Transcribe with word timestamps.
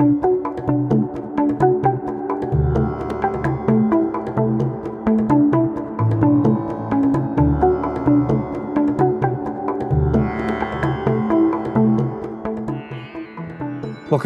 Welcome, 0.00 0.14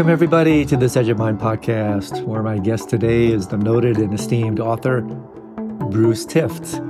everybody, 0.09 0.65
to 0.67 0.77
this 0.77 0.96
Edge 0.96 1.09
of 1.09 1.18
Mind 1.18 1.41
podcast, 1.41 2.22
where 2.22 2.45
my 2.45 2.59
guest 2.59 2.88
today 2.88 3.32
is 3.32 3.48
the 3.48 3.56
noted 3.56 3.96
and 3.96 4.14
esteemed 4.14 4.61
author, 4.61 5.00
Bruce 5.00 6.25
Tift. 6.25 6.80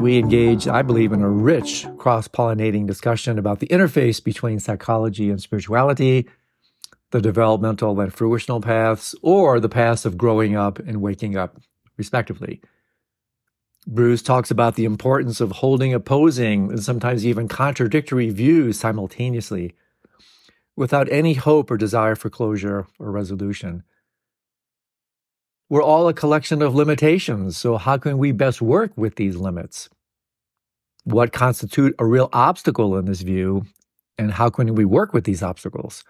We 0.00 0.16
engage, 0.16 0.66
I 0.66 0.80
believe, 0.80 1.12
in 1.12 1.20
a 1.20 1.28
rich 1.28 1.86
cross 1.98 2.26
pollinating 2.26 2.86
discussion 2.86 3.38
about 3.38 3.58
the 3.58 3.66
interface 3.66 4.24
between 4.24 4.60
psychology 4.60 5.28
and 5.28 5.42
spirituality, 5.42 6.26
the 7.10 7.20
developmental 7.20 7.98
and 8.00 8.12
fruitional 8.12 8.60
paths, 8.60 9.14
or 9.22 9.60
the 9.60 9.68
paths 9.68 10.04
of 10.04 10.18
growing 10.18 10.56
up 10.56 10.78
and 10.78 11.00
waking 11.00 11.36
up, 11.36 11.60
respectively. 11.96 12.60
Bruce 13.86 14.20
talks 14.20 14.50
about 14.50 14.74
the 14.74 14.84
importance 14.84 15.40
of 15.40 15.50
holding 15.52 15.94
opposing 15.94 16.70
and 16.70 16.82
sometimes 16.82 17.24
even 17.24 17.48
contradictory 17.48 18.28
views 18.28 18.78
simultaneously 18.78 19.74
without 20.76 21.10
any 21.10 21.34
hope 21.34 21.70
or 21.70 21.76
desire 21.76 22.14
for 22.14 22.28
closure 22.28 22.86
or 22.98 23.10
resolution. 23.10 23.82
We're 25.70 25.82
all 25.82 26.08
a 26.08 26.14
collection 26.14 26.62
of 26.62 26.74
limitations, 26.74 27.56
so 27.56 27.78
how 27.78 27.96
can 27.98 28.18
we 28.18 28.32
best 28.32 28.62
work 28.62 28.92
with 28.96 29.16
these 29.16 29.36
limits? 29.36 29.88
What 31.04 31.32
constitute 31.32 31.94
a 31.98 32.04
real 32.04 32.28
obstacle 32.32 32.96
in 32.96 33.06
this 33.06 33.22
view, 33.22 33.64
and 34.18 34.32
how 34.32 34.50
can 34.50 34.74
we 34.74 34.84
work 34.84 35.12
with 35.12 35.24
these 35.24 35.42
obstacles? 35.42 36.04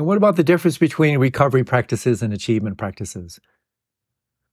And 0.00 0.06
what 0.06 0.16
about 0.16 0.36
the 0.36 0.42
difference 0.42 0.78
between 0.78 1.18
recovery 1.18 1.62
practices 1.62 2.22
and 2.22 2.32
achievement 2.32 2.78
practices? 2.78 3.38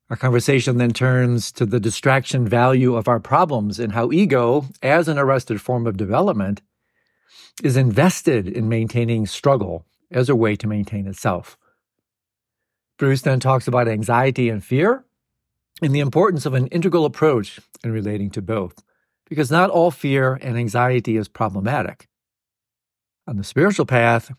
Our 0.10 0.18
conversation 0.18 0.76
then 0.76 0.92
turns 0.92 1.54
to 1.54 1.66
the 1.66 1.80
distraction 1.80 2.46
value 2.46 2.98
of 2.98 3.08
our 3.08 3.22
problems 3.22 3.80
and 3.80 3.94
how 3.94 4.12
ego, 4.12 4.66
as 4.84 5.08
an 5.08 5.18
arrested 5.18 5.62
form 5.62 5.88
of 5.88 5.96
development, 5.96 6.62
is 7.64 7.78
invested 7.78 8.46
in 8.46 8.68
maintaining 8.68 9.26
struggle 9.26 9.86
as 10.12 10.28
a 10.28 10.36
way 10.36 10.58
to 10.58 10.68
maintain 10.68 11.08
itself. 11.08 11.58
Bruce 12.98 13.22
then 13.22 13.40
talks 13.40 13.70
about 13.70 13.88
anxiety 13.88 14.50
and 14.50 14.62
fear 14.62 15.06
and 15.82 15.96
the 15.96 16.02
importance 16.02 16.46
of 16.46 16.56
an 16.56 16.68
integral 16.68 17.06
approach 17.06 17.58
in 17.86 17.94
relating 17.94 18.32
to 18.32 18.42
both, 18.42 18.84
because 19.30 19.50
not 19.50 19.70
all 19.70 19.92
fear 19.92 20.38
and 20.42 20.58
anxiety 20.58 21.16
is 21.16 21.30
problematic. 21.30 22.10
On 23.26 23.38
the 23.38 23.46
spiritual 23.46 23.86
path, 23.86 24.34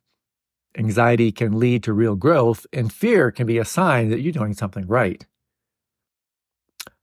anxiety 0.77 1.33
can 1.33 1.59
lead 1.59 1.83
to 1.85 1.93
real 1.93 2.17
growth, 2.17 2.67
and 2.73 2.93
fear 2.93 3.31
can 3.31 3.47
be 3.47 3.59
a 3.59 3.65
sign 3.65 4.11
that 4.11 4.21
you're 4.21 4.33
doing 4.33 4.55
something 4.55 4.87
right. 4.87 5.25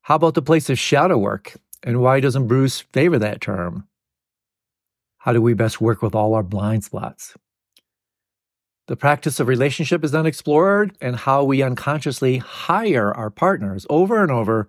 How 0.02 0.16
about 0.16 0.36
the 0.36 0.42
place 0.42 0.70
of 0.70 0.78
shadow 0.78 1.18
work, 1.18 1.56
and 1.84 2.02
why 2.02 2.20
doesn't 2.20 2.48
Bruce 2.48 2.82
favor 2.82 3.18
that 3.20 3.42
term? 3.42 3.88
How 5.18 5.34
do 5.34 5.42
we 5.42 5.56
best 5.56 5.82
work 5.82 6.02
with 6.04 6.14
all 6.14 6.36
our 6.36 6.44
blind 6.44 6.84
spots? 6.84 7.36
The 8.88 8.96
practice 8.96 9.40
of 9.40 9.48
relationship 9.48 10.04
is 10.04 10.14
unexplored, 10.14 10.96
and 11.02 11.16
how 11.16 11.44
we 11.44 11.64
unconsciously 11.64 12.38
hire 12.38 13.12
our 13.12 13.32
partners 13.32 13.88
over 13.90 14.22
and 14.22 14.32
over 14.32 14.68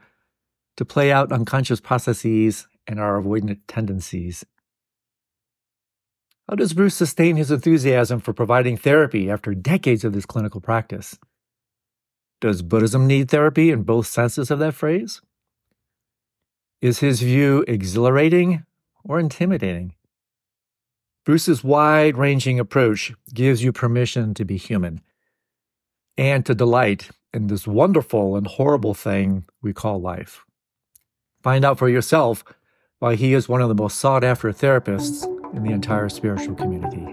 to 0.79 0.85
play 0.87 1.13
out 1.13 1.33
unconscious 1.33 1.81
processes 1.81 2.67
and 2.87 2.99
our 2.99 3.21
avoidant 3.21 3.61
tendencies. 3.69 4.45
How 6.49 6.55
does 6.55 6.75
Bruce 6.75 6.95
sustain 6.95 7.37
his 7.37 7.51
enthusiasm 7.51 8.21
for 8.21 8.33
providing 8.33 8.77
therapy 8.77 9.29
after 9.29 9.53
decades 9.53 10.05
of 10.05 10.13
this 10.13 10.27
clinical 10.27 10.61
practice? 10.61 11.19
Does 12.41 12.63
Buddhism 12.63 13.07
need 13.07 13.31
therapy 13.31 13.71
in 13.71 13.83
both 13.83 14.07
senses 14.07 14.51
of 14.51 14.61
that 14.61 14.75
phrase? 14.75 15.21
Is 16.81 17.01
his 17.01 17.21
view 17.21 17.65
exhilarating 17.67 18.65
or 19.03 19.19
intimidating? 19.19 19.95
Bruce's 21.25 21.65
wide 21.65 22.17
ranging 22.17 22.61
approach 22.61 23.13
gives 23.35 23.65
you 23.65 23.73
permission 23.73 24.33
to 24.35 24.45
be 24.45 24.57
human 24.57 25.01
and 26.17 26.47
to 26.47 26.55
delight 26.55 27.11
in 27.35 27.49
this 27.49 27.67
wonderful 27.67 28.37
and 28.37 28.47
horrible 28.47 28.95
thing 28.95 29.45
we 29.61 29.73
call 29.73 30.01
life. 30.01 30.45
Find 31.43 31.65
out 31.65 31.79
for 31.79 31.89
yourself 31.89 32.45
why 33.01 33.17
he 33.17 33.35
is 33.35 33.49
one 33.49 33.61
of 33.61 33.69
the 33.69 33.75
most 33.75 33.99
sought 33.99 34.23
after 34.23 34.53
therapists 34.53 35.27
in 35.57 35.63
the 35.63 35.73
entire 35.73 36.09
spiritual 36.09 36.55
community. 36.55 37.07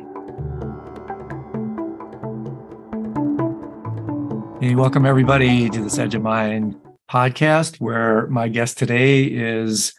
Hey, 4.60 4.76
welcome 4.76 5.06
everybody 5.06 5.70
to 5.70 5.82
this 5.82 5.98
Edge 5.98 6.14
of 6.14 6.22
Mind 6.22 6.76
podcast, 7.10 7.80
where 7.80 8.28
my 8.28 8.50
guest 8.50 8.78
today 8.78 9.24
is 9.24 9.94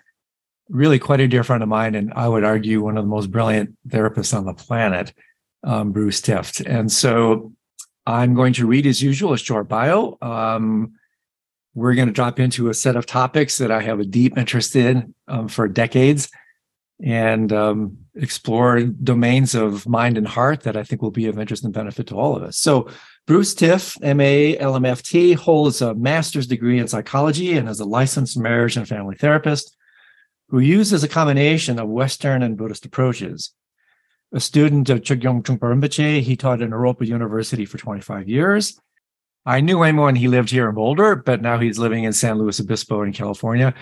really 0.69 0.99
quite 0.99 1.21
a 1.21 1.28
dear 1.28 1.43
friend 1.43 1.62
of 1.62 1.69
mine, 1.71 1.94
and 1.94 2.12
I 2.15 2.28
would 2.28 2.44
argue 2.44 2.83
one 2.83 2.99
of 2.99 3.04
the 3.04 3.09
most 3.09 3.31
brilliant 3.31 3.77
therapists 3.88 4.37
on 4.37 4.44
the 4.44 4.54
planet, 4.54 5.15
um, 5.62 5.93
Bruce 5.93 6.21
Tift. 6.21 6.65
And 6.66 6.93
so 6.93 7.53
I'm 8.06 8.34
going 8.34 8.53
to 8.54 8.66
read, 8.66 8.87
as 8.87 9.03
usual, 9.03 9.33
a 9.33 9.38
short 9.38 9.69
bio. 9.69 10.19
Um, 10.21 10.94
we're 11.75 11.94
going 11.94 12.09
to 12.09 12.15
drop 12.15 12.38
into 12.38 12.69
a 12.69 12.75
set 12.75 12.97
of 12.97 13.06
topics 13.06 13.59
that 13.59 13.71
I 13.71 13.81
have 13.81 14.00
a 14.00 14.04
deep 14.04 14.37
interest 14.37 14.77
in 14.77 15.15
um, 15.28 15.49
for 15.49 15.66
decades 15.66 16.28
and 17.03 17.53
um, 17.53 17.99
explore 18.15 18.82
domains 18.82 19.55
of 19.55 19.87
mind 19.88 20.16
and 20.16 20.27
heart 20.27 20.62
that 20.62 20.77
I 20.77 20.84
think 20.84 21.03
will 21.03 21.10
be 21.10 21.27
of 21.27 21.38
interest 21.38 21.65
and 21.65 21.72
benefit 21.72 22.06
to 22.09 22.16
all 22.16 22.37
of 22.37 22.43
us. 22.43 22.56
So, 22.59 22.88
Bruce 23.27 23.55
Tift, 23.55 24.00
MA, 24.03 24.62
LMFT, 24.62 25.34
holds 25.34 25.81
a 25.81 25.94
master's 25.94 26.47
degree 26.47 26.78
in 26.78 26.88
psychology 26.88 27.56
and 27.56 27.69
is 27.69 27.81
a 27.81 27.84
licensed 27.84 28.38
marriage 28.38 28.77
and 28.77 28.87
family 28.87 29.16
therapist 29.16 29.77
who 30.49 30.59
uses 30.59 31.03
a 31.03 31.09
combination 31.09 31.78
of 31.78 31.88
Western 31.88 32.43
and 32.43 32.56
Buddhist 32.56 32.84
approaches. 32.84 33.53
A 34.33 34.41
student 34.41 34.91
of 34.91 35.00
Chogyam 35.00 35.43
Trungpa 35.43 35.60
Rinpoche, 35.60 36.21
he 36.21 36.37
taught 36.37 36.60
at 36.60 36.69
Naropa 36.69 37.06
University 37.06 37.65
for 37.65 37.78
25 37.78 38.28
years. 38.28 38.78
I 39.47 39.60
knew 39.60 39.83
him 39.83 39.97
when 39.97 40.16
he 40.16 40.28
lived 40.28 40.50
here 40.50 40.69
in 40.69 40.75
Boulder, 40.75 41.16
but 41.16 41.43
now 41.43 41.59
he's 41.59 41.78
living 41.78 42.04
in 42.04 42.12
San 42.12 42.38
Luis 42.38 42.60
Obispo 42.60 43.03
in 43.03 43.12
California. 43.12 43.75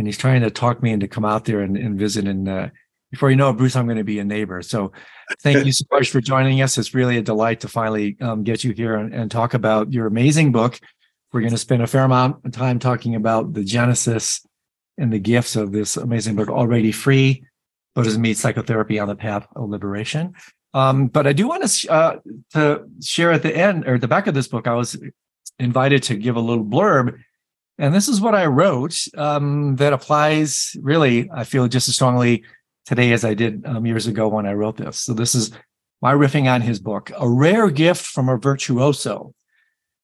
And 0.00 0.08
he's 0.08 0.16
trying 0.16 0.40
to 0.40 0.50
talk 0.50 0.82
me 0.82 0.92
into 0.92 1.06
come 1.06 1.26
out 1.26 1.44
there 1.44 1.60
and, 1.60 1.76
and 1.76 1.98
visit. 1.98 2.26
And 2.26 2.48
uh, 2.48 2.68
before 3.10 3.28
you 3.28 3.36
know 3.36 3.50
it, 3.50 3.58
Bruce, 3.58 3.76
I'm 3.76 3.84
going 3.84 3.98
to 3.98 4.02
be 4.04 4.18
a 4.18 4.24
neighbor. 4.24 4.62
So 4.62 4.92
thank 5.42 5.66
you 5.66 5.72
so 5.72 5.84
much 5.92 6.08
for 6.08 6.22
joining 6.22 6.62
us. 6.62 6.78
It's 6.78 6.94
really 6.94 7.18
a 7.18 7.22
delight 7.22 7.60
to 7.60 7.68
finally 7.68 8.16
um, 8.22 8.42
get 8.42 8.64
you 8.64 8.72
here 8.72 8.96
and, 8.96 9.12
and 9.12 9.30
talk 9.30 9.52
about 9.52 9.92
your 9.92 10.06
amazing 10.06 10.52
book. 10.52 10.80
We're 11.32 11.42
going 11.42 11.52
to 11.52 11.58
spend 11.58 11.82
a 11.82 11.86
fair 11.86 12.04
amount 12.04 12.46
of 12.46 12.52
time 12.52 12.78
talking 12.78 13.14
about 13.14 13.52
the 13.52 13.62
genesis 13.62 14.40
and 14.96 15.12
the 15.12 15.18
gifts 15.18 15.54
of 15.54 15.70
this 15.70 15.98
amazing 15.98 16.34
book, 16.34 16.48
Already 16.48 16.92
Free 16.92 17.44
Buddhism 17.94 18.22
Meets 18.22 18.40
Psychotherapy 18.40 18.98
on 18.98 19.06
the 19.06 19.16
Path 19.16 19.46
of 19.54 19.68
Liberation. 19.68 20.32
Um, 20.72 21.08
but 21.08 21.26
I 21.26 21.34
do 21.34 21.46
want 21.46 21.68
to, 21.68 21.92
uh, 21.92 22.16
to 22.54 22.86
share 23.02 23.32
at 23.32 23.42
the 23.42 23.54
end 23.54 23.86
or 23.86 23.96
at 23.96 24.00
the 24.00 24.08
back 24.08 24.28
of 24.28 24.34
this 24.34 24.48
book, 24.48 24.66
I 24.66 24.72
was 24.72 24.96
invited 25.58 26.02
to 26.04 26.14
give 26.14 26.36
a 26.36 26.40
little 26.40 26.64
blurb. 26.64 27.18
And 27.80 27.94
this 27.94 28.08
is 28.08 28.20
what 28.20 28.34
I 28.34 28.46
wrote 28.46 28.96
um, 29.16 29.76
that 29.76 29.92
applies 29.92 30.76
really, 30.80 31.28
I 31.34 31.44
feel 31.44 31.66
just 31.66 31.88
as 31.88 31.96
strongly 31.96 32.44
today 32.84 33.12
as 33.12 33.24
I 33.24 33.34
did 33.34 33.66
um, 33.66 33.86
years 33.86 34.06
ago 34.06 34.28
when 34.28 34.46
I 34.46 34.52
wrote 34.52 34.76
this. 34.76 35.00
So 35.00 35.14
this 35.14 35.34
is 35.34 35.50
my 36.00 36.14
riffing 36.14 36.48
on 36.48 36.60
his 36.60 36.78
book, 36.78 37.10
A 37.18 37.28
Rare 37.28 37.70
Gift 37.70 38.06
from 38.06 38.28
a 38.28 38.36
Virtuoso 38.36 39.34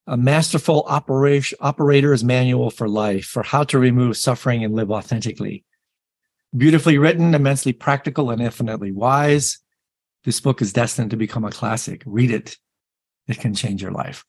a 0.07 0.17
masterful 0.17 0.85
operation, 0.87 1.59
operator's 1.61 2.23
manual 2.23 2.71
for 2.71 2.89
life 2.89 3.25
for 3.25 3.43
how 3.43 3.65
to 3.65 3.79
remove 3.79 4.17
suffering 4.17 4.63
and 4.63 4.75
live 4.75 4.91
authentically. 4.91 5.65
Beautifully 6.57 6.97
written, 6.97 7.35
immensely 7.35 7.73
practical, 7.73 8.31
and 8.31 8.41
infinitely 8.41 8.93
wise. 8.93 9.59
This 10.25 10.41
book 10.41 10.63
is 10.63 10.73
destined 10.73 11.11
to 11.11 11.17
become 11.17 11.45
a 11.45 11.51
classic. 11.51 12.03
Read 12.07 12.31
it. 12.31 12.57
It 13.27 13.41
can 13.41 13.55
change 13.55 13.83
your 13.83 13.91
life. 13.91 14.25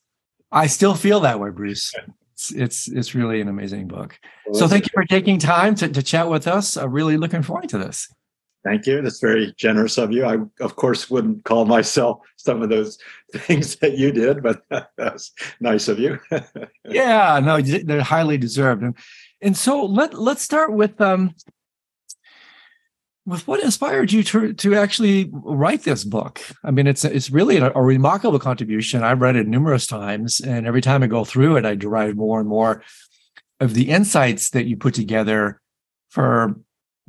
I 0.52 0.68
still 0.68 0.96
feel 0.96 1.20
that 1.22 1.40
way, 1.40 1.52
Bruce. 1.52 1.94
It's 2.38 2.52
it's, 2.52 2.88
it's 2.88 3.16
really 3.16 3.42
an 3.42 3.48
amazing 3.48 3.88
book. 3.88 4.20
so 4.54 4.68
thank 4.68 4.86
you 4.86 4.92
for 4.94 5.04
taking 5.06 5.40
time 5.40 5.74
to, 5.74 5.90
to 5.90 6.04
chat 6.04 6.30
with 6.30 6.48
us. 6.48 6.78
I'm 6.78 6.92
really 6.92 7.18
looking 7.18 7.42
forward 7.42 7.68
to 7.70 7.80
this. 7.80 8.08
Thank 8.64 8.86
you. 8.86 9.02
That's 9.02 9.20
very 9.20 9.56
generous 9.58 9.98
of 9.98 10.12
you. 10.12 10.24
I, 10.24 10.38
of 10.60 10.76
course, 10.76 11.10
wouldn't 11.10 11.46
call 11.46 11.66
myself 11.66 12.20
some 12.36 12.62
of 12.62 12.70
those 12.70 13.00
things 13.34 13.78
that 13.78 13.98
you 13.98 14.12
did, 14.12 14.44
but 14.44 14.62
that's 14.98 15.32
nice 15.60 15.88
of 15.88 15.98
you. 15.98 16.20
yeah, 16.86 17.40
no, 17.40 17.60
they're 17.60 18.04
highly 18.04 18.38
deserved. 18.38 18.84
And, 18.84 18.96
and 19.42 19.58
so 19.58 19.84
let 19.84 20.14
let's 20.14 20.44
start 20.44 20.72
with 20.72 21.02
um, 21.02 21.34
with 23.28 23.46
what 23.46 23.62
inspired 23.62 24.12
you 24.14 24.24
to 24.24 24.54
to 24.54 24.76
actually 24.76 25.30
write 25.32 25.84
this 25.84 26.06
book. 26.06 26.42
I 26.64 26.72
mean, 26.72 26.88
it's 26.88 27.04
it's 27.04 27.30
really 27.30 27.58
a, 27.58 27.72
a 27.76 27.84
remarkable 27.84 28.40
contribution. 28.40 29.04
I've 29.04 29.22
read 29.22 29.36
it 29.36 29.48
numerous 29.48 29.86
times, 29.86 30.40
and 30.40 30.66
every 30.66 30.82
time 30.82 31.04
I 31.04 31.08
go 31.08 31.26
through 31.26 31.58
it, 31.58 31.66
I 31.66 31.76
derive 31.76 32.16
more 32.16 32.40
and 32.40 32.48
more 32.48 32.82
of 33.60 33.74
the 33.74 33.90
insights 33.90 34.52
that 34.52 34.66
you 34.66 34.78
put 34.78 34.94
together 34.94 35.60
for 36.10 36.56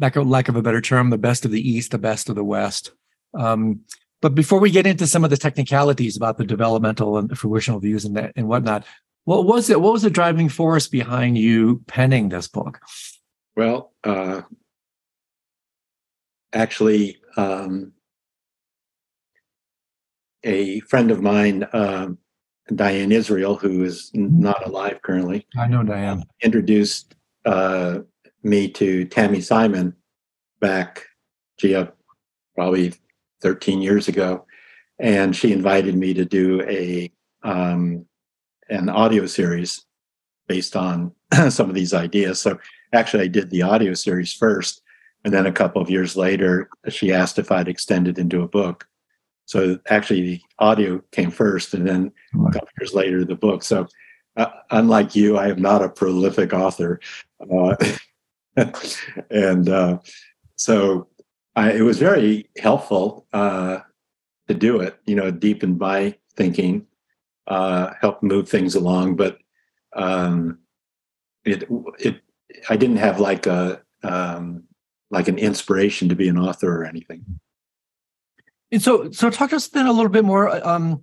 lack 0.00 0.17
of, 0.17 0.26
lack 0.26 0.49
of 0.49 0.56
a 0.56 0.62
better 0.62 0.81
term, 0.81 1.11
the 1.11 1.19
best 1.19 1.44
of 1.44 1.53
the 1.53 1.67
East, 1.67 1.93
the 1.93 1.99
best 1.99 2.29
of 2.29 2.35
the 2.35 2.44
West. 2.44 2.91
Um, 3.35 3.81
but 4.20 4.35
before 4.35 4.59
we 4.59 4.70
get 4.73 4.87
into 4.87 5.06
some 5.06 5.23
of 5.23 5.31
the 5.31 5.37
technicalities 5.37 6.17
about 6.17 6.37
the 6.37 6.44
developmental 6.44 7.17
and 7.17 7.38
fruitional 7.38 7.79
views 7.79 8.05
and 8.05 8.17
that 8.17 8.32
and 8.35 8.49
whatnot, 8.49 8.85
what 9.25 9.47
was 9.47 9.70
it? 9.70 9.81
What 9.81 9.93
was 9.93 10.03
the 10.03 10.11
driving 10.11 10.49
force 10.49 10.88
behind 10.88 11.38
you 11.38 11.85
penning 11.87 12.29
this 12.29 12.49
book? 12.49 12.81
Well, 13.56 13.93
uh, 14.03 14.43
actually, 16.52 17.18
um, 17.36 17.92
a 20.44 20.80
friend 20.80 21.10
of 21.10 21.20
mine, 21.20 21.64
uh, 21.72 22.08
Diane 22.74 23.12
Israel, 23.12 23.56
who 23.56 23.84
is 23.84 24.10
not 24.14 24.66
alive 24.66 25.00
currently. 25.02 25.46
I 25.56 25.68
know 25.68 25.82
Diane. 25.82 26.22
Introduced 26.42 27.14
uh, 27.44 28.00
me 28.42 28.68
to 28.68 29.06
Tami 29.06 29.42
Simon 29.42 29.94
back, 30.60 31.06
gee, 31.58 31.74
uh, 31.74 31.86
probably 32.54 32.94
13 33.42 33.80
years 33.80 34.08
ago. 34.08 34.46
And 34.98 35.34
she 35.34 35.52
invited 35.52 35.96
me 35.96 36.12
to 36.14 36.24
do 36.24 36.62
a 36.62 37.10
um, 37.42 38.04
an 38.68 38.88
audio 38.88 39.26
series 39.26 39.84
based 40.46 40.76
on 40.76 41.12
some 41.50 41.68
of 41.68 41.74
these 41.74 41.94
ideas. 41.94 42.40
So 42.40 42.58
actually, 42.92 43.24
I 43.24 43.28
did 43.28 43.50
the 43.50 43.62
audio 43.62 43.94
series 43.94 44.32
first. 44.32 44.82
And 45.25 45.35
then 45.35 45.47
a 45.47 45.53
couple 45.53 45.82
of 45.82 45.91
years 45.91 46.17
later, 46.17 46.69
she 46.88 47.12
asked 47.12 47.38
if 47.38 47.50
I'd 47.50 47.69
extend 47.69 48.09
it 48.09 48.19
into 48.19 48.43
a 48.43 48.49
book. 48.49 48.87
So 49.47 49.79
actually, 49.88 50.23
the 50.23 50.41
audio 50.59 51.03
came 51.11 51.31
first, 51.31 51.73
and 51.73 51.87
then 51.87 52.12
a 52.35 52.53
couple 52.53 52.69
of 52.69 52.75
years 52.81 52.93
later, 52.93 53.25
the 53.25 53.35
book. 53.35 53.62
So, 53.62 53.87
uh, 54.37 54.50
unlike 54.70 55.17
you, 55.17 55.38
I 55.38 55.49
am 55.49 55.61
not 55.61 55.82
a 55.82 55.88
prolific 55.88 56.53
author, 56.53 57.00
uh, 57.41 57.75
and 59.31 59.69
uh, 59.69 59.99
so 60.56 61.09
I, 61.56 61.73
it 61.73 61.81
was 61.81 61.99
very 61.99 62.50
helpful 62.59 63.26
uh, 63.32 63.79
to 64.49 64.55
do 64.55 64.81
it. 64.81 64.99
You 65.06 65.17
know, 65.17 65.31
deepen 65.31 65.79
my 65.79 66.15
thinking, 66.37 66.87
uh, 67.47 67.94
help 68.00 68.23
move 68.23 68.50
things 68.50 68.75
along. 68.75 69.17
But 69.17 69.38
um, 69.94 70.59
it 71.47 71.65
it 71.99 72.20
I 72.69 72.76
didn't 72.76 72.99
have 72.99 73.19
like 73.19 73.47
a 73.47 73.81
um, 74.03 74.65
like 75.10 75.28
an 75.28 75.38
inspiration 75.38 76.08
to 76.08 76.14
be 76.14 76.28
an 76.28 76.38
author 76.38 76.82
or 76.82 76.84
anything. 76.84 77.40
And 78.70 78.82
so, 78.82 79.10
so 79.10 79.31
talk 79.31 79.50
to 79.50 79.56
us 79.56 79.69
then 79.69 79.87
a 79.87 79.93
little 79.93 80.10
bit 80.10 80.25
more 80.25 80.66
um, 80.66 81.02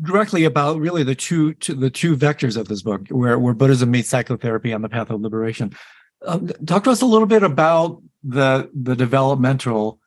directly 0.00 0.44
about 0.44 0.80
really 0.80 1.04
the 1.04 1.14
two, 1.14 1.54
two, 1.54 1.74
the 1.74 1.90
two 1.90 2.16
vectors 2.16 2.56
of 2.56 2.68
this 2.68 2.82
book, 2.82 3.06
where 3.08 3.38
where 3.38 3.54
Buddhism 3.54 3.90
meets 3.90 4.08
psychotherapy 4.08 4.72
on 4.72 4.82
the 4.82 4.88
path 4.88 5.10
of 5.10 5.20
liberation. 5.20 5.72
Um, 6.26 6.48
talk 6.66 6.84
to 6.84 6.90
us 6.90 7.02
a 7.02 7.06
little 7.06 7.26
bit 7.26 7.42
about 7.42 8.02
the 8.24 8.70
the 8.74 8.96
developmental 8.96 10.00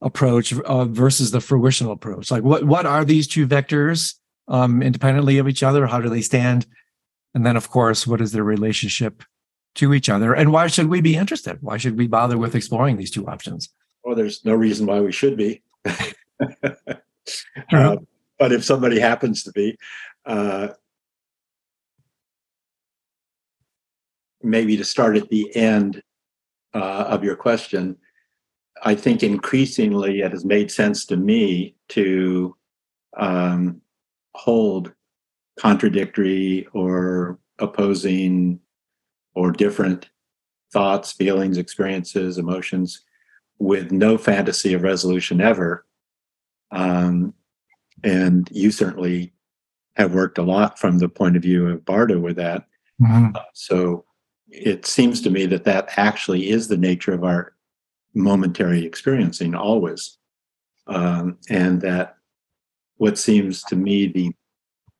approach 0.00 0.52
uh, 0.52 0.84
versus 0.84 1.32
the 1.32 1.40
fruitional 1.40 1.92
approach. 1.92 2.30
Like, 2.30 2.44
what 2.44 2.64
what 2.64 2.86
are 2.86 3.04
these 3.04 3.26
two 3.26 3.46
vectors 3.46 4.14
um, 4.46 4.82
independently 4.82 5.38
of 5.38 5.48
each 5.48 5.64
other? 5.64 5.86
How 5.86 6.00
do 6.00 6.08
they 6.08 6.22
stand? 6.22 6.66
And 7.34 7.44
then, 7.44 7.56
of 7.56 7.68
course, 7.68 8.06
what 8.06 8.20
is 8.20 8.30
their 8.30 8.44
relationship 8.44 9.24
to 9.74 9.94
each 9.94 10.08
other? 10.08 10.34
And 10.34 10.52
why 10.52 10.68
should 10.68 10.88
we 10.88 11.00
be 11.00 11.16
interested? 11.16 11.58
Why 11.60 11.76
should 11.76 11.98
we 11.98 12.06
bother 12.06 12.38
with 12.38 12.54
exploring 12.54 12.96
these 12.96 13.10
two 13.10 13.26
options? 13.26 13.70
Well, 14.04 14.14
there's 14.14 14.44
no 14.44 14.54
reason 14.54 14.86
why 14.86 15.00
we 15.00 15.12
should 15.12 15.36
be. 15.36 15.62
uh, 15.84 17.96
but 18.38 18.52
if 18.52 18.64
somebody 18.64 19.00
happens 19.00 19.42
to 19.44 19.52
be, 19.52 19.76
uh, 20.26 20.68
maybe 24.42 24.76
to 24.76 24.84
start 24.84 25.16
at 25.16 25.28
the 25.28 25.54
end 25.56 26.02
uh, 26.74 27.06
of 27.08 27.24
your 27.24 27.36
question, 27.36 27.96
I 28.82 28.94
think 28.94 29.22
increasingly 29.22 30.20
it 30.20 30.32
has 30.32 30.44
made 30.44 30.70
sense 30.70 31.06
to 31.06 31.16
me 31.16 31.76
to 31.90 32.56
um, 33.16 33.80
hold 34.34 34.92
contradictory 35.58 36.66
or 36.72 37.38
opposing 37.58 38.60
or 39.34 39.50
different 39.52 40.08
thoughts, 40.72 41.12
feelings, 41.12 41.58
experiences, 41.58 42.38
emotions 42.38 43.02
with 43.58 43.92
no 43.92 44.18
fantasy 44.18 44.74
of 44.74 44.82
resolution 44.82 45.40
ever. 45.40 45.86
Um, 46.70 47.34
and 48.02 48.48
you 48.50 48.70
certainly 48.70 49.32
have 49.96 50.14
worked 50.14 50.38
a 50.38 50.42
lot 50.42 50.78
from 50.78 50.98
the 50.98 51.08
point 51.08 51.36
of 51.36 51.42
view 51.42 51.68
of 51.68 51.84
Bardo 51.84 52.18
with 52.18 52.36
that. 52.36 52.66
Mm-hmm. 53.00 53.36
Uh, 53.36 53.40
so 53.54 54.04
it 54.48 54.86
seems 54.86 55.20
to 55.22 55.30
me 55.30 55.46
that 55.46 55.64
that 55.64 55.90
actually 55.96 56.50
is 56.50 56.68
the 56.68 56.76
nature 56.76 57.12
of 57.12 57.24
our 57.24 57.54
momentary 58.14 58.84
experiencing 58.84 59.54
always. 59.54 60.18
Um, 60.86 61.38
and 61.48 61.80
that 61.82 62.16
what 62.96 63.18
seems 63.18 63.62
to 63.64 63.76
me 63.76 64.06
the 64.06 64.32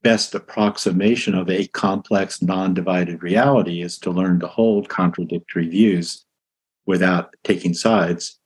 best 0.04 0.34
approximation 0.34 1.34
of 1.34 1.50
a 1.50 1.66
complex, 1.68 2.40
non 2.40 2.74
divided 2.74 3.22
reality 3.22 3.82
is 3.82 3.98
to 3.98 4.12
learn 4.12 4.38
to 4.40 4.46
hold 4.46 4.88
contradictory 4.88 5.68
views 5.68 6.24
without 6.86 7.34
taking 7.42 7.74
sides 7.74 8.38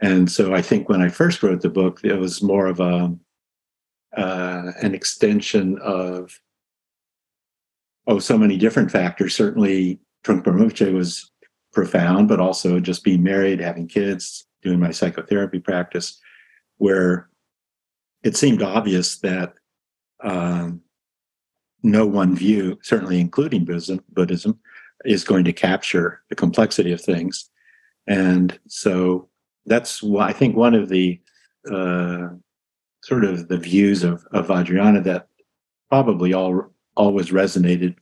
and 0.00 0.30
so 0.30 0.54
I 0.54 0.62
think 0.62 0.88
when 0.88 1.02
I 1.02 1.08
first 1.08 1.42
wrote 1.42 1.60
the 1.60 1.68
book, 1.68 2.00
it 2.02 2.14
was 2.14 2.42
more 2.42 2.66
of 2.66 2.80
a 2.80 3.14
uh, 4.16 4.72
an 4.82 4.94
extension 4.94 5.78
of 5.78 6.40
oh, 8.06 8.18
so 8.18 8.36
many 8.36 8.56
different 8.56 8.90
factors. 8.90 9.36
Certainly, 9.36 10.00
Trungpa 10.24 10.46
Rinpoche 10.46 10.92
was 10.92 11.30
profound, 11.72 12.28
but 12.28 12.40
also 12.40 12.80
just 12.80 13.04
being 13.04 13.22
married, 13.22 13.60
having 13.60 13.86
kids, 13.86 14.46
doing 14.62 14.80
my 14.80 14.90
psychotherapy 14.90 15.60
practice, 15.60 16.18
where 16.78 17.28
it 18.24 18.36
seemed 18.36 18.62
obvious 18.62 19.18
that 19.18 19.54
um, 20.22 20.80
no 21.82 22.06
one 22.06 22.36
view, 22.36 22.78
certainly 22.82 23.20
including 23.20 23.64
Buddhism, 23.64 24.02
Buddhism, 24.10 24.58
is 25.04 25.24
going 25.24 25.44
to 25.44 25.52
capture 25.52 26.22
the 26.28 26.36
complexity 26.36 26.92
of 26.92 27.00
things. 27.00 27.50
And 28.06 28.58
so 28.66 29.28
that's 29.66 30.02
why 30.02 30.28
I 30.28 30.32
think 30.32 30.56
one 30.56 30.74
of 30.74 30.88
the 30.88 31.20
uh, 31.70 32.28
sort 33.02 33.24
of 33.24 33.48
the 33.48 33.58
views 33.58 34.02
of, 34.02 34.24
of 34.32 34.48
Vajrayana 34.48 35.02
that 35.04 35.28
probably 35.88 36.32
all 36.32 36.70
always 36.96 37.30
resonated 37.30 37.96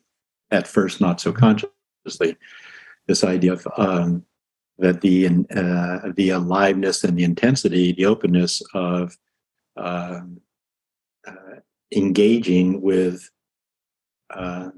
at 0.50 0.66
first, 0.66 1.00
not 1.00 1.20
so 1.20 1.32
consciously. 1.32 2.36
This 3.06 3.24
idea 3.24 3.52
of 3.52 3.66
um, 3.76 4.24
that 4.78 5.00
the 5.00 5.26
uh, 5.26 6.12
the 6.14 6.30
aliveness 6.30 7.04
and 7.04 7.16
the 7.16 7.24
intensity, 7.24 7.92
the 7.92 8.06
openness 8.06 8.62
of 8.74 9.16
uh, 9.76 10.20
uh, 11.26 11.60
engaging 11.94 12.80
with 12.80 13.30
uh, 14.30 14.70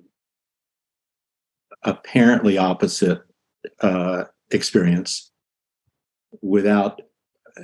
apparently 1.83 2.59
opposite 2.59 3.23
uh, 3.81 4.25
experience 4.51 5.33
without 6.43 7.03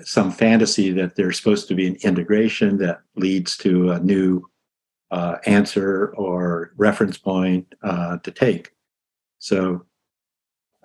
some 0.03 0.31
fantasy 0.31 0.91
that 0.93 1.17
there's 1.17 1.39
supposed 1.39 1.69
to 1.69 1.75
be 1.75 1.87
an 1.87 1.97
integration 2.03 2.79
that 2.79 3.01
leads 3.15 3.57
to 3.57 3.93
a 3.93 4.01
new 4.01 4.43
uh, 5.11 5.37
answer 5.47 6.15
or 6.17 6.73
reference 6.77 7.17
point 7.17 7.75
uh, 7.83 8.19
to 8.19 8.31
take. 8.31 8.73
So 9.39 9.87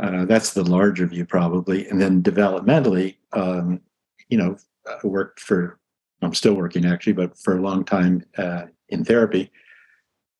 uh, 0.01 0.25
that's 0.25 0.53
the 0.53 0.63
larger 0.63 1.07
view, 1.07 1.25
probably. 1.25 1.87
And 1.87 2.01
then 2.01 2.21
developmentally, 2.21 3.17
um, 3.33 3.81
you 4.29 4.37
know, 4.37 4.57
I 4.87 5.05
worked 5.05 5.39
for, 5.39 5.79
I'm 6.21 6.33
still 6.33 6.53
working 6.53 6.85
actually, 6.85 7.13
but 7.13 7.37
for 7.37 7.57
a 7.57 7.61
long 7.61 7.83
time 7.83 8.23
uh, 8.37 8.63
in 8.89 9.03
therapy. 9.03 9.51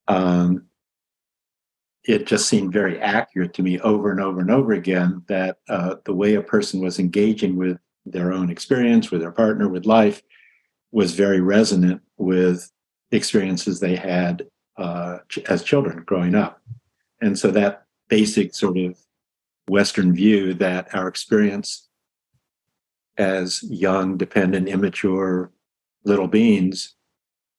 Um, 0.08 0.66
it 2.04 2.26
just 2.26 2.48
seemed 2.48 2.74
very 2.74 3.00
accurate 3.00 3.54
to 3.54 3.64
me 3.64 3.80
over 3.80 4.12
and 4.12 4.20
over 4.20 4.40
and 4.40 4.50
over 4.50 4.74
again 4.74 5.24
that 5.28 5.58
uh, 5.70 5.96
the 6.06 6.14
way 6.14 6.34
a 6.34 6.42
person 6.42 6.82
was 6.82 7.00
engaging 7.00 7.56
with 7.56 7.78
their 8.06 8.34
own 8.34 8.50
experience, 8.50 9.12
with 9.12 9.22
their 9.22 9.32
partner, 9.32 9.70
with 9.70 9.86
life, 9.86 10.22
was 10.92 11.14
very 11.14 11.42
resonant 11.42 12.02
with 12.18 12.72
experiences 13.12 13.80
they 13.80 13.96
had 13.96 14.48
uh, 14.78 15.20
as 15.48 15.64
children 15.64 16.04
growing 16.06 16.34
up. 16.34 16.62
And 17.22 17.38
so 17.38 17.52
that 17.52 17.86
basic 18.10 18.56
sort 18.56 18.78
of 18.78 18.98
Western 19.68 20.14
view 20.14 20.54
that 20.56 20.94
our 20.96 21.08
experience 21.08 21.88
as 23.18 23.62
young, 23.64 24.18
dependent, 24.18 24.68
immature 24.68 25.52
little 26.04 26.28
beings 26.28 26.96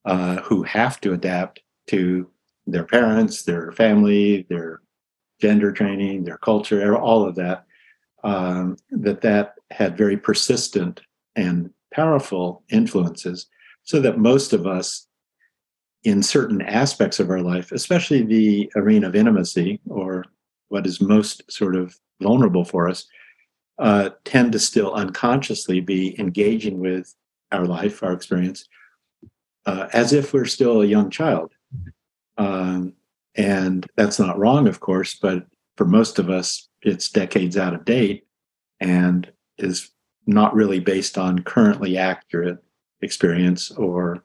uh, 0.04 0.36
who 0.36 0.62
have 0.62 1.00
to 1.00 1.12
adapt 1.12 1.60
to 1.88 2.28
their 2.66 2.84
parents, 2.84 3.42
their 3.42 3.72
family, 3.72 4.46
their 4.48 4.80
gender 5.40 5.72
training, 5.72 6.24
their 6.24 6.38
culture, 6.38 6.96
all 6.96 7.26
of 7.26 7.34
that, 7.34 7.64
um, 8.24 8.76
that 8.90 9.20
that 9.20 9.54
had 9.70 9.96
very 9.96 10.16
persistent 10.16 11.00
and 11.34 11.70
powerful 11.92 12.62
influences, 12.70 13.46
so 13.82 14.00
that 14.00 14.18
most 14.18 14.52
of 14.52 14.66
us, 14.66 15.08
in 16.04 16.22
certain 16.22 16.62
aspects 16.62 17.20
of 17.20 17.30
our 17.30 17.40
life, 17.40 17.72
especially 17.72 18.22
the 18.22 18.70
arena 18.76 19.08
of 19.08 19.14
intimacy 19.14 19.80
or 19.88 20.24
what 20.68 20.86
is 20.86 21.00
most 21.00 21.42
sort 21.50 21.76
of 21.76 21.96
vulnerable 22.20 22.64
for 22.64 22.88
us, 22.88 23.06
uh, 23.78 24.10
tend 24.24 24.52
to 24.52 24.58
still 24.58 24.92
unconsciously 24.94 25.80
be 25.80 26.18
engaging 26.18 26.78
with 26.78 27.14
our 27.52 27.66
life, 27.66 28.02
our 28.02 28.12
experience, 28.12 28.66
uh, 29.66 29.88
as 29.92 30.12
if 30.12 30.32
we're 30.32 30.44
still 30.44 30.82
a 30.82 30.86
young 30.86 31.10
child. 31.10 31.52
Um, 32.38 32.94
and 33.34 33.86
that's 33.96 34.18
not 34.18 34.38
wrong, 34.38 34.68
of 34.68 34.80
course, 34.80 35.14
but 35.14 35.46
for 35.76 35.84
most 35.84 36.18
of 36.18 36.28
us, 36.30 36.68
it's 36.82 37.10
decades 37.10 37.56
out 37.56 37.74
of 37.74 37.84
date 37.84 38.24
and 38.80 39.30
is 39.58 39.90
not 40.26 40.54
really 40.54 40.80
based 40.80 41.16
on 41.18 41.42
currently 41.42 41.96
accurate 41.96 42.58
experience 43.00 43.70
or 43.72 44.24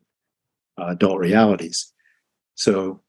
uh, 0.79 0.87
adult 0.87 1.19
realities. 1.19 1.93
So 2.55 3.01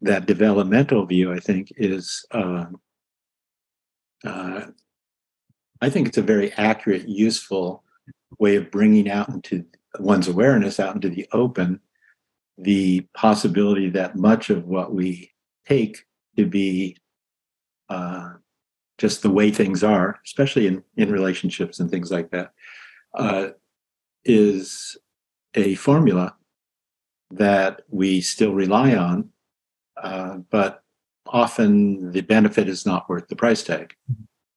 that 0.00 0.26
developmental 0.26 1.06
view, 1.06 1.32
I 1.32 1.38
think, 1.38 1.72
is 1.76 2.24
uh, 2.32 2.66
uh, 4.24 4.66
I 5.80 5.90
think 5.90 6.08
it's 6.08 6.18
a 6.18 6.22
very 6.22 6.52
accurate, 6.52 7.08
useful 7.08 7.83
way 8.38 8.56
of 8.56 8.70
bringing 8.70 9.10
out 9.10 9.28
into 9.28 9.64
one's 9.98 10.28
awareness 10.28 10.80
out 10.80 10.94
into 10.94 11.08
the 11.08 11.26
open 11.32 11.80
the 12.58 13.00
possibility 13.14 13.90
that 13.90 14.16
much 14.16 14.50
of 14.50 14.66
what 14.66 14.94
we 14.94 15.30
take 15.66 16.04
to 16.36 16.46
be 16.46 16.96
uh, 17.88 18.34
just 18.98 19.22
the 19.22 19.30
way 19.30 19.50
things 19.50 19.82
are, 19.82 20.20
especially 20.24 20.66
in, 20.66 20.82
in 20.96 21.10
relationships 21.10 21.80
and 21.80 21.90
things 21.90 22.10
like 22.10 22.30
that, 22.30 22.52
uh, 23.14 23.48
is 24.24 24.96
a 25.54 25.74
formula 25.74 26.34
that 27.30 27.82
we 27.88 28.20
still 28.20 28.52
rely 28.52 28.94
on, 28.94 29.30
uh, 30.00 30.36
but 30.50 30.82
often 31.26 32.12
the 32.12 32.20
benefit 32.20 32.68
is 32.68 32.86
not 32.86 33.08
worth 33.08 33.26
the 33.28 33.36
price 33.36 33.62
tag. 33.62 33.94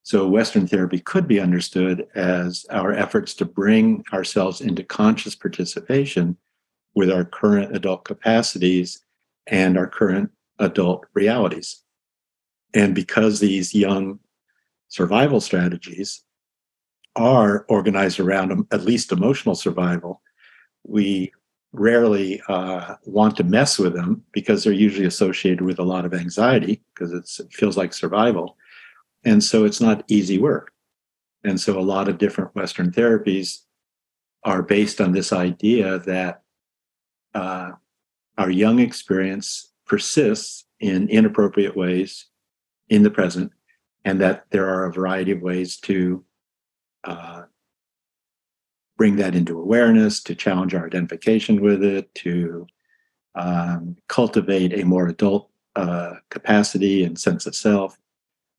So, 0.07 0.25
Western 0.25 0.67
therapy 0.67 0.99
could 0.99 1.27
be 1.27 1.41
understood 1.41 2.07
as 2.15 2.65
our 2.69 2.93
efforts 2.93 3.33
to 3.33 3.43
bring 3.43 4.05
ourselves 4.13 4.61
into 4.61 4.81
conscious 4.81 5.35
participation 5.35 6.37
with 6.95 7.11
our 7.11 7.25
current 7.25 7.75
adult 7.75 8.05
capacities 8.05 9.03
and 9.47 9.77
our 9.77 9.85
current 9.85 10.31
adult 10.59 11.03
realities. 11.13 11.83
And 12.73 12.95
because 12.95 13.41
these 13.41 13.75
young 13.75 14.19
survival 14.87 15.41
strategies 15.41 16.23
are 17.17 17.65
organized 17.67 18.21
around 18.21 18.65
at 18.71 18.85
least 18.85 19.11
emotional 19.11 19.55
survival, 19.55 20.21
we 20.85 21.33
rarely 21.73 22.41
uh, 22.47 22.95
want 23.03 23.35
to 23.35 23.43
mess 23.43 23.77
with 23.77 23.93
them 23.93 24.23
because 24.31 24.63
they're 24.63 24.71
usually 24.71 25.05
associated 25.05 25.63
with 25.63 25.79
a 25.79 25.83
lot 25.83 26.05
of 26.05 26.13
anxiety 26.13 26.81
because 26.93 27.11
it 27.11 27.51
feels 27.51 27.75
like 27.75 27.91
survival. 27.91 28.55
And 29.23 29.43
so 29.43 29.65
it's 29.65 29.81
not 29.81 30.03
easy 30.07 30.37
work. 30.37 30.71
And 31.43 31.59
so 31.59 31.79
a 31.79 31.81
lot 31.81 32.07
of 32.07 32.17
different 32.17 32.55
Western 32.55 32.91
therapies 32.91 33.59
are 34.43 34.61
based 34.61 35.01
on 35.01 35.11
this 35.11 35.33
idea 35.33 35.99
that 35.99 36.41
uh, 37.33 37.71
our 38.37 38.49
young 38.49 38.79
experience 38.79 39.71
persists 39.85 40.65
in 40.79 41.09
inappropriate 41.09 41.75
ways 41.75 42.27
in 42.89 43.03
the 43.03 43.11
present, 43.11 43.51
and 44.05 44.21
that 44.21 44.45
there 44.51 44.69
are 44.69 44.85
a 44.85 44.93
variety 44.93 45.31
of 45.31 45.41
ways 45.41 45.77
to 45.77 46.23
uh, 47.03 47.43
bring 48.97 49.17
that 49.17 49.35
into 49.35 49.59
awareness, 49.59 50.21
to 50.23 50.35
challenge 50.35 50.73
our 50.73 50.85
identification 50.85 51.61
with 51.61 51.83
it, 51.83 52.13
to 52.15 52.65
um, 53.35 53.95
cultivate 54.07 54.73
a 54.73 54.85
more 54.85 55.07
adult 55.07 55.49
uh, 55.75 56.13
capacity 56.29 57.03
and 57.03 57.19
sense 57.19 57.45
of 57.45 57.55
self, 57.55 57.97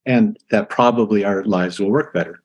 and 0.07 0.39
that 0.51 0.69
probably 0.69 1.25
our 1.25 1.45
lives 1.45 1.79
will 1.79 1.91
work 1.91 2.13
better 2.13 2.43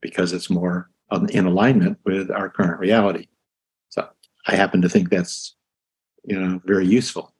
because 0.00 0.32
it's 0.32 0.50
more 0.50 0.90
in 1.30 1.46
alignment 1.46 1.98
with 2.04 2.30
our 2.30 2.48
current 2.48 2.80
reality. 2.80 3.26
So 3.88 4.08
I 4.46 4.56
happen 4.56 4.82
to 4.82 4.88
think 4.88 5.10
that's 5.10 5.54
you 6.24 6.38
know 6.38 6.60
very 6.64 6.86
useful. 6.86 7.34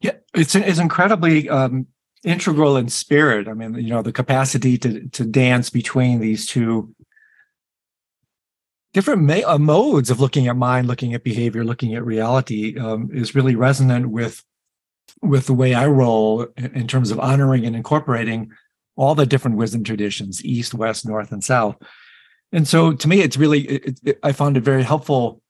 Yeah, 0.00 0.12
it's 0.34 0.54
it's 0.54 0.78
incredibly 0.78 1.48
um, 1.48 1.86
integral 2.24 2.76
in 2.76 2.88
spirit. 2.88 3.48
I 3.48 3.54
mean, 3.54 3.74
you 3.74 3.90
know, 3.90 4.02
the 4.02 4.12
capacity 4.12 4.78
to 4.78 5.08
to 5.08 5.24
dance 5.24 5.70
between 5.70 6.20
these 6.20 6.46
two 6.46 6.94
different 8.92 9.22
ma- 9.22 9.46
uh, 9.46 9.58
modes 9.58 10.10
of 10.10 10.20
looking 10.20 10.48
at 10.48 10.56
mind, 10.56 10.86
looking 10.86 11.12
at 11.14 11.22
behavior, 11.22 11.64
looking 11.64 11.94
at 11.94 12.04
reality 12.04 12.78
um, 12.78 13.10
is 13.12 13.34
really 13.34 13.54
resonant 13.54 14.08
with 14.08 14.42
with 15.22 15.46
the 15.46 15.54
way 15.54 15.74
I 15.74 15.86
roll 15.86 16.46
in 16.56 16.86
terms 16.86 17.10
of 17.10 17.20
honoring 17.20 17.64
and 17.64 17.74
incorporating 17.74 18.50
all 18.96 19.14
the 19.14 19.26
different 19.26 19.56
wisdom 19.56 19.84
traditions, 19.84 20.44
east, 20.44 20.74
west, 20.74 21.06
north, 21.06 21.32
and 21.32 21.44
south. 21.44 21.76
And 22.52 22.66
so, 22.66 22.92
to 22.92 23.08
me, 23.08 23.20
it's 23.20 23.36
really 23.36 23.60
it, 23.62 24.00
it, 24.04 24.18
I 24.22 24.32
found 24.32 24.56
it 24.56 24.62
very 24.62 24.82
helpful 24.82 25.42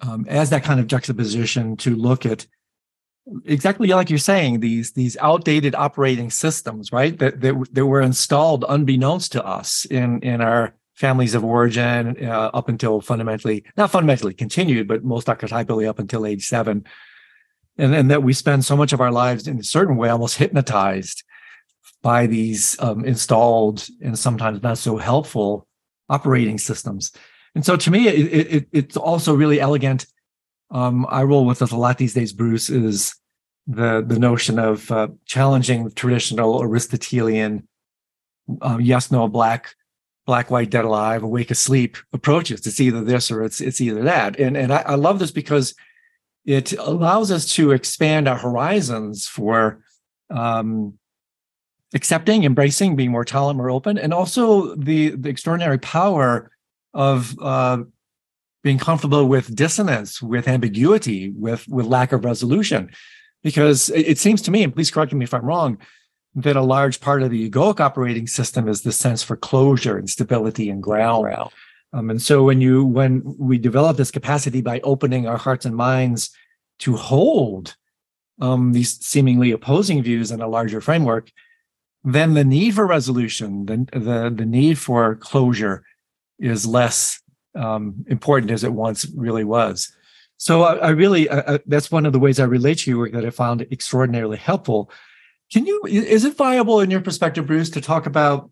um, 0.00 0.26
as 0.28 0.50
that 0.50 0.64
kind 0.64 0.80
of 0.80 0.86
juxtaposition 0.86 1.76
to 1.78 1.94
look 1.94 2.26
at 2.26 2.46
exactly 3.44 3.88
like 3.88 4.08
you're 4.08 4.18
saying 4.18 4.60
these 4.60 4.92
these 4.92 5.16
outdated 5.20 5.74
operating 5.74 6.30
systems 6.30 6.92
right 6.92 7.18
that 7.18 7.40
that, 7.40 7.54
that 7.72 7.86
were 7.86 8.00
installed 8.00 8.64
unbeknownst 8.68 9.32
to 9.32 9.44
us 9.44 9.84
in 9.86 10.20
in 10.20 10.40
our 10.40 10.74
families 10.94 11.34
of 11.34 11.44
origin 11.44 12.16
uh, 12.24 12.50
up 12.54 12.68
until 12.68 13.00
fundamentally 13.00 13.64
not 13.76 13.90
fundamentally 13.90 14.32
continued 14.32 14.86
but 14.86 15.02
most 15.02 15.26
archetypally 15.26 15.88
up 15.88 15.98
until 15.98 16.24
age 16.24 16.46
seven 16.46 16.84
and 17.78 17.94
and 17.94 18.10
that 18.10 18.22
we 18.22 18.32
spend 18.32 18.64
so 18.64 18.76
much 18.76 18.92
of 18.92 19.00
our 19.00 19.12
lives 19.12 19.46
in 19.46 19.58
a 19.58 19.64
certain 19.64 19.96
way 19.96 20.08
almost 20.08 20.38
hypnotized 20.38 21.22
by 22.02 22.26
these 22.26 22.80
um, 22.80 23.04
installed 23.04 23.86
and 24.02 24.18
sometimes 24.18 24.62
not 24.62 24.78
so 24.78 24.96
helpful 24.96 25.66
operating 26.08 26.58
systems 26.58 27.12
and 27.54 27.64
so 27.64 27.76
to 27.76 27.90
me 27.90 28.08
it, 28.08 28.54
it, 28.54 28.68
it's 28.72 28.96
also 28.96 29.34
really 29.34 29.60
elegant 29.60 30.06
um, 30.70 31.06
I 31.08 31.22
roll 31.22 31.44
with 31.44 31.62
us 31.62 31.70
a 31.70 31.76
lot 31.76 31.98
these 31.98 32.14
days, 32.14 32.32
Bruce, 32.32 32.68
is 32.68 33.14
the 33.66 34.04
the 34.06 34.18
notion 34.18 34.58
of 34.58 34.90
uh, 34.90 35.08
challenging 35.24 35.90
traditional 35.92 36.62
Aristotelian 36.62 37.66
um, 38.62 38.80
yes, 38.80 39.10
no, 39.10 39.26
black, 39.26 39.74
black, 40.24 40.50
white, 40.50 40.70
dead 40.70 40.84
alive, 40.84 41.22
awake, 41.22 41.50
asleep 41.50 41.96
approaches. 42.12 42.64
It's 42.66 42.80
either 42.80 43.02
this 43.02 43.30
or 43.30 43.42
it's 43.42 43.60
it's 43.60 43.80
either 43.80 44.02
that. 44.02 44.38
And 44.38 44.56
and 44.56 44.72
I, 44.72 44.82
I 44.86 44.94
love 44.94 45.18
this 45.18 45.30
because 45.30 45.74
it 46.46 46.72
allows 46.74 47.30
us 47.32 47.52
to 47.54 47.72
expand 47.72 48.28
our 48.28 48.38
horizons 48.38 49.26
for 49.26 49.82
um, 50.30 50.94
accepting, 51.92 52.44
embracing, 52.44 52.94
being 52.94 53.10
more 53.10 53.24
tolerant, 53.24 53.58
more 53.58 53.70
open, 53.70 53.98
and 53.98 54.14
also 54.14 54.74
the 54.76 55.10
the 55.10 55.28
extraordinary 55.28 55.78
power 55.78 56.50
of 56.94 57.36
uh, 57.40 57.78
being 58.62 58.78
comfortable 58.78 59.26
with 59.26 59.54
dissonance, 59.54 60.22
with 60.22 60.46
ambiguity, 60.46 61.30
with 61.30 61.66
with 61.68 61.86
lack 61.86 62.12
of 62.12 62.24
resolution. 62.24 62.90
Because 63.42 63.90
it, 63.90 64.18
seems 64.18 64.42
to 64.42 64.50
me, 64.50 64.64
and 64.64 64.74
please 64.74 64.90
correct 64.90 65.12
me 65.12 65.22
if 65.22 65.32
I'm 65.32 65.44
wrong, 65.44 65.78
that 66.34 66.56
a 66.56 66.62
large 66.62 67.00
part 67.00 67.22
of 67.22 67.30
the 67.30 67.48
egoic 67.48 67.78
operating 67.78 68.26
system 68.26 68.66
is 68.66 68.82
the 68.82 68.90
sense 68.90 69.22
for 69.22 69.36
closure 69.36 69.96
and 69.96 70.10
stability 70.10 70.68
and 70.68 70.82
ground. 70.82 71.50
Um, 71.96 72.10
and 72.10 72.20
so 72.20 72.42
when 72.42 72.60
you 72.60 72.84
when 72.84 73.22
we 73.38 73.56
develop 73.56 73.96
this 73.96 74.10
capacity 74.10 74.60
by 74.60 74.80
opening 74.80 75.26
our 75.26 75.38
hearts 75.38 75.64
and 75.64 75.74
minds 75.74 76.30
to 76.80 76.94
hold 76.94 77.74
um, 78.38 78.74
these 78.74 78.98
seemingly 79.02 79.50
opposing 79.50 80.02
views 80.02 80.30
in 80.30 80.42
a 80.42 80.48
larger 80.48 80.82
framework, 80.82 81.32
then 82.04 82.34
the 82.34 82.44
need 82.44 82.74
for 82.74 82.86
resolution, 82.86 83.64
the 83.64 83.76
the, 83.98 84.32
the 84.36 84.44
need 84.44 84.78
for 84.78 85.14
closure, 85.16 85.84
is 86.38 86.66
less 86.66 87.22
um, 87.54 88.04
important 88.08 88.50
as 88.50 88.62
it 88.62 88.74
once 88.74 89.06
really 89.16 89.44
was. 89.44 89.90
So 90.36 90.64
I, 90.64 90.74
I 90.74 90.90
really 90.90 91.30
that's 91.64 91.90
one 91.90 92.04
of 92.04 92.12
the 92.12 92.18
ways 92.18 92.38
I 92.38 92.44
relate 92.44 92.80
to 92.80 92.90
your 92.90 92.98
work 92.98 93.12
that 93.12 93.24
I 93.24 93.30
found 93.30 93.62
extraordinarily 93.72 94.36
helpful. 94.36 94.90
Can 95.50 95.64
you 95.64 95.80
is 95.86 96.26
it 96.26 96.36
viable 96.36 96.80
in 96.80 96.90
your 96.90 97.00
perspective, 97.00 97.46
Bruce, 97.46 97.70
to 97.70 97.80
talk 97.80 98.04
about 98.04 98.50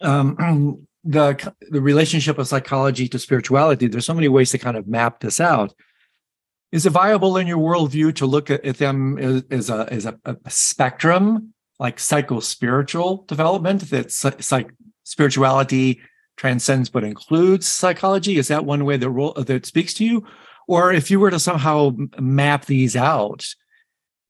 um, 0.00 0.87
the 1.04 1.52
the 1.70 1.80
relationship 1.80 2.38
of 2.38 2.48
psychology 2.48 3.08
to 3.08 3.18
spirituality? 3.18 3.86
There's 3.86 4.06
so 4.06 4.14
many 4.14 4.28
ways 4.28 4.50
to 4.52 4.58
kind 4.58 4.76
of 4.76 4.86
map 4.86 5.20
this 5.20 5.40
out. 5.40 5.74
Is 6.70 6.84
it 6.84 6.90
viable 6.90 7.36
in 7.38 7.46
your 7.46 7.58
worldview 7.58 8.14
to 8.16 8.26
look 8.26 8.50
at, 8.50 8.76
them 8.76 9.18
as, 9.18 9.42
as 9.50 9.70
a 9.70 9.88
as 9.90 10.06
a, 10.06 10.18
a 10.24 10.36
spectrum, 10.50 11.54
like 11.78 11.98
psycho 11.98 12.40
spiritual 12.40 13.24
development? 13.26 13.88
That 13.90 14.10
psych 14.12 14.72
spirituality 15.04 16.00
transcends 16.36 16.88
but 16.88 17.04
includes 17.04 17.66
psychology? 17.66 18.38
Is 18.38 18.48
that 18.48 18.64
one 18.64 18.84
way 18.84 18.96
that 18.96 19.10
role 19.10 19.32
that 19.34 19.66
speaks 19.66 19.94
to 19.94 20.04
you? 20.04 20.26
Or 20.66 20.92
if 20.92 21.10
you 21.10 21.18
were 21.18 21.30
to 21.30 21.40
somehow 21.40 21.96
map 22.18 22.66
these 22.66 22.94
out, 22.94 23.46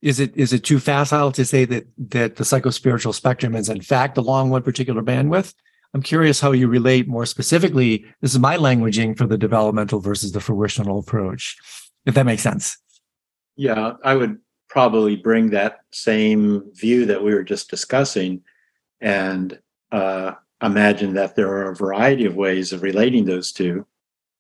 is 0.01 0.21
it 0.21 0.37
is 0.37 0.53
it 0.53 0.63
too 0.63 0.79
facile 0.79 1.33
to 1.33 1.45
say 1.45 1.65
that 1.65 1.87
that 2.11 2.37
the 2.37 2.45
psychospiritual 2.45 3.15
spectrum 3.15 3.57
is 3.57 3.69
in 3.69 3.81
fact 3.81 4.17
along 4.17 4.51
one 4.51 4.63
particular 4.63 5.03
bandwidth? 5.03 5.55
I'm 5.95 6.03
curious 6.03 6.41
how 6.41 6.53
you 6.53 6.69
relate 6.69 7.09
more 7.09 7.27
specifically. 7.27 8.05
This 8.21 8.33
is 8.33 8.39
my 8.39 8.57
languaging 8.57 9.17
for 9.17 9.27
the 9.27 9.39
developmental 9.39 10.01
versus 10.01 10.33
the 10.33 10.41
fruitional 10.41 10.99
approach, 10.99 11.57
if 12.05 12.15
that 12.15 12.27
makes 12.27 12.43
sense. 12.43 12.77
Yeah, 13.57 13.95
I 14.05 14.15
would 14.15 14.39
probably 14.69 15.17
bring 15.17 15.51
that 15.51 15.81
same 15.93 16.71
view 16.75 17.07
that 17.07 17.23
we 17.23 17.35
were 17.35 17.43
just 17.43 17.71
discussing 17.71 18.43
and 19.01 19.59
uh, 19.91 20.33
imagine 20.63 21.15
that 21.15 21.37
there 21.37 21.49
are 21.49 21.71
a 21.71 21.77
variety 21.77 22.27
of 22.27 22.37
ways 22.37 22.73
of 22.73 22.83
relating 22.83 23.25
those 23.25 23.53
two, 23.53 23.87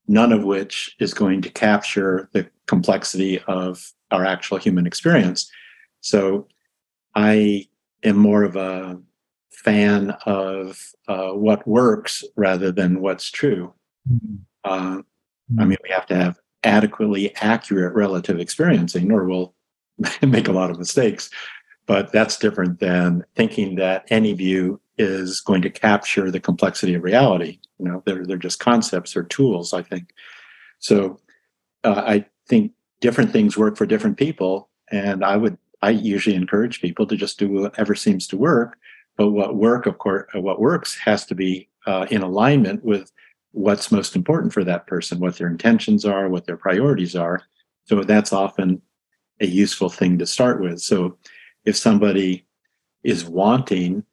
none 0.06 0.32
of 0.32 0.44
which 0.44 0.94
is 1.00 1.14
going 1.14 1.40
to 1.42 1.50
capture 1.50 2.28
the 2.32 2.48
complexity 2.66 3.40
of 3.46 3.92
our 4.10 4.24
actual 4.24 4.58
human 4.58 4.86
experience. 4.86 5.50
So 6.00 6.48
I 7.14 7.66
am 8.04 8.16
more 8.16 8.44
of 8.44 8.56
a 8.56 9.00
fan 9.64 10.10
of 10.24 10.80
uh, 11.08 11.30
what 11.30 11.66
works 11.66 12.24
rather 12.36 12.70
than 12.70 13.00
what's 13.00 13.30
true. 13.30 13.72
Mm-hmm. 14.10 14.36
Uh, 14.64 15.02
I 15.58 15.64
mean, 15.64 15.78
we 15.82 15.90
have 15.90 16.06
to 16.06 16.14
have 16.14 16.38
adequately 16.64 17.34
accurate 17.36 17.94
relative 17.94 18.38
experiencing, 18.38 19.10
or 19.10 19.24
we'll 19.24 19.54
make 20.22 20.48
a 20.48 20.52
lot 20.52 20.70
of 20.70 20.78
mistakes. 20.78 21.30
But 21.86 22.12
that's 22.12 22.38
different 22.38 22.80
than 22.80 23.24
thinking 23.34 23.76
that 23.76 24.04
any 24.10 24.34
view 24.34 24.80
is 24.98 25.40
going 25.40 25.62
to 25.62 25.70
capture 25.70 26.30
the 26.30 26.40
complexity 26.40 26.94
of 26.94 27.02
reality. 27.02 27.58
You 27.78 27.86
know, 27.86 28.02
they're 28.04 28.26
they're 28.26 28.36
just 28.36 28.60
concepts 28.60 29.16
or 29.16 29.22
tools. 29.22 29.72
I 29.72 29.82
think. 29.82 30.10
So, 30.80 31.18
uh, 31.84 32.02
I 32.06 32.26
think 32.46 32.72
different 33.00 33.32
things 33.32 33.56
work 33.56 33.76
for 33.76 33.86
different 33.86 34.18
people, 34.18 34.68
and 34.90 35.24
I 35.24 35.36
would 35.36 35.56
I 35.80 35.90
usually 35.90 36.36
encourage 36.36 36.80
people 36.80 37.06
to 37.06 37.16
just 37.16 37.38
do 37.38 37.48
whatever 37.48 37.94
seems 37.94 38.26
to 38.28 38.36
work. 38.36 38.76
But 39.18 39.30
what 39.30 39.56
work, 39.56 39.86
of 39.86 39.98
course, 39.98 40.26
what 40.32 40.60
works 40.60 40.96
has 40.98 41.26
to 41.26 41.34
be 41.34 41.68
uh, 41.86 42.06
in 42.10 42.22
alignment 42.22 42.84
with 42.84 43.12
what's 43.50 43.92
most 43.92 44.14
important 44.14 44.52
for 44.52 44.62
that 44.64 44.86
person, 44.86 45.18
what 45.18 45.36
their 45.36 45.48
intentions 45.48 46.04
are, 46.04 46.28
what 46.28 46.46
their 46.46 46.56
priorities 46.56 47.16
are. 47.16 47.42
So 47.84 48.04
that's 48.04 48.32
often 48.32 48.80
a 49.40 49.46
useful 49.46 49.90
thing 49.90 50.18
to 50.18 50.26
start 50.26 50.60
with. 50.60 50.80
So 50.80 51.18
if 51.64 51.76
somebody 51.76 52.46
is 53.02 53.24
wanting 53.24 54.04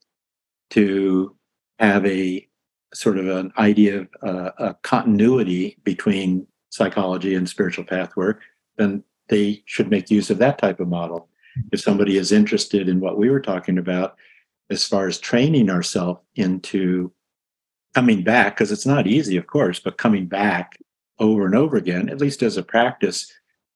to 0.71 1.35
have 1.79 2.05
a 2.05 2.47
sort 2.93 3.19
of 3.19 3.27
an 3.27 3.51
idea 3.57 4.07
of 4.21 4.35
uh, 4.35 4.51
a 4.57 4.73
continuity 4.81 5.77
between 5.83 6.47
psychology 6.69 7.35
and 7.35 7.47
spiritual 7.47 7.83
path 7.83 8.15
work, 8.15 8.41
then 8.77 9.03
they 9.29 9.61
should 9.65 9.89
make 9.89 10.09
use 10.09 10.29
of 10.29 10.39
that 10.39 10.57
type 10.57 10.79
of 10.79 10.87
model. 10.87 11.29
If 11.71 11.81
somebody 11.81 12.17
is 12.17 12.31
interested 12.31 12.89
in 12.89 12.99
what 12.99 13.17
we 13.17 13.29
were 13.29 13.41
talking 13.41 13.77
about, 13.77 14.15
as 14.69 14.85
far 14.85 15.07
as 15.07 15.19
training 15.19 15.69
ourselves 15.69 16.21
into 16.35 17.11
coming 17.93 18.23
back, 18.23 18.55
because 18.55 18.71
it's 18.71 18.85
not 18.85 19.07
easy, 19.07 19.37
of 19.37 19.47
course, 19.47 19.79
but 19.79 19.97
coming 19.97 20.25
back 20.25 20.77
over 21.19 21.45
and 21.45 21.55
over 21.55 21.77
again, 21.77 22.09
at 22.09 22.19
least 22.19 22.43
as 22.43 22.57
a 22.57 22.63
practice, 22.63 23.31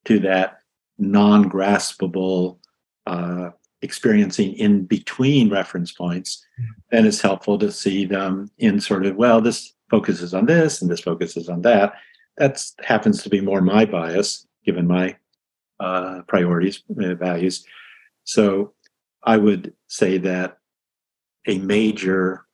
to 0.06 0.20
that 0.20 0.60
non 0.98 1.50
graspable 1.50 2.58
uh, 3.08 3.50
experiencing 3.82 4.54
in 4.54 4.86
between 4.86 5.50
reference 5.50 5.92
points, 5.92 6.46
mm-hmm. 6.60 6.72
then 6.92 7.06
it's 7.06 7.22
helpful 7.22 7.58
to 7.58 7.72
see 7.72 8.06
them 8.06 8.50
in 8.58 8.80
sort 8.80 9.06
of, 9.06 9.16
well, 9.16 9.42
this 9.42 9.74
focuses 9.90 10.34
on 10.34 10.46
this 10.46 10.82
and 10.82 10.92
this 10.92 11.02
focuses 11.02 11.50
on 11.50 11.62
that. 11.62 11.94
That 12.38 12.62
happens 12.84 13.24
to 13.24 13.30
be 13.30 13.42
more 13.42 13.62
my 13.62 13.86
bias, 13.86 14.48
given 14.66 14.88
my 14.88 15.16
uh, 15.80 16.22
priorities, 16.28 16.84
uh, 17.02 17.16
values. 17.16 17.66
So 18.26 18.74
I 19.24 19.38
would 19.38 19.74
say 19.88 20.18
that 20.20 20.59
a 21.50 21.60
major 21.60 22.46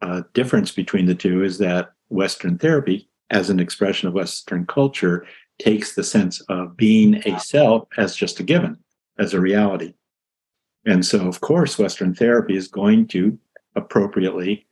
uh, 0.00 0.22
difference 0.32 0.72
between 0.72 1.06
the 1.06 1.14
two 1.14 1.44
is 1.44 1.58
that 1.58 1.92
Western 2.08 2.58
therapy, 2.58 3.08
as 3.30 3.50
an 3.50 3.60
expression 3.60 4.08
of 4.08 4.14
Western 4.14 4.66
culture, 4.66 5.26
takes 5.58 5.94
the 5.94 6.04
sense 6.04 6.40
of 6.42 6.76
being 6.76 7.16
a 7.26 7.38
self 7.40 7.88
as 7.96 8.16
just 8.16 8.40
a 8.40 8.42
given, 8.42 8.78
as 9.18 9.34
a 9.34 9.40
reality. 9.40 9.94
And 10.86 11.04
so, 11.04 11.26
of 11.26 11.40
course, 11.40 11.78
Western 11.78 12.14
therapy 12.14 12.56
is 12.56 12.68
going 12.68 13.08
to 13.08 13.38
appropriately 13.74 14.66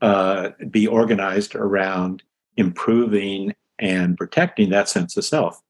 uh, 0.00 0.50
be 0.70 0.86
organized 0.86 1.54
around 1.54 2.22
improving 2.56 3.54
and 3.78 4.16
protecting 4.16 4.70
that 4.70 4.88
sense 4.88 5.16
of 5.16 5.24
self. 5.24 5.60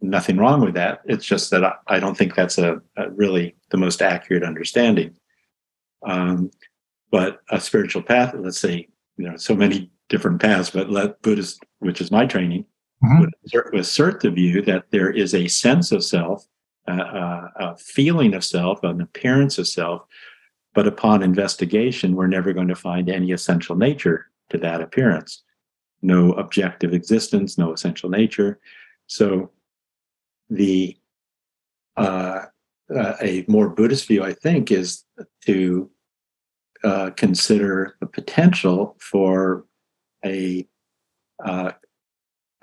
Nothing 0.00 0.36
wrong 0.36 0.60
with 0.60 0.74
that. 0.74 1.00
It's 1.06 1.24
just 1.24 1.50
that 1.50 1.64
I, 1.64 1.74
I 1.86 2.00
don't 2.00 2.16
think 2.16 2.34
that's 2.34 2.58
a, 2.58 2.80
a, 2.96 3.10
really 3.10 3.56
the 3.70 3.76
most 3.76 4.02
accurate 4.02 4.44
understanding. 4.44 5.16
Um, 6.06 6.50
but 7.10 7.40
a 7.50 7.60
spiritual 7.60 8.02
path, 8.02 8.34
let's 8.36 8.58
say, 8.58 8.88
you 9.16 9.28
know, 9.28 9.36
so 9.36 9.54
many 9.54 9.90
different 10.08 10.40
paths, 10.40 10.70
but 10.70 10.90
let 10.90 11.20
Buddhist, 11.22 11.62
which 11.78 12.00
is 12.00 12.10
my 12.10 12.26
training, 12.26 12.64
mm-hmm. 13.04 13.20
would, 13.20 13.34
assert, 13.44 13.72
would 13.72 13.80
assert 13.80 14.20
the 14.20 14.30
view 14.30 14.62
that 14.62 14.90
there 14.90 15.10
is 15.10 15.34
a 15.34 15.48
sense 15.48 15.92
of 15.92 16.04
self, 16.04 16.46
uh, 16.86 16.92
uh, 16.92 17.48
a 17.56 17.76
feeling 17.76 18.34
of 18.34 18.44
self, 18.44 18.82
an 18.82 19.00
appearance 19.00 19.58
of 19.58 19.66
self, 19.66 20.02
but 20.74 20.86
upon 20.86 21.22
investigation, 21.22 22.14
we're 22.14 22.26
never 22.26 22.52
going 22.52 22.68
to 22.68 22.74
find 22.74 23.08
any 23.08 23.32
essential 23.32 23.74
nature 23.74 24.26
to 24.50 24.58
that 24.58 24.80
appearance. 24.80 25.42
No 26.02 26.32
objective 26.34 26.92
existence, 26.92 27.58
no 27.58 27.72
essential 27.72 28.08
nature. 28.08 28.60
So 29.06 29.50
the 30.48 30.96
uh, 31.96 32.44
uh, 32.94 33.14
a 33.20 33.44
more 33.48 33.68
Buddhist 33.68 34.06
view, 34.08 34.24
I 34.24 34.32
think, 34.32 34.70
is 34.70 35.04
to 35.46 35.90
uh, 36.84 37.10
consider 37.10 37.96
the 38.00 38.06
potential 38.06 38.96
for 39.00 39.64
a 40.24 40.66
uh, 41.44 41.72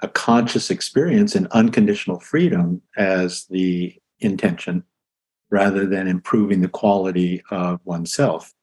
a 0.01 0.07
conscious 0.09 0.69
experience 0.69 1.35
in 1.35 1.47
unconditional 1.51 2.19
freedom 2.19 2.81
as 2.97 3.45
the 3.49 3.95
intention, 4.19 4.83
rather 5.49 5.85
than 5.85 6.07
improving 6.07 6.61
the 6.61 6.67
quality 6.67 7.41
of 7.49 7.79
oneself 7.85 8.53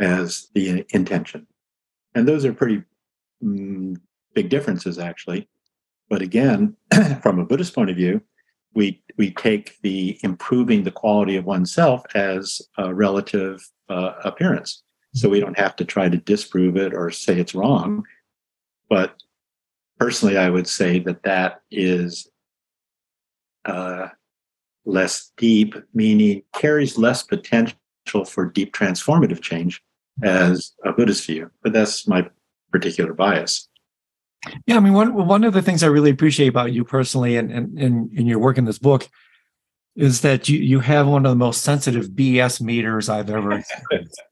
as 0.00 0.48
the 0.54 0.84
intention. 0.90 1.46
And 2.14 2.26
those 2.26 2.44
are 2.44 2.52
pretty 2.52 2.82
mm, 3.42 3.96
big 4.34 4.48
differences, 4.48 4.98
actually. 4.98 5.48
But 6.08 6.22
again, 6.22 6.76
from 7.22 7.38
a 7.38 7.44
Buddhist 7.44 7.74
point 7.74 7.90
of 7.90 7.96
view, 7.96 8.20
we 8.74 9.02
we 9.16 9.30
take 9.30 9.80
the 9.82 10.18
improving 10.22 10.82
the 10.82 10.90
quality 10.90 11.36
of 11.36 11.44
oneself 11.44 12.04
as 12.14 12.60
a 12.78 12.92
relative 12.92 13.66
uh, 13.88 14.12
appearance. 14.24 14.82
So 15.14 15.28
we 15.28 15.40
don't 15.40 15.58
have 15.58 15.76
to 15.76 15.84
try 15.84 16.08
to 16.08 16.16
disprove 16.16 16.76
it 16.76 16.92
or 16.92 17.10
say 17.10 17.38
it's 17.38 17.54
wrong. 17.54 18.04
But 18.88 19.14
personally, 19.98 20.36
I 20.36 20.50
would 20.50 20.66
say 20.66 20.98
that 21.00 21.22
that 21.22 21.62
is 21.70 22.28
uh, 23.64 24.08
less 24.84 25.30
deep, 25.36 25.76
meaning 25.94 26.42
carries 26.54 26.98
less 26.98 27.22
potential 27.22 27.76
for 28.26 28.46
deep 28.46 28.74
transformative 28.74 29.40
change 29.40 29.82
as 30.22 30.72
a 30.84 30.92
Buddhist 30.92 31.26
view. 31.26 31.50
But 31.62 31.72
that's 31.72 32.06
my 32.06 32.28
particular 32.70 33.12
bias. 33.12 33.68
Yeah, 34.66 34.76
I 34.76 34.80
mean, 34.80 34.92
one 34.92 35.14
one 35.14 35.44
of 35.44 35.52
the 35.52 35.62
things 35.62 35.82
I 35.82 35.88
really 35.88 36.10
appreciate 36.10 36.48
about 36.48 36.72
you 36.72 36.84
personally 36.84 37.36
and 37.36 37.50
and 37.50 37.78
in 38.12 38.26
your 38.26 38.38
work 38.38 38.58
in 38.58 38.64
this 38.64 38.78
book 38.78 39.08
is 39.96 40.22
that 40.22 40.48
you 40.48 40.58
you 40.58 40.80
have 40.80 41.06
one 41.06 41.24
of 41.24 41.30
the 41.30 41.36
most 41.36 41.62
sensitive 41.62 42.08
BS 42.10 42.60
meters 42.60 43.08
I've 43.08 43.30
ever 43.30 43.52
experienced. 43.52 44.22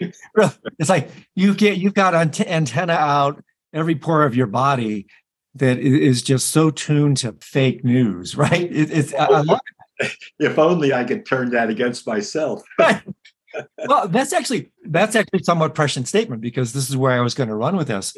it's 0.78 0.88
like 0.88 1.10
you 1.34 1.54
get 1.54 1.78
you've 1.78 1.94
got 1.94 2.14
antenna 2.14 2.92
out 2.92 3.42
every 3.72 3.96
pore 3.96 4.24
of 4.24 4.36
your 4.36 4.46
body 4.46 5.06
that 5.54 5.78
is 5.78 6.22
just 6.22 6.50
so 6.50 6.70
tuned 6.70 7.16
to 7.18 7.34
fake 7.40 7.84
news, 7.84 8.36
right? 8.36 8.70
It, 8.70 8.90
it's 8.90 9.14
I 9.14 9.40
love 9.40 9.60
it. 10.00 10.16
If 10.38 10.58
only 10.58 10.92
I 10.92 11.02
could 11.02 11.26
turn 11.26 11.50
that 11.50 11.70
against 11.70 12.06
myself. 12.06 12.62
right. 12.78 13.02
Well, 13.86 14.08
that's 14.08 14.32
actually 14.32 14.70
that's 14.84 15.16
actually 15.16 15.42
somewhat 15.42 15.74
prescient 15.74 16.08
statement 16.08 16.42
because 16.42 16.72
this 16.72 16.88
is 16.88 16.96
where 16.96 17.12
I 17.12 17.20
was 17.20 17.34
going 17.34 17.48
to 17.48 17.54
run 17.54 17.76
with 17.76 17.88
this. 17.88 18.16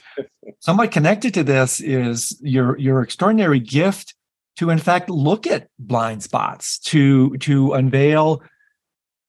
Somewhat 0.58 0.90
connected 0.90 1.34
to 1.34 1.44
this 1.44 1.80
is 1.80 2.38
your 2.42 2.78
your 2.78 3.02
extraordinary 3.02 3.60
gift 3.60 4.14
to 4.56 4.70
in 4.70 4.78
fact 4.78 5.08
look 5.08 5.46
at 5.46 5.68
blind 5.78 6.22
spots 6.22 6.78
to 6.78 7.36
to 7.38 7.72
unveil 7.72 8.42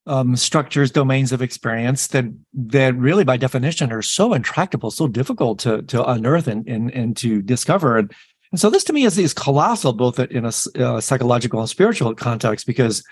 um, 0.08 0.36
structures 0.36 0.92
domains 0.92 1.32
of 1.32 1.42
experience 1.42 2.08
that 2.08 2.26
that 2.54 2.96
really 2.96 3.24
by 3.24 3.38
definition 3.38 3.92
are 3.92 4.02
so 4.02 4.34
intractable 4.34 4.92
so 4.92 5.08
difficult 5.08 5.60
to 5.60 5.84
to 5.84 6.04
unearth 6.04 6.48
and 6.48 6.68
and, 6.68 6.92
and 6.92 7.16
to 7.18 7.42
discover 7.42 7.98
and, 7.98 8.12
and 8.52 8.60
so 8.60 8.70
this 8.70 8.84
to 8.84 8.94
me 8.94 9.06
is, 9.06 9.18
is 9.18 9.34
colossal 9.34 9.94
both 9.94 10.20
in 10.20 10.44
a, 10.44 10.52
a 10.76 11.02
psychological 11.02 11.60
and 11.60 11.70
spiritual 11.70 12.14
context 12.16 12.66
because 12.66 13.04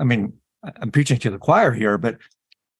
i 0.00 0.04
mean 0.04 0.32
i'm 0.82 0.90
preaching 0.90 1.18
to 1.18 1.30
the 1.30 1.38
choir 1.38 1.72
here 1.72 1.96
but 1.96 2.18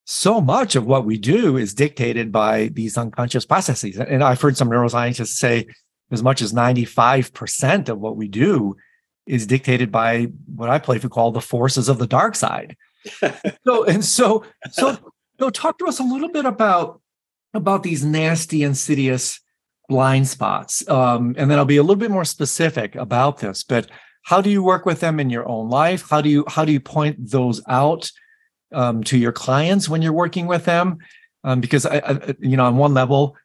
so 0.05 0.41
much 0.41 0.77
of 0.77 0.87
what 0.87 1.05
we 1.05 1.17
do 1.17 1.57
is 1.57 1.75
dictated 1.75 2.31
by 2.31 2.69
these 2.69 2.99
unconscious 2.99 3.47
processes. 3.47 3.97
And 3.97 4.23
i've 4.23 4.41
heard 4.41 4.57
some 4.57 4.69
neuroscientists 4.69 5.37
say 5.37 5.67
as 6.11 6.23
much 6.23 6.43
as 6.43 6.53
95% 6.53 7.89
of 7.89 7.99
what 7.99 8.17
we 8.17 8.29
do 8.29 8.77
is 9.27 9.47
dictated 9.47 9.91
by 9.91 10.29
what 10.55 10.69
I 10.69 10.79
playfully 10.79 11.11
call 11.11 11.33
the 11.33 11.41
forces 11.41 11.89
of 11.89 11.99
the 11.99 12.07
dark 12.07 12.35
side. 12.35 12.77
so 13.67 13.85
and 13.85 14.05
so 14.05 14.45
so 14.71 14.99
so 15.39 15.51
talk 15.51 15.79
to 15.79 15.87
us 15.87 15.99
a 16.01 16.05
little 16.05 16.31
bit 16.31 16.45
about 16.45 17.01
about 17.53 17.83
these 17.83 18.05
nasty 18.05 18.63
insidious 18.63 19.41
blind 19.89 20.29
spots. 20.29 20.87
Um, 20.89 21.35
and 21.37 21.51
then 21.51 21.59
i'll 21.59 21.65
be 21.65 21.77
a 21.77 21.83
little 21.83 21.97
bit 21.97 22.11
more 22.11 22.25
specific 22.25 22.95
about 22.97 23.39
this 23.39 23.63
but 23.63 23.89
how 24.25 24.41
do 24.41 24.49
you 24.49 24.63
work 24.63 24.87
with 24.87 25.01
them 25.01 25.21
in 25.21 25.29
your 25.29 25.47
own 25.47 25.69
life? 25.69 26.09
How 26.09 26.23
do 26.23 26.31
you 26.31 26.45
how 26.49 26.65
do 26.65 26.73
you 26.73 26.81
point 26.81 27.17
those 27.31 27.63
out 27.69 28.11
um, 28.75 29.03
to 29.05 29.17
your 29.17 29.33
clients 29.33 29.89
when 29.89 30.03
you're 30.03 30.13
working 30.13 30.47
with 30.47 30.65
them 30.65 30.99
um, 31.45 31.61
because 31.61 31.87
I, 31.87 31.99
I, 31.99 32.35
you 32.41 32.57
know, 32.57 32.65
on 32.65 32.77
one 32.77 32.95
level, 32.95 33.37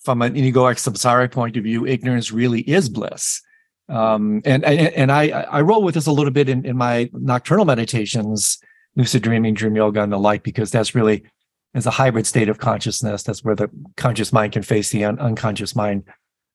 from 0.00 0.22
an 0.22 0.34
egoic 0.34 0.78
samsara 0.78 1.30
point 1.30 1.56
of 1.56 1.64
view, 1.64 1.86
ignorance 1.86 2.32
really 2.32 2.62
is 2.62 2.88
bliss. 2.88 3.42
Um, 3.88 4.40
and, 4.44 4.64
and 4.64 4.88
and 4.94 5.12
I 5.12 5.30
I 5.30 5.60
roll 5.62 5.82
with 5.82 5.94
this 5.94 6.06
a 6.06 6.12
little 6.12 6.30
bit 6.30 6.48
in, 6.48 6.64
in 6.64 6.76
my 6.76 7.10
nocturnal 7.12 7.64
meditations, 7.64 8.58
lucid 8.96 9.22
dreaming, 9.22 9.54
dream 9.54 9.76
yoga, 9.76 10.02
and 10.02 10.12
the 10.12 10.18
like, 10.18 10.42
because 10.42 10.70
that's 10.70 10.94
really 10.94 11.24
is 11.74 11.86
a 11.86 11.90
hybrid 11.90 12.26
state 12.26 12.48
of 12.48 12.58
consciousness. 12.58 13.22
That's 13.24 13.44
where 13.44 13.56
the 13.56 13.68
conscious 13.96 14.32
mind 14.32 14.52
can 14.52 14.62
face 14.62 14.90
the 14.90 15.04
un- 15.04 15.18
unconscious 15.18 15.76
mind 15.76 16.04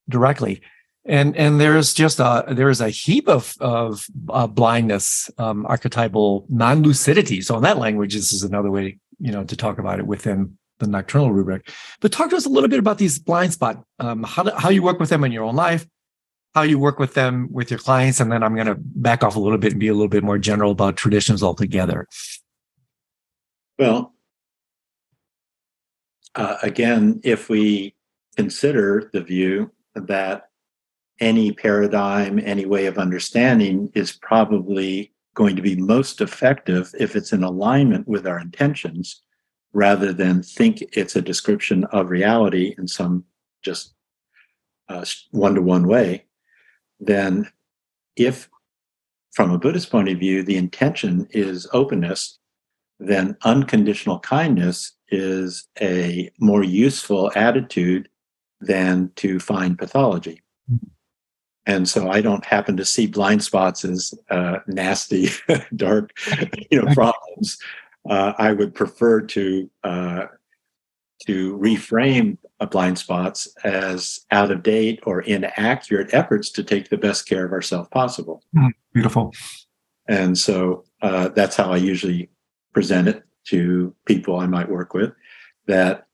directly. 0.10 0.62
And 1.08 1.38
and 1.38 1.62
there's 1.62 1.94
just 1.94 2.20
a 2.20 2.46
there 2.48 2.70
is 2.70 2.82
a 2.82 2.90
heap 2.90 3.28
of 3.28 3.56
of 3.60 4.08
uh, 4.30 4.48
blindness, 4.48 5.30
um, 5.38 5.66
archetypal 5.68 6.46
non 6.50 6.82
lucidity. 6.82 7.42
So 7.42 7.58
in 7.58 7.64
that 7.64 7.78
language, 7.78 8.16
this 8.16 8.34
is 8.34 8.44
another 8.44 8.72
way 8.72 8.98
you 9.20 9.32
know 9.32 9.44
to 9.44 9.56
talk 9.56 9.78
about 9.78 10.00
it 10.00 10.08
within 10.08 10.58
the 10.80 10.88
nocturnal 10.88 11.32
rubric. 11.32 11.70
But 12.02 12.12
talk 12.12 12.30
to 12.32 12.36
us 12.36 12.46
a 12.46 12.50
little 12.50 12.70
bit 12.70 12.80
about 12.80 12.98
these 12.98 13.20
blind 13.20 13.54
spot, 13.54 13.84
um, 14.00 14.24
how 14.24 14.44
do, 14.44 14.52
how 14.58 14.70
you 14.70 14.84
work 14.84 15.00
with 15.00 15.10
them 15.10 15.24
in 15.24 15.32
your 15.32 15.44
own 15.44 15.56
life, 15.56 15.86
how 16.54 16.64
you 16.64 16.80
work 16.80 17.00
with 17.00 17.14
them 17.14 17.50
with 17.52 17.70
your 17.70 17.80
clients, 17.80 18.20
and 18.20 18.32
then 18.32 18.44
I'm 18.44 18.56
going 18.56 18.68
to 18.68 18.76
back 18.78 19.24
off 19.24 19.36
a 19.36 19.40
little 19.40 19.58
bit 19.58 19.72
and 19.72 19.80
be 19.80 19.88
a 19.88 19.94
little 19.94 20.10
bit 20.10 20.24
more 20.24 20.38
general 20.38 20.72
about 20.72 20.98
traditions 20.98 21.44
altogether. 21.44 22.08
Well, 23.78 24.14
uh, 26.34 26.58
again, 26.64 27.22
if 27.24 27.50
we 27.50 27.96
consider 28.36 29.10
the 29.14 29.22
view 29.22 29.72
that 29.96 30.45
any 31.20 31.52
paradigm, 31.52 32.40
any 32.40 32.66
way 32.66 32.86
of 32.86 32.98
understanding 32.98 33.92
is 33.94 34.12
probably 34.12 35.14
going 35.34 35.56
to 35.56 35.62
be 35.62 35.76
most 35.76 36.22
effective 36.22 36.94
if 37.00 37.16
it's 37.16 37.34
in 37.34 37.44
alignment 37.44 38.08
with 38.08 38.26
our 38.26 38.40
intentions 38.40 39.22
rather 39.74 40.14
than 40.14 40.42
think 40.42 40.82
it's 40.94 41.16
a 41.16 41.22
description 41.22 41.84
of 41.86 42.10
reality 42.10 42.74
in 42.78 42.88
some 42.88 43.26
just 43.62 43.94
one 45.32 45.56
to 45.56 45.62
one 45.62 45.88
way, 45.88 46.26
then 47.00 47.52
if 48.16 48.50
from 49.34 49.52
a 49.52 49.58
Buddhist 49.58 49.92
point 49.92 50.08
of 50.08 50.18
view, 50.18 50.44
the 50.44 50.56
intention 50.56 51.28
is 51.32 51.68
openness, 51.74 52.40
then 53.00 53.36
unconditional 53.44 54.20
kindness 54.20 54.94
is 55.10 55.68
a 55.82 56.30
more 56.40 56.64
useful 56.64 57.32
attitude 57.36 58.08
than 58.62 59.12
to 59.18 59.40
find 59.40 59.78
pathology. 59.78 60.42
Mm-hmm. 60.72 60.88
And 61.68 61.90
so 61.90 62.10
I 62.10 62.22
don't 62.22 62.46
happen 62.46 62.78
to 62.78 62.86
see 62.86 63.08
blind 63.08 63.44
spots 63.44 63.84
as 63.84 64.14
uh, 64.30 64.60
nasty, 64.68 65.30
dark, 65.76 66.12
you 66.70 66.82
know, 66.82 66.94
problems 66.94 67.58
uh, 68.10 68.34
I 68.38 68.54
would 68.54 68.74
prefer 68.74 69.22
to 69.22 69.70
uh, 69.84 70.26
to 71.26 71.58
reframe 71.58 72.38
blind 72.70 72.98
spots 72.98 73.48
as 73.64 74.22
out 74.32 74.52
of 74.52 74.64
date 74.64 75.00
or 75.06 75.22
inaccurate 75.22 76.14
efforts 76.14 76.50
to 76.52 76.64
take 76.64 76.90
the 76.90 76.98
best 76.98 77.28
care 77.28 77.46
of 77.46 77.52
ourselves 77.52 77.90
possible. 77.90 78.44
Mm, 78.56 78.72
beautiful. 78.94 79.34
And 80.08 80.38
so 80.38 80.84
uh, 81.02 81.30
that's 81.30 81.56
how 81.56 81.72
I 81.72 81.78
usually 81.78 82.30
present 82.74 83.08
it 83.08 83.24
to 83.46 83.96
people 84.06 84.40
I 84.40 84.46
might 84.46 84.70
work 84.70 84.94
with. 84.94 85.14
That 85.68 86.06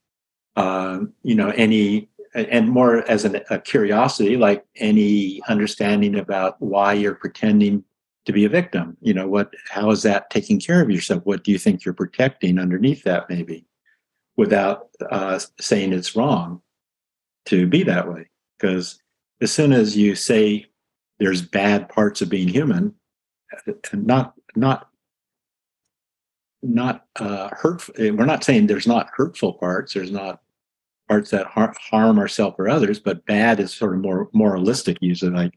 um, 0.56 1.14
you 1.24 1.36
know 1.36 1.50
any 1.50 2.10
and 2.34 2.70
more 2.70 3.10
as 3.10 3.26
an, 3.26 3.42
a 3.50 3.60
curiosity, 3.60 4.38
like 4.38 4.66
any 4.78 5.42
understanding 5.48 6.18
about 6.18 6.62
why 6.62 6.94
you're 6.94 7.16
pretending 7.16 7.84
to 8.26 8.32
be 8.32 8.46
a 8.46 8.50
victim 8.50 8.96
you 9.02 9.14
know 9.14 9.28
what 9.28 9.52
how 9.70 9.90
is 9.90 10.04
that 10.04 10.30
taking 10.30 10.60
care 10.60 10.82
of 10.82 10.92
yourself? 10.92 11.26
What 11.26 11.44
do 11.44 11.52
you 11.52 11.58
think 11.58 11.84
you're 11.84 11.94
protecting 11.94 12.60
underneath 12.60 13.04
that 13.04 13.30
maybe 13.30 13.66
without 14.38 14.90
uh, 15.10 15.40
saying 15.60 15.94
it's 15.94 16.16
wrong 16.16 16.62
to 17.46 17.68
be 17.68 17.84
that 17.84 18.12
way? 18.12 18.30
Because 18.58 19.02
as 19.42 19.52
soon 19.52 19.74
as 19.74 19.98
you 19.98 20.16
say 20.16 20.68
there's 21.20 21.42
bad 21.42 21.90
parts 21.90 22.22
of 22.22 22.30
being 22.30 22.48
human 22.48 22.94
not 23.94 24.34
not 24.56 24.90
not 26.64 27.06
uh, 27.16 27.50
hurtful 27.52 27.94
we're 27.98 28.26
not 28.26 28.44
saying 28.44 28.68
there's 28.68 28.88
not 28.88 29.10
hurtful 29.16 29.54
parts 29.54 29.94
there's 29.94 30.12
not 30.12 30.42
parts 31.12 31.30
that 31.32 31.46
har- 31.46 31.76
harm 31.92 32.18
ourselves 32.18 32.56
or 32.58 32.70
others 32.70 32.98
but 32.98 33.26
bad 33.26 33.60
is 33.60 33.74
sort 33.74 33.94
of 33.94 34.02
more 34.02 34.30
moralistic 34.32 34.98
usually 35.02 35.32
like 35.32 35.52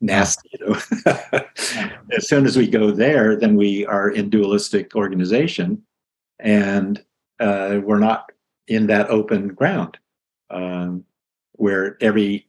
nasty. 0.00 0.50
You 0.52 0.66
know? 0.66 0.80
as 2.16 2.28
soon 2.28 2.44
as 2.44 2.56
we 2.56 2.66
go 2.66 2.90
there, 2.90 3.36
then 3.36 3.54
we 3.54 3.86
are 3.86 4.10
in 4.10 4.30
dualistic 4.30 4.96
organization, 4.96 5.82
and 6.40 7.02
uh, 7.40 7.80
we're 7.84 8.00
not 8.00 8.32
in 8.66 8.88
that 8.88 9.08
open 9.08 9.48
ground 9.48 9.96
um, 10.50 11.04
where 11.52 11.96
every 12.00 12.46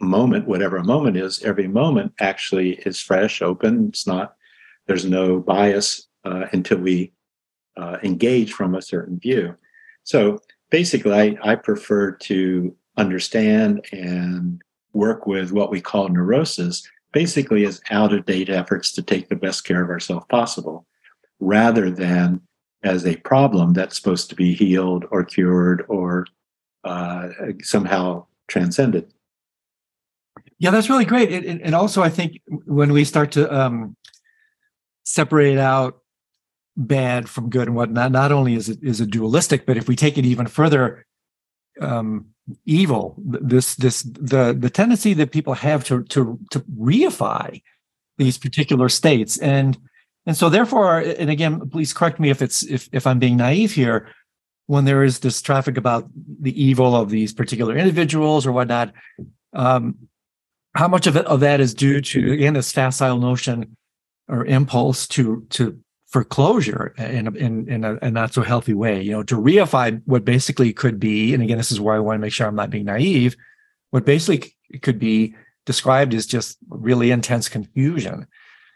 moment, 0.00 0.48
whatever 0.48 0.78
a 0.78 0.84
moment 0.84 1.16
is, 1.16 1.42
every 1.42 1.68
moment 1.68 2.12
actually 2.18 2.72
is 2.86 3.00
fresh, 3.00 3.40
open. 3.40 3.88
It's 3.88 4.06
not. 4.06 4.34
There's 4.86 5.04
no 5.04 5.38
bias 5.38 6.08
uh, 6.24 6.46
until 6.52 6.78
we 6.78 7.12
uh, 7.76 7.98
engage 8.02 8.52
from 8.52 8.74
a 8.74 8.82
certain 8.82 9.20
view. 9.20 9.54
So 10.02 10.40
basically, 10.70 11.12
I, 11.12 11.52
I 11.52 11.54
prefer 11.56 12.12
to 12.12 12.74
understand 12.96 13.84
and 13.92 14.62
work 14.92 15.26
with 15.26 15.52
what 15.52 15.70
we 15.70 15.80
call 15.80 16.08
neurosis, 16.08 16.88
basically 17.12 17.64
as 17.64 17.80
out 17.90 18.12
of 18.12 18.26
date 18.26 18.48
efforts 18.48 18.92
to 18.92 19.02
take 19.02 19.28
the 19.28 19.36
best 19.36 19.64
care 19.64 19.82
of 19.82 19.90
ourselves 19.90 20.26
possible, 20.28 20.86
rather 21.38 21.90
than 21.90 22.40
as 22.82 23.06
a 23.06 23.16
problem 23.16 23.72
that's 23.72 23.96
supposed 23.96 24.30
to 24.30 24.34
be 24.34 24.54
healed 24.54 25.04
or 25.10 25.24
cured 25.24 25.84
or 25.88 26.26
uh, 26.84 27.28
somehow 27.60 28.24
transcended. 28.48 29.12
Yeah, 30.58 30.70
that's 30.70 30.90
really 30.90 31.04
great. 31.04 31.32
And, 31.32 31.60
and 31.62 31.74
also, 31.74 32.02
I 32.02 32.08
think 32.08 32.40
when 32.66 32.92
we 32.92 33.04
start 33.04 33.32
to 33.32 33.52
um, 33.54 33.96
separate 35.04 35.58
out 35.58 36.00
bad 36.86 37.28
from 37.28 37.50
good 37.50 37.68
and 37.68 37.76
whatnot, 37.76 38.12
not 38.12 38.32
only 38.32 38.54
is 38.54 38.68
it 38.68 38.82
is 38.82 39.00
it 39.00 39.10
dualistic, 39.10 39.66
but 39.66 39.76
if 39.76 39.88
we 39.88 39.96
take 39.96 40.18
it 40.18 40.24
even 40.24 40.46
further, 40.46 41.06
um, 41.80 42.26
evil 42.64 43.14
this 43.18 43.74
this 43.76 44.02
the 44.02 44.56
the 44.58 44.70
tendency 44.70 45.14
that 45.14 45.30
people 45.30 45.54
have 45.54 45.84
to 45.84 46.02
to 46.04 46.38
to 46.50 46.60
reify 46.78 47.62
these 48.18 48.38
particular 48.38 48.88
states. 48.88 49.38
And 49.38 49.78
and 50.26 50.36
so 50.36 50.48
therefore 50.48 51.00
and 51.00 51.30
again 51.30 51.68
please 51.70 51.92
correct 51.92 52.20
me 52.20 52.30
if 52.30 52.42
it's 52.42 52.62
if 52.64 52.88
if 52.92 53.06
i'm 53.06 53.18
being 53.18 53.36
naive 53.36 53.72
here 53.72 54.08
when 54.66 54.84
there 54.84 55.02
is 55.02 55.20
this 55.20 55.42
traffic 55.42 55.76
about 55.76 56.08
the 56.40 56.62
evil 56.62 56.94
of 56.94 57.10
these 57.10 57.32
particular 57.32 57.76
individuals 57.76 58.46
or 58.46 58.52
whatnot 58.52 58.92
um 59.54 59.94
how 60.74 60.86
much 60.86 61.06
of 61.06 61.16
it 61.16 61.26
of 61.26 61.40
that 61.40 61.60
is 61.60 61.74
due 61.74 62.00
to 62.00 62.32
again 62.32 62.54
this 62.54 62.72
facile 62.72 63.18
notion 63.18 63.76
or 64.28 64.44
impulse 64.46 65.06
to 65.06 65.44
to 65.50 65.78
for 66.10 66.24
closure 66.24 66.92
in 66.98 67.28
a, 67.28 67.30
in, 67.32 67.68
in 67.68 67.84
a, 67.84 67.96
a, 68.02 68.10
not 68.10 68.34
so 68.34 68.42
healthy 68.42 68.74
way. 68.74 69.00
You 69.00 69.12
know, 69.12 69.22
to 69.22 69.36
reify 69.36 70.02
what 70.06 70.24
basically 70.24 70.72
could 70.72 70.98
be, 70.98 71.32
and 71.32 71.42
again, 71.42 71.56
this 71.56 71.70
is 71.70 71.80
where 71.80 71.94
I 71.94 72.00
want 72.00 72.16
to 72.16 72.20
make 72.20 72.32
sure 72.32 72.46
I'm 72.46 72.56
not 72.56 72.70
being 72.70 72.86
naive. 72.86 73.36
What 73.90 74.04
basically 74.04 74.52
could 74.82 74.98
be 74.98 75.34
described 75.66 76.12
as 76.14 76.26
just 76.26 76.58
really 76.68 77.12
intense 77.12 77.48
confusion. 77.48 78.26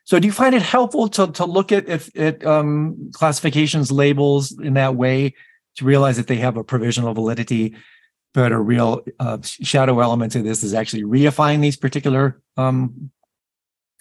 So, 0.05 0.18
do 0.18 0.27
you 0.27 0.33
find 0.33 0.55
it 0.55 0.62
helpful 0.62 1.09
to 1.09 1.33
to 1.33 1.44
look 1.44 1.73
at 1.73 1.88
if 1.88 2.14
at 2.16 2.44
um, 2.47 3.11
classifications, 3.12 3.90
labels 3.90 4.57
in 4.59 4.75
that 4.75 4.94
way 4.94 5.35
to 5.77 5.85
realize 5.85 6.16
that 6.18 6.29
they 6.29 6.37
have 6.37 6.57
a 6.57 6.62
provisional 6.62 7.14
validity, 7.14 7.75
but 8.33 8.53
a 8.53 8.61
real 8.61 9.05
uh, 9.18 9.38
shadow 9.42 9.99
element 10.01 10.33
to 10.33 10.42
this 10.42 10.62
is 10.62 10.75
actually 10.75 11.03
reifying 11.03 11.61
these 11.61 11.77
particular 11.77 12.40
um, 12.57 13.11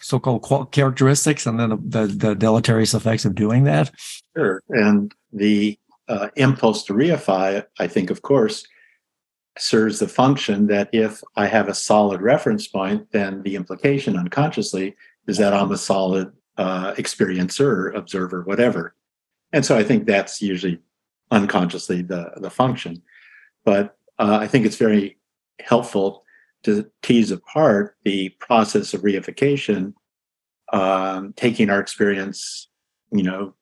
so-called 0.04 0.72
characteristics 0.72 1.46
and 1.46 1.60
then 1.60 1.70
the, 1.70 1.78
the, 1.78 2.08
the, 2.08 2.36
deleterious 2.36 2.94
effects 2.94 3.26
of 3.26 3.36
doing 3.36 3.63
that? 3.63 3.92
Sure. 4.36 4.62
And 4.70 5.13
the 5.32 5.78
uh, 6.08 6.30
impulse 6.36 6.84
to 6.86 6.94
reify, 6.94 7.63
I 7.80 7.88
think, 7.88 8.10
of 8.10 8.22
course, 8.22 8.68
serves 9.58 10.00
the 10.00 10.08
function 10.08 10.68
that 10.68 10.89
if 10.92 11.22
I 11.36 11.48
have 11.48 11.70
a 11.70 11.74
solid 11.74 12.22
reference 12.22 12.68
point, 12.68 13.12
then 13.12 13.44
the 13.44 13.56
implication 13.56 14.18
unconsciously 14.18 14.96
is 15.28 15.38
that 15.38 15.54
I'm 15.54 15.72
a 15.72 15.78
solid 15.78 16.32
uh, 16.58 16.94
experiencer, 16.94 17.96
observer, 17.96 18.42
whatever. 18.44 18.96
And 19.52 19.66
so 19.66 19.78
I 19.78 19.84
think 19.84 20.06
that's 20.06 20.42
usually 20.42 20.80
unconsciously 21.32 22.02
the, 22.02 22.32
the 22.38 22.50
function. 22.50 23.02
But 23.63 23.98
uh, 24.20 24.38
I 24.42 24.48
think 24.48 24.66
it's 24.66 24.78
very 24.78 25.18
helpful 25.60 26.24
to 26.63 26.89
tease 27.02 27.32
apart 27.32 27.95
the 28.04 28.30
process 28.39 28.93
of 28.93 29.02
reification, 29.02 29.93
um, 30.71 31.34
taking 31.36 31.69
our 31.69 31.80
experience, 31.80 32.67
you 33.12 33.23
know, 33.23 33.54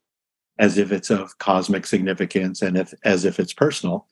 as 0.59 0.77
if 0.77 0.91
it's 0.91 1.09
of 1.09 1.37
cosmic 1.39 1.85
significance 1.85 2.61
and 2.61 2.77
if, 2.77 2.93
as 3.03 3.25
if 3.25 3.39
it's 3.39 3.53
personal, 3.53 4.07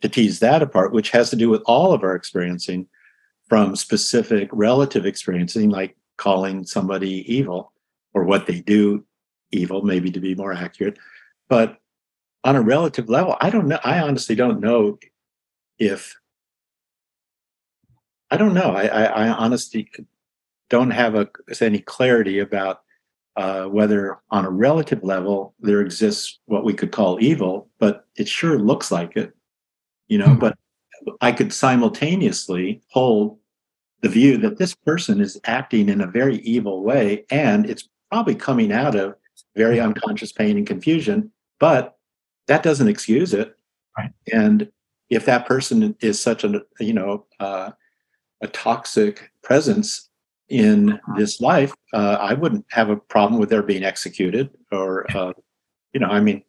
to 0.00 0.08
tease 0.08 0.38
that 0.40 0.62
apart, 0.62 0.92
which 0.92 1.10
has 1.10 1.30
to 1.30 1.36
do 1.36 1.48
with 1.48 1.62
all 1.66 1.92
of 1.92 2.02
our 2.02 2.14
experiencing 2.14 2.86
from 3.48 3.74
specific 3.74 4.48
relative 4.52 5.04
experiencing, 5.04 5.68
like 5.68 5.96
calling 6.16 6.64
somebody 6.64 7.24
evil 7.32 7.72
or 8.14 8.24
what 8.24 8.46
they 8.46 8.60
do 8.60 9.04
evil, 9.50 9.82
maybe 9.82 10.10
to 10.10 10.20
be 10.20 10.34
more 10.34 10.52
accurate. 10.52 10.98
But 11.48 11.78
on 12.44 12.56
a 12.56 12.62
relative 12.62 13.08
level, 13.08 13.36
I 13.40 13.50
don't 13.50 13.66
know. 13.66 13.80
I 13.84 13.98
honestly 13.98 14.36
don't 14.36 14.60
know 14.60 14.98
if 15.78 16.16
I 18.30 18.36
don't 18.36 18.54
know. 18.54 18.70
I, 18.70 18.86
I, 18.86 19.04
I 19.04 19.28
honestly 19.28 19.90
don't 20.68 20.90
have 20.90 21.14
a, 21.14 21.28
any 21.60 21.80
clarity 21.80 22.38
about 22.38 22.82
uh, 23.36 23.64
whether 23.64 24.18
on 24.30 24.44
a 24.44 24.50
relative 24.50 25.02
level 25.02 25.54
there 25.60 25.80
exists 25.80 26.38
what 26.46 26.64
we 26.64 26.74
could 26.74 26.92
call 26.92 27.18
evil, 27.20 27.68
but 27.78 28.06
it 28.16 28.28
sure 28.28 28.58
looks 28.58 28.90
like 28.90 29.16
it, 29.16 29.32
you 30.08 30.18
know. 30.18 30.26
Mm-hmm. 30.26 30.40
But 30.40 30.58
I 31.20 31.32
could 31.32 31.52
simultaneously 31.52 32.82
hold 32.90 33.38
the 34.02 34.08
view 34.08 34.36
that 34.38 34.58
this 34.58 34.74
person 34.74 35.20
is 35.20 35.40
acting 35.44 35.88
in 35.88 36.00
a 36.00 36.06
very 36.06 36.36
evil 36.38 36.82
way, 36.82 37.24
and 37.30 37.68
it's 37.68 37.88
probably 38.10 38.34
coming 38.34 38.72
out 38.72 38.94
of 38.94 39.14
very 39.56 39.78
hmm. 39.78 39.86
unconscious 39.86 40.32
pain 40.32 40.56
and 40.56 40.66
confusion, 40.66 41.30
but 41.58 41.96
that 42.46 42.62
doesn't 42.62 42.88
excuse 42.88 43.32
it. 43.32 43.56
Right. 43.96 44.10
And 44.32 44.70
if 45.08 45.24
that 45.26 45.46
person 45.46 45.96
is 46.00 46.20
such 46.20 46.44
a 46.44 46.62
you 46.78 46.92
know 46.92 47.26
uh, 47.38 47.70
a 48.40 48.48
toxic 48.48 49.30
presence 49.42 50.10
in 50.48 50.98
this 51.16 51.40
life, 51.40 51.72
uh, 51.94 52.18
I 52.20 52.34
wouldn't 52.34 52.66
have 52.70 52.90
a 52.90 52.96
problem 52.96 53.40
with 53.40 53.50
their 53.50 53.62
being 53.62 53.84
executed. 53.84 54.50
Or, 54.72 55.06
uh, 55.16 55.32
you 55.92 56.00
know, 56.00 56.08
I 56.08 56.20
mean, 56.20 56.42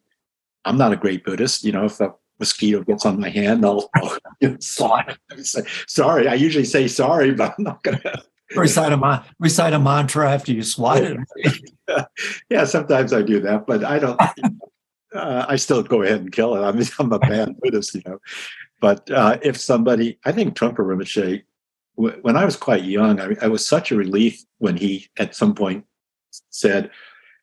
I'm 0.64 0.76
not 0.76 0.92
a 0.92 0.96
great 0.96 1.24
Buddhist. 1.24 1.64
You 1.64 1.72
know, 1.72 1.84
if 1.84 2.00
a 2.00 2.12
mosquito 2.38 2.82
gets 2.82 3.06
on 3.06 3.20
my 3.20 3.28
hand, 3.28 3.64
I'll, 3.64 3.88
I'll 4.02 4.18
say, 5.38 5.62
sorry. 5.86 6.28
I 6.28 6.34
usually 6.34 6.64
say 6.64 6.88
sorry, 6.88 7.32
but 7.32 7.54
I'm 7.56 7.64
not 7.64 7.82
going 7.84 7.98
to. 8.02 8.22
recite 8.56 8.92
a 8.92 9.24
recite 9.38 9.72
a 9.72 9.78
mantra 9.78 10.30
after 10.30 10.52
you 10.52 10.62
swat 10.62 10.98
it. 10.98 11.16
yeah, 12.50 12.64
sometimes 12.64 13.12
I 13.12 13.22
do 13.22 13.40
that, 13.40 13.66
but 13.66 13.84
I 13.84 13.98
don't. 13.98 14.20
Uh, 15.14 15.44
I 15.48 15.56
still 15.56 15.82
go 15.82 16.02
ahead 16.02 16.20
and 16.20 16.32
kill 16.32 16.56
it. 16.56 16.66
I 16.66 16.72
mean, 16.72 16.86
I'm 16.98 17.12
a 17.12 17.18
bad 17.18 17.60
Buddhist, 17.60 17.94
you 17.94 18.02
know. 18.06 18.18
But 18.80 19.08
uh, 19.10 19.38
if 19.42 19.60
somebody, 19.60 20.18
I 20.24 20.32
think 20.32 20.54
Trungpa 20.54 20.78
Rinpoche 20.78 21.44
when 21.94 22.36
I 22.36 22.44
was 22.44 22.56
quite 22.56 22.84
young, 22.84 23.20
I, 23.20 23.36
I, 23.42 23.48
was 23.48 23.66
such 23.66 23.92
a 23.92 23.96
relief 23.96 24.42
when 24.58 24.76
he 24.76 25.08
at 25.18 25.34
some 25.34 25.54
point 25.54 25.84
said 26.50 26.90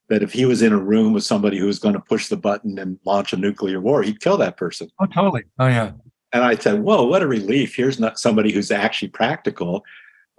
that 0.09 0.23
if 0.23 0.33
he 0.33 0.45
was 0.45 0.62
in 0.62 0.73
a 0.73 0.77
room 0.77 1.13
with 1.13 1.23
somebody 1.23 1.57
who 1.57 1.67
was 1.67 1.79
going 1.79 1.93
to 1.93 1.99
push 1.99 2.27
the 2.27 2.38
button 2.38 2.79
and 2.79 2.99
launch 3.05 3.31
a 3.31 3.38
nuclear 3.38 3.79
war, 3.79 4.01
he'd 4.01 4.19
kill 4.19 4.38
that 4.38 4.57
person. 4.57 4.89
Oh, 4.99 5.05
totally. 5.05 5.43
Oh, 5.59 5.67
yeah. 5.67 5.91
And 6.31 6.43
I 6.43 6.55
said, 6.55 6.81
"Whoa, 6.81 7.05
what 7.05 7.23
a 7.23 7.27
relief! 7.27 7.75
Here's 7.75 7.99
not 7.99 8.19
somebody 8.19 8.51
who's 8.51 8.69
actually 8.69 9.07
practical, 9.07 9.83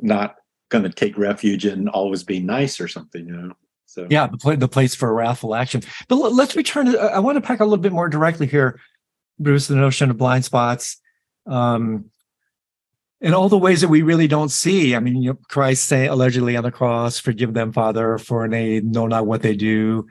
not 0.01 0.37
going 0.69 0.85
to 0.85 0.91
take 0.91 1.19
refuge 1.19 1.67
in 1.67 1.89
always 1.89 2.23
being 2.23 2.47
nice 2.47 2.81
or 2.81 2.87
something." 2.87 3.27
You 3.27 3.33
know. 3.33 3.53
So 3.87 4.07
yeah, 4.09 4.29
the, 4.29 4.39
pl- 4.39 4.57
the 4.57 4.69
place 4.69 4.95
for 4.95 5.13
wrathful 5.13 5.53
action. 5.53 5.83
But 6.07 6.15
l- 6.17 6.33
let's 6.33 6.55
return. 6.55 6.87
To, 6.87 7.01
I 7.01 7.19
want 7.19 7.37
to 7.37 7.41
pack 7.41 7.59
a 7.59 7.65
little 7.65 7.83
bit 7.83 7.91
more 7.91 8.09
directly 8.09 8.47
here, 8.47 8.79
Bruce. 9.41 9.67
The 9.67 9.75
notion 9.75 10.11
of 10.11 10.17
blind 10.17 10.45
spots. 10.45 11.01
Um, 11.49 12.11
in 13.21 13.35
all 13.35 13.49
the 13.49 13.59
ways 13.59 13.81
that 13.83 13.89
we 13.89 14.03
really 14.03 14.27
don't 14.27 14.51
see. 14.51 14.95
I 14.95 15.01
mean, 15.01 15.23
you 15.23 15.31
know, 15.31 15.39
Christ 15.49 15.85
say 15.85 16.07
allegedly 16.07 16.57
on 16.57 16.65
the 16.65 16.71
cross, 16.71 17.19
"Forgive 17.19 17.55
them, 17.55 17.73
Father, 17.73 18.19
for 18.19 18.49
they 18.49 18.81
know 18.81 19.07
not 19.07 19.27
what 19.27 19.43
they 19.43 19.55
do." 19.55 20.07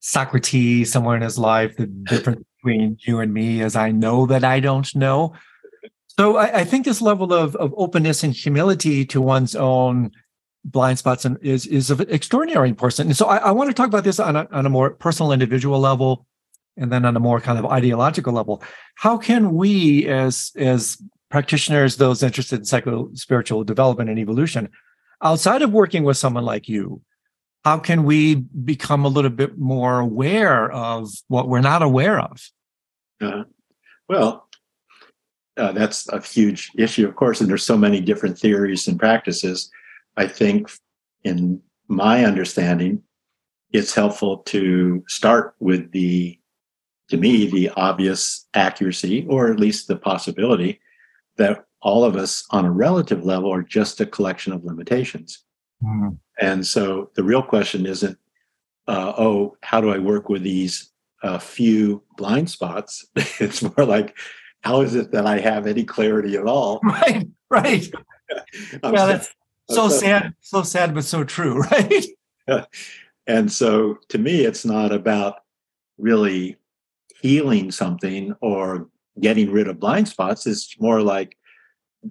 Socrates, 0.00 0.90
somewhere 0.90 1.16
in 1.16 1.22
his 1.22 1.38
life, 1.38 1.76
the 1.76 1.86
difference 2.08 2.44
between 2.56 2.98
you 3.06 3.20
and 3.20 3.32
me 3.32 3.62
is 3.62 3.76
I 3.76 3.90
know 3.90 4.26
that 4.26 4.44
I 4.44 4.60
don't 4.60 4.94
know. 4.94 5.34
So 6.18 6.36
I, 6.36 6.60
I 6.60 6.64
think 6.64 6.84
this 6.84 7.00
level 7.00 7.32
of, 7.32 7.56
of 7.56 7.72
openness 7.76 8.22
and 8.22 8.34
humility 8.34 9.04
to 9.06 9.20
one's 9.20 9.56
own 9.56 10.10
blind 10.64 10.98
spots 10.98 11.24
and 11.24 11.38
is 11.42 11.66
is 11.66 11.90
of 11.90 12.00
extraordinary 12.02 12.68
importance. 12.68 12.98
And 13.00 13.16
so 13.16 13.26
I, 13.26 13.38
I 13.38 13.50
want 13.50 13.70
to 13.70 13.74
talk 13.74 13.88
about 13.88 14.04
this 14.04 14.20
on 14.20 14.36
a, 14.36 14.46
on 14.52 14.66
a 14.66 14.70
more 14.70 14.90
personal, 14.90 15.32
individual 15.32 15.80
level, 15.80 16.26
and 16.76 16.92
then 16.92 17.04
on 17.04 17.16
a 17.16 17.20
more 17.20 17.40
kind 17.40 17.58
of 17.58 17.66
ideological 17.66 18.32
level. 18.32 18.62
How 18.96 19.16
can 19.16 19.54
we, 19.54 20.06
as 20.06 20.52
as 20.56 20.98
practitioners, 21.32 21.96
those 21.96 22.22
interested 22.22 22.58
in 22.58 22.64
psycho 22.66 23.08
spiritual 23.14 23.64
development 23.64 24.10
and 24.10 24.18
evolution, 24.18 24.68
outside 25.22 25.62
of 25.62 25.72
working 25.72 26.04
with 26.04 26.18
someone 26.18 26.44
like 26.44 26.68
you, 26.68 27.00
how 27.64 27.78
can 27.78 28.04
we 28.04 28.34
become 28.34 29.06
a 29.06 29.08
little 29.08 29.30
bit 29.30 29.56
more 29.56 30.00
aware 30.00 30.70
of 30.70 31.08
what 31.28 31.48
we're 31.48 31.62
not 31.62 31.80
aware 31.80 32.20
of? 32.20 32.50
Uh, 33.18 33.44
well, 34.10 34.46
uh, 35.56 35.72
that's 35.72 36.06
a 36.10 36.20
huge 36.20 36.70
issue, 36.76 37.08
of 37.08 37.16
course, 37.16 37.40
and 37.40 37.48
there's 37.48 37.64
so 37.64 37.78
many 37.78 37.98
different 37.98 38.38
theories 38.38 38.86
and 38.86 38.98
practices. 38.98 39.70
I 40.18 40.26
think, 40.26 40.70
in 41.24 41.62
my 41.88 42.26
understanding, 42.26 43.02
it's 43.72 43.94
helpful 43.94 44.38
to 44.38 45.02
start 45.08 45.54
with 45.60 45.92
the, 45.92 46.38
to 47.08 47.16
me, 47.16 47.46
the 47.46 47.70
obvious 47.70 48.46
accuracy, 48.52 49.24
or 49.30 49.50
at 49.50 49.58
least 49.58 49.88
the 49.88 49.96
possibility 49.96 50.78
that 51.36 51.64
all 51.80 52.04
of 52.04 52.16
us 52.16 52.44
on 52.50 52.64
a 52.64 52.70
relative 52.70 53.24
level 53.24 53.52
are 53.52 53.62
just 53.62 54.00
a 54.00 54.06
collection 54.06 54.52
of 54.52 54.64
limitations. 54.64 55.44
Mm. 55.82 56.18
And 56.40 56.66
so 56.66 57.10
the 57.14 57.24
real 57.24 57.42
question 57.42 57.86
isn't, 57.86 58.18
uh, 58.88 59.12
oh, 59.18 59.56
how 59.62 59.80
do 59.80 59.90
I 59.90 59.98
work 59.98 60.28
with 60.28 60.42
these 60.42 60.90
uh, 61.22 61.38
few 61.38 62.02
blind 62.16 62.50
spots? 62.50 63.06
it's 63.16 63.62
more 63.62 63.86
like, 63.86 64.16
how 64.62 64.80
is 64.80 64.94
it 64.94 65.12
that 65.12 65.26
I 65.26 65.40
have 65.40 65.66
any 65.66 65.84
clarity 65.84 66.36
at 66.36 66.46
all? 66.46 66.80
Right, 66.84 67.26
right. 67.50 67.92
yeah, 68.82 69.06
that's 69.06 69.34
so, 69.68 69.88
so 69.88 69.98
sad, 69.98 70.34
so 70.40 70.62
sad, 70.62 70.94
but 70.94 71.04
so 71.04 71.24
true, 71.24 71.60
right? 71.60 72.06
and 73.26 73.50
so 73.50 73.98
to 74.08 74.18
me, 74.18 74.44
it's 74.44 74.64
not 74.64 74.92
about 74.92 75.40
really 75.98 76.56
healing 77.20 77.70
something 77.70 78.34
or 78.40 78.88
getting 79.20 79.50
rid 79.50 79.68
of 79.68 79.80
blind 79.80 80.08
spots 80.08 80.46
is 80.46 80.74
more 80.78 81.02
like 81.02 81.36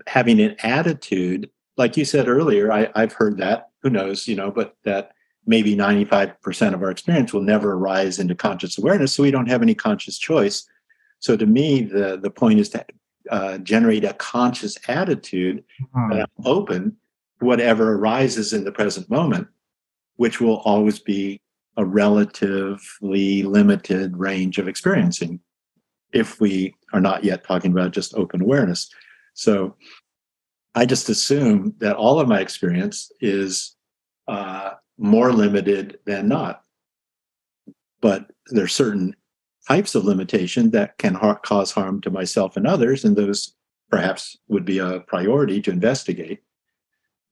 having 0.08 0.40
an 0.40 0.56
attitude. 0.64 1.50
Like 1.78 1.98
you 1.98 2.06
said 2.06 2.28
earlier 2.28 2.72
I, 2.72 2.90
i've 2.96 3.14
heard 3.14 3.38
that 3.38 3.70
who 3.82 3.90
knows 3.90 4.28
you 4.28 4.36
know 4.36 4.52
but 4.52 4.76
that 4.84 5.12
maybe 5.48 5.76
95% 5.76 6.74
of 6.74 6.84
our 6.84 6.92
experience 6.92 7.34
will 7.34 7.42
never 7.42 7.74
arise 7.74 8.20
into 8.20 8.36
conscious 8.36 8.78
awareness 8.78 9.14
so 9.14 9.24
we 9.24 9.32
don't 9.32 9.50
have 9.50 9.64
any 9.64 9.74
conscious 9.74 10.20
choice. 10.20 10.68
So 11.20 11.36
to 11.36 11.46
me 11.46 11.82
the 11.82 12.20
the 12.22 12.30
point 12.30 12.60
is 12.60 12.70
to 12.70 12.86
uh, 13.30 13.58
generate 13.60 14.04
a 14.04 14.14
conscious 14.14 14.78
attitude 14.88 15.64
mm-hmm. 15.82 16.12
that 16.12 16.30
I'm 16.38 16.46
open 16.46 16.98
to 17.40 17.46
whatever 17.46 17.94
arises 17.94 18.54
in 18.54 18.64
the 18.64 18.72
present 18.72 19.10
moment 19.10 19.48
which 20.22 20.40
will 20.40 20.58
always 20.58 21.00
be 21.00 21.42
a 21.78 21.84
relatively 21.84 23.42
limited 23.42 24.16
range 24.16 24.60
of 24.60 24.68
experiencing. 24.68 25.40
If 26.14 26.40
we 26.40 26.76
are 26.94 27.02
not 27.02 27.24
yet 27.24 27.44
talking 27.44 27.72
about 27.72 27.92
just 27.92 28.16
open 28.16 28.42
awareness. 28.42 28.90
So 29.34 29.76
I 30.76 30.86
just 30.86 31.10
assume 31.10 31.76
that 31.80 31.96
all 31.96 32.20
of 32.20 32.28
my 32.28 32.40
experience 32.40 33.12
is 33.20 33.76
uh, 34.28 34.72
more 34.98 35.34
limited 35.34 36.00
than 36.06 36.28
not. 36.28 36.64
But 38.02 38.32
there 38.48 38.64
are 38.64 38.70
certain 38.70 39.16
types 39.68 39.96
of 39.96 40.06
limitation 40.06 40.72
that 40.72 40.98
can 40.98 41.14
ha- 41.14 41.36
cause 41.36 41.72
harm 41.72 42.02
to 42.02 42.10
myself 42.10 42.58
and 42.58 42.66
others, 42.66 43.06
and 43.06 43.16
those 43.16 43.56
perhaps 43.90 44.38
would 44.48 44.66
be 44.66 44.80
a 44.80 45.02
priority 45.02 45.62
to 45.62 45.72
investigate. 45.72 46.40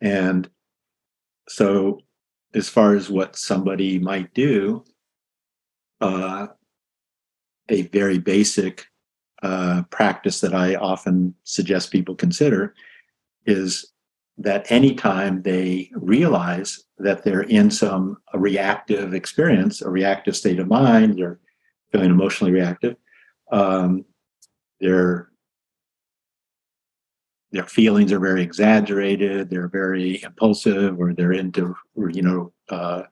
And 0.01 0.49
so, 1.47 2.01
as 2.53 2.69
far 2.69 2.95
as 2.95 3.09
what 3.09 3.35
somebody 3.35 3.99
might 3.99 4.33
do, 4.33 4.83
uh, 6.01 6.47
a 7.69 7.83
very 7.83 8.17
basic 8.17 8.87
uh, 9.41 9.83
practice 9.89 10.41
that 10.41 10.53
I 10.53 10.75
often 10.75 11.33
suggest 11.43 11.91
people 11.91 12.15
consider 12.15 12.73
is 13.45 13.93
that 14.37 14.71
anytime 14.71 15.41
they 15.41 15.89
realize 15.93 16.83
that 16.97 17.23
they're 17.23 17.43
in 17.43 17.69
some 17.71 18.17
reactive 18.33 19.13
experience, 19.13 19.81
a 19.81 19.89
reactive 19.89 20.35
state 20.35 20.59
of 20.59 20.67
mind, 20.67 21.17
they're 21.17 21.39
feeling 21.91 22.11
emotionally 22.11 22.53
reactive, 22.53 22.95
um, 23.51 24.05
their 24.79 25.29
their 27.51 27.65
feelings 27.65 28.11
are 28.11 28.19
very 28.19 28.43
exaggerated, 28.43 29.49
they're 29.49 29.67
very 29.69 30.21
impulsive, 30.21 30.99
or 30.99 31.13
they're 31.13 31.33
into 31.33 31.75
you 32.11 32.21
know 32.21 32.53
uh, 32.69 33.03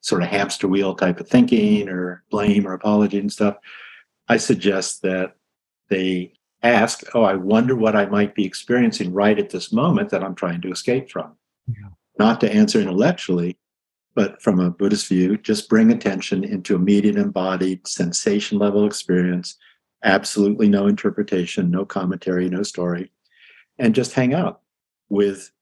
sort 0.00 0.22
of 0.22 0.28
hamster 0.28 0.66
wheel 0.68 0.94
type 0.94 1.20
of 1.20 1.28
thinking 1.28 1.88
or 1.88 2.24
blame 2.30 2.66
or 2.66 2.72
apology 2.72 3.18
and 3.18 3.32
stuff, 3.32 3.56
I 4.28 4.36
suggest 4.36 5.02
that 5.02 5.36
they 5.88 6.34
ask, 6.62 7.02
Oh, 7.14 7.22
I 7.22 7.34
wonder 7.34 7.74
what 7.74 7.96
I 7.96 8.06
might 8.06 8.34
be 8.34 8.44
experiencing 8.44 9.12
right 9.12 9.38
at 9.38 9.50
this 9.50 9.72
moment 9.72 10.10
that 10.10 10.24
I'm 10.24 10.34
trying 10.34 10.60
to 10.62 10.70
escape 10.70 11.10
from. 11.10 11.36
Yeah. 11.66 11.88
Not 12.18 12.40
to 12.40 12.52
answer 12.52 12.80
intellectually, 12.80 13.56
but 14.14 14.42
from 14.42 14.58
a 14.58 14.70
Buddhist 14.70 15.06
view, 15.06 15.36
just 15.36 15.68
bring 15.68 15.92
attention 15.92 16.42
into 16.42 16.74
immediate 16.74 17.16
embodied 17.16 17.86
sensation 17.86 18.58
level 18.58 18.84
experience, 18.84 19.56
absolutely 20.02 20.68
no 20.68 20.88
interpretation, 20.88 21.70
no 21.70 21.84
commentary, 21.84 22.48
no 22.48 22.64
story, 22.64 23.12
and 23.78 23.94
just 23.94 24.14
hang 24.14 24.34
out 24.34 24.62
with, 25.08 25.52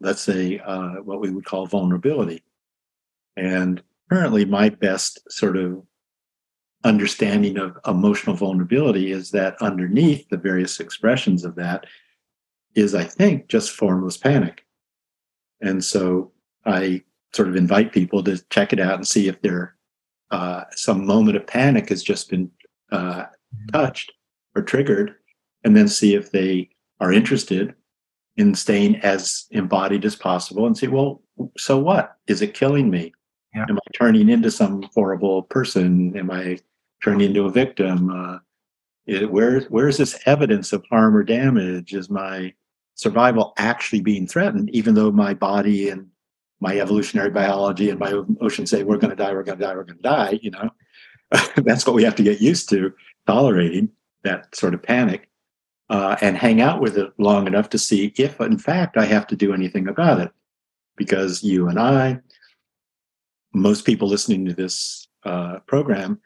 let's 0.00 0.20
say, 0.20 0.58
uh, 0.58 0.94
what 1.04 1.20
we 1.20 1.30
would 1.30 1.44
call 1.44 1.66
vulnerability. 1.66 2.42
And 3.36 3.80
currently, 4.10 4.44
my 4.44 4.70
best 4.70 5.20
sort 5.30 5.56
of 5.56 5.84
understanding 6.84 7.58
of 7.58 7.76
emotional 7.86 8.36
vulnerability 8.36 9.12
is 9.12 9.30
that 9.32 9.60
underneath 9.60 10.28
the 10.28 10.36
various 10.36 10.80
expressions 10.80 11.44
of 11.44 11.54
that 11.56 11.86
is, 12.74 12.94
I 12.94 13.04
think, 13.04 13.48
just 13.48 13.72
formless 13.72 14.16
panic. 14.16 14.64
And 15.60 15.84
so 15.84 16.32
I 16.64 17.02
sort 17.34 17.48
of 17.48 17.56
invite 17.56 17.92
people 17.92 18.22
to 18.24 18.42
check 18.50 18.72
it 18.72 18.80
out 18.80 18.94
and 18.94 19.06
see 19.06 19.28
if 19.28 19.40
there 19.42 19.76
uh, 20.30 20.64
some 20.72 21.04
moment 21.04 21.36
of 21.36 21.46
panic 21.46 21.88
has 21.88 22.02
just 22.02 22.30
been 22.30 22.50
uh, 22.92 23.24
mm-hmm. 23.24 23.66
touched 23.72 24.12
or 24.56 24.62
triggered, 24.62 25.14
and 25.64 25.76
then 25.76 25.88
see 25.88 26.14
if 26.14 26.32
they 26.32 26.68
are 26.98 27.12
interested 27.12 27.74
in 28.36 28.54
staying 28.54 28.96
as 28.96 29.46
embodied 29.50 30.04
as 30.04 30.16
possible 30.16 30.66
and 30.66 30.76
say, 30.76 30.86
well, 30.86 31.22
so 31.56 31.78
what? 31.78 32.16
Is 32.26 32.42
it 32.42 32.54
killing 32.54 32.90
me? 32.90 33.12
Yeah. 33.54 33.66
Am 33.68 33.76
I 33.76 33.80
turning 33.94 34.28
into 34.28 34.50
some 34.50 34.88
horrible 34.94 35.42
person? 35.42 36.16
Am 36.16 36.30
I 36.30 36.58
turning 37.02 37.28
into 37.28 37.44
a 37.44 37.50
victim? 37.50 38.10
Uh, 38.10 38.38
it, 39.06 39.30
where 39.30 39.60
where 39.62 39.88
is 39.88 39.96
this 39.96 40.18
evidence 40.26 40.72
of 40.72 40.84
harm 40.90 41.16
or 41.16 41.22
damage? 41.22 41.94
Is 41.94 42.10
my 42.10 42.52
survival 42.94 43.54
actually 43.56 44.02
being 44.02 44.26
threatened, 44.26 44.70
even 44.70 44.94
though 44.94 45.10
my 45.10 45.34
body 45.34 45.88
and 45.88 46.06
my 46.60 46.78
evolutionary 46.78 47.30
biology 47.30 47.88
and 47.88 47.98
my 47.98 48.10
emotions 48.10 48.70
say 48.70 48.82
we're 48.82 48.98
going 48.98 49.10
to 49.10 49.16
die, 49.16 49.32
we're 49.32 49.42
going 49.42 49.58
to 49.58 49.64
die, 49.64 49.74
we're 49.74 49.84
going 49.84 49.96
to 49.96 50.02
die. 50.02 50.38
You 50.42 50.50
know, 50.50 50.70
that's 51.56 51.86
what 51.86 51.96
we 51.96 52.04
have 52.04 52.16
to 52.16 52.22
get 52.22 52.40
used 52.40 52.68
to 52.70 52.92
tolerating 53.26 53.90
that 54.22 54.54
sort 54.54 54.74
of 54.74 54.82
panic 54.82 55.30
uh, 55.88 56.16
and 56.20 56.36
hang 56.36 56.60
out 56.60 56.80
with 56.80 56.96
it 56.98 57.12
long 57.18 57.46
enough 57.46 57.68
to 57.70 57.78
see 57.78 58.12
if, 58.16 58.40
in 58.40 58.58
fact, 58.58 58.96
I 58.96 59.06
have 59.06 59.26
to 59.28 59.36
do 59.36 59.52
anything 59.52 59.88
about 59.88 60.20
it. 60.20 60.30
Because 60.96 61.42
you 61.42 61.68
and 61.68 61.78
I, 61.78 62.20
most 63.54 63.86
people 63.86 64.06
listening 64.06 64.44
to 64.46 64.52
this 64.52 65.08
uh, 65.24 65.60
program, 65.66 66.20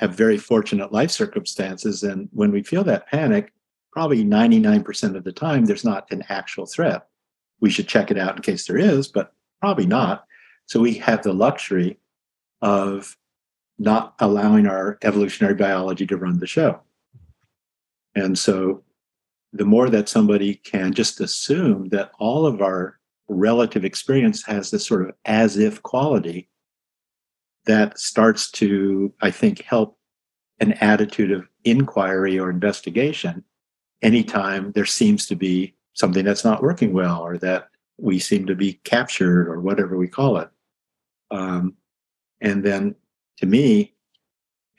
have 0.00 0.14
very 0.14 0.38
fortunate 0.38 0.92
life 0.92 1.10
circumstances. 1.10 2.02
And 2.02 2.30
when 2.32 2.50
we 2.52 2.62
feel 2.62 2.82
that 2.84 3.06
panic, 3.08 3.52
probably 3.92 4.24
99% 4.24 5.14
of 5.14 5.24
the 5.24 5.32
time, 5.32 5.66
there's 5.66 5.84
not 5.84 6.10
an 6.10 6.24
actual 6.30 6.64
threat. 6.64 7.06
We 7.60 7.68
should 7.68 7.86
check 7.86 8.10
it 8.10 8.16
out 8.16 8.34
in 8.34 8.42
case 8.42 8.66
there 8.66 8.78
is, 8.78 9.08
but 9.08 9.34
probably 9.60 9.84
not. 9.84 10.24
So 10.64 10.80
we 10.80 10.94
have 10.94 11.22
the 11.22 11.34
luxury 11.34 11.98
of 12.62 13.18
not 13.78 14.14
allowing 14.20 14.66
our 14.66 14.96
evolutionary 15.02 15.54
biology 15.54 16.06
to 16.06 16.16
run 16.16 16.38
the 16.38 16.46
show. 16.46 16.80
And 18.14 18.38
so 18.38 18.82
the 19.52 19.66
more 19.66 19.90
that 19.90 20.08
somebody 20.08 20.54
can 20.54 20.94
just 20.94 21.20
assume 21.20 21.90
that 21.90 22.12
all 22.18 22.46
of 22.46 22.62
our 22.62 22.98
relative 23.28 23.84
experience 23.84 24.46
has 24.46 24.70
this 24.70 24.86
sort 24.86 25.02
of 25.02 25.14
as 25.26 25.58
if 25.58 25.82
quality, 25.82 26.48
that 27.66 27.98
starts 27.98 28.50
to, 28.52 29.12
I 29.20 29.30
think, 29.30 29.62
help 29.62 29.98
an 30.60 30.72
attitude 30.74 31.32
of 31.32 31.48
inquiry 31.64 32.38
or 32.38 32.50
investigation 32.50 33.44
anytime 34.02 34.72
there 34.72 34.86
seems 34.86 35.26
to 35.26 35.36
be 35.36 35.74
something 35.94 36.24
that's 36.24 36.44
not 36.44 36.62
working 36.62 36.92
well 36.92 37.20
or 37.20 37.36
that 37.38 37.68
we 37.98 38.18
seem 38.18 38.46
to 38.46 38.54
be 38.54 38.74
captured 38.84 39.48
or 39.48 39.60
whatever 39.60 39.96
we 39.96 40.08
call 40.08 40.38
it. 40.38 40.48
Um, 41.30 41.74
and 42.40 42.64
then 42.64 42.94
to 43.38 43.46
me, 43.46 43.94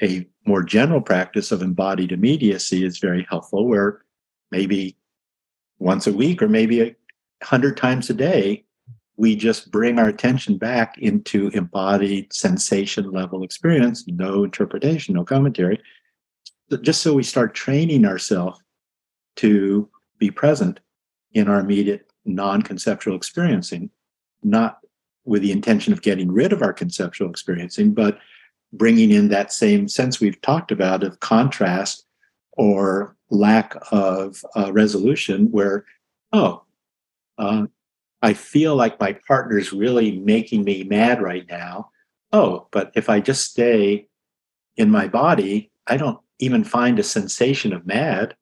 a 0.02 0.28
more 0.46 0.64
general 0.64 1.02
practice 1.02 1.52
of 1.52 1.62
embodied 1.62 2.12
immediacy 2.12 2.84
is 2.84 2.98
very 2.98 3.26
helpful, 3.30 3.68
where 3.68 4.02
maybe 4.50 4.98
once 5.78 6.08
a 6.08 6.14
week 6.14 6.42
or 6.42 6.48
maybe 6.48 6.82
a 6.82 6.96
hundred 7.44 7.78
times 7.78 8.10
a 8.10 8.14
day, 8.14 8.66
we 9.18 9.36
just 9.36 9.72
bring 9.72 10.00
our 10.00 10.08
attention 10.08 10.58
back 10.58 10.98
into 10.98 11.50
embodied 11.50 12.34
sensation 12.34 13.12
level 13.12 13.44
experience, 13.44 14.06
no 14.08 14.44
interpretation, 14.44 15.16
no 15.16 15.24
commentary, 15.24 15.82
just 16.82 17.02
so 17.02 17.14
we 17.14 17.24
start 17.24 17.54
training 17.54 18.06
ourselves 18.06 18.60
to 19.36 19.90
be 20.18 20.32
present 20.32 20.80
in 21.34 21.48
our 21.48 21.60
immediate 21.60 22.08
non 22.26 22.62
conceptual 22.62 23.16
experiencing, 23.16 23.90
not 24.44 24.80
with 25.26 25.42
the 25.42 25.52
intention 25.52 25.94
of 25.94 26.02
getting 26.02 26.32
rid 26.32 26.54
of 26.54 26.62
our 26.62 26.74
conceptual 26.74 27.30
experiencing, 27.30 27.94
but 27.94 28.18
bringing 28.74 29.12
in 29.12 29.28
that 29.30 29.52
same 29.52 29.88
sense 29.88 30.20
we've 30.20 30.42
talked 30.42 30.72
about 30.72 31.04
of 31.04 31.20
contrast 31.20 32.06
or 32.54 33.16
lack 33.30 33.76
of 33.92 34.44
uh, 34.56 34.72
resolution, 34.72 35.52
where, 35.52 35.86
oh, 36.34 36.64
uh, 37.38 37.66
I 38.22 38.34
feel 38.34 38.76
like 38.76 39.00
my 39.00 39.14
partner's 39.28 39.74
really 39.74 40.20
making 40.20 40.64
me 40.64 40.84
mad 40.84 41.22
right 41.22 41.46
now. 41.50 41.90
Oh, 42.32 42.68
but 42.72 42.92
if 42.96 43.10
I 43.10 43.20
just 43.20 43.50
stay 43.50 44.08
in 44.78 44.92
my 44.92 45.08
body, 45.08 45.72
I 45.88 45.98
don't 45.98 46.20
even 46.40 46.64
find 46.64 47.00
a 47.00 47.04
sensation 47.04 47.74
of 47.74 47.86
mad. 47.86 48.36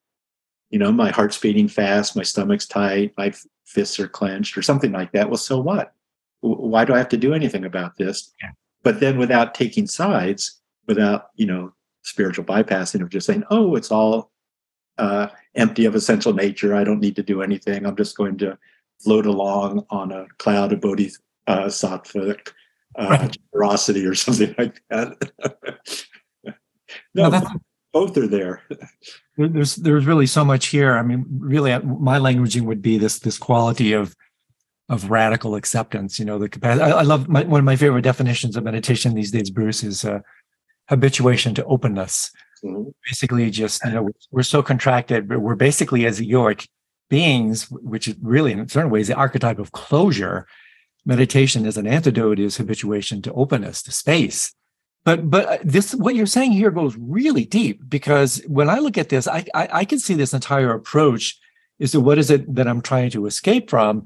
You 0.69 0.79
know, 0.79 0.91
my 0.91 1.09
heart's 1.09 1.37
beating 1.37 1.67
fast, 1.67 2.15
my 2.15 2.23
stomach's 2.23 2.67
tight, 2.67 3.13
my 3.17 3.33
fists 3.65 3.99
are 3.99 4.07
clenched, 4.07 4.57
or 4.57 4.61
something 4.61 4.91
like 4.91 5.11
that. 5.13 5.29
Well, 5.29 5.37
so 5.37 5.59
what? 5.59 5.93
Why 6.41 6.85
do 6.85 6.93
I 6.93 6.97
have 6.97 7.09
to 7.09 7.17
do 7.17 7.33
anything 7.33 7.65
about 7.65 7.97
this? 7.97 8.31
Yeah. 8.41 8.51
But 8.83 8.99
then 8.99 9.17
without 9.17 9.53
taking 9.53 9.87
sides, 9.87 10.61
without, 10.87 11.29
you 11.35 11.45
know, 11.45 11.73
spiritual 12.03 12.45
bypassing 12.45 13.01
of 13.01 13.09
just 13.09 13.27
saying, 13.27 13.43
oh, 13.49 13.75
it's 13.75 13.91
all 13.91 14.31
uh, 14.97 15.27
empty 15.55 15.85
of 15.85 15.95
essential 15.95 16.33
nature. 16.33 16.75
I 16.75 16.83
don't 16.83 16.99
need 16.99 17.15
to 17.15 17.23
do 17.23 17.41
anything. 17.41 17.85
I'm 17.85 17.95
just 17.95 18.15
going 18.15 18.37
to 18.39 18.57
float 19.03 19.25
along 19.25 19.85
on 19.89 20.11
a 20.11 20.25
cloud 20.37 20.73
of 20.73 20.79
bodhisattvic 20.79 22.49
uh, 22.97 23.07
right. 23.09 23.37
generosity 23.53 24.05
or 24.05 24.15
something 24.15 24.53
like 24.57 24.81
that. 24.89 25.31
no, 27.13 27.29
no 27.29 27.41
both 27.91 28.17
are 28.17 28.27
there. 28.27 28.63
there's 29.37 29.75
there's 29.75 30.05
really 30.05 30.25
so 30.25 30.45
much 30.45 30.67
here. 30.67 30.97
I 30.97 31.01
mean, 31.01 31.25
really, 31.29 31.71
uh, 31.71 31.81
my 31.81 32.19
languaging 32.19 32.63
would 32.63 32.81
be 32.81 32.97
this 32.97 33.19
this 33.19 33.37
quality 33.37 33.93
of 33.93 34.15
of 34.89 35.09
radical 35.09 35.55
acceptance. 35.55 36.19
You 36.19 36.25
know, 36.25 36.37
the 36.37 36.49
capacity. 36.49 36.83
I, 36.83 36.99
I 36.99 37.01
love 37.01 37.27
my, 37.27 37.43
one 37.43 37.59
of 37.59 37.65
my 37.65 37.75
favorite 37.75 38.03
definitions 38.03 38.55
of 38.55 38.63
meditation 38.63 39.13
these 39.13 39.31
days, 39.31 39.49
Bruce, 39.49 39.83
is 39.83 40.05
uh, 40.05 40.19
habituation 40.87 41.53
to 41.55 41.65
openness. 41.65 42.31
Mm-hmm. 42.63 42.89
Basically, 43.07 43.49
just 43.49 43.83
you 43.85 43.91
know, 43.91 44.09
we're 44.31 44.43
so 44.43 44.61
contracted, 44.61 45.27
but 45.27 45.39
we're 45.39 45.55
basically 45.55 46.05
as 46.05 46.19
egoic 46.19 46.67
beings, 47.09 47.69
which 47.71 48.07
is 48.07 48.15
really 48.21 48.51
in 48.51 48.67
certain 48.67 48.91
ways 48.91 49.07
the 49.07 49.15
archetype 49.15 49.59
of 49.59 49.71
closure. 49.71 50.47
Meditation 51.05 51.65
as 51.65 51.77
an 51.77 51.87
antidote 51.87 52.39
is 52.39 52.57
habituation 52.57 53.21
to 53.21 53.33
openness, 53.33 53.81
to 53.83 53.91
space. 53.91 54.53
But 55.05 55.29
but 55.29 55.45
uh, 55.45 55.57
this 55.63 55.95
what 55.95 56.15
you're 56.15 56.25
saying 56.25 56.51
here 56.51 56.71
goes 56.71 56.95
really 56.99 57.45
deep 57.45 57.81
because 57.87 58.43
when 58.47 58.69
I 58.69 58.79
look 58.79 58.97
at 58.97 59.09
this, 59.09 59.27
I, 59.27 59.45
I, 59.55 59.69
I 59.71 59.85
can 59.85 59.99
see 59.99 60.13
this 60.13 60.33
entire 60.33 60.73
approach 60.73 61.39
is 61.79 61.91
to 61.91 62.01
what 62.01 62.17
is 62.17 62.29
it 62.29 62.53
that 62.55 62.67
I'm 62.67 62.81
trying 62.81 63.09
to 63.11 63.25
escape 63.25 63.69
from 63.69 64.05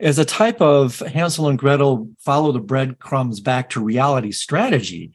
as 0.00 0.18
a 0.18 0.24
type 0.24 0.60
of 0.60 0.98
Hansel 1.00 1.48
and 1.48 1.58
Gretel 1.58 2.08
follow 2.18 2.52
the 2.52 2.60
breadcrumbs 2.60 3.40
back 3.40 3.70
to 3.70 3.84
reality 3.84 4.32
strategy. 4.32 5.12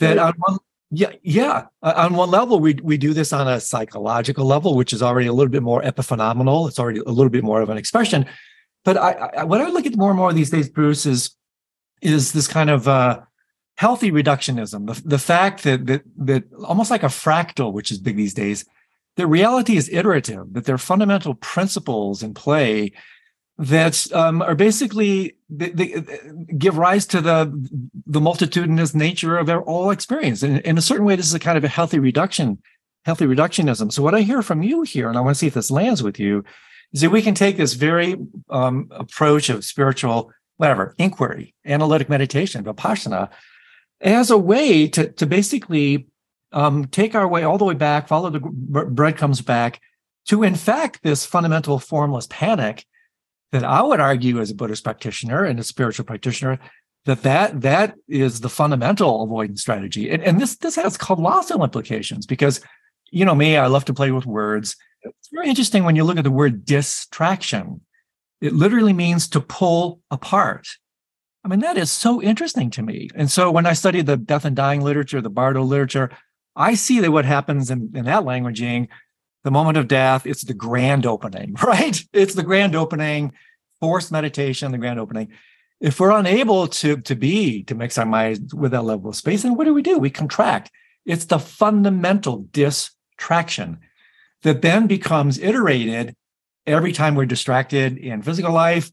That 0.00 0.18
on 0.18 0.34
one 0.38 0.58
yeah, 0.94 1.12
yeah. 1.22 1.66
On 1.82 2.14
one 2.14 2.30
level, 2.30 2.60
we 2.60 2.74
we 2.82 2.96
do 2.96 3.12
this 3.12 3.32
on 3.32 3.48
a 3.48 3.60
psychological 3.60 4.44
level, 4.44 4.76
which 4.76 4.92
is 4.92 5.02
already 5.02 5.26
a 5.26 5.32
little 5.32 5.50
bit 5.50 5.62
more 5.62 5.82
epiphenomenal. 5.82 6.68
It's 6.68 6.78
already 6.78 7.00
a 7.00 7.10
little 7.10 7.30
bit 7.30 7.44
more 7.44 7.60
of 7.60 7.70
an 7.70 7.78
expression. 7.78 8.26
But 8.84 8.96
I, 8.96 9.12
I 9.38 9.44
what 9.44 9.60
I 9.60 9.68
look 9.68 9.86
at 9.86 9.96
more 9.96 10.10
and 10.10 10.18
more 10.18 10.32
these 10.32 10.50
days, 10.50 10.68
Bruce, 10.68 11.06
is 11.06 11.36
is 12.02 12.32
this 12.32 12.46
kind 12.46 12.70
of 12.70 12.86
uh, 12.86 13.20
healthy 13.76 14.10
reductionism. 14.10 14.86
The, 14.86 15.08
the 15.08 15.18
fact 15.18 15.64
that 15.64 15.86
that 15.86 16.02
that 16.16 16.44
almost 16.64 16.90
like 16.90 17.02
a 17.02 17.06
fractal, 17.06 17.72
which 17.72 17.90
is 17.90 17.98
big 17.98 18.16
these 18.16 18.34
days, 18.34 18.64
that 19.16 19.26
reality 19.26 19.76
is 19.76 19.88
iterative. 19.90 20.52
That 20.52 20.64
there 20.64 20.74
are 20.74 20.78
fundamental 20.78 21.34
principles 21.34 22.22
in 22.22 22.34
play 22.34 22.92
that 23.58 24.12
um, 24.12 24.42
are 24.42 24.54
basically 24.54 25.36
they, 25.48 25.70
they, 25.70 26.04
give 26.58 26.76
rise 26.76 27.06
to 27.06 27.20
the 27.20 27.52
the 28.06 28.20
multitudinous 28.20 28.94
nature 28.94 29.36
of 29.38 29.48
all 29.48 29.90
experience. 29.90 30.42
And 30.42 30.58
in 30.60 30.76
a 30.76 30.82
certain 30.82 31.04
way, 31.04 31.16
this 31.16 31.26
is 31.26 31.34
a 31.34 31.38
kind 31.38 31.56
of 31.56 31.64
a 31.64 31.68
healthy 31.68 31.98
reduction, 31.98 32.60
healthy 33.04 33.26
reductionism. 33.26 33.92
So 33.92 34.02
what 34.02 34.14
I 34.14 34.22
hear 34.22 34.42
from 34.42 34.62
you 34.62 34.82
here, 34.82 35.08
and 35.08 35.16
I 35.16 35.20
want 35.20 35.36
to 35.36 35.38
see 35.38 35.46
if 35.46 35.54
this 35.54 35.70
lands 35.70 36.02
with 36.02 36.18
you, 36.18 36.44
is 36.92 37.00
that 37.02 37.10
we 37.10 37.22
can 37.22 37.34
take 37.34 37.56
this 37.56 37.74
very 37.74 38.16
um, 38.50 38.88
approach 38.90 39.48
of 39.48 39.64
spiritual 39.64 40.32
whatever 40.56 40.94
inquiry, 40.98 41.54
analytic 41.64 42.08
meditation, 42.08 42.64
vipassana, 42.64 43.28
as 44.00 44.30
a 44.30 44.38
way 44.38 44.88
to 44.88 45.12
to 45.12 45.26
basically 45.26 46.08
um, 46.50 46.86
take 46.86 47.14
our 47.14 47.28
way 47.28 47.44
all 47.44 47.58
the 47.58 47.64
way 47.64 47.74
back, 47.74 48.08
follow 48.08 48.30
the 48.30 48.40
breadcrumbs 48.40 49.42
back 49.42 49.80
to, 50.26 50.42
in 50.42 50.54
fact, 50.54 51.02
this 51.02 51.24
fundamental 51.24 51.78
formless 51.78 52.26
panic 52.28 52.84
that 53.54 53.62
I 53.62 53.82
would 53.82 54.00
argue 54.00 54.40
as 54.40 54.50
a 54.50 54.54
Buddhist 54.54 54.82
practitioner 54.82 55.44
and 55.44 55.60
a 55.60 55.62
spiritual 55.62 56.04
practitioner 56.04 56.58
that 57.04 57.22
that, 57.22 57.60
that 57.60 57.94
is 58.08 58.40
the 58.40 58.48
fundamental 58.48 59.22
avoidance 59.22 59.60
strategy. 59.60 60.10
And, 60.10 60.24
and 60.24 60.40
this, 60.40 60.56
this 60.56 60.74
has 60.74 60.96
colossal 60.96 61.62
implications 61.62 62.26
because, 62.26 62.60
you 63.12 63.24
know 63.24 63.34
me, 63.36 63.56
I 63.56 63.68
love 63.68 63.84
to 63.84 63.94
play 63.94 64.10
with 64.10 64.26
words. 64.26 64.74
It's 65.02 65.28
very 65.32 65.48
interesting 65.48 65.84
when 65.84 65.94
you 65.94 66.02
look 66.02 66.18
at 66.18 66.24
the 66.24 66.32
word 66.32 66.64
distraction. 66.64 67.82
It 68.40 68.54
literally 68.54 68.92
means 68.92 69.28
to 69.28 69.40
pull 69.40 70.00
apart. 70.10 70.66
I 71.44 71.48
mean, 71.48 71.60
that 71.60 71.78
is 71.78 71.92
so 71.92 72.20
interesting 72.20 72.70
to 72.70 72.82
me. 72.82 73.08
And 73.14 73.30
so 73.30 73.52
when 73.52 73.66
I 73.66 73.74
study 73.74 74.02
the 74.02 74.16
death 74.16 74.44
and 74.44 74.56
dying 74.56 74.80
literature, 74.80 75.20
the 75.20 75.30
Bardo 75.30 75.62
literature, 75.62 76.10
I 76.56 76.74
see 76.74 76.98
that 76.98 77.12
what 77.12 77.24
happens 77.24 77.70
in, 77.70 77.92
in 77.94 78.06
that 78.06 78.24
languaging, 78.24 78.88
the 79.44 79.50
moment 79.50 79.76
of 79.76 79.86
death, 79.86 80.26
it's 80.26 80.42
the 80.42 80.54
grand 80.54 81.06
opening, 81.06 81.54
right? 81.62 82.02
It's 82.12 82.34
the 82.34 82.42
grand 82.42 82.74
opening, 82.74 83.32
forced 83.80 84.10
meditation, 84.10 84.72
the 84.72 84.78
grand 84.78 84.98
opening. 84.98 85.28
If 85.80 86.00
we're 86.00 86.12
unable 86.12 86.66
to, 86.66 86.96
to 86.96 87.14
be, 87.14 87.62
to 87.64 87.74
mix 87.74 87.98
our 87.98 88.06
minds 88.06 88.54
with 88.54 88.72
that 88.72 88.84
level 88.84 89.10
of 89.10 89.16
space, 89.16 89.42
then 89.42 89.54
what 89.54 89.64
do 89.64 89.74
we 89.74 89.82
do? 89.82 89.98
We 89.98 90.10
contract. 90.10 90.70
It's 91.04 91.26
the 91.26 91.38
fundamental 91.38 92.46
distraction 92.52 93.78
that 94.42 94.62
then 94.62 94.86
becomes 94.86 95.38
iterated 95.38 96.16
every 96.66 96.92
time 96.92 97.14
we're 97.14 97.26
distracted 97.26 97.98
in 97.98 98.22
physical 98.22 98.52
life, 98.52 98.90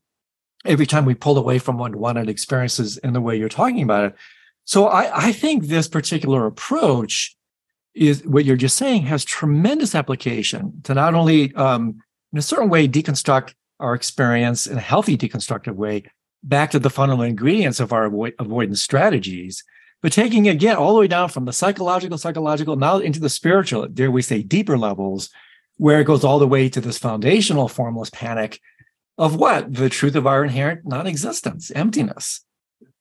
every 0.65 0.85
time 0.85 1.05
we 1.05 1.13
pull 1.13 1.37
away 1.37 1.59
from 1.59 1.77
one 1.77 1.97
wanted 1.97 2.29
experiences 2.29 2.97
in 2.97 3.13
the 3.13 3.21
way 3.21 3.37
you're 3.37 3.49
talking 3.49 3.83
about 3.83 4.05
it. 4.05 4.15
So 4.65 4.87
I, 4.87 5.27
I 5.27 5.31
think 5.31 5.65
this 5.65 5.87
particular 5.87 6.45
approach 6.45 7.35
is 7.93 8.25
what 8.25 8.45
you're 8.45 8.55
just 8.55 8.77
saying 8.77 9.03
has 9.03 9.25
tremendous 9.25 9.95
application 9.95 10.81
to 10.83 10.93
not 10.93 11.13
only 11.13 11.53
um, 11.55 12.01
in 12.31 12.39
a 12.39 12.41
certain 12.41 12.69
way 12.69 12.87
deconstruct 12.87 13.53
our 13.79 13.93
experience 13.93 14.67
in 14.67 14.77
a 14.77 14.81
healthy 14.81 15.17
deconstructive 15.17 15.75
way 15.75 16.03
back 16.43 16.71
to 16.71 16.79
the 16.79 16.89
fundamental 16.89 17.25
ingredients 17.25 17.79
of 17.79 17.91
our 17.91 18.05
avoid- 18.05 18.33
avoidance 18.39 18.81
strategies 18.81 19.63
but 20.01 20.11
taking 20.11 20.45
it 20.45 20.51
again 20.51 20.75
all 20.75 20.93
the 20.93 20.99
way 20.99 21.07
down 21.07 21.29
from 21.29 21.45
the 21.45 21.53
psychological 21.53 22.17
psychological 22.17 22.75
now 22.75 22.97
into 22.97 23.19
the 23.19 23.29
spiritual 23.29 23.87
dare 23.87 24.11
we 24.11 24.21
say 24.21 24.41
deeper 24.41 24.77
levels 24.77 25.29
where 25.77 25.99
it 25.99 26.05
goes 26.05 26.23
all 26.23 26.39
the 26.39 26.47
way 26.47 26.69
to 26.69 26.79
this 26.79 26.97
foundational 26.97 27.67
formless 27.67 28.09
panic 28.11 28.59
of 29.17 29.35
what? 29.35 29.73
The 29.73 29.89
truth 29.89 30.15
of 30.15 30.27
our 30.27 30.43
inherent 30.43 30.85
non-existence 30.85 31.71
emptiness. 31.71 32.43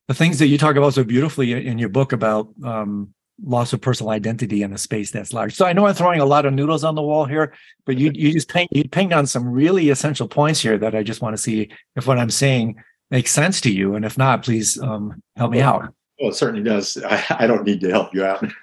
The 0.08 0.14
things 0.14 0.38
that 0.38 0.48
you 0.48 0.58
talk 0.58 0.76
about 0.76 0.94
so 0.94 1.04
beautifully 1.04 1.66
in 1.66 1.78
your 1.78 1.88
book 1.88 2.12
about 2.12 2.48
um, 2.64 3.14
loss 3.44 3.72
of 3.72 3.80
personal 3.80 4.10
identity 4.10 4.62
in 4.62 4.72
a 4.72 4.78
space 4.78 5.10
that's 5.10 5.32
large. 5.32 5.54
So 5.54 5.66
I 5.66 5.72
know 5.72 5.86
I'm 5.86 5.94
throwing 5.94 6.20
a 6.20 6.24
lot 6.24 6.46
of 6.46 6.52
noodles 6.52 6.84
on 6.84 6.94
the 6.94 7.02
wall 7.02 7.24
here, 7.24 7.54
but 7.86 7.98
you 7.98 8.10
you 8.14 8.32
just 8.32 8.48
ping 8.48 8.68
you 8.70 8.88
pinged 8.88 9.12
on 9.12 9.26
some 9.26 9.48
really 9.48 9.90
essential 9.90 10.28
points 10.28 10.60
here 10.60 10.78
that 10.78 10.94
I 10.94 11.02
just 11.02 11.22
want 11.22 11.34
to 11.36 11.42
see 11.42 11.70
if 11.96 12.06
what 12.06 12.18
I'm 12.18 12.30
saying 12.30 12.76
makes 13.10 13.30
sense 13.30 13.60
to 13.62 13.72
you, 13.72 13.94
and 13.94 14.04
if 14.04 14.16
not, 14.16 14.44
please 14.44 14.80
um, 14.80 15.22
help 15.36 15.50
me 15.50 15.60
out. 15.60 15.92
Well, 16.20 16.30
it 16.30 16.34
certainly 16.34 16.62
does. 16.62 16.98
I, 17.02 17.24
I 17.30 17.46
don't 17.46 17.64
need 17.64 17.80
to 17.80 17.90
help 17.90 18.14
you 18.14 18.24
out. 18.24 18.44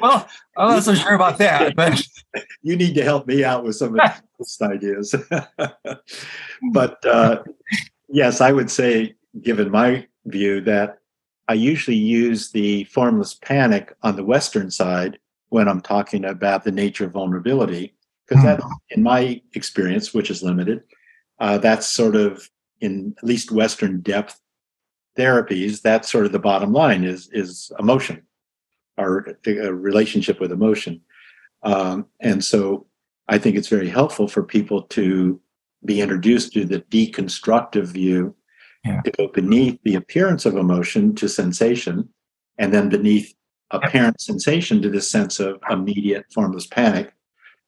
well, 0.00 0.28
I'm 0.56 0.68
not 0.68 0.84
so 0.84 0.94
sure 0.94 1.14
about 1.14 1.38
that, 1.38 1.74
but 1.76 2.00
you 2.62 2.76
need 2.76 2.94
to 2.94 3.02
help 3.02 3.26
me 3.26 3.42
out 3.42 3.64
with 3.64 3.76
some 3.76 3.98
of 3.98 4.22
these 4.38 4.58
ideas. 4.62 5.14
but 6.72 7.04
uh, 7.04 7.42
yes, 8.08 8.40
I 8.40 8.52
would 8.52 8.70
say, 8.70 9.16
given 9.42 9.70
my 9.70 10.06
view, 10.26 10.60
that 10.62 10.99
I 11.50 11.54
usually 11.54 11.96
use 11.96 12.52
the 12.52 12.84
formless 12.84 13.34
panic 13.34 13.92
on 14.04 14.14
the 14.14 14.22
Western 14.22 14.70
side 14.70 15.18
when 15.48 15.66
I'm 15.66 15.80
talking 15.80 16.24
about 16.24 16.62
the 16.62 16.70
nature 16.70 17.06
of 17.06 17.10
vulnerability, 17.10 17.92
because 18.24 18.44
that, 18.44 18.60
hmm. 18.60 18.70
in 18.90 19.02
my 19.02 19.42
experience, 19.54 20.14
which 20.14 20.30
is 20.30 20.44
limited, 20.44 20.84
uh, 21.40 21.58
that's 21.58 21.88
sort 21.88 22.14
of 22.14 22.48
in 22.80 23.16
at 23.18 23.24
least 23.24 23.50
Western 23.50 24.00
depth 24.00 24.40
therapies. 25.18 25.82
That's 25.82 26.08
sort 26.08 26.24
of 26.24 26.30
the 26.30 26.38
bottom 26.38 26.72
line 26.72 27.02
is 27.02 27.28
is 27.32 27.72
emotion, 27.80 28.22
or 28.96 29.36
a 29.44 29.74
relationship 29.74 30.38
with 30.38 30.52
emotion, 30.52 31.00
um, 31.64 32.06
and 32.20 32.44
so 32.44 32.86
I 33.26 33.38
think 33.38 33.56
it's 33.56 33.74
very 33.76 33.88
helpful 33.88 34.28
for 34.28 34.44
people 34.44 34.82
to 34.82 35.40
be 35.84 36.00
introduced 36.00 36.52
to 36.52 36.64
the 36.64 36.82
deconstructive 36.82 37.86
view 37.86 38.36
yeah. 38.84 39.00
to 39.02 39.10
go 39.12 39.28
beneath 39.28 39.78
the 39.84 39.94
appearance 39.94 40.46
of 40.46 40.56
emotion 40.56 41.14
to 41.16 41.28
sensation, 41.28 42.08
and 42.58 42.72
then 42.72 42.88
beneath 42.88 43.34
apparent 43.70 44.20
sensation 44.20 44.82
to 44.82 44.90
this 44.90 45.10
sense 45.10 45.40
of 45.40 45.60
immediate 45.70 46.26
formless 46.32 46.66
panic. 46.66 47.12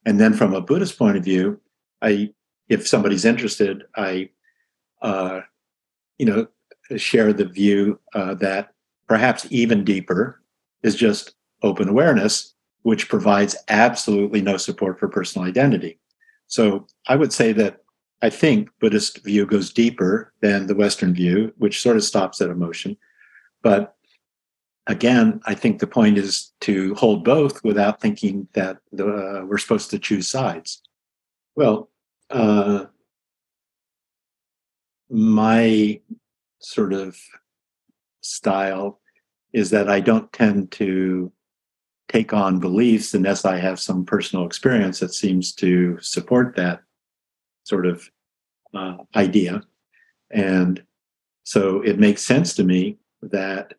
And 0.04 0.20
then 0.20 0.34
from 0.34 0.52
a 0.52 0.60
Buddhist 0.60 0.98
point 0.98 1.16
of 1.16 1.24
view, 1.24 1.60
I, 2.00 2.30
if 2.68 2.86
somebody's 2.88 3.24
interested, 3.24 3.84
I, 3.96 4.30
uh, 5.00 5.42
you 6.18 6.26
know, 6.26 6.46
share 6.96 7.32
the 7.32 7.44
view 7.44 8.00
uh, 8.14 8.34
that 8.34 8.74
perhaps 9.08 9.46
even 9.50 9.84
deeper 9.84 10.42
is 10.82 10.96
just 10.96 11.34
open 11.62 11.88
awareness, 11.88 12.54
which 12.82 13.08
provides 13.08 13.56
absolutely 13.68 14.42
no 14.42 14.56
support 14.56 14.98
for 14.98 15.08
personal 15.08 15.46
identity. 15.46 16.00
So 16.48 16.86
I 17.06 17.16
would 17.16 17.32
say 17.32 17.52
that 17.52 17.81
I 18.22 18.30
think 18.30 18.70
Buddhist 18.80 19.24
view 19.24 19.44
goes 19.46 19.72
deeper 19.72 20.32
than 20.40 20.68
the 20.68 20.76
Western 20.76 21.12
view, 21.12 21.52
which 21.58 21.82
sort 21.82 21.96
of 21.96 22.04
stops 22.04 22.40
at 22.40 22.50
emotion. 22.50 22.96
But 23.62 23.96
again, 24.86 25.40
I 25.44 25.54
think 25.54 25.80
the 25.80 25.88
point 25.88 26.18
is 26.18 26.52
to 26.60 26.94
hold 26.94 27.24
both 27.24 27.62
without 27.64 28.00
thinking 28.00 28.46
that 28.54 28.78
the, 28.92 29.06
uh, 29.06 29.44
we're 29.44 29.58
supposed 29.58 29.90
to 29.90 29.98
choose 29.98 30.30
sides. 30.30 30.82
Well, 31.56 31.90
uh, 32.30 32.86
my 35.10 36.00
sort 36.60 36.92
of 36.92 37.18
style 38.20 39.00
is 39.52 39.70
that 39.70 39.90
I 39.90 39.98
don't 39.98 40.32
tend 40.32 40.70
to 40.72 41.32
take 42.08 42.32
on 42.32 42.60
beliefs 42.60 43.14
unless 43.14 43.44
I 43.44 43.58
have 43.58 43.80
some 43.80 44.04
personal 44.04 44.46
experience 44.46 45.00
that 45.00 45.12
seems 45.12 45.52
to 45.54 45.98
support 46.00 46.54
that 46.56 46.82
sort 47.64 47.86
of 47.86 48.08
uh, 48.74 48.96
idea. 49.16 49.62
And 50.30 50.82
so 51.44 51.82
it 51.82 51.98
makes 51.98 52.22
sense 52.22 52.54
to 52.54 52.64
me 52.64 52.98
that 53.22 53.74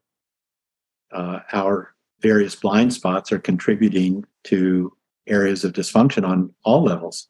uh, 1.12 1.40
our 1.52 1.94
various 2.22 2.56
blind 2.56 2.94
spots 2.94 3.32
are 3.32 3.40
contributing 3.40 4.26
to 4.46 4.96
areas 5.28 5.64
of 5.64 5.74
dysfunction 5.74 6.28
on 6.28 6.54
all 6.64 6.84
levels 6.84 7.30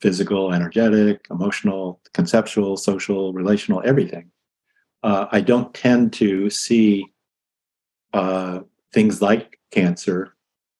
physical, 0.00 0.52
energetic, 0.52 1.24
emotional, 1.30 1.98
conceptual, 2.12 2.76
social, 2.76 3.32
relational, 3.32 3.80
everything. 3.86 4.30
Uh, 5.02 5.26
I 5.32 5.40
don't 5.40 5.72
tend 5.72 6.12
to 6.14 6.50
see 6.50 7.06
uh, 8.12 8.60
things 8.92 9.22
like 9.22 9.58
cancer 9.70 10.34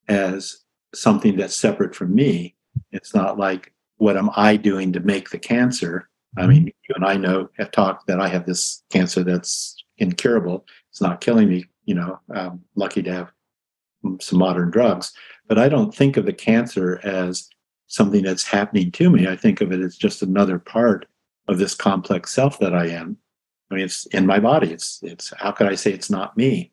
as 0.08 0.64
something 0.94 1.36
that's 1.36 1.56
separate 1.56 1.94
from 1.94 2.14
me. 2.14 2.54
It's 2.90 3.14
not 3.14 3.38
like 3.38 3.72
what 3.96 4.16
am 4.16 4.30
I 4.36 4.56
doing 4.56 4.92
to 4.92 5.00
make 5.00 5.30
the 5.30 5.38
cancer? 5.38 6.08
I 6.36 6.42
mm-hmm. 6.42 6.50
mean, 6.50 6.64
you 6.66 6.94
and 6.94 7.04
I 7.04 7.16
know 7.16 7.48
have 7.58 7.70
talked 7.70 8.06
that 8.06 8.20
I 8.20 8.28
have 8.28 8.46
this 8.46 8.82
cancer 8.90 9.22
that's 9.22 9.76
incurable. 9.98 10.66
It's 10.90 11.00
not 11.00 11.20
killing 11.20 11.48
me. 11.48 11.66
You 11.84 11.94
know, 11.94 12.18
I'm 12.34 12.62
lucky 12.74 13.02
to 13.02 13.12
have 13.12 13.32
some 14.20 14.38
modern 14.38 14.70
drugs, 14.70 15.12
but 15.48 15.58
I 15.58 15.68
don't 15.68 15.94
think 15.94 16.16
of 16.16 16.26
the 16.26 16.32
cancer 16.32 17.00
as 17.04 17.48
something 17.86 18.22
that's 18.22 18.44
happening 18.44 18.90
to 18.92 19.10
me. 19.10 19.28
I 19.28 19.36
think 19.36 19.60
of 19.60 19.72
it 19.72 19.80
as 19.80 19.96
just 19.96 20.22
another 20.22 20.58
part 20.58 21.06
of 21.48 21.58
this 21.58 21.74
complex 21.74 22.32
self 22.32 22.58
that 22.58 22.74
I 22.74 22.88
am. 22.88 23.16
I 23.70 23.74
mean, 23.74 23.84
it's 23.84 24.06
in 24.06 24.26
my 24.26 24.38
body. 24.38 24.72
It's 24.72 25.00
it's 25.02 25.32
how 25.38 25.52
could 25.52 25.66
I 25.66 25.74
say 25.74 25.92
it's 25.92 26.10
not 26.10 26.36
me? 26.36 26.72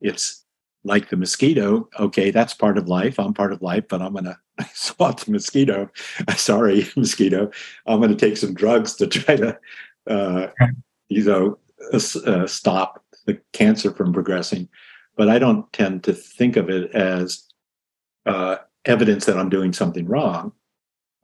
It's 0.00 0.39
like 0.84 1.08
the 1.10 1.16
mosquito. 1.16 1.88
Okay, 1.98 2.30
that's 2.30 2.54
part 2.54 2.78
of 2.78 2.88
life. 2.88 3.18
I'm 3.18 3.34
part 3.34 3.52
of 3.52 3.62
life, 3.62 3.84
but 3.88 4.00
I'm 4.02 4.14
gonna 4.14 4.38
swat 4.74 5.20
the 5.20 5.32
mosquito. 5.32 5.90
Sorry, 6.36 6.88
mosquito. 6.96 7.50
I'm 7.86 8.00
gonna 8.00 8.14
take 8.14 8.36
some 8.36 8.54
drugs 8.54 8.94
to 8.96 9.06
try 9.06 9.36
to, 9.36 9.58
uh, 10.06 10.46
you 11.08 11.24
know, 11.24 11.58
uh, 11.92 12.46
stop 12.46 13.04
the 13.26 13.40
cancer 13.52 13.92
from 13.92 14.12
progressing. 14.12 14.68
But 15.16 15.28
I 15.28 15.38
don't 15.38 15.70
tend 15.72 16.04
to 16.04 16.14
think 16.14 16.56
of 16.56 16.70
it 16.70 16.92
as 16.92 17.44
uh, 18.26 18.56
evidence 18.84 19.26
that 19.26 19.36
I'm 19.36 19.50
doing 19.50 19.72
something 19.72 20.06
wrong. 20.06 20.52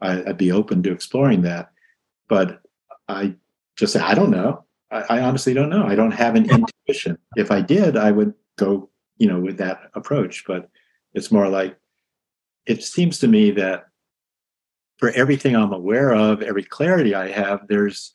I, 0.01 0.17
would 0.17 0.37
be 0.37 0.53
open 0.53 0.83
to 0.83 0.93
exploring 0.93 1.43
that, 1.43 1.71
but 2.29 2.61
I 3.09 3.35
just 3.77 3.95
say 3.95 4.01
I 4.01 4.15
don't 4.15 4.31
know. 4.31 4.65
I, 4.91 5.19
I 5.19 5.21
honestly 5.21 5.55
don't 5.55 5.71
know. 5.71 5.87
I 5.87 5.95
don't 5.95 6.13
have 6.13 6.35
an 6.35 6.51
intuition. 6.51 7.19
If 7.37 7.51
I 7.51 7.63
did, 7.63 7.97
I 7.97 8.11
would 8.11 8.35
go, 8.57 8.91
you 9.19 9.27
know, 9.27 9.41
with 9.41 9.59
that 9.59 9.91
approach. 9.95 10.45
But 10.47 10.69
it's 11.15 11.33
more 11.33 11.49
like 11.49 11.77
it 12.67 12.83
seems 12.83 13.19
to 13.21 13.29
me 13.29 13.51
that 13.53 13.87
for 14.99 15.11
everything 15.11 15.55
I'm 15.55 15.73
aware 15.73 16.15
of, 16.15 16.43
every 16.43 16.63
clarity 16.63 17.15
I 17.15 17.31
have, 17.31 17.67
there's 17.69 18.15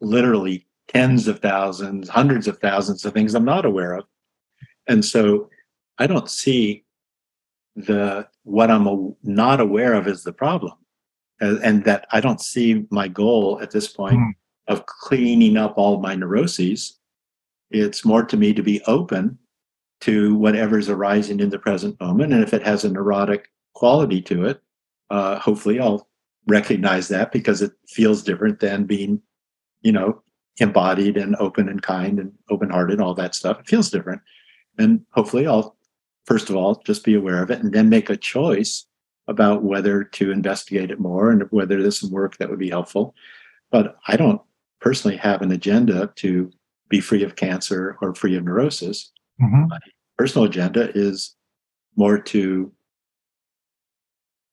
literally 0.00 0.66
tens 0.88 1.28
of 1.28 1.40
thousands, 1.40 2.08
hundreds 2.08 2.48
of 2.48 2.58
thousands 2.58 3.04
of 3.04 3.12
things 3.12 3.34
I'm 3.34 3.44
not 3.44 3.64
aware 3.64 3.94
of. 3.94 4.04
And 4.86 5.04
so 5.04 5.48
I 5.98 6.06
don't 6.06 6.30
see 6.30 6.84
the 7.76 8.26
what 8.44 8.70
I'm 8.70 9.14
not 9.22 9.60
aware 9.60 9.94
of 9.94 10.06
is 10.06 10.24
the 10.24 10.32
problem. 10.32 10.72
And, 11.40 11.82
that 11.84 12.06
I 12.12 12.20
don't 12.20 12.40
see 12.40 12.86
my 12.90 13.08
goal 13.08 13.58
at 13.60 13.72
this 13.72 13.88
point 13.88 14.16
mm. 14.16 14.30
of 14.68 14.86
cleaning 14.86 15.56
up 15.56 15.74
all 15.76 15.98
my 15.98 16.14
neuroses. 16.14 17.00
It's 17.72 18.04
more 18.04 18.24
to 18.24 18.36
me 18.36 18.52
to 18.52 18.62
be 18.62 18.80
open 18.86 19.38
to 20.02 20.34
whatever's 20.34 20.88
arising 20.88 21.38
in 21.38 21.50
the 21.50 21.58
present 21.58 21.98
moment. 22.00 22.32
And 22.32 22.42
if 22.42 22.52
it 22.52 22.62
has 22.64 22.84
a 22.84 22.90
neurotic 22.90 23.50
quality 23.74 24.20
to 24.22 24.46
it, 24.46 24.60
uh, 25.10 25.38
hopefully 25.38 25.78
I'll 25.78 26.08
recognize 26.48 27.06
that 27.08 27.30
because 27.30 27.62
it 27.62 27.72
feels 27.86 28.24
different 28.24 28.58
than 28.58 28.84
being, 28.84 29.22
you 29.82 29.92
know, 29.92 30.20
embodied 30.58 31.16
and 31.16 31.36
open 31.36 31.68
and 31.68 31.82
kind 31.82 32.18
and 32.18 32.32
open 32.50 32.70
hearted, 32.70 33.00
all 33.00 33.14
that 33.14 33.36
stuff. 33.36 33.60
It 33.60 33.68
feels 33.68 33.90
different. 33.90 34.20
And 34.76 35.06
hopefully 35.12 35.46
I'll, 35.46 35.76
first 36.26 36.50
of 36.50 36.56
all, 36.56 36.82
just 36.84 37.04
be 37.04 37.14
aware 37.14 37.40
of 37.40 37.50
it 37.50 37.60
and 37.60 37.72
then 37.72 37.88
make 37.88 38.10
a 38.10 38.16
choice 38.16 38.84
about 39.28 39.62
whether 39.62 40.02
to 40.02 40.32
investigate 40.32 40.90
it 40.90 40.98
more 40.98 41.30
and 41.30 41.44
whether 41.50 41.80
there's 41.80 42.00
some 42.00 42.10
work 42.10 42.38
that 42.38 42.50
would 42.50 42.58
be 42.58 42.70
helpful. 42.70 43.14
But 43.70 43.98
I 44.08 44.16
don't 44.16 44.40
personally 44.80 45.16
have 45.18 45.42
an 45.42 45.52
agenda 45.52 46.12
to 46.16 46.50
be 46.88 47.00
free 47.00 47.22
of 47.22 47.36
cancer 47.36 47.96
or 48.02 48.16
free 48.16 48.36
of 48.36 48.44
neurosis. 48.44 49.11
Mm-hmm. 49.40 49.68
My 49.68 49.78
personal 50.18 50.46
agenda 50.46 50.90
is 50.94 51.34
more 51.96 52.18
to 52.18 52.72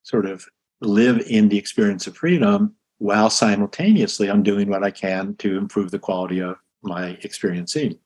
sort 0.04 0.26
of 0.26 0.46
live 0.82 1.20
in 1.28 1.50
the 1.50 1.58
experience 1.58 2.08
of 2.08 2.18
freedom 2.18 2.76
while 2.98 3.30
simultaneously 3.30 4.30
I'm 4.30 4.44
doing 4.44 4.70
what 4.70 4.84
I 4.84 4.92
can 4.92 5.36
to 5.38 5.58
improve 5.58 5.92
the 5.92 6.00
quality 6.00 6.40
of 6.40 6.58
my 6.82 7.18
experiencing. 7.24 7.98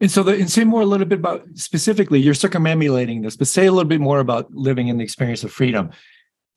And 0.00 0.10
so, 0.10 0.22
the, 0.22 0.32
and 0.32 0.50
say 0.50 0.64
more 0.64 0.82
a 0.82 0.86
little 0.86 1.06
bit 1.06 1.18
about 1.18 1.46
specifically, 1.54 2.20
you're 2.20 2.34
circumambulating 2.34 3.22
this, 3.22 3.36
but 3.36 3.46
say 3.46 3.66
a 3.66 3.72
little 3.72 3.88
bit 3.88 4.00
more 4.00 4.20
about 4.20 4.52
living 4.54 4.88
in 4.88 4.98
the 4.98 5.04
experience 5.04 5.42
of 5.42 5.52
freedom, 5.52 5.90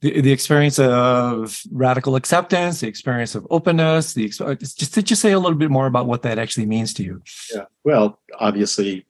the, 0.02 0.20
the 0.22 0.32
experience 0.32 0.78
of 0.78 1.62
radical 1.72 2.16
acceptance, 2.16 2.82
the 2.82 2.88
experience 2.88 3.36
of 3.36 3.48
openness. 3.50 4.14
The 4.14 4.28
just 4.28 4.94
to 4.94 5.02
just 5.02 5.22
say 5.22 5.32
a 5.32 5.40
little 5.40 5.58
bit 5.58 5.72
more 5.72 5.88
about 5.88 6.06
what 6.06 6.22
that 6.24 6.38
actually 6.38 6.66
means 6.66 6.94
to 6.96 7.04
you. 7.04 7.22
Yeah. 7.54 7.66
Well, 7.86 8.20
obviously, 8.40 9.06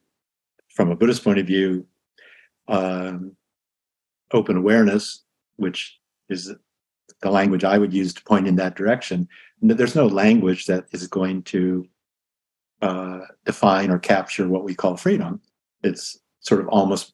from 0.80 0.92
a 0.92 0.96
Buddhist 0.96 1.26
point 1.26 1.38
of 1.38 1.46
view, 1.46 1.86
um, 2.70 3.36
open 4.32 4.56
awareness, 4.56 5.26
which 5.58 6.00
is 6.30 6.56
the 7.22 7.30
language 7.30 7.66
I 7.66 7.78
would 7.78 7.94
use 7.94 8.14
to 8.14 8.24
point 8.24 8.48
in 8.48 8.56
that 8.56 8.78
direction. 8.78 9.28
There's 9.62 9.94
no 9.94 10.08
language 10.08 10.68
that 10.68 10.86
is 10.94 11.06
going 11.06 11.44
to 11.44 11.86
uh, 12.82 13.20
define 13.46 13.92
or 13.92 14.00
capture 14.00 14.48
what 14.48 14.64
we 14.64 14.74
call 14.74 14.96
freedom. 14.96 15.42
It's 15.84 16.18
sort 16.40 16.62
of 16.62 16.70
almost 16.70 17.12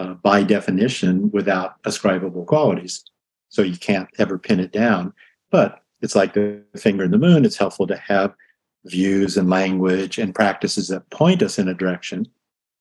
uh, 0.00 0.14
by 0.14 0.42
definition 0.42 1.30
without 1.30 1.76
ascribable 1.84 2.44
qualities. 2.44 3.04
So 3.50 3.62
you 3.62 3.76
can't 3.76 4.08
ever 4.18 4.36
pin 4.36 4.58
it 4.58 4.72
down. 4.72 5.12
But 5.52 5.84
it's 6.00 6.16
like 6.16 6.34
the 6.34 6.64
finger 6.76 7.04
in 7.04 7.12
the 7.12 7.18
moon. 7.18 7.44
It's 7.44 7.56
helpful 7.56 7.86
to 7.86 7.96
have 7.96 8.34
views 8.84 9.36
and 9.36 9.48
language 9.48 10.18
and 10.18 10.34
practices 10.34 10.88
that 10.88 11.08
point 11.10 11.40
us 11.40 11.56
in 11.56 11.68
a 11.68 11.74
direction. 11.74 12.26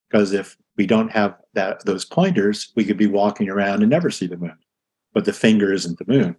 Because 0.09 0.31
if 0.31 0.57
we 0.77 0.85
don't 0.85 1.11
have 1.11 1.35
that 1.53 1.83
those 1.85 2.05
pointers, 2.05 2.71
we 2.75 2.85
could 2.85 2.97
be 2.97 3.07
walking 3.07 3.49
around 3.49 3.81
and 3.81 3.89
never 3.89 4.09
see 4.09 4.27
the 4.27 4.37
moon 4.37 4.57
but 5.17 5.25
the 5.25 5.33
finger 5.33 5.73
isn't 5.73 5.97
the 5.97 6.05
moon. 6.07 6.35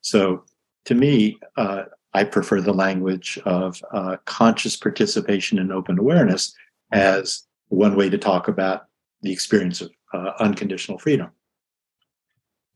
So 0.00 0.42
to 0.86 0.96
me, 0.96 1.38
uh, 1.56 1.84
I 2.12 2.24
prefer 2.24 2.60
the 2.60 2.72
language 2.72 3.38
of 3.44 3.80
uh, 3.92 4.16
conscious 4.24 4.76
participation 4.76 5.60
in 5.60 5.70
open 5.70 5.96
awareness 5.96 6.52
as 6.90 7.44
one 7.68 7.94
way 7.94 8.10
to 8.10 8.18
talk 8.18 8.48
about 8.48 8.86
the 9.22 9.30
experience 9.30 9.80
of 9.80 9.92
uh, 10.12 10.32
unconditional 10.40 10.98
freedom. 10.98 11.30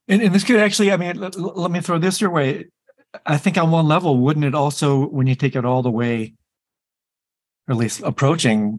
And, 0.07 0.23
and, 0.23 0.33
this 0.33 0.45
could 0.45 0.61
actually, 0.61 0.93
I 0.93 0.99
mean, 0.99 1.17
let, 1.19 1.71
me 1.73 1.81
throw 1.81 1.99
this 1.99 2.21
your 2.21 2.31
way. 2.31 2.67
I 3.27 3.37
think 3.37 3.59
on 3.59 3.73
one 3.73 3.89
level, 3.89 4.19
wouldn't 4.19 4.45
it 4.45 4.55
also, 4.55 5.09
when 5.09 5.27
you 5.27 5.35
take 5.35 5.57
it 5.57 5.65
all 5.65 5.83
the 5.83 5.91
way, 5.91 6.35
or 7.67 7.73
at 7.73 7.79
least 7.79 8.03
approaching 8.03 8.79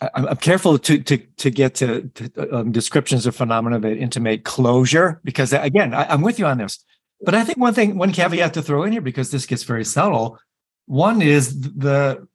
I'm 0.00 0.36
careful 0.36 0.78
to 0.78 0.98
to 1.02 1.18
to 1.18 1.50
get 1.50 1.74
to, 1.76 2.08
to 2.14 2.56
um, 2.56 2.72
descriptions 2.72 3.26
of 3.26 3.36
phenomena 3.36 3.78
that 3.80 3.98
intimate 3.98 4.44
closure 4.44 5.20
because 5.24 5.52
again 5.52 5.92
I, 5.92 6.12
am 6.12 6.22
with 6.22 6.38
you 6.38 6.46
on 6.46 6.58
this. 6.58 6.82
But 7.24 7.34
I 7.34 7.44
think 7.44 7.58
one 7.58 7.74
thing, 7.74 7.96
one 7.96 8.12
caveat 8.12 8.54
to 8.54 8.62
throw 8.62 8.82
in 8.84 8.92
here 8.92 9.00
because 9.00 9.30
this 9.30 9.46
gets 9.46 9.62
very 9.62 9.84
subtle. 9.84 10.38
One 10.86 11.22
is 11.22 11.58
the 11.60 12.26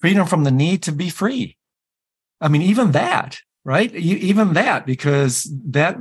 freedom 0.00 0.26
from 0.26 0.44
the 0.44 0.50
need 0.50 0.82
to 0.84 0.92
be 0.92 1.08
free. 1.08 1.56
I 2.40 2.48
mean, 2.48 2.62
even 2.62 2.92
that, 2.92 3.38
right? 3.64 3.92
Even 3.94 4.52
that, 4.52 4.86
because 4.86 5.50
that 5.66 5.96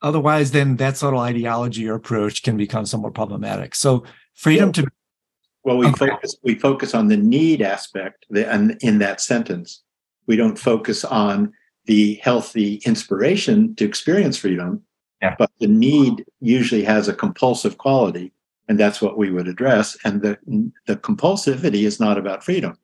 otherwise, 0.00 0.52
then 0.52 0.76
that 0.76 0.96
subtle 0.96 1.20
ideology 1.20 1.88
or 1.88 1.94
approach 1.94 2.42
can 2.42 2.56
become 2.56 2.86
somewhat 2.86 3.14
problematic. 3.14 3.74
So 3.74 4.04
freedom 4.34 4.72
to 4.72 4.86
well, 5.64 5.76
we 5.76 5.86
okay. 5.86 6.08
focus 6.08 6.36
we 6.42 6.56
focus 6.56 6.94
on 6.94 7.06
the 7.08 7.16
need 7.16 7.62
aspect 7.62 8.26
and 8.34 8.76
in 8.80 8.98
that 8.98 9.20
sentence 9.20 9.82
we 10.26 10.36
don't 10.36 10.58
focus 10.58 11.04
on 11.04 11.52
the 11.86 12.14
healthy 12.22 12.80
inspiration 12.86 13.74
to 13.76 13.84
experience 13.84 14.36
freedom, 14.36 14.82
yeah. 15.20 15.34
but 15.38 15.50
the 15.58 15.66
need 15.66 16.24
usually 16.40 16.84
has 16.84 17.08
a 17.08 17.14
compulsive 17.14 17.78
quality, 17.78 18.32
and 18.68 18.78
that's 18.78 19.02
what 19.02 19.18
we 19.18 19.30
would 19.30 19.48
address. 19.48 19.96
And 20.04 20.22
the 20.22 20.38
the 20.86 20.96
compulsivity 20.96 21.82
is 21.84 21.98
not 21.98 22.18
about 22.18 22.44
freedom. 22.44 22.78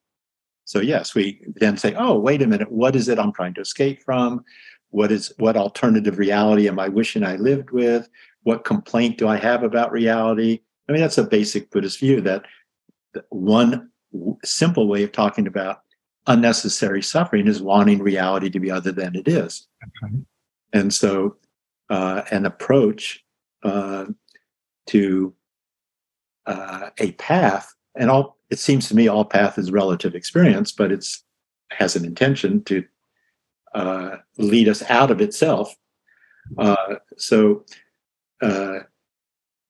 So 0.64 0.80
yes, 0.80 1.14
we 1.14 1.40
then 1.54 1.76
say, 1.76 1.94
oh, 1.94 2.18
wait 2.18 2.42
a 2.42 2.46
minute, 2.46 2.70
what 2.70 2.94
is 2.94 3.08
it 3.08 3.18
I'm 3.18 3.32
trying 3.32 3.54
to 3.54 3.62
escape 3.62 4.02
from? 4.02 4.44
What 4.90 5.12
is 5.12 5.32
what 5.38 5.56
alternative 5.56 6.18
reality 6.18 6.68
am 6.68 6.78
I 6.78 6.88
wishing 6.88 7.24
I 7.24 7.36
lived 7.36 7.70
with? 7.70 8.08
What 8.42 8.64
complaint 8.64 9.18
do 9.18 9.28
I 9.28 9.36
have 9.36 9.62
about 9.62 9.92
reality? 9.92 10.60
I 10.88 10.92
mean, 10.92 11.00
that's 11.00 11.18
a 11.18 11.24
basic 11.24 11.70
Buddhist 11.70 12.00
view 12.00 12.20
that 12.22 12.44
one 13.30 13.90
simple 14.44 14.88
way 14.88 15.02
of 15.02 15.12
talking 15.12 15.46
about 15.46 15.82
unnecessary 16.28 17.02
suffering 17.02 17.48
is 17.48 17.60
wanting 17.60 17.98
reality 18.00 18.50
to 18.50 18.60
be 18.60 18.70
other 18.70 18.92
than 18.92 19.16
it 19.16 19.26
is. 19.26 19.66
Okay. 20.04 20.14
And 20.72 20.94
so, 20.94 21.36
uh, 21.90 22.22
an 22.30 22.44
approach 22.44 23.24
uh, 23.62 24.04
to 24.86 25.34
uh, 26.46 26.90
a 26.98 27.12
path, 27.12 27.74
and 27.96 28.10
all 28.10 28.36
it 28.50 28.58
seems 28.58 28.88
to 28.88 28.96
me 28.96 29.08
all 29.08 29.24
path 29.24 29.58
is 29.58 29.72
relative 29.72 30.14
experience, 30.14 30.70
but 30.70 30.92
it's 30.92 31.24
has 31.70 31.96
an 31.96 32.04
intention 32.04 32.62
to 32.64 32.84
uh, 33.74 34.16
lead 34.36 34.68
us 34.68 34.82
out 34.90 35.10
of 35.10 35.20
itself. 35.20 35.74
Uh, 36.56 36.96
so, 37.16 37.64
uh, 38.42 38.80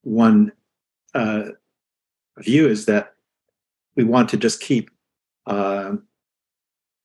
one 0.02 0.52
view 2.38 2.68
is 2.68 2.86
that 2.86 3.14
we 3.96 4.04
want 4.04 4.28
to 4.28 4.36
just 4.36 4.61
keep 4.61 4.90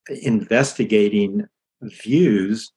investigating 0.10 1.48
views, 1.82 2.72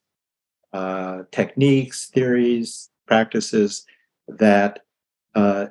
uh, 0.73 1.23
techniques, 1.33 2.07
theories, 2.07 2.91
practices 3.07 3.85
that 4.29 4.81
uh, 5.35 5.67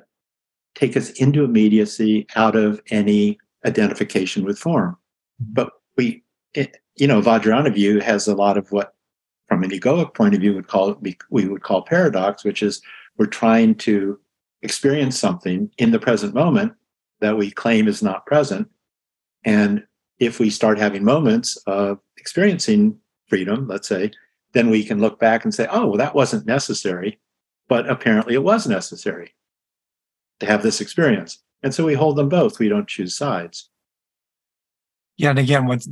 take 0.74 0.96
us 0.96 1.10
into 1.10 1.44
immediacy 1.44 2.26
out 2.36 2.56
of 2.56 2.80
any 2.90 3.38
identification 3.64 4.44
with 4.44 4.58
form. 4.58 4.96
But 5.38 5.70
we, 5.96 6.22
it, 6.54 6.78
you 6.96 7.06
know, 7.06 7.20
Vajrayana 7.20 7.74
view 7.74 8.00
has 8.00 8.26
a 8.26 8.34
lot 8.34 8.56
of 8.56 8.72
what, 8.72 8.94
from 9.48 9.62
an 9.62 9.70
egoic 9.70 10.14
point 10.14 10.34
of 10.34 10.40
view, 10.40 10.54
would 10.54 10.68
call 10.68 10.98
we 11.30 11.46
would 11.46 11.62
call 11.62 11.82
paradox, 11.82 12.44
which 12.44 12.62
is 12.62 12.80
we're 13.16 13.26
trying 13.26 13.74
to 13.76 14.18
experience 14.62 15.18
something 15.18 15.70
in 15.78 15.90
the 15.90 15.98
present 15.98 16.34
moment 16.34 16.72
that 17.20 17.36
we 17.36 17.50
claim 17.50 17.86
is 17.86 18.02
not 18.02 18.26
present, 18.26 18.68
and 19.44 19.84
if 20.18 20.40
we 20.40 20.50
start 20.50 20.78
having 20.78 21.04
moments 21.04 21.56
of 21.66 21.98
experiencing 22.16 22.98
freedom, 23.28 23.66
let's 23.68 23.88
say, 23.88 24.10
then 24.52 24.70
we 24.70 24.84
can 24.84 25.00
look 25.00 25.18
back 25.18 25.44
and 25.44 25.54
say, 25.54 25.66
oh, 25.70 25.86
well, 25.86 25.98
that 25.98 26.14
wasn't 26.14 26.46
necessary, 26.46 27.20
but 27.68 27.88
apparently 27.88 28.34
it 28.34 28.42
was 28.42 28.66
necessary 28.66 29.34
to 30.40 30.46
have 30.46 30.62
this 30.62 30.80
experience. 30.80 31.42
And 31.62 31.74
so 31.74 31.84
we 31.84 31.94
hold 31.94 32.16
them 32.16 32.28
both. 32.28 32.58
We 32.58 32.68
don't 32.68 32.88
choose 32.88 33.16
sides. 33.16 33.70
Yeah, 35.18 35.30
and 35.30 35.38
again, 35.38 35.66
once 35.66 35.88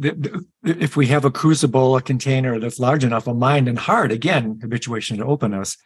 if 0.65 0.97
we 0.97 1.07
have 1.07 1.25
a 1.25 1.31
crucible, 1.31 1.97
a 1.97 2.03
container 2.03 2.61
that's 2.61 2.79
large 2.79 3.05
enough, 3.05 3.27
a 3.27 3.33
mind 3.33 3.69
and 3.69 3.79
heart, 3.79 4.13
again, 4.13 4.59
habituation 4.61 5.17
to 5.17 5.25
openness, 5.25 5.79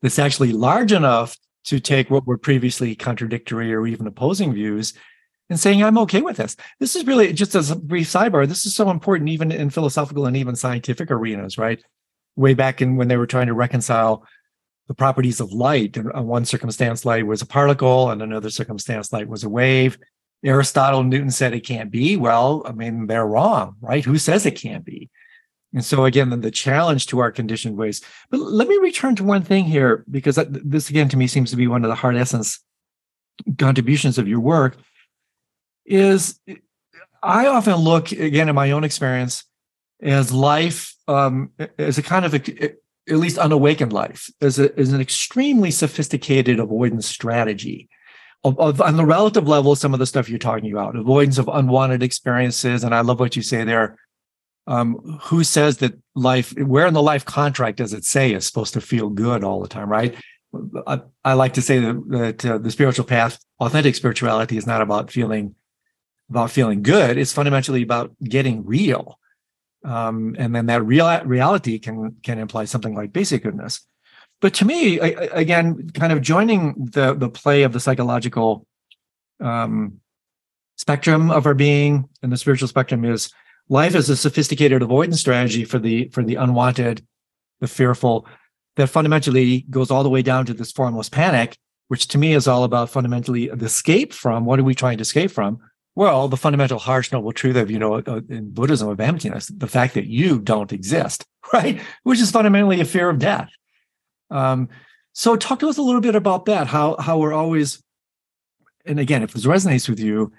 that's 0.00 0.18
actually 0.18 0.52
large 0.52 0.92
enough 0.92 1.36
to 1.64 1.80
take 1.80 2.10
what 2.10 2.26
were 2.26 2.38
previously 2.38 2.94
contradictory 2.94 3.74
or 3.74 3.86
even 3.86 4.06
opposing 4.06 4.54
views 4.54 4.94
and 5.50 5.58
saying, 5.58 5.82
I'm 5.82 5.98
okay 5.98 6.20
with 6.20 6.36
this. 6.36 6.56
This 6.78 6.94
is 6.94 7.06
really 7.06 7.32
just 7.32 7.54
as 7.54 7.70
a 7.70 7.76
brief 7.76 8.08
sidebar. 8.08 8.46
This 8.46 8.66
is 8.66 8.74
so 8.74 8.90
important, 8.90 9.30
even 9.30 9.50
in 9.50 9.70
philosophical 9.70 10.26
and 10.26 10.36
even 10.36 10.56
scientific 10.56 11.10
arenas, 11.10 11.56
right? 11.56 11.82
Way 12.36 12.54
back 12.54 12.82
in 12.82 12.96
when 12.96 13.08
they 13.08 13.16
were 13.16 13.26
trying 13.26 13.46
to 13.46 13.54
reconcile 13.54 14.26
the 14.88 14.94
properties 14.94 15.40
of 15.40 15.52
light. 15.52 15.96
And 15.96 16.10
uh, 16.14 16.22
one 16.22 16.44
circumstance, 16.44 17.04
light 17.04 17.26
was 17.26 17.42
a 17.42 17.46
particle, 17.46 18.10
and 18.10 18.22
another 18.22 18.50
circumstance, 18.50 19.12
light 19.12 19.28
was 19.28 19.44
a 19.44 19.48
wave. 19.48 19.98
Aristotle 20.44 21.02
Newton 21.02 21.30
said 21.30 21.52
it 21.52 21.66
can't 21.66 21.90
be. 21.90 22.16
Well, 22.16 22.62
I 22.64 22.72
mean, 22.72 23.06
they're 23.06 23.26
wrong, 23.26 23.76
right? 23.80 24.04
Who 24.04 24.18
says 24.18 24.46
it 24.46 24.52
can't 24.52 24.84
be? 24.84 25.10
And 25.74 25.84
so 25.84 26.04
again, 26.04 26.30
the 26.40 26.50
challenge 26.50 27.06
to 27.08 27.18
our 27.18 27.30
conditioned 27.30 27.76
ways. 27.76 28.00
But 28.30 28.40
let 28.40 28.68
me 28.68 28.78
return 28.78 29.16
to 29.16 29.24
one 29.24 29.42
thing 29.42 29.64
here, 29.64 30.04
because 30.10 30.38
this 30.48 30.88
again 30.88 31.08
to 31.10 31.16
me 31.16 31.26
seems 31.26 31.50
to 31.50 31.56
be 31.56 31.66
one 31.66 31.84
of 31.84 31.88
the 31.88 31.94
hard 31.94 32.16
essence 32.16 32.60
contributions 33.58 34.16
of 34.16 34.26
your 34.26 34.40
work 34.40 34.76
is 35.88 36.38
I 37.22 37.46
often 37.46 37.76
look 37.76 38.12
again 38.12 38.48
in 38.48 38.54
my 38.54 38.70
own 38.70 38.84
experience 38.84 39.44
as 40.00 40.32
life 40.32 40.94
um, 41.08 41.50
as 41.78 41.98
a 41.98 42.02
kind 42.02 42.24
of 42.24 42.34
a, 42.34 42.72
at 43.08 43.16
least 43.16 43.38
unawakened 43.38 43.92
life 43.92 44.30
as, 44.40 44.58
a, 44.58 44.78
as 44.78 44.92
an 44.92 45.00
extremely 45.00 45.70
sophisticated 45.70 46.60
avoidance 46.60 47.06
strategy. 47.06 47.88
Of, 48.44 48.60
of, 48.60 48.80
on 48.80 48.96
the 48.96 49.04
relative 49.04 49.48
level, 49.48 49.74
some 49.74 49.94
of 49.94 49.98
the 49.98 50.06
stuff 50.06 50.28
you're 50.28 50.38
talking 50.38 50.70
about, 50.70 50.94
avoidance 50.94 51.38
of 51.38 51.48
unwanted 51.48 52.04
experiences, 52.04 52.84
and 52.84 52.94
I 52.94 53.00
love 53.00 53.18
what 53.18 53.34
you 53.34 53.42
say 53.42 53.64
there. 53.64 53.96
um, 54.68 55.18
who 55.22 55.42
says 55.42 55.78
that 55.78 55.98
life, 56.14 56.54
where 56.58 56.86
in 56.86 56.94
the 56.94 57.02
life 57.02 57.24
contract 57.24 57.78
does 57.78 57.94
it 57.94 58.04
say 58.04 58.34
is 58.34 58.46
supposed 58.46 58.74
to 58.74 58.82
feel 58.82 59.08
good 59.08 59.42
all 59.42 59.62
the 59.62 59.68
time, 59.68 59.88
right? 59.88 60.14
I, 60.86 61.00
I 61.24 61.32
like 61.32 61.54
to 61.54 61.62
say 61.62 61.78
that, 61.78 62.04
that 62.10 62.46
uh, 62.46 62.58
the 62.58 62.70
spiritual 62.70 63.06
path, 63.06 63.38
authentic 63.60 63.94
spirituality, 63.94 64.58
is 64.58 64.66
not 64.66 64.82
about 64.82 65.10
feeling 65.10 65.54
about 66.30 66.50
feeling 66.50 66.82
good. 66.82 67.16
It's 67.16 67.32
fundamentally 67.32 67.82
about 67.82 68.12
getting 68.22 68.64
real, 68.64 69.18
um, 69.84 70.36
and 70.38 70.54
then 70.54 70.66
that 70.66 70.84
real 70.84 71.24
reality 71.24 71.78
can 71.78 72.16
can 72.22 72.38
imply 72.38 72.64
something 72.64 72.94
like 72.94 73.12
basic 73.12 73.42
goodness. 73.42 73.86
But 74.40 74.54
to 74.54 74.64
me, 74.64 75.00
I, 75.00 75.08
again, 75.32 75.90
kind 75.90 76.12
of 76.12 76.20
joining 76.20 76.74
the 76.92 77.14
the 77.14 77.28
play 77.28 77.62
of 77.62 77.72
the 77.72 77.80
psychological 77.80 78.66
um, 79.40 80.00
spectrum 80.76 81.30
of 81.30 81.46
our 81.46 81.54
being 81.54 82.08
and 82.22 82.32
the 82.32 82.36
spiritual 82.36 82.68
spectrum 82.68 83.04
is 83.04 83.30
life 83.68 83.94
is 83.94 84.08
a 84.08 84.16
sophisticated 84.16 84.82
avoidance 84.82 85.20
strategy 85.20 85.64
for 85.64 85.78
the 85.78 86.08
for 86.08 86.22
the 86.22 86.36
unwanted, 86.36 87.06
the 87.60 87.68
fearful, 87.68 88.26
that 88.76 88.88
fundamentally 88.88 89.66
goes 89.70 89.90
all 89.90 90.02
the 90.02 90.08
way 90.08 90.22
down 90.22 90.46
to 90.46 90.54
this 90.54 90.72
formless 90.72 91.08
panic, 91.08 91.56
which 91.88 92.06
to 92.08 92.18
me 92.18 92.32
is 92.32 92.46
all 92.46 92.64
about 92.64 92.90
fundamentally 92.90 93.48
the 93.48 93.66
escape 93.66 94.12
from 94.12 94.44
what 94.44 94.58
are 94.58 94.64
we 94.64 94.74
trying 94.74 94.98
to 94.98 95.02
escape 95.02 95.30
from? 95.30 95.58
Well, 95.98 96.28
the 96.28 96.36
fundamental 96.36 96.78
harsh 96.78 97.10
noble 97.10 97.32
truth 97.32 97.56
of, 97.56 97.72
you 97.72 97.78
know, 97.80 97.94
uh, 97.94 98.20
in 98.28 98.50
Buddhism 98.50 98.88
of 98.88 99.00
emptiness, 99.00 99.48
the 99.48 99.66
fact 99.66 99.94
that 99.94 100.06
you 100.06 100.38
don't 100.38 100.72
exist, 100.72 101.26
right? 101.52 101.82
Which 102.04 102.20
is 102.20 102.30
fundamentally 102.30 102.80
a 102.80 102.84
fear 102.84 103.10
of 103.10 103.18
death. 103.18 103.50
Um, 104.30 104.68
so 105.12 105.34
talk 105.34 105.58
to 105.58 105.68
us 105.68 105.76
a 105.76 105.82
little 105.82 106.00
bit 106.00 106.14
about 106.14 106.44
that, 106.44 106.68
how 106.68 106.94
how 107.00 107.18
we're 107.18 107.32
always, 107.32 107.82
and 108.86 109.00
again, 109.00 109.24
if 109.24 109.32
this 109.32 109.44
resonates 109.44 109.88
with 109.88 109.98
you, 109.98 110.30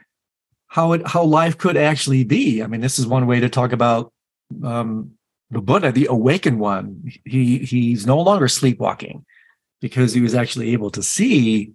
how 0.67 0.93
it 0.93 1.05
how 1.05 1.25
life 1.25 1.57
could 1.57 1.75
actually 1.75 2.23
be. 2.23 2.63
I 2.63 2.67
mean, 2.67 2.79
this 2.79 2.97
is 2.97 3.05
one 3.05 3.27
way 3.27 3.41
to 3.41 3.49
talk 3.49 3.73
about 3.73 4.13
um, 4.63 5.11
the 5.51 5.59
Buddha, 5.59 5.91
the 5.91 6.07
awakened 6.09 6.61
one, 6.61 7.11
he 7.25 7.57
he's 7.57 8.07
no 8.07 8.21
longer 8.21 8.47
sleepwalking 8.47 9.25
because 9.81 10.13
he 10.13 10.21
was 10.21 10.35
actually 10.35 10.71
able 10.71 10.91
to 10.91 11.03
see 11.03 11.73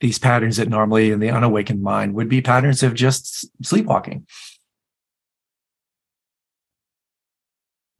these 0.00 0.18
patterns 0.18 0.56
that 0.58 0.68
normally 0.68 1.10
in 1.10 1.20
the 1.20 1.30
unawakened 1.30 1.82
mind 1.82 2.14
would 2.14 2.28
be 2.28 2.42
patterns 2.42 2.82
of 2.82 2.94
just 2.94 3.48
sleepwalking. 3.64 4.26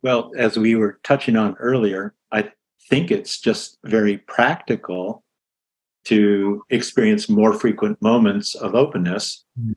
Well, 0.03 0.31
as 0.37 0.59
we 0.59 0.75
were 0.75 1.01
touching 1.03 1.37
on 1.37 1.57
earlier, 1.59 2.15
I 2.31 2.51
think 2.89 3.11
it's 3.11 3.41
just 3.41 3.79
very 3.85 4.19
practical 4.19 5.25
to 6.05 6.63
experience 6.71 7.29
more 7.29 7.53
frequent 7.53 8.01
moments 8.01 8.55
of 8.55 8.75
openness, 8.75 9.45
mm-hmm. 9.59 9.73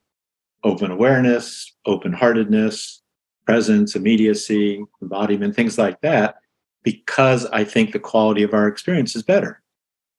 open 0.64 0.92
awareness, 0.92 1.74
open 1.86 2.14
heartedness, 2.14 3.02
presence, 3.46 3.96
immediacy, 3.96 4.84
embodiment, 5.02 5.56
things 5.56 5.80
like 5.80 6.00
that, 6.02 6.36
because 6.84 7.48
I 7.48 7.64
think 7.64 7.94
the 7.94 8.00
quality 8.00 8.44
of 8.44 8.54
our 8.54 8.68
experience 8.68 9.16
is 9.16 9.24
better. 9.24 9.64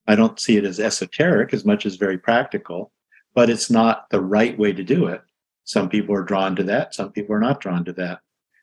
I 0.07 0.15
don't 0.15 0.41
see 0.41 0.57
it 0.57 0.65
as 0.65 0.81
esoteric 0.81 1.53
as 1.55 1.65
much 1.65 1.87
as 1.87 1.97
very 1.97 2.19
practical, 2.19 2.93
but 3.35 3.51
it's 3.51 3.71
not 3.71 4.09
the 4.11 4.21
right 4.21 4.59
way 4.59 4.73
to 4.73 4.83
do 4.83 5.07
it. 5.07 5.23
Some 5.65 5.89
people 5.89 6.15
are 6.15 6.25
drawn 6.25 6.57
to 6.57 6.65
that, 6.65 6.95
some 6.95 7.13
people 7.13 7.35
are 7.35 7.41
not 7.41 7.61
drawn 7.61 7.85
to 7.85 7.93
that. 7.95 8.21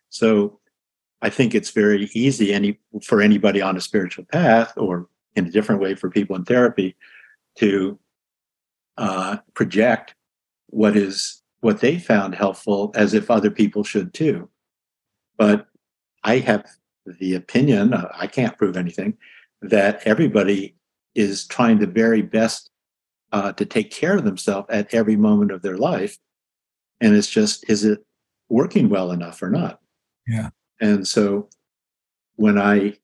So 0.09 0.59
I 1.21 1.29
think 1.29 1.55
it's 1.55 1.71
very 1.71 2.09
easy 2.13 2.53
any 2.53 2.79
for 3.03 3.21
anybody 3.21 3.61
on 3.61 3.77
a 3.77 3.81
spiritual 3.81 4.25
path 4.25 4.73
or 4.77 5.07
in 5.35 5.45
a 5.45 5.51
different 5.51 5.81
way 5.81 5.95
for 5.95 6.09
people 6.09 6.35
in 6.35 6.45
therapy 6.45 6.95
to 7.57 7.99
uh, 8.97 9.37
project 9.53 10.15
what 10.67 10.95
is 10.95 11.41
what 11.61 11.79
they 11.79 11.97
found 11.97 12.35
helpful 12.35 12.91
as 12.95 13.13
if 13.13 13.31
other 13.31 13.49
people 13.49 13.83
should 13.83 14.13
too. 14.13 14.49
But 15.37 15.67
I 16.23 16.39
have 16.39 16.65
the 17.05 17.35
opinion, 17.35 17.93
uh, 17.93 18.09
I 18.13 18.27
can't 18.27 18.57
prove 18.57 18.77
anything, 18.77 19.17
that 19.61 20.01
everybody 20.05 20.76
is 21.17 21.47
trying 21.47 21.79
the 21.79 21.87
very 21.87 22.21
best 22.21 22.69
uh, 23.33 23.51
to 23.53 23.65
take 23.65 23.91
care 23.91 24.15
of 24.15 24.23
themselves 24.23 24.67
at 24.69 24.93
every 24.93 25.15
moment 25.15 25.51
of 25.51 25.63
their 25.63 25.77
life. 25.77 26.17
And 27.01 27.15
it's 27.15 27.29
just, 27.29 27.69
is 27.69 27.83
it 27.83 28.05
working 28.49 28.87
well 28.87 29.11
enough 29.11 29.41
or 29.41 29.49
not? 29.49 29.81
Yeah. 30.27 30.49
And 30.79 31.07
so 31.07 31.49
when 32.35 32.57
I 32.57 32.97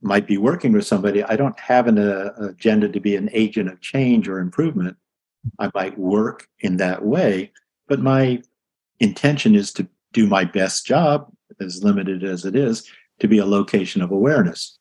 might 0.00 0.26
be 0.26 0.38
working 0.38 0.72
with 0.72 0.86
somebody, 0.86 1.24
I 1.24 1.36
don't 1.36 1.58
have 1.58 1.88
an 1.88 1.98
uh, 1.98 2.30
agenda 2.40 2.88
to 2.88 3.00
be 3.00 3.16
an 3.16 3.28
agent 3.32 3.68
of 3.68 3.80
change 3.80 4.28
or 4.28 4.38
improvement. 4.38 4.96
I 5.58 5.70
might 5.74 5.98
work 5.98 6.48
in 6.60 6.76
that 6.76 7.04
way, 7.04 7.52
but 7.88 8.00
my 8.00 8.42
intention 9.00 9.54
is 9.54 9.72
to 9.74 9.88
do 10.12 10.26
my 10.26 10.44
best 10.44 10.86
job 10.86 11.30
as 11.60 11.82
limited 11.82 12.22
as 12.22 12.44
it 12.44 12.54
is, 12.54 12.88
to 13.20 13.28
be 13.28 13.38
a 13.38 13.46
location 13.46 14.02
of 14.02 14.10
awareness. 14.10 14.78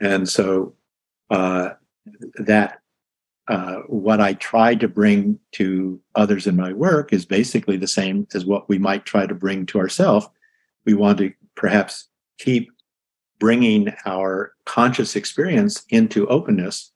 And 0.00 0.28
so 0.28 0.74
uh, 1.32 1.74
that 2.36 2.80
uh, 3.48 3.76
what 3.88 4.20
I 4.20 4.34
try 4.34 4.74
to 4.76 4.86
bring 4.86 5.38
to 5.52 6.00
others 6.14 6.46
in 6.46 6.56
my 6.56 6.72
work 6.72 7.12
is 7.12 7.24
basically 7.24 7.76
the 7.76 7.88
same 7.88 8.26
as 8.34 8.44
what 8.44 8.68
we 8.68 8.78
might 8.78 9.04
try 9.04 9.26
to 9.26 9.34
bring 9.34 9.66
to 9.66 9.78
ourselves. 9.78 10.28
We 10.84 10.94
want 10.94 11.18
to 11.18 11.32
perhaps 11.56 12.08
keep 12.38 12.70
bringing 13.40 13.92
our 14.06 14.52
conscious 14.66 15.16
experience 15.16 15.84
into 15.88 16.26
openness 16.28 16.92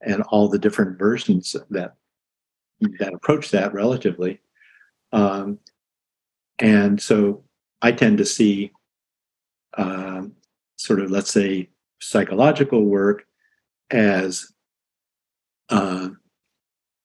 and 0.00 0.22
all 0.22 0.48
the 0.48 0.58
different 0.58 0.98
versions 0.98 1.54
that 1.70 1.94
that 2.98 3.14
approach 3.14 3.50
that 3.50 3.72
relatively. 3.72 4.40
Um, 5.12 5.58
and 6.58 7.00
so 7.00 7.44
I 7.82 7.92
tend 7.92 8.18
to 8.18 8.24
see 8.24 8.72
um, 9.76 10.32
sort 10.76 11.00
of, 11.00 11.10
let's 11.10 11.32
say, 11.32 11.68
psychological 12.00 12.84
work 12.84 13.26
as 13.94 14.52
uh, 15.70 16.08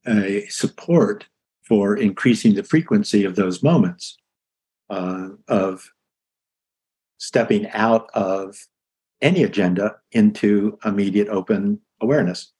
a 0.07 0.45
support 0.47 1.25
for 1.63 1.95
increasing 1.95 2.55
the 2.55 2.63
frequency 2.63 3.23
of 3.23 3.35
those 3.35 3.61
moments 3.61 4.17
uh, 4.89 5.29
of 5.47 5.91
stepping 7.19 7.69
out 7.69 8.09
of 8.15 8.57
any 9.21 9.43
agenda 9.43 9.95
into 10.11 10.79
immediate 10.83 11.27
open 11.27 11.79
awareness. 12.01 12.51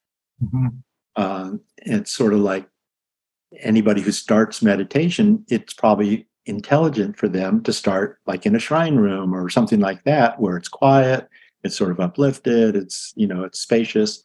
Mm-hmm. 0.43 0.67
Uh, 1.15 1.51
it's 1.77 2.13
sort 2.13 2.33
of 2.33 2.39
like 2.39 2.67
anybody 3.61 4.01
who 4.01 4.11
starts 4.11 4.61
meditation, 4.61 5.43
it's 5.49 5.73
probably 5.73 6.27
intelligent 6.45 7.17
for 7.17 7.27
them 7.27 7.63
to 7.63 7.73
start 7.73 8.19
like 8.27 8.45
in 8.45 8.55
a 8.55 8.59
shrine 8.59 8.95
room 8.95 9.33
or 9.33 9.49
something 9.49 9.79
like 9.79 10.03
that 10.03 10.39
where 10.39 10.55
it's 10.55 10.67
quiet 10.67 11.27
it's 11.63 11.75
sort 11.75 11.91
of 11.91 11.99
uplifted 11.99 12.75
it's 12.75 13.13
you 13.15 13.27
know 13.27 13.43
it's 13.43 13.59
spacious 13.59 14.21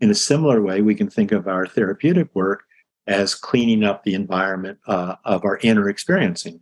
in 0.00 0.10
a 0.10 0.14
similar 0.14 0.62
way 0.62 0.82
we 0.82 0.94
can 0.94 1.08
think 1.08 1.32
of 1.32 1.46
our 1.46 1.66
therapeutic 1.66 2.28
work 2.34 2.64
as 3.06 3.34
cleaning 3.34 3.82
up 3.84 4.04
the 4.04 4.14
environment 4.14 4.78
uh, 4.86 5.16
of 5.24 5.44
our 5.44 5.58
inner 5.62 5.88
experiencing 5.88 6.60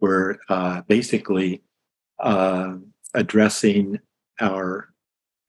we're 0.00 0.36
uh, 0.48 0.80
basically 0.82 1.62
uh, 2.20 2.74
addressing 3.14 3.98
our 4.40 4.92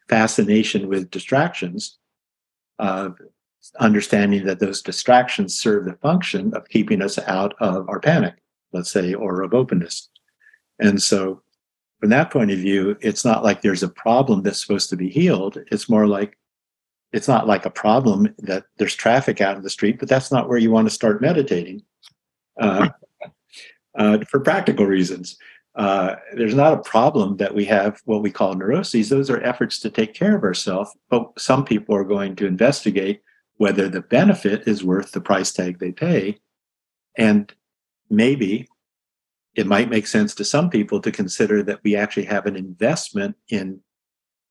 fascination 0.08 0.88
with 0.88 1.12
distractions 1.12 1.98
understanding 3.80 4.46
that 4.46 4.60
those 4.60 4.82
distractions 4.82 5.60
serve 5.60 5.86
the 5.86 5.94
function 5.94 6.54
of 6.56 6.68
keeping 6.70 7.02
us 7.02 7.20
out 7.20 7.54
of 7.60 7.88
our 7.90 8.00
panic 8.00 8.36
let's 8.72 8.92
say, 8.92 9.14
or 9.14 9.42
of 9.42 9.54
openness. 9.54 10.10
And 10.80 11.02
so, 11.02 11.42
from 12.00 12.10
that 12.10 12.32
point 12.32 12.52
of 12.52 12.60
view, 12.60 12.98
it's 13.02 13.26
not 13.26 13.44
like 13.44 13.62
there's 13.62 13.84
a 13.84 13.90
problem 13.90 14.42
that's 14.42 14.62
supposed 14.62 14.90
to 14.90 14.96
be 14.96 15.10
healed. 15.10 15.58
It's 15.72 15.90
more 15.90 16.08
like 16.08 16.38
it's 17.12 17.28
not 17.28 17.48
like 17.48 17.66
a 17.66 17.72
problem 17.72 18.34
that 18.38 18.66
there's 18.78 18.96
traffic 18.96 19.42
out 19.42 19.58
in 19.58 19.64
the 19.64 19.70
street, 19.70 20.00
but 20.00 20.08
that's 20.08 20.32
not 20.32 20.48
where 20.48 20.60
you 20.60 20.72
want 20.72 20.88
to 20.88 20.94
start 20.94 21.22
meditating 21.22 21.82
uh, 22.62 22.90
uh, 23.98 24.20
for 24.30 24.40
practical 24.40 24.86
reasons. 24.86 25.38
Uh, 25.76 26.16
there's 26.34 26.56
not 26.56 26.74
a 26.74 26.82
problem 26.82 27.38
that 27.38 27.56
we 27.56 27.66
have 27.66 28.02
what 28.06 28.22
we 28.22 28.32
call 28.32 28.54
neuroses. 28.54 29.10
Those 29.10 29.30
are 29.30 29.42
efforts 29.42 29.80
to 29.80 29.90
take 29.90 30.14
care 30.14 30.36
of 30.36 30.44
ourselves. 30.44 30.96
But 31.10 31.32
some 31.38 31.66
people 31.66 31.96
are 31.96 32.04
going 32.04 32.36
to 32.38 32.46
investigate 32.46 33.22
whether 33.58 33.90
the 33.90 34.02
benefit 34.02 34.68
is 34.68 34.84
worth 34.84 35.12
the 35.12 35.22
price 35.22 35.52
tag 35.52 35.80
they 35.80 35.92
pay. 35.92 36.38
And 37.18 37.52
maybe 38.10 38.68
it 39.56 39.68
might 39.68 39.90
make 39.90 40.08
sense 40.08 40.36
to 40.36 40.46
some 40.46 40.70
people 40.70 41.02
to 41.02 41.12
consider 41.12 41.64
that 41.64 41.80
we 41.84 41.96
actually 41.96 42.26
have 42.26 42.46
an 42.46 42.56
investment 42.56 43.36
in 43.50 43.80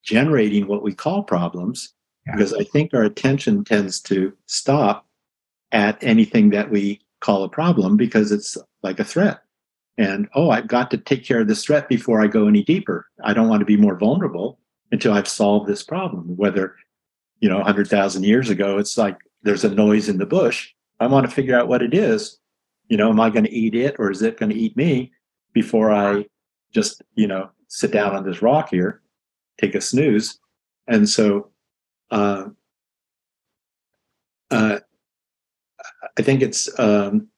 generating 0.05 0.67
what 0.67 0.83
we 0.83 0.95
call 0.95 1.23
problems 1.23 1.95
yeah. 2.27 2.33
because 2.37 2.55
i 2.55 2.65
think 2.65 2.93
our 2.95 3.03
attention 3.03 3.65
tends 3.65 4.01
to 4.01 4.33
stop 4.47 5.07
at 5.73 6.03
anything 6.03 6.51
that 6.51 6.71
we 6.71 7.01
call 7.21 7.45
a 7.45 7.49
problem 7.49 7.97
because 7.97 8.33
it's 8.33 8.57
like 8.83 9.01
a 9.01 9.05
threat. 9.05 9.41
And 9.97 10.29
oh 10.35 10.51
i've 10.51 10.69
got 10.69 10.91
to 10.93 10.99
take 10.99 11.25
care 11.25 11.41
of 11.41 11.49
this 11.49 11.65
threat 11.65 11.89
before 11.89 12.21
i 12.21 12.27
go 12.27 12.47
any 12.47 12.63
deeper. 12.63 13.07
I 13.25 13.35
don't 13.35 13.49
want 13.49 13.61
to 13.61 13.67
be 13.67 13.77
more 13.77 13.99
vulnerable 13.99 14.59
until 14.93 15.13
i've 15.13 15.29
solved 15.29 15.69
this 15.69 15.83
problem. 15.83 16.37
Whether 16.37 16.77
you 17.41 17.49
know 17.49 17.59
100000 17.59 18.25
years 18.25 18.51
ago 18.51 18.79
it's 18.79 18.97
like 18.97 19.19
there's 19.43 19.65
a 19.65 19.75
noise 19.75 20.09
in 20.09 20.19
the 20.19 20.27
bush. 20.27 20.73
I 21.01 21.07
want 21.07 21.27
to 21.27 21.33
figure 21.33 21.59
out 21.59 21.69
what 21.69 21.83
it 21.83 21.95
is 21.95 22.39
you 22.89 22.97
know 22.97 23.11
am 23.11 23.21
i 23.21 23.31
going 23.31 23.45
to 23.45 23.53
eat 23.53 23.75
it 23.75 23.97
or 23.99 24.11
is 24.11 24.23
it 24.23 24.39
going 24.39 24.51
to 24.51 24.59
eat 24.59 24.77
me 24.77 25.11
before 25.53 25.93
i 25.93 26.25
just 26.73 27.03
you 27.15 27.27
know 27.27 27.51
sit 27.69 27.93
down 27.93 28.17
on 28.17 28.25
this 28.25 28.43
rock 28.43 28.71
here, 28.71 29.03
take 29.61 29.75
a 29.75 29.81
snooze, 29.81 30.39
and 30.87 31.09
so 31.09 31.51
uh, 32.11 32.47
uh, 34.51 34.79
I 36.19 36.23
think 36.23 36.43
it's 36.43 36.69
um, 36.79 37.29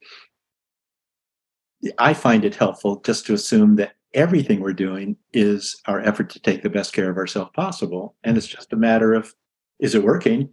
I 1.98 2.14
find 2.14 2.44
it 2.44 2.54
helpful 2.54 3.00
just 3.04 3.26
to 3.26 3.34
assume 3.34 3.76
that 3.76 3.94
everything 4.14 4.60
we're 4.60 4.72
doing 4.72 5.16
is 5.32 5.80
our 5.86 6.00
effort 6.00 6.30
to 6.30 6.40
take 6.40 6.62
the 6.62 6.70
best 6.70 6.92
care 6.92 7.10
of 7.10 7.16
ourselves 7.16 7.50
possible, 7.54 8.16
and 8.24 8.36
it's 8.36 8.46
just 8.46 8.72
a 8.72 8.76
matter 8.76 9.12
of 9.12 9.34
is 9.80 9.94
it 9.94 10.04
working, 10.04 10.48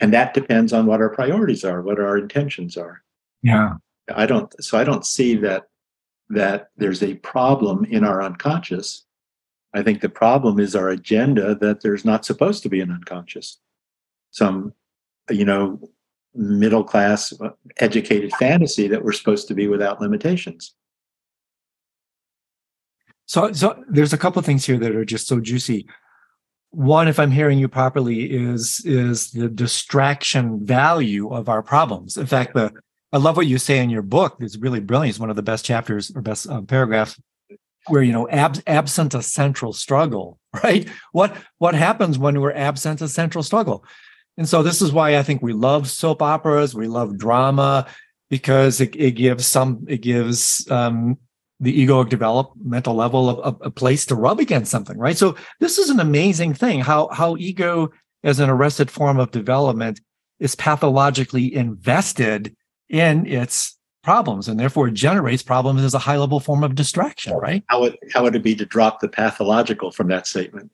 and 0.00 0.12
that 0.12 0.34
depends 0.34 0.72
on 0.72 0.86
what 0.86 1.00
our 1.00 1.10
priorities 1.10 1.64
are, 1.64 1.82
what 1.82 1.98
our 1.98 2.18
intentions 2.18 2.76
are. 2.76 3.02
Yeah, 3.42 3.74
I 4.14 4.26
don't. 4.26 4.52
So 4.62 4.78
I 4.78 4.84
don't 4.84 5.06
see 5.06 5.36
that 5.36 5.64
that 6.30 6.68
there's 6.76 7.02
a 7.02 7.14
problem 7.16 7.84
in 7.84 8.04
our 8.04 8.22
unconscious. 8.22 9.04
I 9.74 9.82
think 9.82 10.00
the 10.00 10.08
problem 10.08 10.58
is 10.58 10.74
our 10.74 10.88
agenda 10.88 11.54
that 11.56 11.82
there's 11.82 12.04
not 12.04 12.24
supposed 12.24 12.62
to 12.62 12.68
be 12.68 12.80
an 12.80 12.90
unconscious. 12.90 13.58
Some, 14.30 14.74
you 15.30 15.44
know, 15.44 15.80
middle 16.34 16.84
class 16.84 17.32
uh, 17.40 17.50
educated 17.78 18.32
fantasy 18.34 18.88
that 18.88 19.04
we're 19.04 19.12
supposed 19.12 19.48
to 19.48 19.54
be 19.54 19.68
without 19.68 20.00
limitations. 20.00 20.74
So, 23.26 23.52
so 23.52 23.82
there's 23.88 24.12
a 24.12 24.18
couple 24.18 24.40
of 24.40 24.46
things 24.46 24.64
here 24.64 24.78
that 24.78 24.94
are 24.94 25.04
just 25.04 25.26
so 25.26 25.40
juicy. 25.40 25.86
One, 26.70 27.08
if 27.08 27.18
I'm 27.18 27.30
hearing 27.30 27.58
you 27.58 27.68
properly, 27.68 28.30
is 28.30 28.82
is 28.84 29.30
the 29.32 29.48
distraction 29.48 30.64
value 30.64 31.28
of 31.28 31.48
our 31.48 31.62
problems. 31.62 32.16
In 32.16 32.26
fact, 32.26 32.54
the 32.54 32.72
I 33.12 33.18
love 33.18 33.36
what 33.36 33.46
you 33.46 33.58
say 33.58 33.78
in 33.78 33.90
your 33.90 34.02
book. 34.02 34.36
It's 34.40 34.56
really 34.56 34.80
brilliant. 34.80 35.10
It's 35.10 35.20
one 35.20 35.30
of 35.30 35.36
the 35.36 35.42
best 35.42 35.64
chapters 35.64 36.10
or 36.14 36.22
best 36.22 36.48
uh, 36.48 36.62
paragraphs 36.62 37.20
where 37.88 38.02
you 38.02 38.12
know 38.12 38.28
ab- 38.28 38.62
absent 38.66 39.14
a 39.14 39.22
central 39.22 39.72
struggle, 39.72 40.38
right? 40.64 40.88
What 41.12 41.36
what 41.58 41.74
happens 41.74 42.18
when 42.18 42.40
we're 42.40 42.52
absent 42.52 43.00
a 43.02 43.08
central 43.08 43.42
struggle? 43.42 43.84
And 44.38 44.48
so 44.48 44.62
this 44.62 44.80
is 44.80 44.92
why 44.92 45.18
I 45.18 45.22
think 45.22 45.42
we 45.42 45.52
love 45.52 45.90
soap 45.90 46.22
operas, 46.22 46.74
we 46.74 46.88
love 46.88 47.18
drama 47.18 47.86
because 48.30 48.80
it, 48.80 48.96
it 48.96 49.12
gives 49.12 49.46
some 49.46 49.84
it 49.88 49.98
gives 49.98 50.68
um, 50.70 51.18
the 51.60 51.86
egoic 51.86 52.08
developmental 52.08 52.94
level 52.94 53.28
of, 53.28 53.58
a 53.60 53.70
place 53.70 54.06
to 54.06 54.14
rub 54.14 54.40
against 54.40 54.70
something, 54.70 54.96
right? 54.96 55.18
So 55.18 55.36
this 55.60 55.76
is 55.76 55.90
an 55.90 56.00
amazing 56.00 56.54
thing 56.54 56.80
how 56.80 57.08
how 57.12 57.36
ego 57.36 57.90
as 58.24 58.40
an 58.40 58.48
arrested 58.48 58.90
form 58.90 59.18
of 59.18 59.32
development 59.32 60.00
is 60.40 60.54
pathologically 60.54 61.54
invested 61.54 62.56
in 62.92 63.26
its 63.26 63.76
problems 64.04 64.48
and 64.48 64.60
therefore 64.60 64.90
generates 64.90 65.42
problems 65.42 65.82
as 65.82 65.94
a 65.94 65.98
high 65.98 66.18
level 66.18 66.38
form 66.38 66.62
of 66.62 66.74
distraction, 66.74 67.34
right? 67.34 67.64
How 67.68 67.80
would 67.80 67.98
how 68.12 68.22
would 68.22 68.36
it 68.36 68.42
be 68.42 68.54
to 68.54 68.66
drop 68.66 69.00
the 69.00 69.08
pathological 69.08 69.90
from 69.90 70.08
that 70.08 70.26
statement? 70.28 70.70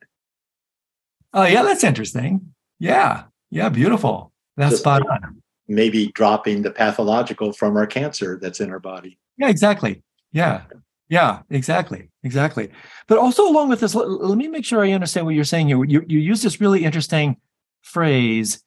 Oh 1.33 1.45
yeah, 1.45 1.63
that's 1.63 1.83
interesting. 1.83 2.53
Yeah, 2.79 3.23
yeah, 3.49 3.69
beautiful. 3.69 4.31
That's 4.57 4.73
Just 4.73 4.83
spot 4.83 5.07
on. 5.09 5.41
Maybe 5.67 6.07
dropping 6.13 6.63
the 6.63 6.71
pathological 6.71 7.53
from 7.53 7.77
our 7.77 7.87
cancer 7.87 8.39
that's 8.41 8.59
in 8.59 8.71
our 8.71 8.79
body. 8.79 9.17
Yeah, 9.37 9.49
exactly. 9.49 10.03
Yeah. 10.31 10.63
Yeah, 11.09 11.41
exactly. 11.49 12.09
Exactly. 12.23 12.69
But 13.07 13.17
also 13.17 13.47
along 13.47 13.69
with 13.69 13.79
this, 13.79 13.95
let, 13.95 14.07
let 14.07 14.37
me 14.37 14.47
make 14.47 14.65
sure 14.65 14.83
I 14.83 14.91
understand 14.91 15.25
what 15.25 15.35
you're 15.35 15.43
saying 15.43 15.67
here. 15.67 15.83
You, 15.83 16.03
you 16.07 16.19
use 16.19 16.41
this 16.41 16.61
really 16.61 16.83
interesting 16.83 17.37
phrase 17.81 18.63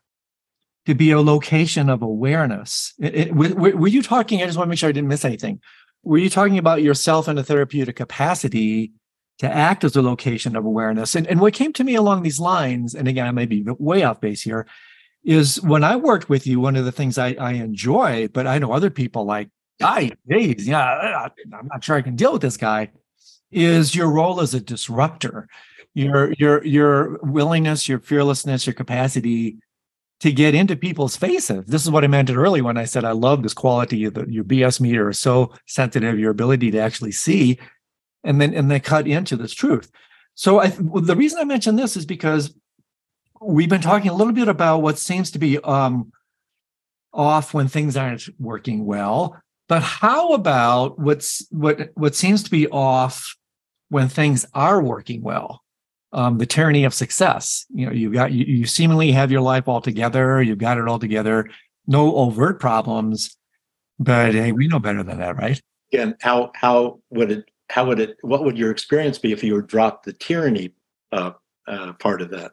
to 0.86 0.94
be 0.94 1.10
a 1.12 1.20
location 1.20 1.88
of 1.88 2.02
awareness. 2.02 2.94
It, 2.98 3.14
it, 3.14 3.34
were, 3.34 3.76
were, 3.76 3.88
you 3.88 4.02
talking? 4.02 4.42
I 4.42 4.46
just 4.46 4.58
want 4.58 4.66
to 4.66 4.70
make 4.70 4.78
sure 4.78 4.88
I 4.88 4.92
didn't 4.92 5.08
miss 5.08 5.24
anything. 5.24 5.60
Were 6.02 6.18
you 6.18 6.28
talking 6.28 6.58
about 6.58 6.82
yourself 6.82 7.28
in 7.28 7.38
a 7.38 7.44
therapeutic 7.44 7.96
capacity 7.96 8.92
to 9.38 9.48
act 9.48 9.84
as 9.84 9.94
a 9.94 10.02
location 10.02 10.56
of 10.56 10.64
awareness? 10.64 11.14
And, 11.14 11.26
and 11.28 11.40
what 11.40 11.54
came 11.54 11.72
to 11.74 11.84
me 11.84 11.94
along 11.94 12.22
these 12.22 12.40
lines, 12.40 12.94
and 12.94 13.06
again, 13.06 13.26
I 13.26 13.30
may 13.30 13.46
be 13.46 13.64
way 13.78 14.02
off 14.02 14.20
base 14.20 14.42
here, 14.42 14.66
is 15.24 15.62
when 15.62 15.84
I 15.84 15.94
worked 15.94 16.28
with 16.28 16.46
you, 16.48 16.58
one 16.58 16.74
of 16.74 16.84
the 16.84 16.90
things 16.90 17.16
I, 17.16 17.34
I 17.34 17.52
enjoy, 17.52 18.28
but 18.28 18.48
I 18.48 18.58
know 18.58 18.72
other 18.72 18.90
people 18.90 19.24
like, 19.24 19.50
I, 19.80 20.10
geez, 20.28 20.66
yeah, 20.66 21.28
I'm 21.52 21.68
not 21.68 21.84
sure 21.84 21.96
I 21.96 22.02
can 22.02 22.16
deal 22.16 22.32
with 22.32 22.42
this 22.42 22.56
guy, 22.56 22.90
is 23.52 23.94
your 23.94 24.10
role 24.10 24.40
as 24.40 24.54
a 24.54 24.60
disruptor. 24.60 25.48
Your 25.94 26.32
your 26.38 26.64
your 26.64 27.18
willingness, 27.22 27.86
your 27.86 27.98
fearlessness, 27.98 28.66
your 28.66 28.72
capacity 28.72 29.58
to 30.22 30.30
get 30.30 30.54
into 30.54 30.76
people's 30.76 31.16
faces. 31.16 31.64
This 31.66 31.82
is 31.82 31.90
what 31.90 32.04
I 32.04 32.06
meant 32.06 32.30
earlier 32.30 32.62
when 32.62 32.76
I 32.76 32.84
said 32.84 33.04
I 33.04 33.10
love 33.10 33.42
this 33.42 33.54
quality 33.54 34.08
the, 34.08 34.24
your 34.28 34.44
BS 34.44 34.80
meter 34.80 35.10
is 35.10 35.18
so 35.18 35.52
sensitive, 35.66 36.16
your 36.16 36.30
ability 36.30 36.70
to 36.70 36.78
actually 36.78 37.10
see 37.10 37.58
and 38.22 38.40
then 38.40 38.54
and 38.54 38.70
then 38.70 38.78
cut 38.78 39.08
into 39.08 39.36
this 39.36 39.52
truth. 39.52 39.90
So 40.36 40.60
I, 40.60 40.68
the 40.68 41.16
reason 41.16 41.40
I 41.40 41.44
mention 41.44 41.74
this 41.74 41.96
is 41.96 42.06
because 42.06 42.54
we've 43.40 43.68
been 43.68 43.80
talking 43.80 44.12
a 44.12 44.14
little 44.14 44.32
bit 44.32 44.46
about 44.46 44.78
what 44.78 44.96
seems 44.96 45.32
to 45.32 45.40
be 45.40 45.58
um, 45.58 46.12
off 47.12 47.52
when 47.52 47.66
things 47.66 47.96
aren't 47.96 48.28
working 48.38 48.86
well. 48.86 49.36
But 49.68 49.82
how 49.82 50.34
about 50.34 51.00
what's 51.00 51.44
what 51.50 51.90
what 51.94 52.14
seems 52.14 52.44
to 52.44 52.50
be 52.50 52.68
off 52.68 53.36
when 53.88 54.08
things 54.08 54.46
are 54.54 54.80
working 54.80 55.20
well? 55.20 55.61
Um, 56.12 56.38
the 56.38 56.46
tyranny 56.46 56.84
of 56.84 56.94
success. 56.94 57.66
You 57.70 57.86
know, 57.86 57.92
you 57.92 58.12
got 58.12 58.32
you, 58.32 58.44
you 58.44 58.66
seemingly 58.66 59.12
have 59.12 59.32
your 59.32 59.40
life 59.40 59.68
all 59.68 59.80
together. 59.80 60.42
You've 60.42 60.58
got 60.58 60.78
it 60.78 60.88
all 60.88 60.98
together. 60.98 61.48
No 61.86 62.14
overt 62.16 62.60
problems, 62.60 63.36
but 63.98 64.34
hey, 64.34 64.52
we 64.52 64.68
know 64.68 64.78
better 64.78 65.02
than 65.02 65.18
that, 65.18 65.36
right? 65.36 65.60
Again, 65.92 66.16
how 66.20 66.52
how 66.54 67.00
would 67.10 67.30
it 67.30 67.50
how 67.70 67.86
would 67.86 68.00
it 68.00 68.16
what 68.22 68.44
would 68.44 68.58
your 68.58 68.70
experience 68.70 69.18
be 69.18 69.32
if 69.32 69.42
you 69.42 69.54
were 69.54 69.62
dropped 69.62 70.04
the 70.04 70.12
tyranny 70.12 70.72
uh, 71.10 71.32
uh, 71.66 71.92
part 71.94 72.20
of 72.22 72.30
that? 72.30 72.52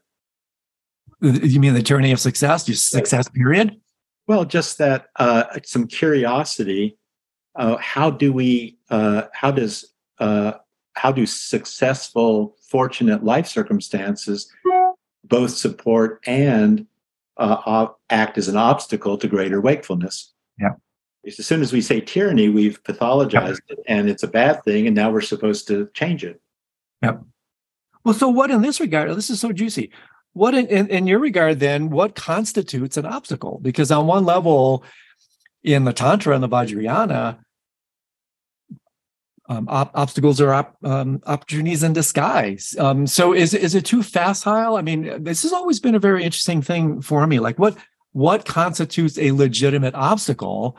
You 1.21 1.59
mean 1.59 1.73
the 1.73 1.83
tyranny 1.83 2.11
of 2.11 2.19
success? 2.19 2.65
Just 2.65 2.89
success 2.89 3.27
period? 3.27 3.75
Well, 4.27 4.45
just 4.45 4.77
that 4.77 5.07
uh, 5.17 5.45
some 5.65 5.87
curiosity. 5.87 6.97
Uh, 7.55 7.77
how 7.77 8.09
do 8.09 8.31
we? 8.31 8.77
Uh, 8.89 9.23
how 9.33 9.51
does 9.51 9.93
uh, 10.19 10.53
how 10.93 11.11
do 11.11 11.25
successful, 11.25 12.55
fortunate 12.61 13.23
life 13.23 13.47
circumstances 13.47 14.51
both 15.23 15.51
support 15.51 16.21
and 16.25 16.85
uh, 17.37 17.87
act 18.09 18.37
as 18.37 18.47
an 18.47 18.57
obstacle 18.57 19.17
to 19.17 19.27
greater 19.27 19.61
wakefulness? 19.61 20.33
Yeah. 20.59 20.73
As 21.25 21.45
soon 21.45 21.61
as 21.61 21.71
we 21.71 21.81
say 21.81 21.99
tyranny, 22.01 22.49
we've 22.49 22.81
pathologized 22.83 23.61
it 23.69 23.79
and 23.87 24.09
it's 24.09 24.23
a 24.23 24.27
bad 24.27 24.63
thing, 24.63 24.87
and 24.87 24.95
now 24.95 25.11
we're 25.11 25.21
supposed 25.21 25.67
to 25.67 25.89
change 25.93 26.23
it. 26.23 26.41
Yep. 27.03 27.23
Well, 28.03 28.13
so 28.13 28.29
what 28.29 28.51
in 28.51 28.61
this 28.61 28.79
regard? 28.79 29.15
This 29.15 29.29
is 29.29 29.39
so 29.39 29.51
juicy. 29.51 29.91
What 30.33 30.53
in, 30.53 30.67
in, 30.67 30.87
in 30.87 31.07
your 31.07 31.19
regard, 31.19 31.59
then, 31.59 31.89
what 31.89 32.15
constitutes 32.15 32.97
an 32.97 33.05
obstacle? 33.05 33.59
Because 33.61 33.91
on 33.91 34.07
one 34.07 34.25
level, 34.25 34.83
in 35.63 35.83
the 35.83 35.93
Tantra 35.93 36.33
and 36.33 36.43
the 36.43 36.49
Vajrayana, 36.49 37.39
um, 39.49 39.67
op- 39.67 39.91
obstacles 39.95 40.39
or 40.39 40.53
op- 40.53 40.77
um, 40.83 41.21
opportunities 41.25 41.83
in 41.83 41.91
disguise. 41.91 42.75
Um, 42.79 43.07
so 43.07 43.33
is 43.33 43.53
is 43.53 43.75
it 43.75 43.83
too 43.83 44.03
facile? 44.03 44.77
I 44.77 44.81
mean, 44.81 45.23
this 45.23 45.43
has 45.43 45.51
always 45.51 45.79
been 45.79 45.95
a 45.95 45.99
very 45.99 46.23
interesting 46.23 46.61
thing 46.61 47.01
for 47.01 47.25
me. 47.27 47.39
Like 47.39 47.59
what 47.59 47.75
what 48.11 48.45
constitutes 48.45 49.17
a 49.17 49.31
legitimate 49.31 49.95
obstacle, 49.95 50.77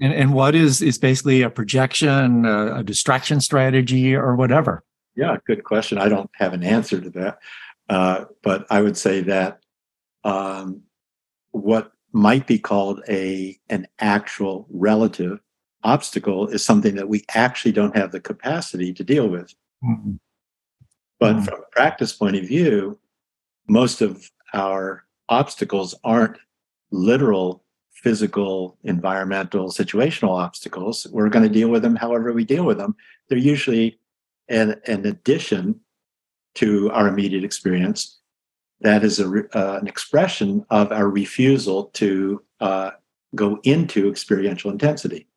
and, 0.00 0.12
and 0.12 0.34
what 0.34 0.54
is 0.54 0.82
is 0.82 0.98
basically 0.98 1.42
a 1.42 1.50
projection, 1.50 2.44
a, 2.44 2.76
a 2.76 2.82
distraction 2.84 3.40
strategy, 3.40 4.14
or 4.14 4.36
whatever. 4.36 4.84
Yeah, 5.16 5.36
good 5.46 5.64
question. 5.64 5.98
I 5.98 6.08
don't 6.08 6.30
have 6.34 6.52
an 6.52 6.62
answer 6.62 7.00
to 7.00 7.10
that, 7.10 7.38
uh, 7.88 8.24
but 8.42 8.66
I 8.70 8.82
would 8.82 8.96
say 8.96 9.22
that 9.22 9.60
um, 10.24 10.82
what 11.52 11.92
might 12.12 12.46
be 12.46 12.58
called 12.58 13.02
a 13.08 13.58
an 13.70 13.86
actual 13.98 14.66
relative 14.70 15.40
obstacle 15.82 16.48
is 16.48 16.64
something 16.64 16.94
that 16.96 17.08
we 17.08 17.24
actually 17.34 17.72
don't 17.72 17.96
have 17.96 18.12
the 18.12 18.20
capacity 18.20 18.92
to 18.92 19.04
deal 19.04 19.28
with. 19.28 19.54
Mm-hmm. 19.84 20.12
But 21.18 21.36
mm-hmm. 21.36 21.44
from 21.44 21.60
a 21.60 21.70
practice 21.72 22.12
point 22.12 22.36
of 22.36 22.46
view, 22.46 22.98
most 23.68 24.00
of 24.00 24.30
our 24.52 25.04
obstacles 25.28 25.94
aren't 26.04 26.38
literal 26.90 27.64
physical, 27.92 28.78
environmental, 28.84 29.68
situational 29.68 30.30
obstacles. 30.30 31.06
We're 31.10 31.28
going 31.28 31.46
to 31.46 31.54
deal 31.54 31.68
with 31.68 31.82
them 31.82 31.96
however 31.96 32.32
we 32.32 32.44
deal 32.44 32.64
with 32.64 32.78
them. 32.78 32.96
They're 33.28 33.38
usually 33.38 33.98
an, 34.48 34.80
an 34.86 35.06
addition 35.06 35.80
to 36.56 36.90
our 36.92 37.06
immediate 37.06 37.44
experience 37.44 38.18
that 38.80 39.04
is 39.04 39.20
a, 39.20 39.28
uh, 39.54 39.78
an 39.80 39.86
expression 39.86 40.64
of 40.70 40.90
our 40.90 41.08
refusal 41.08 41.84
to 41.84 42.42
uh, 42.60 42.90
go 43.34 43.60
into 43.62 44.08
experiential 44.08 44.70
intensity 44.70 45.28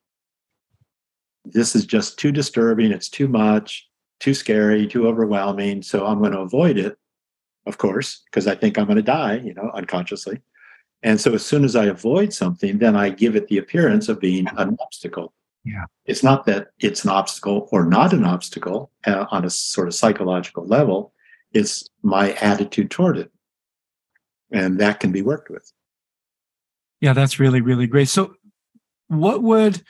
this 1.46 1.76
is 1.76 1.86
just 1.86 2.18
too 2.18 2.32
disturbing. 2.32 2.92
It's 2.92 3.10
too 3.10 3.28
much, 3.28 3.88
too 4.20 4.34
scary, 4.34 4.88
too 4.88 5.08
overwhelming. 5.08 5.82
So 5.82 6.06
I'm 6.06 6.20
going 6.20 6.32
to 6.32 6.40
avoid 6.40 6.78
it, 6.78 6.98
of 7.66 7.78
course, 7.78 8.22
because 8.26 8.48
I 8.48 8.56
think 8.56 8.78
I'm 8.78 8.86
going 8.86 8.98
to 8.98 9.04
die, 9.04 9.36
you 9.36 9.54
know, 9.54 9.70
unconsciously. 9.74 10.42
And 11.04 11.20
so 11.20 11.34
as 11.34 11.46
soon 11.46 11.66
as 11.66 11.76
I 11.76 11.86
avoid 11.86 12.34
something, 12.34 12.78
then 12.78 12.96
I 12.96 13.10
give 13.10 13.36
it 13.36 13.48
the 13.48 13.58
appearance 13.58 14.08
of 14.08 14.22
being 14.22 14.48
an 14.58 14.78
obstacle. 14.80 15.34
Yeah. 15.66 15.86
It's 16.06 16.24
not 16.24 16.46
that 16.46 16.70
it's 16.80 17.04
an 17.04 17.10
obstacle 17.10 17.68
or 17.72 17.86
not 17.86 18.14
an 18.14 18.26
obstacle 18.26 18.92
uh, 19.06 19.26
on 19.32 19.46
a 19.46 19.50
sort 19.50 19.88
of 19.88 19.96
psychological 19.96 20.66
level. 20.66 21.14
It's 21.52 21.90
my 22.02 22.34
attitude 22.34 22.90
toward 22.90 23.18
it. 23.18 23.32
And 24.52 24.80
that 24.80 25.00
can 25.00 25.12
be 25.12 25.22
worked 25.22 25.50
with. 25.50 25.72
Yeah, 27.02 27.14
that's 27.14 27.40
really, 27.40 27.60
really 27.60 27.88
great. 27.88 28.08
So, 28.08 28.36
what 29.08 29.44
would 29.44 29.82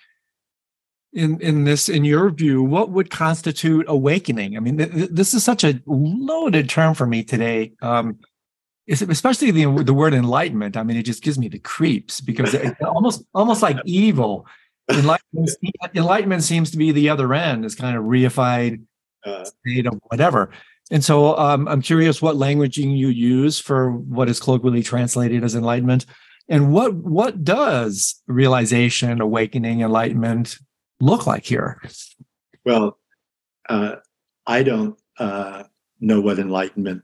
in 1.14 1.40
in 1.40 1.64
this 1.64 1.90
in 1.90 2.04
your 2.04 2.30
view 2.30 2.64
what 2.64 2.90
would 2.90 3.10
constitute 3.10 3.86
awakening? 3.88 4.58
I 4.58 4.60
mean 4.60 4.78
th- 4.78 5.10
this 5.12 5.34
is 5.34 5.44
such 5.44 5.64
a 5.64 5.82
loaded 5.86 6.70
term 6.70 6.94
for 6.94 7.06
me 7.06 7.24
today 7.24 7.74
um 7.82 8.20
especially 8.90 9.52
the 9.52 9.84
the 9.84 9.94
word 9.94 10.14
enlightenment. 10.14 10.76
I 10.76 10.84
mean 10.84 10.98
it 10.98 11.04
just 11.04 11.24
gives 11.24 11.40
me 11.40 11.48
the 11.48 11.60
creeps 11.60 12.22
because 12.22 12.54
it's 12.54 12.82
almost 12.82 13.24
almost 13.34 13.62
like 13.62 13.78
evil. 13.86 14.46
Enlightenment, 14.90 15.50
enlightenment 15.96 16.44
seems 16.44 16.70
to 16.72 16.78
be 16.78 16.92
the 16.92 17.08
other 17.08 17.34
end, 17.34 17.64
this 17.64 17.74
kind 17.74 17.96
of 17.96 18.04
reified 18.04 18.82
uh, 19.26 19.46
state 19.46 19.86
of 19.88 19.98
whatever. 20.08 20.52
And 20.92 21.04
so 21.04 21.38
um, 21.38 21.68
I'm 21.70 21.82
curious 21.82 22.22
what 22.22 22.36
languaging 22.36 22.98
you 22.98 23.08
use 23.08 23.60
for 23.60 23.92
what 23.92 24.28
is 24.28 24.42
colloquially 24.42 24.84
translated 24.84 25.44
as 25.44 25.56
enlightenment. 25.56 26.06
And 26.50 26.74
what 26.74 26.94
what 26.94 27.44
does 27.44 28.22
realization, 28.28 29.22
awakening, 29.22 29.82
enlightenment 29.82 30.58
look 31.04 31.28
like 31.28 31.46
here? 31.46 31.82
Well, 32.66 32.98
uh, 33.70 33.98
I 34.48 34.64
don't 34.64 34.98
uh, 35.20 35.64
know 36.00 36.22
what 36.22 36.40
enlightenment 36.40 37.04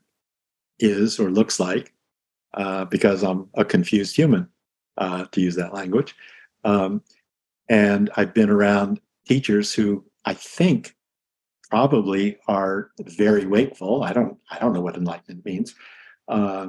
is 0.80 1.20
or 1.20 1.30
looks 1.30 1.60
like 1.60 1.94
uh, 2.54 2.86
because 2.86 3.24
I'm 3.24 3.50
a 3.56 3.66
confused 3.66 4.16
human, 4.16 4.48
uh, 4.98 5.26
to 5.26 5.42
use 5.42 5.56
that 5.56 5.74
language. 5.74 6.16
Um, 6.64 7.04
and 7.70 8.10
I've 8.16 8.34
been 8.34 8.50
around 8.50 9.00
teachers 9.28 9.74
who 9.74 10.04
I 10.26 10.34
think 10.34 10.96
probably 11.70 12.38
are 12.48 12.92
very 13.00 13.46
wakeful. 13.46 14.04
I 14.04 14.14
don't 14.14 14.38
I 14.50 14.60
don't 14.60 14.74
know 14.74 14.82
what 14.82 14.98
enlightenment 14.98 15.46
means, 15.46 15.76
uh, 16.28 16.68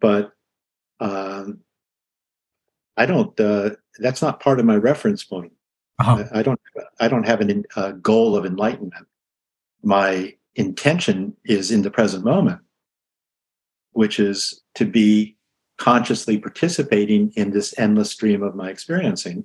but 0.00 0.32
um, 1.00 1.60
I 2.96 3.06
don't. 3.06 3.38
Uh, 3.38 3.70
that's 4.00 4.20
not 4.20 4.40
part 4.40 4.58
of 4.58 4.66
my 4.66 4.76
reference 4.76 5.22
point. 5.22 5.52
Uh-huh. 5.98 6.24
I, 6.32 6.40
I, 6.40 6.42
don't. 6.42 6.60
I 7.00 7.08
don't 7.08 7.26
have 7.26 7.40
a 7.40 7.62
uh, 7.76 7.92
goal 7.92 8.36
of 8.36 8.46
enlightenment. 8.46 9.06
My 9.82 10.34
intention 10.54 11.36
is 11.44 11.70
in 11.70 11.82
the 11.82 11.90
present 11.90 12.24
moment, 12.24 12.60
which 13.92 14.20
is 14.20 14.62
to 14.74 14.84
be 14.84 15.36
consciously 15.76 16.38
participating 16.38 17.32
in 17.36 17.50
this 17.50 17.76
endless 17.78 18.10
stream 18.10 18.42
of 18.42 18.54
my 18.54 18.68
experiencing. 18.68 19.44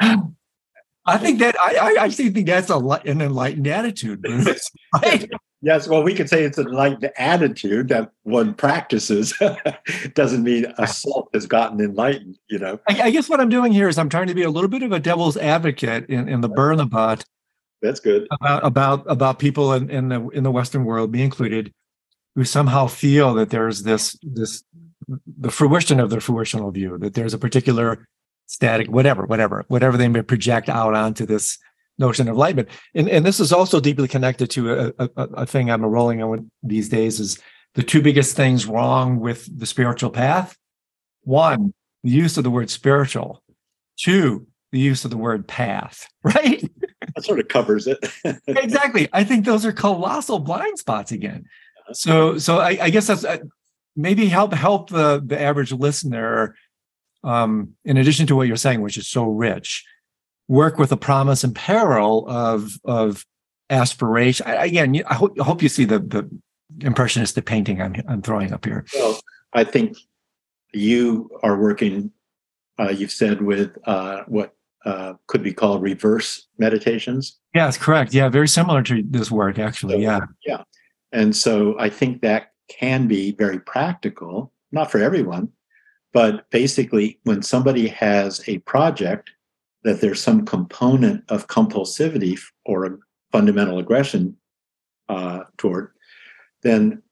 I 0.00 1.18
think 1.18 1.40
that 1.40 1.58
I, 1.58 1.76
I 1.76 2.04
actually 2.04 2.30
think 2.30 2.46
that's 2.46 2.70
a, 2.70 2.78
an 2.78 3.20
enlightened 3.20 3.66
attitude. 3.66 4.24
Yes, 5.62 5.86
well, 5.86 6.02
we 6.02 6.14
could 6.14 6.28
say 6.28 6.44
it's 6.44 6.56
an 6.56 6.68
enlightened 6.68 7.10
attitude 7.16 7.88
that 7.88 8.12
one 8.22 8.54
practices. 8.54 9.34
Doesn't 10.14 10.42
mean 10.42 10.72
a 10.78 10.86
salt 10.86 11.28
has 11.34 11.46
gotten 11.46 11.80
enlightened, 11.80 12.38
you 12.48 12.58
know. 12.58 12.80
I, 12.88 13.02
I, 13.02 13.10
guess 13.10 13.28
what 13.28 13.40
I'm 13.40 13.50
doing 13.50 13.70
here 13.72 13.86
is 13.86 13.98
I'm 13.98 14.08
trying 14.08 14.28
to 14.28 14.34
be 14.34 14.42
a 14.42 14.50
little 14.50 14.70
bit 14.70 14.82
of 14.82 14.92
a 14.92 14.98
devil's 14.98 15.36
advocate 15.36 16.08
in, 16.08 16.28
in 16.28 16.40
the 16.40 16.48
burn 16.48 16.78
the 16.78 16.86
butt. 16.86 17.26
That's 17.82 18.00
good. 18.00 18.26
About 18.30 18.64
about 18.64 19.04
about 19.10 19.38
people 19.38 19.72
in, 19.72 19.90
in 19.90 20.08
the 20.08 20.28
in 20.28 20.44
the 20.44 20.50
Western 20.50 20.84
world, 20.84 21.12
me 21.12 21.22
included, 21.22 21.72
who 22.34 22.44
somehow 22.44 22.86
feel 22.86 23.34
that 23.34 23.50
there's 23.50 23.82
this 23.82 24.18
this 24.22 24.64
the 25.38 25.50
fruition 25.50 26.00
of 26.00 26.10
their 26.10 26.20
fruitional 26.20 26.70
view, 26.70 26.98
that 26.98 27.14
there's 27.14 27.34
a 27.34 27.38
particular 27.38 28.06
static, 28.46 28.88
whatever, 28.88 29.26
whatever, 29.26 29.64
whatever 29.68 29.96
they 29.96 30.08
may 30.08 30.22
project 30.22 30.68
out 30.68 30.94
onto 30.94 31.24
this 31.24 31.58
notion 32.00 32.26
of 32.26 32.32
enlightenment. 32.32 32.68
And, 32.94 33.08
and 33.08 33.24
this 33.24 33.38
is 33.38 33.52
also 33.52 33.78
deeply 33.78 34.08
connected 34.08 34.50
to 34.50 34.72
a, 34.72 34.92
a, 34.98 35.10
a 35.16 35.46
thing 35.46 35.70
I'm 35.70 35.84
rolling 35.84 36.22
on 36.22 36.50
these 36.62 36.88
days 36.88 37.20
is 37.20 37.40
the 37.74 37.82
two 37.84 38.02
biggest 38.02 38.34
things 38.34 38.66
wrong 38.66 39.20
with 39.20 39.46
the 39.56 39.66
spiritual 39.66 40.10
path. 40.10 40.56
One, 41.22 41.72
the 42.02 42.10
use 42.10 42.36
of 42.36 42.44
the 42.44 42.50
word 42.50 42.70
spiritual. 42.70 43.42
Two, 43.96 44.46
the 44.72 44.80
use 44.80 45.04
of 45.04 45.10
the 45.10 45.16
word 45.16 45.46
path, 45.46 46.08
right? 46.24 46.68
That 47.14 47.24
sort 47.24 47.38
of 47.38 47.48
covers 47.48 47.86
it. 47.86 47.98
exactly. 48.48 49.08
I 49.12 49.22
think 49.22 49.44
those 49.44 49.64
are 49.64 49.72
colossal 49.72 50.40
blind 50.40 50.78
spots 50.78 51.12
again. 51.12 51.44
So, 51.92 52.38
so 52.38 52.58
I, 52.58 52.78
I 52.80 52.90
guess 52.90 53.08
that's 53.08 53.24
maybe 53.96 54.26
help 54.26 54.52
help 54.52 54.90
the 54.90 55.22
the 55.24 55.40
average 55.40 55.72
listener 55.72 56.54
um, 57.24 57.74
in 57.84 57.96
addition 57.96 58.26
to 58.28 58.36
what 58.36 58.46
you're 58.46 58.56
saying 58.56 58.80
which 58.80 58.96
is 58.96 59.08
so 59.08 59.24
rich 59.24 59.84
work 60.50 60.78
with 60.78 60.90
the 60.90 60.96
promise 60.96 61.44
and 61.44 61.54
peril 61.54 62.26
of 62.28 62.72
of 62.84 63.24
aspiration. 63.70 64.44
I, 64.46 64.66
again 64.66 65.00
i 65.08 65.14
hope, 65.14 65.36
I 65.40 65.44
hope 65.44 65.62
you 65.62 65.68
see 65.68 65.84
the 65.84 66.00
the 66.00 66.28
impressionistic 66.80 67.46
painting 67.46 67.80
I'm, 67.80 67.94
I'm 68.08 68.20
throwing 68.20 68.52
up 68.52 68.64
here. 68.64 68.84
Well 68.94 69.20
i 69.54 69.64
think 69.64 69.96
you 70.74 71.30
are 71.42 71.56
working 71.56 72.10
uh, 72.78 72.88
you've 72.90 73.12
said 73.12 73.42
with 73.42 73.76
uh, 73.84 74.24
what 74.26 74.54
uh, 74.86 75.12
could 75.26 75.42
be 75.42 75.52
called 75.52 75.82
reverse 75.82 76.48
meditations. 76.58 77.38
Yes 77.54 77.78
correct. 77.78 78.12
Yeah 78.12 78.28
very 78.28 78.48
similar 78.48 78.82
to 78.82 79.04
this 79.08 79.30
work 79.30 79.58
actually. 79.58 79.94
So, 79.94 80.00
yeah. 80.00 80.20
yeah. 80.44 80.62
And 81.12 81.34
so 81.34 81.78
i 81.78 81.88
think 81.88 82.22
that 82.22 82.48
can 82.68 83.06
be 83.06 83.32
very 83.32 83.60
practical, 83.60 84.52
not 84.72 84.90
for 84.90 84.98
everyone, 84.98 85.48
but 86.12 86.50
basically, 86.50 87.18
when 87.24 87.42
somebody 87.42 87.86
has 87.88 88.42
a 88.48 88.58
project 88.58 89.30
that 89.82 90.00
there's 90.00 90.20
some 90.20 90.44
component 90.44 91.24
of 91.30 91.46
compulsivity 91.46 92.38
or 92.66 92.84
a 92.84 92.98
fundamental 93.32 93.78
aggression 93.78 94.36
uh, 95.08 95.44
toward, 95.56 95.92
then 96.62 97.02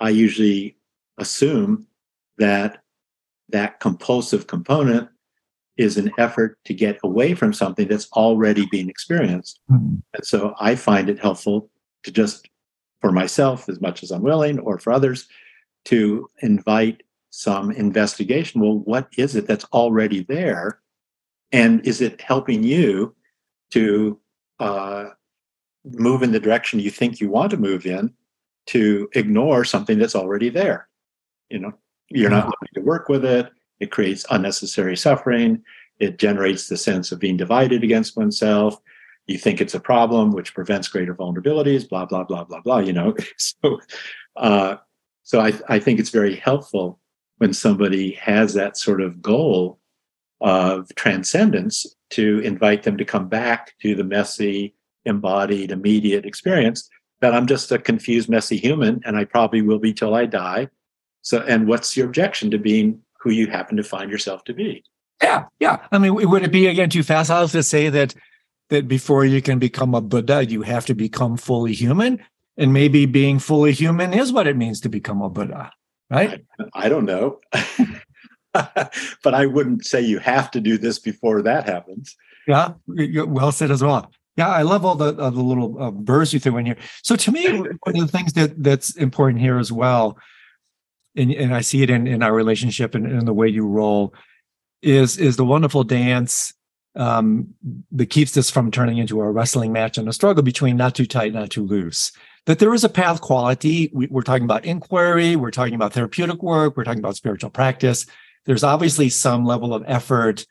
I 0.00 0.10
usually 0.10 0.76
assume 1.18 1.86
that 2.38 2.78
that 3.50 3.80
compulsive 3.80 4.46
component 4.46 5.08
is 5.76 5.96
an 5.96 6.10
effort 6.18 6.58
to 6.64 6.74
get 6.74 6.98
away 7.02 7.34
from 7.34 7.52
something 7.52 7.88
that's 7.88 8.10
already 8.12 8.66
being 8.66 8.88
experienced. 8.88 9.60
Mm-hmm. 9.70 9.96
And 10.14 10.26
so 10.26 10.54
I 10.60 10.74
find 10.74 11.08
it 11.08 11.18
helpful 11.18 11.70
to 12.04 12.10
just 12.10 12.48
for 13.00 13.12
myself 13.12 13.68
as 13.68 13.80
much 13.80 14.02
as 14.02 14.10
I'm 14.10 14.22
willing 14.22 14.58
or 14.58 14.78
for 14.78 14.92
others 14.92 15.26
to 15.86 16.28
invite 16.42 17.02
some 17.30 17.70
investigation. 17.70 18.60
Well, 18.60 18.78
what 18.78 19.08
is 19.16 19.36
it 19.36 19.46
that's 19.46 19.64
already 19.72 20.24
there? 20.24 20.80
And 21.52 21.84
is 21.86 22.00
it 22.00 22.20
helping 22.20 22.62
you 22.62 23.14
to 23.70 24.18
uh, 24.58 25.06
move 25.84 26.22
in 26.22 26.32
the 26.32 26.40
direction 26.40 26.80
you 26.80 26.90
think 26.90 27.20
you 27.20 27.28
want 27.28 27.50
to 27.50 27.56
move 27.56 27.86
in 27.86 28.12
to 28.66 29.08
ignore 29.14 29.64
something 29.64 29.98
that's 29.98 30.14
already 30.14 30.48
there? 30.48 30.88
You 31.48 31.58
know, 31.58 31.72
you're 32.08 32.30
not 32.30 32.46
looking 32.46 32.68
to 32.74 32.80
work 32.80 33.08
with 33.08 33.24
it. 33.24 33.50
It 33.80 33.90
creates 33.90 34.26
unnecessary 34.30 34.96
suffering. 34.96 35.62
It 35.98 36.18
generates 36.18 36.68
the 36.68 36.76
sense 36.76 37.12
of 37.12 37.18
being 37.18 37.36
divided 37.36 37.82
against 37.82 38.16
oneself 38.16 38.80
you 39.30 39.38
think 39.38 39.60
it's 39.60 39.74
a 39.74 39.80
problem 39.80 40.32
which 40.32 40.54
prevents 40.54 40.88
greater 40.88 41.14
vulnerabilities 41.14 41.88
blah 41.88 42.04
blah 42.04 42.24
blah 42.24 42.44
blah 42.44 42.60
blah 42.60 42.78
you 42.78 42.92
know 42.92 43.14
so 43.36 43.80
uh, 44.36 44.76
so 45.22 45.40
I, 45.40 45.52
I 45.68 45.78
think 45.78 46.00
it's 46.00 46.10
very 46.10 46.36
helpful 46.36 46.98
when 47.38 47.52
somebody 47.52 48.12
has 48.12 48.54
that 48.54 48.76
sort 48.76 49.00
of 49.00 49.22
goal 49.22 49.78
of 50.40 50.94
transcendence 50.94 51.86
to 52.10 52.40
invite 52.40 52.82
them 52.82 52.96
to 52.96 53.04
come 53.04 53.28
back 53.28 53.74
to 53.82 53.94
the 53.94 54.04
messy 54.04 54.74
embodied 55.04 55.70
immediate 55.70 56.26
experience 56.26 56.88
that 57.20 57.34
i'm 57.34 57.46
just 57.46 57.72
a 57.72 57.78
confused 57.78 58.28
messy 58.28 58.56
human 58.56 59.00
and 59.04 59.16
i 59.16 59.24
probably 59.24 59.62
will 59.62 59.78
be 59.78 59.92
till 59.92 60.14
i 60.14 60.26
die 60.26 60.68
so 61.22 61.40
and 61.48 61.66
what's 61.66 61.96
your 61.96 62.06
objection 62.06 62.50
to 62.50 62.58
being 62.58 63.00
who 63.20 63.30
you 63.30 63.46
happen 63.46 63.76
to 63.76 63.82
find 63.82 64.10
yourself 64.10 64.44
to 64.44 64.52
be 64.52 64.82
yeah 65.22 65.44
yeah 65.58 65.78
i 65.92 65.98
mean 65.98 66.14
would 66.14 66.42
it 66.42 66.52
be 66.52 66.66
again 66.66 66.90
too 66.90 67.02
facile 67.02 67.48
to 67.48 67.62
say 67.62 67.88
that 67.88 68.14
that 68.70 68.88
before 68.88 69.24
you 69.24 69.42
can 69.42 69.58
become 69.58 69.94
a 69.94 70.00
Buddha, 70.00 70.46
you 70.46 70.62
have 70.62 70.86
to 70.86 70.94
become 70.94 71.36
fully 71.36 71.74
human. 71.74 72.24
And 72.56 72.72
maybe 72.72 73.06
being 73.06 73.38
fully 73.38 73.72
human 73.72 74.12
is 74.12 74.32
what 74.32 74.46
it 74.46 74.56
means 74.56 74.80
to 74.80 74.88
become 74.88 75.22
a 75.22 75.28
Buddha, 75.28 75.72
right? 76.10 76.44
I, 76.58 76.86
I 76.86 76.88
don't 76.88 77.04
know. 77.04 77.40
but 79.22 79.34
I 79.34 79.46
wouldn't 79.46 79.84
say 79.84 80.00
you 80.00 80.18
have 80.18 80.50
to 80.52 80.60
do 80.60 80.78
this 80.78 80.98
before 80.98 81.42
that 81.42 81.68
happens. 81.68 82.16
Yeah, 82.46 82.72
well 82.86 83.52
said 83.52 83.70
as 83.70 83.82
well. 83.82 84.10
Yeah, 84.36 84.48
I 84.48 84.62
love 84.62 84.84
all 84.84 84.94
the, 84.94 85.14
uh, 85.16 85.30
the 85.30 85.42
little 85.42 85.80
uh, 85.82 85.90
burrs 85.90 86.32
you 86.32 86.40
threw 86.40 86.56
in 86.56 86.66
here. 86.66 86.76
So 87.02 87.16
to 87.16 87.32
me, 87.32 87.46
one 87.48 87.96
of 87.96 88.00
the 88.00 88.08
things 88.08 88.32
that 88.34 88.62
that's 88.62 88.96
important 88.96 89.40
here 89.40 89.58
as 89.58 89.70
well, 89.70 90.18
and, 91.16 91.30
and 91.32 91.54
I 91.54 91.60
see 91.60 91.82
it 91.82 91.90
in, 91.90 92.06
in 92.06 92.22
our 92.22 92.32
relationship 92.32 92.94
and 92.94 93.06
in 93.06 93.24
the 93.24 93.34
way 93.34 93.48
you 93.48 93.66
roll, 93.66 94.14
is 94.82 95.18
is 95.18 95.36
the 95.36 95.44
wonderful 95.44 95.84
dance 95.84 96.54
um, 96.96 97.54
that 97.92 98.06
keeps 98.06 98.32
this 98.32 98.50
from 98.50 98.70
turning 98.70 98.98
into 98.98 99.20
a 99.20 99.30
wrestling 99.30 99.72
match 99.72 99.98
and 99.98 100.08
a 100.08 100.12
struggle 100.12 100.42
between 100.42 100.76
not 100.76 100.94
too 100.94 101.06
tight, 101.06 101.32
not 101.32 101.50
too 101.50 101.66
loose. 101.66 102.12
That 102.46 102.58
there 102.58 102.72
is 102.72 102.84
a 102.84 102.88
path 102.88 103.20
quality. 103.20 103.90
We, 103.92 104.06
we're 104.06 104.22
talking 104.22 104.44
about 104.44 104.64
inquiry, 104.64 105.36
we're 105.36 105.50
talking 105.50 105.74
about 105.74 105.92
therapeutic 105.92 106.42
work, 106.42 106.76
we're 106.76 106.84
talking 106.84 107.00
about 107.00 107.16
spiritual 107.16 107.50
practice. 107.50 108.06
There's 108.46 108.64
obviously 108.64 109.08
some 109.08 109.44
level 109.44 109.74
of 109.74 109.84
effort 109.86 110.46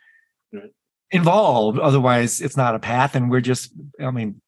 involved. 1.11 1.79
Otherwise, 1.79 2.41
it's 2.41 2.57
not 2.57 2.75
a 2.75 2.79
path, 2.79 3.15
and 3.15 3.29
we're 3.29 3.41
just, 3.41 3.71
I 3.99 4.11
mean, 4.11 4.41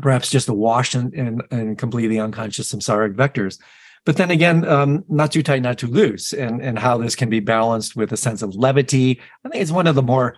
perhaps 0.00 0.30
just 0.30 0.48
awash 0.48 0.94
and 0.94 1.42
and, 1.50 1.78
completely 1.78 2.18
unconscious 2.18 2.72
samsaric 2.72 3.14
vectors. 3.14 3.58
But 4.06 4.16
then 4.16 4.30
again, 4.30 4.66
um, 4.66 5.04
not 5.08 5.32
too 5.32 5.42
tight, 5.42 5.62
not 5.62 5.78
too 5.78 5.86
loose, 5.86 6.32
and 6.32 6.60
and 6.62 6.78
how 6.78 6.98
this 6.98 7.14
can 7.14 7.28
be 7.28 7.40
balanced 7.40 7.96
with 7.96 8.12
a 8.12 8.16
sense 8.16 8.42
of 8.42 8.54
levity. 8.54 9.20
I 9.44 9.48
think 9.48 9.62
it's 9.62 9.70
one 9.70 9.86
of 9.86 9.94
the 9.94 10.02
more 10.02 10.36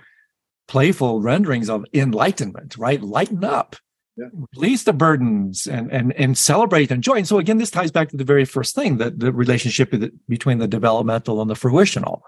playful 0.68 1.20
renderings 1.20 1.70
of 1.70 1.84
enlightenment. 1.94 2.76
Right, 2.76 3.00
lighten 3.00 3.44
up. 3.44 3.76
Yeah. 4.16 4.26
Release 4.57 4.82
the 4.82 4.92
burdens 4.92 5.66
and 5.66 5.90
and 5.90 6.12
and 6.14 6.36
celebrate 6.36 6.90
and 6.90 6.98
enjoy. 6.98 7.14
And 7.16 7.28
so 7.28 7.38
again, 7.38 7.59
this 7.59 7.70
ties 7.70 7.90
back 7.90 8.11
to 8.11 8.16
the 8.16 8.24
very 8.24 8.44
first 8.44 8.74
thing 8.74 8.98
that 8.98 9.20
the 9.20 9.32
relationship 9.32 9.94
between 10.28 10.59
the 10.59 10.68
developmental 10.68 11.40
and 11.40 11.48
the 11.48 11.55
fruitional. 11.55 12.22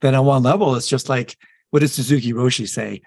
Then 0.00 0.14
on 0.14 0.26
one 0.26 0.42
level, 0.42 0.74
it's 0.74 0.88
just 0.88 1.08
like 1.08 1.36
what 1.70 1.80
does 1.80 1.92
Suzuki 1.92 2.32
Roshi 2.32 2.68
say? 2.68 3.02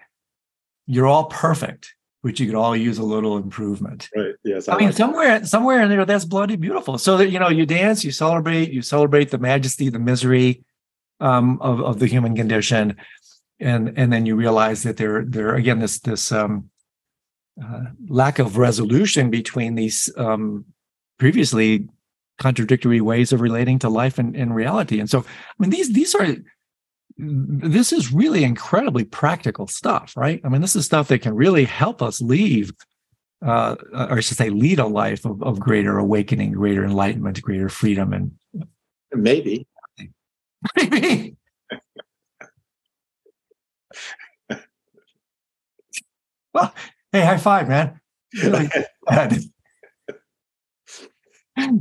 You're 0.88 1.08
all 1.08 1.26
perfect, 1.26 1.96
but 2.22 2.38
you 2.38 2.48
could 2.48 2.56
all 2.56 2.76
use 2.76 2.98
a 2.98 3.04
little 3.04 3.38
improvement. 3.38 4.10
Right. 4.14 4.36
Yes. 4.44 4.68
I, 4.68 4.74
I 4.74 4.78
mean, 4.78 4.88
like 4.88 4.98
somewhere, 4.98 5.40
that. 5.40 5.48
somewhere 5.48 5.82
in 5.82 5.90
there, 5.90 6.04
that's 6.04 6.26
bloody 6.26 6.58
beautiful. 6.58 6.98
So 6.98 7.16
that 7.16 7.30
you 7.30 7.40
know, 7.40 7.48
you 7.48 7.66
dance, 7.66 8.04
you 8.04 8.12
celebrate, 8.12 8.72
you 8.72 8.82
celebrate 8.82 9.32
the 9.32 9.38
majesty, 9.38 9.88
the 9.90 10.00
misery 10.00 10.66
um, 11.22 11.62
of 11.62 11.82
of 11.82 12.00
the 12.00 12.08
human 12.08 12.36
condition, 12.36 12.98
and 13.60 13.98
and 13.98 14.12
then 14.12 14.26
you 14.26 14.36
realize 14.36 14.84
that 14.84 14.98
there 14.98 15.24
there 15.24 15.56
again 15.56 15.80
this 15.80 16.00
this 16.00 16.32
um, 16.34 16.70
uh, 17.64 17.86
lack 18.10 18.38
of 18.38 18.58
resolution 18.58 19.30
between 19.30 19.76
these 19.76 20.12
um, 20.18 20.66
previously 21.20 21.88
contradictory 22.38 23.02
ways 23.02 23.32
of 23.32 23.42
relating 23.42 23.80
to 23.80 23.90
life 23.90 24.20
and, 24.20 24.36
and 24.36 24.54
reality. 24.54 25.00
And 25.00 25.10
so, 25.10 25.20
I 25.20 25.24
mean, 25.58 25.70
these 25.70 25.94
these 25.94 26.14
are 26.16 26.36
this 27.18 27.92
is 27.92 28.14
really 28.14 28.44
incredibly 28.44 29.04
practical 29.04 29.66
stuff, 29.68 30.14
right? 30.16 30.40
I 30.44 30.50
mean, 30.50 30.62
this 30.62 30.76
is 30.76 30.86
stuff 30.86 31.08
that 31.08 31.24
can 31.24 31.36
really 31.36 31.66
help 31.66 32.02
us 32.02 32.22
leave, 32.22 32.72
uh, 33.46 33.76
or 33.94 34.18
I 34.18 34.20
should 34.20 34.38
say, 34.38 34.50
lead 34.50 34.80
a 34.80 34.86
life 34.86 35.26
of, 35.26 35.42
of 35.42 35.60
greater 35.60 35.98
awakening, 35.98 36.52
greater 36.52 36.86
enlightenment, 36.86 37.42
greater 37.42 37.70
freedom, 37.70 38.14
and 38.14 38.32
maybe, 39.14 39.66
maybe. 40.76 41.36
well, 46.54 46.74
Hey, 47.12 47.26
high 47.26 47.38
five, 47.38 47.68
man. 47.70 48.00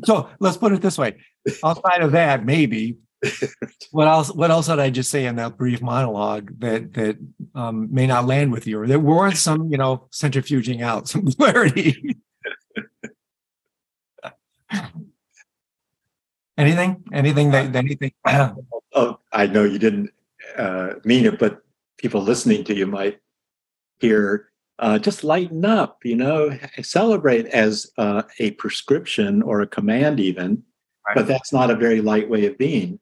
so 0.04 0.30
let's 0.38 0.56
put 0.56 0.72
it 0.72 0.80
this 0.80 0.96
way. 0.96 1.16
Outside 1.64 2.00
of 2.00 2.12
that, 2.12 2.44
maybe. 2.44 2.96
what 3.90 4.08
else? 4.08 4.32
What 4.32 4.50
else 4.50 4.66
did 4.66 4.78
I 4.78 4.90
just 4.90 5.10
say 5.10 5.26
in 5.26 5.36
that 5.36 5.56
brief 5.56 5.80
monologue 5.82 6.58
that 6.60 6.94
that 6.94 7.16
um, 7.54 7.92
may 7.92 8.06
not 8.06 8.26
land 8.26 8.52
with 8.52 8.66
you, 8.66 8.80
or 8.80 8.86
there 8.86 8.98
weren't 8.98 9.36
some, 9.36 9.70
you 9.70 9.78
know, 9.78 10.08
centrifuging 10.10 10.82
out 10.82 11.08
some 11.08 11.26
clarity? 11.32 12.16
anything? 16.58 17.04
Anything 17.12 17.50
that 17.52 17.74
anything? 17.74 18.12
oh, 18.26 19.18
I 19.32 19.46
know 19.46 19.64
you 19.64 19.78
didn't 19.78 20.10
uh, 20.56 20.94
mean 21.04 21.26
it, 21.26 21.38
but 21.38 21.62
people 21.96 22.20
listening 22.22 22.64
to 22.64 22.74
you 22.74 22.86
might 22.86 23.20
hear 23.98 24.50
uh, 24.78 24.98
just 24.98 25.24
lighten 25.24 25.64
up, 25.64 26.04
you 26.04 26.16
know, 26.16 26.56
celebrate 26.82 27.46
as 27.46 27.90
uh, 27.96 28.22
a 28.38 28.50
prescription 28.52 29.40
or 29.42 29.62
a 29.62 29.66
command, 29.66 30.20
even. 30.20 30.62
But 31.14 31.28
that's 31.28 31.52
not 31.52 31.70
a 31.70 31.76
very 31.76 32.00
light 32.00 32.28
way 32.28 32.46
of 32.46 32.58
being 32.58 32.98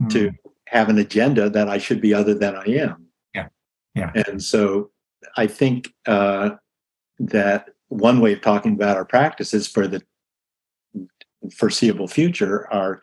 mm. 0.00 0.10
to 0.10 0.32
have 0.66 0.88
an 0.88 0.98
agenda 0.98 1.50
that 1.50 1.68
I 1.68 1.78
should 1.78 2.00
be 2.00 2.14
other 2.14 2.34
than 2.34 2.54
I 2.56 2.64
am. 2.64 3.06
Yeah. 3.34 3.48
Yeah. 3.94 4.12
And 4.26 4.42
so 4.42 4.90
I 5.36 5.46
think 5.46 5.92
uh, 6.06 6.50
that 7.18 7.70
one 7.88 8.20
way 8.20 8.32
of 8.32 8.40
talking 8.40 8.74
about 8.74 8.96
our 8.96 9.04
practices 9.04 9.66
for 9.66 9.88
the 9.88 10.02
foreseeable 11.56 12.08
future 12.08 12.72
are 12.72 13.02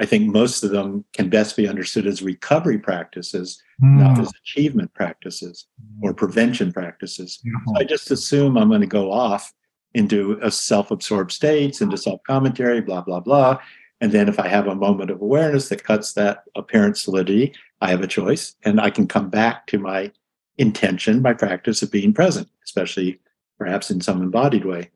I 0.00 0.06
think 0.06 0.32
most 0.32 0.62
of 0.62 0.70
them 0.70 1.04
can 1.12 1.28
best 1.28 1.56
be 1.56 1.66
understood 1.66 2.06
as 2.06 2.22
recovery 2.22 2.78
practices, 2.78 3.60
mm. 3.82 3.98
not 3.98 4.20
as 4.20 4.30
achievement 4.42 4.94
practices 4.94 5.66
or 6.02 6.14
prevention 6.14 6.72
practices. 6.72 7.40
So 7.66 7.76
I 7.76 7.82
just 7.82 8.10
assume 8.12 8.56
I'm 8.56 8.68
going 8.68 8.80
to 8.80 8.86
go 8.86 9.10
off 9.10 9.52
into 9.94 10.38
a 10.40 10.50
self-absorbed 10.50 11.32
states, 11.32 11.80
into 11.80 11.96
self-commentary, 11.96 12.80
blah, 12.82 13.00
blah, 13.00 13.18
blah. 13.18 13.58
And 14.00 14.12
then 14.12 14.28
if 14.28 14.38
I 14.38 14.48
have 14.48 14.66
a 14.66 14.74
moment 14.74 15.10
of 15.10 15.20
awareness 15.20 15.68
that 15.68 15.84
cuts 15.84 16.12
that 16.12 16.44
apparent 16.54 16.96
solidity, 16.96 17.52
I 17.80 17.90
have 17.90 18.02
a 18.02 18.06
choice 18.06 18.54
and 18.64 18.80
I 18.80 18.90
can 18.90 19.06
come 19.06 19.28
back 19.28 19.66
to 19.68 19.78
my 19.78 20.12
intention, 20.56 21.22
my 21.22 21.32
practice 21.32 21.82
of 21.82 21.90
being 21.90 22.12
present, 22.12 22.48
especially 22.64 23.18
perhaps 23.58 23.90
in 23.90 24.00
some 24.00 24.22
embodied 24.22 24.64
way. 24.64 24.90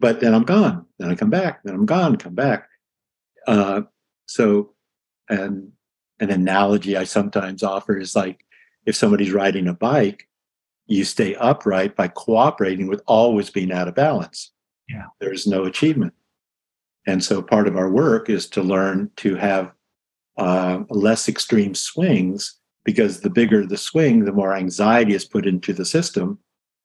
But 0.00 0.20
then 0.20 0.34
I'm 0.34 0.44
gone. 0.44 0.86
Then 0.98 1.10
I 1.10 1.14
come 1.14 1.30
back. 1.30 1.62
Then 1.62 1.74
I'm 1.74 1.86
gone, 1.86 2.16
come 2.16 2.34
back. 2.34 2.68
Uh, 3.46 3.82
so, 4.26 4.72
and 5.28 5.72
an 6.20 6.30
analogy 6.30 6.96
I 6.96 7.04
sometimes 7.04 7.62
offer 7.62 7.98
is 7.98 8.16
like 8.16 8.44
if 8.86 8.96
somebody's 8.96 9.32
riding 9.32 9.68
a 9.68 9.74
bike, 9.74 10.28
you 10.86 11.04
stay 11.04 11.34
upright 11.36 11.96
by 11.96 12.08
cooperating 12.08 12.88
with 12.88 13.02
always 13.06 13.50
being 13.50 13.72
out 13.72 13.88
of 13.88 13.94
balance. 13.94 14.50
Yeah. 14.88 15.06
There's 15.20 15.46
no 15.46 15.64
achievement. 15.64 16.14
And 17.06 17.22
so 17.22 17.42
part 17.42 17.66
of 17.66 17.76
our 17.76 17.90
work 17.90 18.30
is 18.30 18.46
to 18.50 18.62
learn 18.62 19.10
to 19.16 19.34
have 19.34 19.72
uh, 20.38 20.82
less 20.88 21.28
extreme 21.28 21.74
swings 21.74 22.58
because 22.84 23.20
the 23.20 23.30
bigger 23.30 23.66
the 23.66 23.76
swing, 23.76 24.24
the 24.24 24.32
more 24.32 24.54
anxiety 24.54 25.14
is 25.14 25.24
put 25.24 25.46
into 25.46 25.72
the 25.72 25.84
system. 25.84 26.38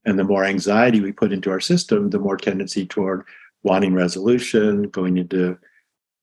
And 0.05 0.18
the 0.18 0.24
more 0.24 0.45
anxiety 0.45 1.01
we 1.01 1.11
put 1.11 1.34
into 1.34 1.51
our 1.51 1.59
system, 1.59 2.09
the 2.09 2.20
more 2.20 2.38
tendency 2.38 2.86
toward 2.86 3.24
wanting 3.63 3.93
resolution, 3.93 4.84
going 4.84 5.18
into 5.18 5.57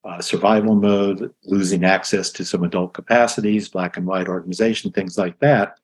uh, 0.05 0.21
survival 0.21 0.75
mode, 0.75 1.33
losing 1.45 1.85
access 1.85 2.31
to 2.31 2.45
some 2.45 2.63
adult 2.63 2.95
capacities, 2.95 3.69
black 3.69 3.97
and 3.97 4.07
white 4.07 4.29
organization, 4.29 4.93
things 4.93 5.19
like 5.19 5.39
that. 5.41 5.79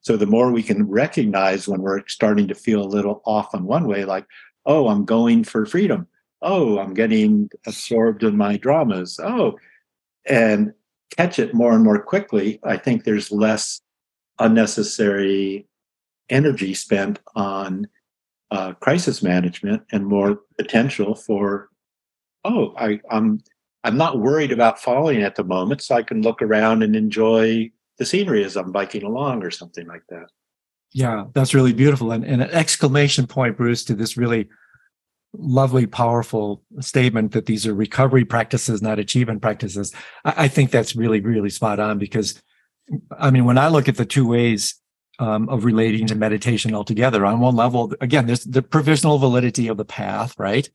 So 0.00 0.16
the 0.16 0.26
more 0.26 0.50
we 0.50 0.62
can 0.62 0.88
recognize 0.88 1.68
when 1.68 1.82
we're 1.82 2.06
starting 2.06 2.48
to 2.48 2.54
feel 2.54 2.82
a 2.82 2.84
little 2.84 3.22
off 3.24 3.54
on 3.54 3.64
one 3.64 3.86
way, 3.86 4.04
like, 4.04 4.26
oh, 4.66 4.88
I'm 4.88 5.04
going 5.04 5.44
for 5.44 5.66
freedom. 5.66 6.06
Oh, 6.42 6.78
I'm 6.78 6.94
getting 6.94 7.50
absorbed 7.66 8.22
in 8.22 8.36
my 8.36 8.56
dramas. 8.56 9.20
Oh, 9.22 9.58
and 10.26 10.72
catch 11.16 11.38
it 11.38 11.54
more 11.54 11.72
and 11.72 11.84
more 11.84 12.02
quickly, 12.02 12.60
I 12.64 12.76
think 12.76 13.04
there's 13.04 13.30
less 13.30 13.80
unnecessary 14.38 15.66
energy 16.28 16.74
spent 16.74 17.18
on 17.34 17.88
uh, 18.50 18.72
crisis 18.74 19.22
management 19.22 19.82
and 19.92 20.06
more 20.06 20.40
potential 20.58 21.14
for, 21.14 21.68
oh, 22.44 22.74
I, 22.76 23.00
I'm 23.10 23.40
I'm 23.82 23.96
not 23.96 24.18
worried 24.18 24.52
about 24.52 24.78
falling 24.78 25.22
at 25.22 25.36
the 25.36 25.44
moment, 25.44 25.82
so 25.82 25.94
I 25.94 26.02
can 26.02 26.20
look 26.20 26.42
around 26.42 26.82
and 26.82 26.94
enjoy 26.94 27.70
the 27.98 28.04
scenery 28.04 28.44
as 28.44 28.56
I'm 28.56 28.72
biking 28.72 29.04
along 29.04 29.42
or 29.42 29.50
something 29.50 29.86
like 29.86 30.02
that. 30.10 30.26
Yeah, 30.92 31.24
that's 31.34 31.54
really 31.54 31.72
beautiful. 31.72 32.12
And, 32.12 32.24
and 32.24 32.42
an 32.42 32.50
exclamation 32.50 33.26
point, 33.26 33.56
Bruce, 33.56 33.84
to 33.84 33.94
this 33.94 34.16
really 34.16 34.48
lovely, 35.32 35.86
powerful 35.86 36.62
statement 36.80 37.32
that 37.32 37.46
these 37.46 37.66
are 37.66 37.74
recovery 37.74 38.24
practices, 38.24 38.82
not 38.82 38.98
achievement 38.98 39.42
practices. 39.42 39.92
I, 40.24 40.44
I 40.44 40.48
think 40.48 40.70
that's 40.70 40.96
really, 40.96 41.20
really 41.20 41.50
spot 41.50 41.80
on 41.80 41.98
because, 41.98 42.42
I 43.16 43.30
mean, 43.30 43.44
when 43.44 43.58
I 43.58 43.68
look 43.68 43.88
at 43.88 43.96
the 43.96 44.04
two 44.04 44.26
ways 44.26 44.74
um, 45.18 45.48
of 45.48 45.64
relating 45.64 46.06
to 46.08 46.14
meditation 46.14 46.74
altogether, 46.74 47.24
on 47.24 47.40
one 47.40 47.56
level, 47.56 47.92
again, 48.00 48.26
there's 48.26 48.44
the 48.44 48.62
provisional 48.62 49.18
validity 49.18 49.68
of 49.68 49.76
the 49.76 49.84
path, 49.84 50.34
right? 50.38 50.68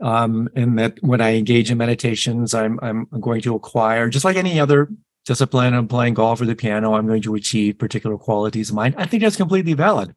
um, 0.00 0.48
and 0.54 0.78
that 0.78 1.02
when 1.02 1.20
I 1.20 1.36
engage 1.36 1.70
in 1.70 1.78
meditations, 1.78 2.54
I'm 2.54 2.78
I'm 2.82 3.06
going 3.20 3.40
to 3.42 3.54
acquire 3.54 4.08
just 4.08 4.24
like 4.24 4.36
any 4.36 4.58
other 4.58 4.88
discipline. 5.24 5.74
I'm 5.74 5.88
playing 5.88 6.14
golf 6.14 6.40
or 6.40 6.46
the 6.46 6.54
piano. 6.54 6.94
I'm 6.94 7.06
going 7.06 7.22
to 7.22 7.34
achieve 7.34 7.78
particular 7.78 8.18
qualities 8.18 8.70
of 8.70 8.76
mind. 8.76 8.94
I 8.98 9.06
think 9.06 9.22
that's 9.22 9.36
completely 9.36 9.74
valid. 9.74 10.14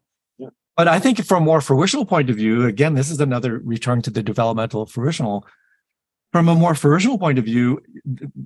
But 0.78 0.88
I 0.88 1.00
think 1.00 1.26
from 1.26 1.42
a 1.42 1.46
more 1.46 1.60
fruitional 1.60 2.06
point 2.06 2.30
of 2.30 2.36
view, 2.36 2.66
again, 2.66 2.94
this 2.94 3.10
is 3.10 3.20
another 3.20 3.58
return 3.66 4.04
to 4.04 4.12
the 4.12 4.22
developmental 4.22 4.86
fruitional. 4.86 5.44
From 6.32 6.48
a 6.48 6.56
more 6.56 6.76
fruitional 6.76 7.18
point 7.18 7.40
of 7.40 7.46
view, 7.46 7.82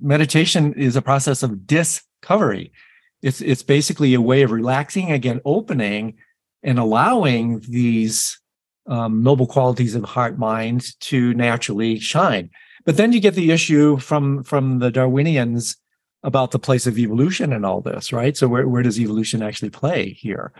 meditation 0.00 0.72
is 0.72 0.96
a 0.96 1.02
process 1.02 1.42
of 1.42 1.66
discovery. 1.66 2.72
It's 3.20 3.42
it's 3.42 3.62
basically 3.62 4.14
a 4.14 4.20
way 4.20 4.42
of 4.42 4.50
relaxing, 4.50 5.12
again, 5.12 5.42
opening 5.44 6.14
and 6.62 6.78
allowing 6.78 7.60
these 7.68 8.40
um, 8.86 9.22
noble 9.22 9.46
qualities 9.46 9.94
of 9.94 10.04
heart 10.04 10.38
mind 10.38 10.98
to 11.00 11.34
naturally 11.34 11.98
shine. 11.98 12.50
But 12.86 12.96
then 12.96 13.12
you 13.12 13.20
get 13.20 13.34
the 13.34 13.50
issue 13.50 13.98
from 13.98 14.42
from 14.42 14.78
the 14.78 14.90
Darwinians 14.90 15.76
about 16.22 16.52
the 16.52 16.58
place 16.58 16.86
of 16.86 16.98
evolution 16.98 17.52
and 17.52 17.66
all 17.66 17.82
this, 17.82 18.10
right? 18.10 18.36
So 18.36 18.48
where 18.48 18.66
where 18.66 18.82
does 18.82 18.98
evolution 18.98 19.42
actually 19.42 19.70
play 19.70 20.10
here? 20.14 20.52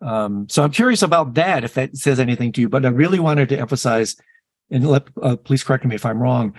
Um, 0.00 0.48
so 0.48 0.62
I'm 0.62 0.70
curious 0.70 1.02
about 1.02 1.34
that 1.34 1.64
if 1.64 1.74
that 1.74 1.96
says 1.96 2.20
anything 2.20 2.52
to 2.52 2.60
you. 2.60 2.68
But 2.68 2.86
I 2.86 2.90
really 2.90 3.18
wanted 3.18 3.48
to 3.50 3.58
emphasize, 3.58 4.16
and 4.70 4.88
let 4.88 5.08
uh, 5.22 5.36
please 5.36 5.64
correct 5.64 5.84
me 5.84 5.94
if 5.94 6.06
I'm 6.06 6.22
wrong. 6.22 6.54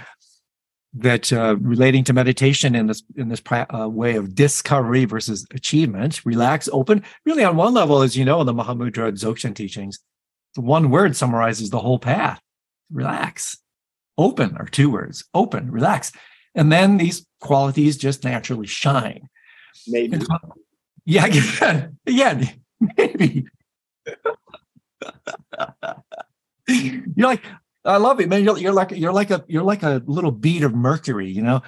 that 0.94 1.32
uh, 1.32 1.56
relating 1.58 2.04
to 2.04 2.14
meditation 2.14 2.76
in 2.76 2.88
this 2.88 3.04
in 3.16 3.30
this 3.30 3.42
uh, 3.52 3.88
way 3.88 4.16
of 4.16 4.36
discovery 4.36 5.06
versus 5.06 5.46
achievement, 5.54 6.26
relax, 6.26 6.68
open. 6.72 7.04
Really, 7.26 7.44
on 7.44 7.56
one 7.56 7.74
level, 7.74 8.02
as 8.02 8.18
you 8.18 8.26
know, 8.26 8.42
in 8.42 8.48
the 8.48 8.54
Mahamudra 8.54 9.12
Dzogchen 9.12 9.56
teachings, 9.56 10.00
the 10.56 10.62
one 10.62 10.90
word 10.90 11.16
summarizes 11.16 11.70
the 11.70 11.80
whole 11.80 12.00
path: 12.00 12.42
relax, 12.92 13.58
open, 14.18 14.58
or 14.60 14.66
two 14.66 14.90
words: 14.90 15.24
open, 15.34 15.72
relax, 15.72 16.12
and 16.56 16.72
then 16.72 16.98
these 16.98 17.26
qualities 17.40 17.98
just 17.98 18.24
naturally 18.24 18.68
shine. 18.68 19.30
Maybe. 19.88 20.20
yeah, 21.06 21.26
again, 21.28 21.98
again, 22.06 22.59
maybe. 22.98 23.46
You're 26.68 27.28
like, 27.28 27.44
I 27.86 27.98
love 27.98 28.20
it, 28.20 28.30
man. 28.30 28.44
You're, 28.44 28.58
you're 28.58 28.74
like 28.74 28.92
you're 28.92 29.14
like 29.14 29.32
a 29.32 29.44
you're 29.48 29.64
like 29.64 29.84
a 29.84 30.04
little 30.06 30.32
bead 30.32 30.64
of 30.64 30.74
mercury, 30.74 31.30
you 31.30 31.42
know. 31.42 31.62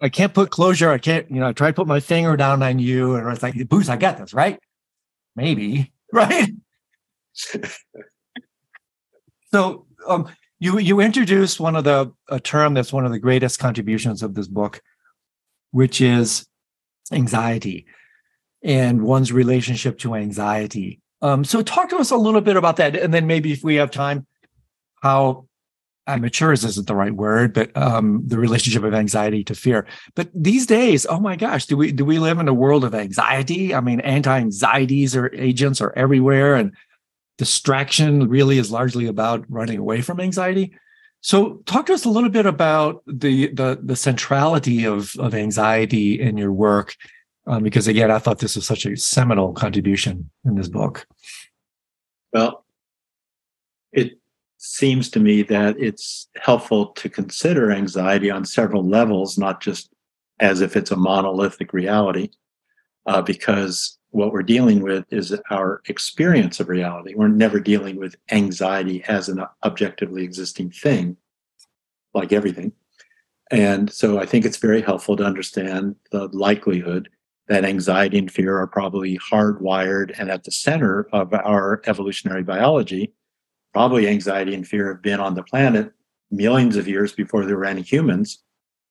I 0.00 0.08
can't 0.08 0.34
put 0.34 0.50
closure. 0.50 0.90
I 0.90 0.98
can't, 0.98 1.30
you 1.30 1.40
know, 1.40 1.48
I 1.48 1.52
try 1.52 1.68
to 1.68 1.72
put 1.72 1.86
my 1.86 2.00
finger 2.00 2.36
down 2.36 2.62
on 2.62 2.78
you, 2.78 3.14
and 3.14 3.26
it's 3.32 3.42
like, 3.42 3.54
Bruce, 3.68 3.88
I 3.88 3.96
got 3.96 4.18
this, 4.18 4.34
right? 4.34 4.60
Maybe, 5.36 5.92
right? 6.12 6.50
so, 9.52 9.86
um, 10.06 10.28
you 10.58 10.78
you 10.78 11.00
introduced 11.00 11.60
one 11.60 11.76
of 11.76 11.84
the 11.84 12.12
a 12.28 12.40
term 12.40 12.74
that's 12.74 12.92
one 12.92 13.06
of 13.06 13.12
the 13.12 13.18
greatest 13.18 13.58
contributions 13.58 14.22
of 14.22 14.34
this 14.34 14.48
book, 14.48 14.82
which 15.70 16.00
is 16.00 16.46
anxiety 17.12 17.86
and 18.64 19.02
one's 19.02 19.30
relationship 19.30 19.98
to 19.98 20.14
anxiety. 20.14 21.00
Um, 21.22 21.44
so, 21.44 21.62
talk 21.62 21.90
to 21.90 21.96
us 21.96 22.10
a 22.10 22.16
little 22.16 22.40
bit 22.40 22.56
about 22.56 22.76
that, 22.76 22.96
and 22.96 23.14
then 23.14 23.26
maybe 23.26 23.52
if 23.52 23.62
we 23.62 23.76
have 23.76 23.90
time, 23.90 24.26
how 25.02 25.46
matures 26.18 26.64
isn't 26.64 26.86
the 26.86 26.94
right 26.94 27.14
word, 27.14 27.54
but 27.54 27.74
um, 27.76 28.22
the 28.26 28.38
relationship 28.38 28.82
of 28.82 28.94
anxiety 28.94 29.42
to 29.44 29.54
fear. 29.54 29.86
But 30.14 30.28
these 30.34 30.66
days, 30.66 31.06
oh 31.06 31.20
my 31.20 31.36
gosh, 31.36 31.66
do 31.66 31.76
we 31.76 31.92
do 31.92 32.04
we 32.04 32.18
live 32.18 32.38
in 32.38 32.48
a 32.48 32.54
world 32.54 32.84
of 32.84 32.94
anxiety? 32.94 33.74
I 33.74 33.80
mean, 33.80 34.00
anti-anxieties 34.00 35.16
or 35.16 35.34
agents 35.34 35.80
are 35.80 35.92
everywhere, 35.96 36.56
and 36.56 36.74
distraction 37.38 38.28
really 38.28 38.58
is 38.58 38.70
largely 38.70 39.06
about 39.06 39.44
running 39.48 39.78
away 39.78 40.00
from 40.02 40.20
anxiety. 40.20 40.76
So, 41.20 41.62
talk 41.64 41.86
to 41.86 41.94
us 41.94 42.04
a 42.04 42.10
little 42.10 42.30
bit 42.30 42.44
about 42.44 43.02
the 43.06 43.48
the, 43.48 43.78
the 43.82 43.96
centrality 43.96 44.84
of 44.84 45.14
of 45.18 45.34
anxiety 45.34 46.20
in 46.20 46.36
your 46.36 46.52
work, 46.52 46.96
um, 47.46 47.62
because 47.62 47.86
again, 47.86 48.10
I 48.10 48.18
thought 48.18 48.38
this 48.38 48.56
was 48.56 48.66
such 48.66 48.86
a 48.86 48.96
seminal 48.96 49.52
contribution 49.52 50.30
in 50.44 50.54
this 50.54 50.68
book. 50.68 51.06
Well, 52.32 52.64
it 53.92 54.18
seems 54.58 55.10
to 55.10 55.20
me 55.20 55.42
that 55.42 55.78
it's 55.78 56.28
helpful 56.36 56.86
to 56.86 57.08
consider 57.08 57.70
anxiety 57.70 58.30
on 58.30 58.44
several 58.44 58.82
levels, 58.82 59.36
not 59.36 59.60
just 59.60 59.90
as 60.40 60.60
if 60.60 60.76
it's 60.76 60.90
a 60.90 60.96
monolithic 60.96 61.72
reality, 61.72 62.30
uh, 63.06 63.22
because 63.22 63.98
what 64.10 64.32
we're 64.32 64.42
dealing 64.42 64.80
with 64.80 65.04
is 65.12 65.36
our 65.50 65.82
experience 65.86 66.60
of 66.60 66.68
reality. 66.68 67.14
We're 67.14 67.28
never 67.28 67.60
dealing 67.60 67.96
with 67.96 68.16
anxiety 68.30 69.04
as 69.04 69.28
an 69.28 69.44
objectively 69.64 70.24
existing 70.24 70.70
thing, 70.70 71.16
like 72.14 72.32
everything. 72.32 72.72
And 73.50 73.92
so 73.92 74.18
I 74.18 74.26
think 74.26 74.44
it's 74.44 74.56
very 74.56 74.80
helpful 74.80 75.16
to 75.16 75.24
understand 75.24 75.96
the 76.10 76.28
likelihood 76.28 77.08
that 77.48 77.64
anxiety 77.64 78.18
and 78.18 78.30
fear 78.30 78.58
are 78.58 78.66
probably 78.66 79.18
hardwired 79.18 80.18
and 80.18 80.30
at 80.30 80.44
the 80.44 80.50
center 80.50 81.08
of 81.12 81.32
our 81.34 81.82
evolutionary 81.86 82.42
biology. 82.42 83.12
Probably 83.72 84.08
anxiety 84.08 84.54
and 84.54 84.66
fear 84.66 84.88
have 84.88 85.02
been 85.02 85.20
on 85.20 85.34
the 85.34 85.42
planet 85.42 85.92
millions 86.30 86.76
of 86.76 86.88
years 86.88 87.12
before 87.12 87.44
there 87.44 87.56
were 87.56 87.64
any 87.64 87.82
humans 87.82 88.42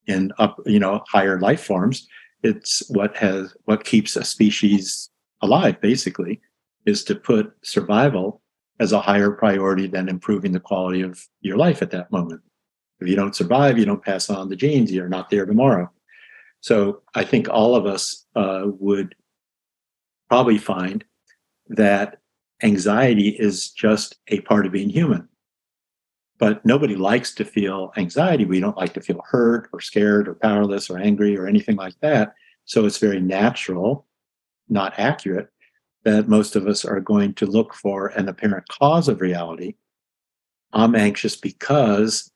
in 0.08 0.32
up 0.38 0.60
you 0.66 0.80
know 0.80 1.04
higher 1.10 1.40
life 1.40 1.64
forms. 1.64 2.08
It's 2.44 2.84
what 2.90 3.16
has 3.18 3.56
what 3.66 3.86
keeps 3.86 4.16
a 4.16 4.24
species 4.24 5.10
alive 5.42 5.80
basically 5.82 6.42
is 6.86 7.04
to 7.06 7.16
put 7.16 7.54
survival 7.64 8.42
as 8.80 8.92
a 8.92 9.00
higher 9.00 9.32
priority 9.32 9.88
than 9.88 10.10
improving 10.10 10.52
the 10.52 10.60
quality 10.60 11.02
of 11.02 11.26
your 11.42 11.58
life 11.58 11.82
at 11.82 11.92
that 11.92 12.12
moment. 12.12 12.42
If 13.00 13.08
you 13.08 13.16
don't 13.16 13.36
survive 13.36 13.78
you 13.78 13.86
don't 13.86 14.04
pass 14.04 14.30
on 14.30 14.50
the 14.50 14.56
genes 14.56 14.92
you're 14.92 15.10
not 15.10 15.30
there 15.30 15.46
tomorrow 15.46 15.90
so 16.64 16.76
i 17.14 17.24
think 17.24 17.48
all 17.50 17.76
of 17.76 17.86
us 17.86 18.26
uh, 18.36 18.64
would 18.66 19.14
probably 20.30 20.58
find 20.58 21.04
that 21.68 22.18
anxiety 22.64 23.30
is 23.30 23.70
just 23.70 24.16
a 24.30 24.40
part 24.42 24.66
of 24.66 24.72
being 24.72 24.90
human. 24.90 25.28
But 26.40 26.66
nobody 26.66 26.96
likes 26.96 27.34
to 27.36 27.46
feel 27.46 27.92
anxiety. 27.98 28.46
We 28.46 28.60
don't 28.60 28.78
like 28.78 28.94
to 28.94 29.02
feel 29.02 29.22
hurt 29.30 29.70
or 29.72 29.80
scared 29.80 30.28
or 30.28 30.36
powerless 30.36 30.90
or 30.90 30.98
angry 30.98 31.38
or 31.38 31.48
anything 31.48 31.76
like 31.76 31.94
that. 32.02 32.34
So 32.66 32.86
it's 32.86 32.98
very 32.98 33.20
natural, 33.20 34.08
not 34.70 34.98
accurate, 34.98 35.50
that 36.04 36.28
most 36.28 36.56
of 36.56 36.68
us 36.68 36.84
are 36.84 37.00
going 37.00 37.34
to 37.36 37.46
look 37.46 37.74
for 37.74 38.08
an 38.08 38.28
apparent 38.28 38.68
cause 38.68 39.08
of 39.08 39.22
reality. 39.22 39.76
I'm 40.74 40.96
anxious 40.96 41.36
because 41.36 42.32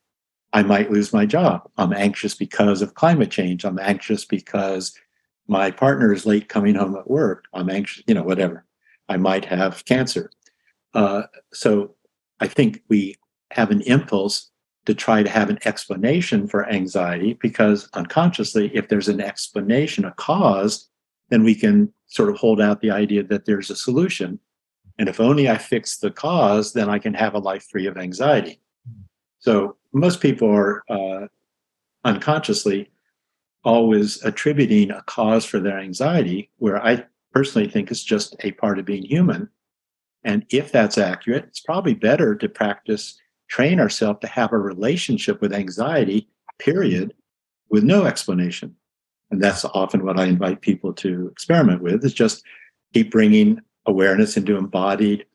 I 0.54 0.64
might 0.64 0.92
lose 0.92 1.14
my 1.14 1.26
job. 1.26 1.70
I'm 1.78 1.94
anxious 1.94 2.34
because 2.34 2.82
of 2.82 2.94
climate 2.94 3.32
change. 3.32 3.66
I'm 3.66 3.80
anxious 3.80 4.26
because 4.26 4.98
my 5.48 5.72
partner 5.72 6.14
is 6.14 6.26
late 6.26 6.50
coming 6.50 6.76
home 6.76 6.96
at 6.96 7.10
work. 7.10 7.46
I'm 7.54 7.70
anxious, 7.70 8.04
you 8.08 8.14
know, 8.14 8.24
whatever. 8.24 8.66
I 9.10 9.18
might 9.18 9.46
have 9.46 9.86
cancer. 9.86 10.30
Uh, 10.94 11.24
so 11.54 11.96
I 12.40 12.48
think 12.48 12.82
we 12.90 13.16
have 13.52 13.72
an 13.72 13.82
impulse 13.82 14.50
to 14.86 14.94
try 14.94 15.22
to 15.22 15.30
have 15.30 15.50
an 15.50 15.60
explanation 15.66 16.48
for 16.48 16.68
anxiety 16.70 17.34
because 17.34 17.90
unconsciously, 17.94 18.72
if 18.74 18.88
there's 18.88 19.10
an 19.10 19.22
explanation, 19.22 20.06
a 20.06 20.12
cause, 20.12 20.90
then 21.30 21.44
we 21.44 21.56
can 21.56 21.94
sort 22.08 22.30
of 22.30 22.38
hold 22.38 22.62
out 22.62 22.82
the 22.82 22.92
idea 22.92 23.24
that 23.24 23.46
there's 23.46 23.70
a 23.70 23.76
solution. 23.76 24.40
And 24.98 25.10
if 25.10 25.20
only 25.20 25.50
I 25.50 25.58
fix 25.58 25.98
the 25.98 26.12
cause, 26.12 26.74
then 26.74 26.90
I 26.90 27.00
can 27.00 27.14
have 27.14 27.36
a 27.36 27.40
life 27.40 27.68
free 27.70 27.86
of 27.86 27.98
anxiety. 27.98 28.60
So 29.40 29.77
most 29.94 30.22
people 30.22 30.50
are 30.50 30.84
uh, 30.90 31.28
unconsciously 32.04 32.90
always 33.64 34.24
attributing 34.24 34.92
a 34.92 35.02
cause 35.04 35.44
for 35.46 35.60
their 35.60 35.80
anxiety, 35.80 36.50
where 36.58 36.84
I 36.84 37.06
personally 37.34 37.68
think 37.68 37.92
it's 37.92 38.04
just 38.04 38.36
a 38.42 38.52
part 38.54 38.80
of 38.80 38.86
being 38.86 39.04
human. 39.04 39.50
And 40.24 40.46
if 40.50 40.72
that's 40.72 40.98
accurate, 40.98 41.46
it's 41.46 41.60
probably 41.60 41.94
better 41.94 42.36
to 42.36 42.50
practice, 42.50 43.20
train 43.50 43.80
ourselves 43.80 44.20
to 44.22 44.28
have 44.28 44.54
a 44.54 44.58
relationship 44.58 45.42
with 45.42 45.54
anxiety, 45.54 46.30
period, 46.60 47.14
with 47.70 47.84
no 47.84 48.06
explanation. 48.06 48.76
And 49.32 49.44
that's 49.44 49.66
often 49.66 50.06
what 50.06 50.20
I 50.20 50.26
invite 50.26 50.62
people 50.62 50.94
to 50.94 51.28
experiment 51.28 51.82
with 51.82 52.04
is 52.06 52.14
just 52.14 52.44
keep 52.94 53.12
bringing 53.12 53.60
awareness 53.86 54.38
into 54.38 54.58
embodied 54.58 55.26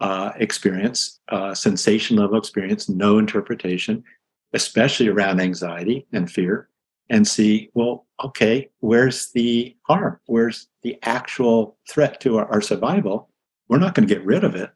uh, 0.00 0.32
experience, 0.36 1.20
uh, 1.28 1.54
sensation 1.54 2.16
level 2.16 2.38
experience, 2.38 2.88
no 2.88 3.18
interpretation, 3.18 4.04
especially 4.52 5.08
around 5.08 5.40
anxiety 5.40 6.06
and 6.12 6.30
fear, 6.30 6.68
and 7.08 7.26
see, 7.26 7.70
well, 7.74 8.06
okay, 8.24 8.68
where's 8.80 9.30
the 9.32 9.76
harm? 9.82 10.18
Where's 10.26 10.68
the 10.82 10.98
actual 11.02 11.78
threat 11.88 12.20
to 12.20 12.38
our, 12.38 12.46
our 12.46 12.60
survival? 12.60 13.30
We're 13.68 13.78
not 13.78 13.94
going 13.94 14.06
to 14.06 14.14
get 14.14 14.24
rid 14.24 14.44
of 14.44 14.54
it. 14.54 14.70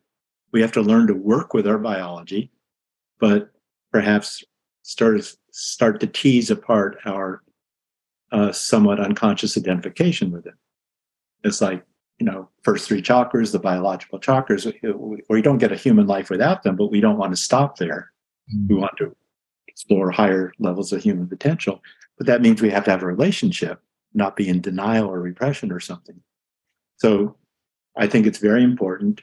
We 0.52 0.60
have 0.60 0.72
to 0.72 0.80
learn 0.80 1.06
to 1.08 1.14
work 1.14 1.54
with 1.54 1.66
our 1.66 1.78
biology, 1.78 2.50
but 3.20 3.50
perhaps 3.92 4.42
start 4.82 5.20
start 5.52 6.00
to 6.00 6.06
tease 6.06 6.50
apart 6.50 6.98
our 7.04 7.42
uh, 8.32 8.52
somewhat 8.52 9.00
unconscious 9.00 9.56
identification 9.56 10.30
with 10.30 10.46
it. 10.46 10.54
It's 11.44 11.60
like 11.60 11.84
you 12.20 12.26
know, 12.26 12.48
first 12.62 12.86
three 12.86 13.00
chakras, 13.00 13.50
the 13.50 13.58
biological 13.58 14.20
chakras, 14.20 14.70
we 15.30 15.42
don't 15.42 15.58
get 15.58 15.72
a 15.72 15.76
human 15.76 16.06
life 16.06 16.28
without 16.28 16.62
them, 16.62 16.76
but 16.76 16.90
we 16.90 17.00
don't 17.00 17.16
want 17.16 17.32
to 17.32 17.42
stop 17.42 17.78
there. 17.78 18.12
Mm-hmm. 18.54 18.74
We 18.74 18.78
want 18.78 18.98
to 18.98 19.16
explore 19.66 20.10
higher 20.10 20.52
levels 20.58 20.92
of 20.92 21.02
human 21.02 21.26
potential. 21.26 21.82
But 22.18 22.26
that 22.26 22.42
means 22.42 22.60
we 22.60 22.68
have 22.70 22.84
to 22.84 22.90
have 22.90 23.02
a 23.02 23.06
relationship, 23.06 23.80
not 24.12 24.36
be 24.36 24.46
in 24.46 24.60
denial 24.60 25.08
or 25.08 25.18
repression 25.18 25.72
or 25.72 25.80
something. 25.80 26.20
So 26.98 27.36
I 27.96 28.06
think 28.06 28.26
it's 28.26 28.38
very 28.38 28.62
important 28.62 29.22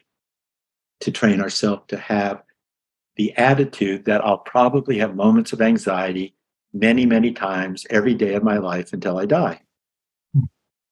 to 1.01 1.11
train 1.11 1.39
ourselves 1.39 1.83
to 1.89 1.97
have 1.97 2.41
the 3.15 3.31
attitude 3.37 4.05
that 4.05 4.25
I'll 4.25 4.39
probably 4.39 4.97
have 4.97 5.15
moments 5.15 5.53
of 5.53 5.61
anxiety 5.61 6.33
many, 6.73 7.05
many 7.05 7.31
times 7.31 7.85
every 7.91 8.15
day 8.15 8.33
of 8.33 8.43
my 8.43 8.57
life 8.57 8.91
until 8.91 9.19
I 9.19 9.27
die. 9.27 9.61
Hmm. 10.33 10.45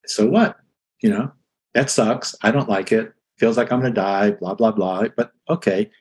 So 0.06 0.28
what? 0.28 0.58
You 1.02 1.10
know, 1.10 1.32
that 1.76 1.92
sucks. 1.92 2.34
I 2.42 2.52
don't 2.52 2.70
like 2.70 2.92
it. 2.92 3.14
Feels 3.38 3.58
like 3.58 3.72
I'm 3.72 3.82
going 3.82 3.94
to 3.94 4.02
die, 4.02 4.32
blah, 4.32 4.56
blah, 4.56 4.72
blah. 4.72 5.08
But 5.16 5.32
okay, 5.50 5.92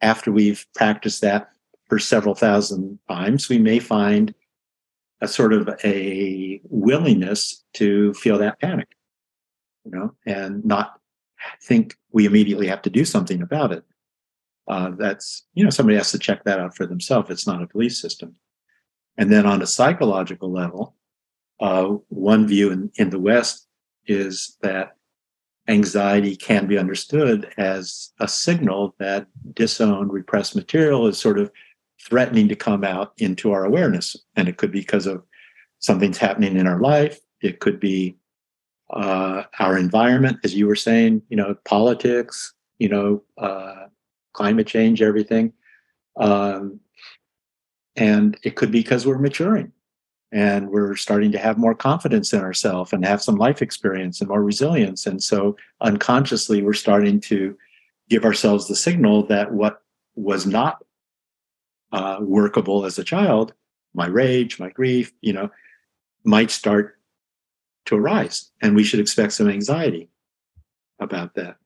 after 0.00 0.32
we've 0.32 0.66
practiced 0.74 1.20
that 1.20 1.50
for 1.88 1.98
several 1.98 2.34
thousand 2.34 2.98
times, 3.08 3.48
we 3.48 3.58
may 3.58 3.78
find 3.78 4.34
a 5.20 5.28
sort 5.28 5.52
of 5.52 5.68
a 5.84 6.60
willingness 6.64 7.62
to 7.74 8.14
feel 8.14 8.38
that 8.38 8.58
panic, 8.60 8.88
you 9.84 9.90
know, 9.90 10.14
and 10.26 10.64
not 10.64 10.98
think 11.62 11.96
we 12.10 12.24
immediately 12.24 12.66
have 12.66 12.82
to 12.82 12.90
do 12.90 13.04
something 13.04 13.42
about 13.42 13.70
it. 13.70 13.84
Uh, 14.66 14.92
that's, 14.98 15.46
you 15.54 15.62
know, 15.62 15.70
somebody 15.70 15.96
has 15.96 16.10
to 16.12 16.18
check 16.18 16.44
that 16.44 16.58
out 16.58 16.74
for 16.74 16.86
themselves. 16.86 17.30
It's 17.30 17.46
not 17.46 17.62
a 17.62 17.66
belief 17.66 17.94
system. 17.94 18.36
And 19.16 19.30
then 19.30 19.44
on 19.44 19.60
a 19.60 19.66
psychological 19.66 20.50
level, 20.50 20.94
uh, 21.60 21.96
one 22.08 22.46
view 22.46 22.70
in, 22.70 22.90
in 22.96 23.10
the 23.10 23.18
West 23.18 23.66
is 24.06 24.56
that 24.62 24.97
anxiety 25.68 26.34
can 26.34 26.66
be 26.66 26.78
understood 26.78 27.52
as 27.58 28.12
a 28.20 28.26
signal 28.26 28.94
that 28.98 29.26
disowned, 29.54 30.12
repressed 30.12 30.56
material 30.56 31.06
is 31.06 31.18
sort 31.18 31.38
of 31.38 31.50
threatening 32.00 32.48
to 32.48 32.56
come 32.56 32.84
out 32.84 33.12
into 33.18 33.52
our 33.52 33.64
awareness. 33.64 34.16
And 34.36 34.48
it 34.48 34.56
could 34.56 34.72
be 34.72 34.80
because 34.80 35.06
of 35.06 35.22
something's 35.78 36.18
happening 36.18 36.56
in 36.56 36.66
our 36.66 36.80
life. 36.80 37.18
It 37.42 37.60
could 37.60 37.78
be 37.78 38.16
uh, 38.90 39.42
our 39.58 39.76
environment, 39.76 40.38
as 40.44 40.54
you 40.54 40.66
were 40.66 40.76
saying, 40.76 41.22
you 41.28 41.36
know, 41.36 41.54
politics, 41.64 42.54
you 42.78 42.88
know, 42.88 43.22
uh, 43.36 43.86
climate 44.32 44.66
change, 44.66 45.02
everything. 45.02 45.52
Um, 46.16 46.80
and 47.96 48.38
it 48.42 48.56
could 48.56 48.70
be 48.70 48.80
because 48.80 49.06
we're 49.06 49.18
maturing 49.18 49.72
and 50.32 50.70
we're 50.70 50.94
starting 50.96 51.32
to 51.32 51.38
have 51.38 51.56
more 51.58 51.74
confidence 51.74 52.32
in 52.32 52.40
ourselves 52.40 52.92
and 52.92 53.04
have 53.04 53.22
some 53.22 53.36
life 53.36 53.62
experience 53.62 54.20
and 54.20 54.28
more 54.28 54.42
resilience. 54.42 55.06
And 55.06 55.22
so 55.22 55.56
unconsciously, 55.80 56.62
we're 56.62 56.74
starting 56.74 57.20
to 57.22 57.56
give 58.08 58.24
ourselves 58.24 58.68
the 58.68 58.76
signal 58.76 59.26
that 59.26 59.52
what 59.52 59.82
was 60.16 60.46
not 60.46 60.84
uh, 61.92 62.18
workable 62.20 62.84
as 62.84 62.98
a 62.98 63.04
child, 63.04 63.54
my 63.94 64.06
rage, 64.06 64.58
my 64.58 64.68
grief, 64.68 65.12
you 65.20 65.32
know, 65.32 65.50
might 66.24 66.50
start 66.50 66.98
to 67.86 67.96
arise. 67.96 68.50
And 68.60 68.76
we 68.76 68.84
should 68.84 69.00
expect 69.00 69.32
some 69.32 69.48
anxiety 69.48 70.10
about 71.00 71.34
that. 71.34 71.56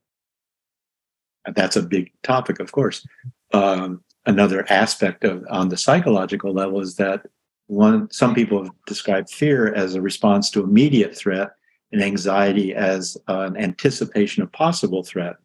That's 1.55 1.75
a 1.75 1.83
big 1.83 2.13
topic, 2.23 2.61
of 2.61 2.71
course. 2.71 3.05
Um, 3.53 4.05
another 4.25 4.65
aspect 4.71 5.25
of 5.25 5.45
on 5.51 5.69
the 5.69 5.77
psychological 5.77 6.53
level 6.53 6.81
is 6.81 6.95
that 6.97 7.27
one 7.73 8.11
some 8.11 8.35
people 8.35 8.65
have 8.65 8.73
described 8.87 9.31
fear 9.31 9.73
as 9.73 9.95
a 9.95 10.03
response 10.03 10.51
to 10.51 10.63
immediate 10.63 11.17
threat 11.17 11.53
and 11.91 12.03
anxiety 12.03 12.75
as 12.75 13.17
an 13.29 13.57
anticipation 13.57 14.43
of 14.43 14.53
possible 14.53 15.03
threat. 15.03 15.37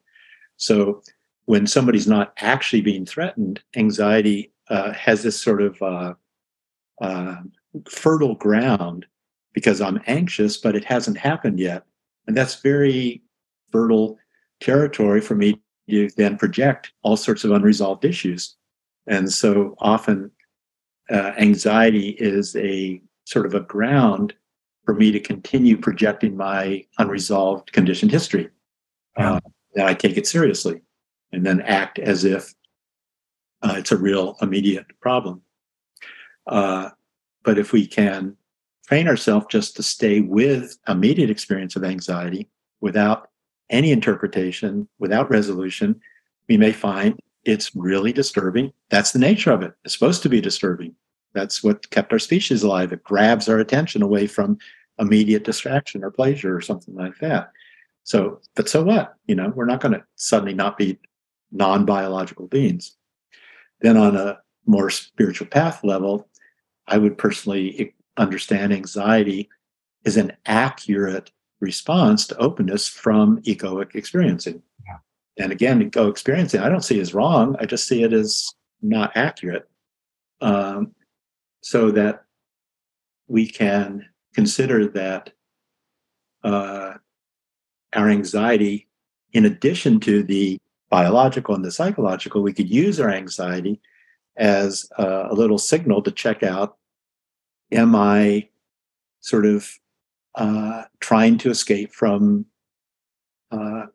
So 0.57 1.01
when 1.45 1.65
somebody's 1.67 2.07
not 2.07 2.33
actually 2.39 2.81
being 2.81 3.05
threatened 3.05 3.61
anxiety 3.77 4.51
uh, 4.69 4.91
has 4.91 5.23
this 5.23 5.41
sort 5.41 5.61
of 5.61 5.81
uh, 5.81 6.13
uh, 7.01 7.37
fertile 7.89 8.35
ground 8.35 9.05
because 9.53 9.79
i'm 9.79 10.01
anxious 10.07 10.57
but 10.57 10.75
it 10.75 10.83
hasn't 10.83 11.17
happened 11.17 11.59
yet. 11.59 11.83
And 12.27 12.35
that's 12.35 12.55
very 12.61 13.21
fertile 13.71 14.17
territory 14.59 15.21
for 15.21 15.35
me 15.35 15.61
to 15.89 16.09
then 16.17 16.37
project 16.37 16.91
all 17.03 17.15
sorts 17.15 17.45
of 17.45 17.51
unresolved 17.51 18.03
issues. 18.03 18.57
And 19.07 19.31
so 19.31 19.75
often 19.79 20.31
uh, 21.11 21.33
anxiety 21.37 22.09
is 22.09 22.55
a 22.55 23.01
sort 23.25 23.45
of 23.45 23.53
a 23.53 23.61
ground 23.61 24.33
for 24.85 24.93
me 24.93 25.11
to 25.11 25.19
continue 25.19 25.77
projecting 25.77 26.37
my 26.37 26.85
unresolved 26.97 27.71
conditioned 27.73 28.11
history. 28.11 28.49
Yeah. 29.17 29.33
Uh, 29.33 29.39
that 29.75 29.87
I 29.87 29.93
take 29.93 30.17
it 30.17 30.27
seriously 30.27 30.81
and 31.31 31.45
then 31.45 31.61
act 31.61 31.99
as 31.99 32.25
if 32.25 32.53
uh, 33.61 33.75
it's 33.77 33.91
a 33.91 33.97
real 33.97 34.35
immediate 34.41 34.87
problem. 34.99 35.41
Uh, 36.47 36.89
but 37.43 37.57
if 37.57 37.71
we 37.71 37.85
can 37.85 38.35
train 38.87 39.07
ourselves 39.07 39.45
just 39.49 39.75
to 39.75 39.83
stay 39.83 40.19
with 40.19 40.77
immediate 40.87 41.29
experience 41.29 41.75
of 41.75 41.83
anxiety 41.83 42.49
without 42.81 43.29
any 43.69 43.91
interpretation, 43.91 44.87
without 44.99 45.29
resolution, 45.29 45.99
we 46.47 46.57
may 46.57 46.71
find 46.71 47.19
it's 47.47 47.73
really 47.75 48.11
disturbing. 48.11 48.73
That's 48.89 49.13
the 49.13 49.19
nature 49.19 49.51
of 49.51 49.63
it. 49.63 49.73
It's 49.85 49.93
supposed 49.93 50.21
to 50.23 50.29
be 50.29 50.41
disturbing. 50.41 50.93
That's 51.33 51.63
what 51.63 51.89
kept 51.91 52.11
our 52.11 52.19
species 52.19 52.61
alive. 52.61 52.91
It 52.91 53.03
grabs 53.03 53.47
our 53.47 53.59
attention 53.59 54.01
away 54.01 54.27
from 54.27 54.57
immediate 54.99 55.45
distraction 55.45 56.03
or 56.03 56.11
pleasure 56.11 56.55
or 56.55 56.61
something 56.61 56.93
like 56.93 57.17
that. 57.19 57.51
So, 58.03 58.41
but 58.55 58.67
so 58.67 58.83
what? 58.83 59.15
You 59.27 59.35
know, 59.35 59.53
we're 59.55 59.65
not 59.65 59.79
going 59.79 59.93
to 59.93 60.03
suddenly 60.15 60.53
not 60.53 60.77
be 60.77 60.99
non 61.51 61.85
biological 61.85 62.47
beings. 62.47 62.95
Then, 63.81 63.95
on 63.95 64.17
a 64.17 64.39
more 64.65 64.89
spiritual 64.89 65.47
path 65.47 65.83
level, 65.83 66.27
I 66.87 66.97
would 66.97 67.17
personally 67.17 67.93
understand 68.17 68.73
anxiety 68.73 69.49
is 70.03 70.17
an 70.17 70.33
accurate 70.45 71.31
response 71.59 72.27
to 72.27 72.37
openness 72.37 72.87
from 72.87 73.41
egoic 73.43 73.95
experiencing. 73.95 74.61
And 75.39 75.51
again, 75.51 75.89
go 75.89 76.07
experiencing, 76.07 76.61
I 76.61 76.69
don't 76.69 76.83
see 76.83 76.99
as 76.99 77.13
wrong. 77.13 77.55
I 77.59 77.65
just 77.65 77.87
see 77.87 78.03
it 78.03 78.13
as 78.13 78.53
not 78.81 79.11
accurate. 79.15 79.69
Um, 80.41 80.93
so 81.61 81.91
that 81.91 82.23
we 83.27 83.47
can 83.47 84.05
consider 84.33 84.87
that 84.87 85.31
uh, 86.43 86.93
our 87.93 88.09
anxiety, 88.09 88.87
in 89.33 89.45
addition 89.45 89.99
to 90.01 90.23
the 90.23 90.59
biological 90.89 91.55
and 91.55 91.65
the 91.65 91.71
psychological, 91.71 92.41
we 92.41 92.53
could 92.53 92.69
use 92.69 92.99
our 92.99 93.09
anxiety 93.09 93.81
as 94.37 94.89
a, 94.97 95.27
a 95.29 95.33
little 95.33 95.57
signal 95.57 96.01
to 96.03 96.11
check 96.11 96.43
out 96.43 96.77
am 97.71 97.95
I 97.95 98.47
sort 99.19 99.45
of 99.45 99.69
uh, 100.35 100.83
trying 100.99 101.37
to 101.39 101.49
escape 101.49 101.91
from 101.91 102.45
uh, 103.51 103.87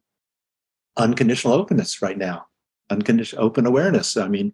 unconditional 0.96 1.54
openness 1.54 2.02
right 2.02 2.18
now, 2.18 2.46
unconditional 2.90 3.44
open 3.44 3.66
awareness. 3.66 4.16
I 4.16 4.28
mean, 4.28 4.52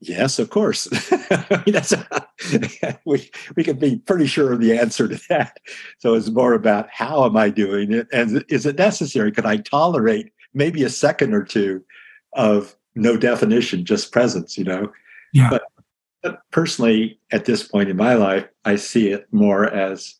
yes, 0.00 0.38
of 0.38 0.50
course. 0.50 0.88
I 1.30 1.62
mean, 1.64 1.72
that's 1.72 1.92
a, 1.92 2.98
we 3.04 3.30
we 3.56 3.64
can 3.64 3.78
be 3.78 3.96
pretty 3.96 4.26
sure 4.26 4.52
of 4.52 4.60
the 4.60 4.76
answer 4.78 5.08
to 5.08 5.20
that. 5.28 5.58
So 5.98 6.14
it's 6.14 6.30
more 6.30 6.54
about 6.54 6.88
how 6.90 7.24
am 7.24 7.36
I 7.36 7.50
doing 7.50 7.92
it, 7.92 8.08
and 8.12 8.44
is 8.48 8.66
it 8.66 8.78
necessary? 8.78 9.32
Could 9.32 9.46
I 9.46 9.58
tolerate 9.58 10.32
maybe 10.54 10.82
a 10.82 10.90
second 10.90 11.34
or 11.34 11.44
two 11.44 11.84
of 12.34 12.76
no 12.94 13.16
definition, 13.16 13.84
just 13.84 14.12
presence? 14.12 14.56
You 14.56 14.64
know. 14.64 14.92
Yeah. 15.32 15.50
But, 15.50 15.62
but 16.22 16.40
personally, 16.50 17.20
at 17.30 17.44
this 17.44 17.62
point 17.62 17.90
in 17.90 17.96
my 17.96 18.14
life, 18.14 18.46
I 18.64 18.76
see 18.76 19.08
it 19.08 19.26
more 19.32 19.66
as 19.66 20.14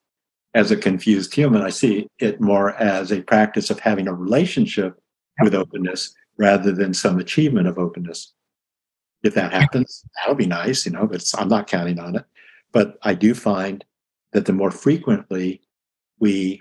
as 0.55 0.71
a 0.71 0.77
confused 0.77 1.35
human. 1.35 1.63
I 1.63 1.71
see 1.71 2.09
it 2.19 2.41
more 2.41 2.75
as 2.75 3.13
a 3.13 3.23
practice 3.23 3.71
of 3.71 3.79
having 3.81 4.09
a 4.09 4.15
relationship 4.15 5.01
with 5.43 5.55
openness 5.55 6.15
rather 6.37 6.73
than 6.73 6.95
some 6.95 7.19
achievement 7.19 7.67
of 7.67 7.79
openness. 7.79 8.33
If 9.23 9.35
that 9.35 9.53
happens, 9.53 10.05
that'll 10.17 10.37
be 10.37 10.47
nice, 10.47 10.87
you 10.87 10.93
know, 10.93 11.07
but 11.07 11.25
I'm 11.37 11.49
not 11.49 11.67
counting 11.67 11.99
on 11.99 12.17
it. 12.17 12.25
But 12.73 12.99
I 13.03 13.15
do 13.15 13.35
find 13.35 13.85
that 14.33 14.47
the 14.47 14.53
more 14.53 14.71
frequently 14.71 15.63
we 16.21 16.61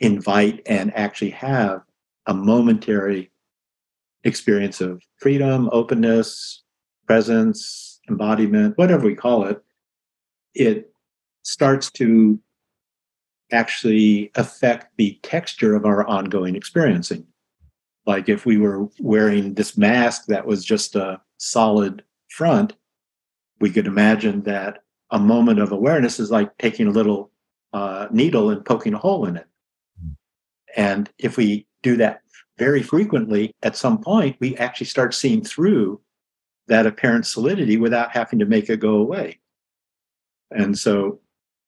invite 0.00 0.62
and 0.66 0.94
actually 0.94 1.30
have 1.30 1.82
a 2.26 2.34
momentary 2.34 3.30
experience 4.24 4.80
of 4.80 5.02
freedom, 5.16 5.68
openness, 5.72 6.62
presence, 7.06 8.00
embodiment, 8.08 8.76
whatever 8.76 9.06
we 9.06 9.14
call 9.14 9.44
it, 9.46 9.62
it 10.54 10.92
starts 11.42 11.90
to 11.92 12.38
actually 13.52 14.30
affect 14.34 14.96
the 14.96 15.18
texture 15.22 15.74
of 15.74 15.84
our 15.84 16.06
ongoing 16.06 16.56
experiencing. 16.56 17.26
Like 18.06 18.28
if 18.28 18.44
we 18.44 18.58
were 18.58 18.88
wearing 18.98 19.54
this 19.54 19.76
mask 19.78 20.26
that 20.26 20.46
was 20.46 20.64
just 20.64 20.94
a 20.94 21.20
solid 21.38 22.02
front, 22.28 22.74
we 23.60 23.70
could 23.70 23.86
imagine 23.86 24.42
that 24.42 24.82
a 25.10 25.18
moment 25.18 25.60
of 25.60 25.72
awareness 25.72 26.18
is 26.18 26.30
like 26.30 26.56
taking 26.58 26.86
a 26.86 26.90
little 26.92 27.30
uh, 27.72 28.08
needle 28.10 28.50
and 28.50 28.64
poking 28.64 28.94
a 28.94 28.98
hole 28.98 29.26
in 29.26 29.36
it. 29.36 29.46
And 30.76 31.10
if 31.18 31.36
we 31.36 31.66
do 31.82 31.96
that 31.98 32.20
very 32.58 32.82
frequently, 32.82 33.52
at 33.62 33.76
some 33.76 33.98
point, 33.98 34.36
we 34.40 34.56
actually 34.56 34.86
start 34.86 35.14
seeing 35.14 35.42
through 35.42 36.00
that 36.66 36.86
apparent 36.86 37.26
solidity 37.26 37.76
without 37.76 38.12
having 38.12 38.38
to 38.38 38.46
make 38.46 38.68
it 38.68 38.80
go 38.80 38.96
away. 38.96 39.40
And 40.50 40.78
so 40.78 41.20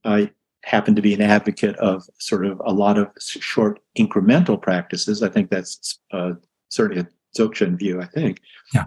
I 0.05 0.31
happen 0.67 0.97
to 0.97 1.01
be 1.01 1.15
an 1.15 1.23
advocate 1.23 1.77
of 1.77 2.03
sort 2.19 2.45
of 2.45 2.61
a 2.65 2.73
lot 2.73 2.99
of 2.99 3.09
short 3.21 3.79
incremental 3.97 4.61
practices. 4.61 5.23
I 5.23 5.29
think 5.29 5.49
that's 5.49 6.01
uh, 6.13 6.33
certainly 6.71 7.03
a 7.03 7.39
Dzogchen 7.39 7.79
view, 7.79 8.03
I 8.03 8.07
think. 8.07 8.41
Yeah. 8.75 8.87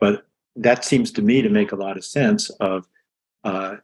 But 0.00 0.26
that 0.56 0.84
seems 0.84 1.12
to 1.12 1.22
me 1.22 1.40
to 1.40 1.48
make 1.48 1.70
a 1.70 1.76
lot 1.76 1.96
of 1.96 2.04
sense 2.04 2.50
of 2.58 2.88
uh, 3.44 3.76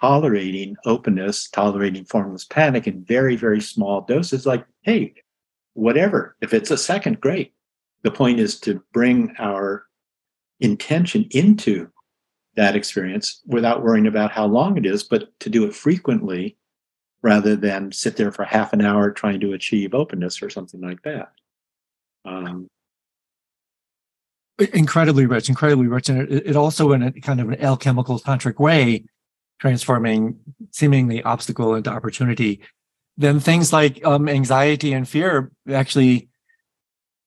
tolerating 0.00 0.74
openness, 0.84 1.48
tolerating 1.48 2.04
formless 2.04 2.44
panic 2.44 2.88
in 2.88 3.04
very, 3.04 3.36
very 3.36 3.60
small 3.60 4.00
doses. 4.00 4.46
Like, 4.46 4.66
hey, 4.82 5.14
whatever. 5.74 6.34
If 6.40 6.52
it's 6.52 6.72
a 6.72 6.76
second, 6.76 7.20
great. 7.20 7.52
The 8.02 8.10
point 8.10 8.40
is 8.40 8.58
to 8.60 8.82
bring 8.92 9.32
our 9.38 9.84
intention 10.58 11.28
into 11.30 11.88
that 12.56 12.76
experience 12.76 13.40
without 13.46 13.82
worrying 13.82 14.06
about 14.06 14.32
how 14.32 14.46
long 14.46 14.76
it 14.76 14.86
is, 14.86 15.02
but 15.02 15.28
to 15.40 15.50
do 15.50 15.64
it 15.64 15.74
frequently 15.74 16.56
rather 17.22 17.56
than 17.56 17.90
sit 17.90 18.16
there 18.16 18.30
for 18.30 18.44
half 18.44 18.72
an 18.72 18.82
hour 18.82 19.10
trying 19.10 19.40
to 19.40 19.54
achieve 19.54 19.94
openness 19.94 20.42
or 20.42 20.50
something 20.50 20.80
like 20.80 21.02
that. 21.02 21.32
Um, 22.24 22.68
incredibly 24.72 25.26
rich, 25.26 25.48
incredibly 25.48 25.86
rich, 25.86 26.08
and 26.08 26.30
it, 26.30 26.48
it 26.48 26.56
also 26.56 26.92
in 26.92 27.02
a 27.02 27.12
kind 27.12 27.40
of 27.40 27.48
an 27.48 27.60
alchemical 27.60 28.18
tantric 28.18 28.60
way, 28.60 29.04
transforming 29.58 30.38
seemingly 30.70 31.22
obstacle 31.22 31.74
into 31.74 31.90
opportunity. 31.90 32.60
Then 33.16 33.40
things 33.40 33.72
like 33.72 34.04
um, 34.04 34.28
anxiety 34.28 34.92
and 34.92 35.08
fear 35.08 35.50
actually 35.70 36.28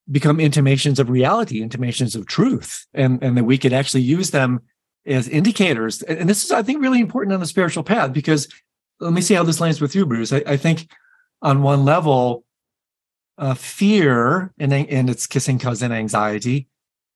become 0.09 0.39
intimations 0.39 0.99
of 0.99 1.09
reality, 1.09 1.61
intimations 1.61 2.15
of 2.15 2.27
truth, 2.27 2.85
and 2.93 3.21
and 3.23 3.35
that 3.35 3.45
we 3.45 3.57
could 3.57 3.73
actually 3.73 4.03
use 4.03 4.31
them 4.31 4.61
as 5.07 5.27
indicators. 5.27 6.01
And 6.03 6.29
this 6.29 6.43
is, 6.43 6.51
I 6.51 6.63
think, 6.63 6.81
really 6.81 6.99
important 6.99 7.33
on 7.33 7.39
the 7.39 7.45
spiritual 7.45 7.83
path 7.83 8.13
because 8.13 8.47
let 8.99 9.13
me 9.13 9.21
see 9.21 9.33
how 9.33 9.43
this 9.43 9.61
lands 9.61 9.81
with 9.81 9.95
you, 9.95 10.05
Bruce. 10.05 10.33
I, 10.33 10.43
I 10.45 10.57
think 10.57 10.91
on 11.41 11.61
one 11.61 11.85
level, 11.85 12.43
uh, 13.37 13.53
fear 13.53 14.51
and 14.57 14.73
and 14.73 15.09
its 15.09 15.27
kissing 15.27 15.59
cousin 15.59 15.91
anxiety 15.91 16.67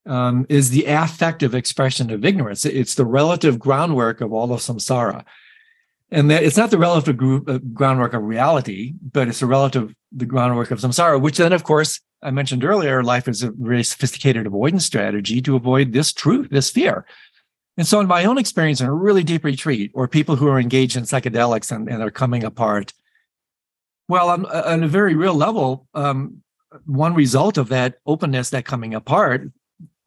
um, 0.05 0.45
is 0.49 0.69
the 0.69 0.85
affective 0.85 1.55
expression 1.55 2.11
of 2.11 2.25
ignorance. 2.25 2.65
It's 2.65 2.95
the 2.95 3.05
relative 3.05 3.59
groundwork 3.59 4.21
of 4.21 4.33
all 4.33 4.51
of 4.53 4.59
samsara. 4.59 5.25
And 6.11 6.29
that 6.29 6.43
it's 6.43 6.57
not 6.57 6.71
the 6.71 6.77
relative 6.77 7.15
group, 7.17 7.49
uh, 7.49 7.59
groundwork 7.73 8.13
of 8.13 8.23
reality, 8.23 8.93
but 9.01 9.27
it's 9.27 9.39
the 9.39 9.45
relative 9.45 9.95
the 10.11 10.25
groundwork 10.25 10.71
of 10.71 10.79
samsara, 10.79 11.21
which 11.21 11.37
then, 11.37 11.53
of 11.53 11.63
course, 11.63 12.01
I 12.21 12.31
mentioned 12.31 12.63
earlier, 12.63 13.03
life 13.03 13.27
is 13.27 13.43
a 13.43 13.51
very 13.51 13.83
sophisticated 13.83 14.45
avoidance 14.45 14.85
strategy 14.85 15.41
to 15.41 15.55
avoid 15.55 15.93
this 15.93 16.11
truth, 16.11 16.49
this 16.51 16.69
fear. 16.69 17.05
And 17.77 17.87
so, 17.87 17.99
in 17.99 18.07
my 18.07 18.25
own 18.25 18.37
experience, 18.37 18.81
in 18.81 18.87
a 18.87 18.93
really 18.93 19.23
deep 19.23 19.43
retreat, 19.43 19.91
or 19.93 20.07
people 20.07 20.35
who 20.35 20.47
are 20.47 20.59
engaged 20.59 20.97
in 20.97 21.03
psychedelics 21.03 21.73
and, 21.73 21.89
and 21.89 22.03
are 22.03 22.11
coming 22.11 22.43
apart, 22.43 22.93
well, 24.07 24.29
on, 24.29 24.45
on 24.45 24.83
a 24.83 24.87
very 24.87 25.15
real 25.15 25.33
level, 25.33 25.87
um, 25.93 26.43
one 26.85 27.13
result 27.13 27.57
of 27.57 27.69
that 27.69 27.95
openness, 28.05 28.49
that 28.49 28.65
coming 28.65 28.93
apart, 28.93 29.49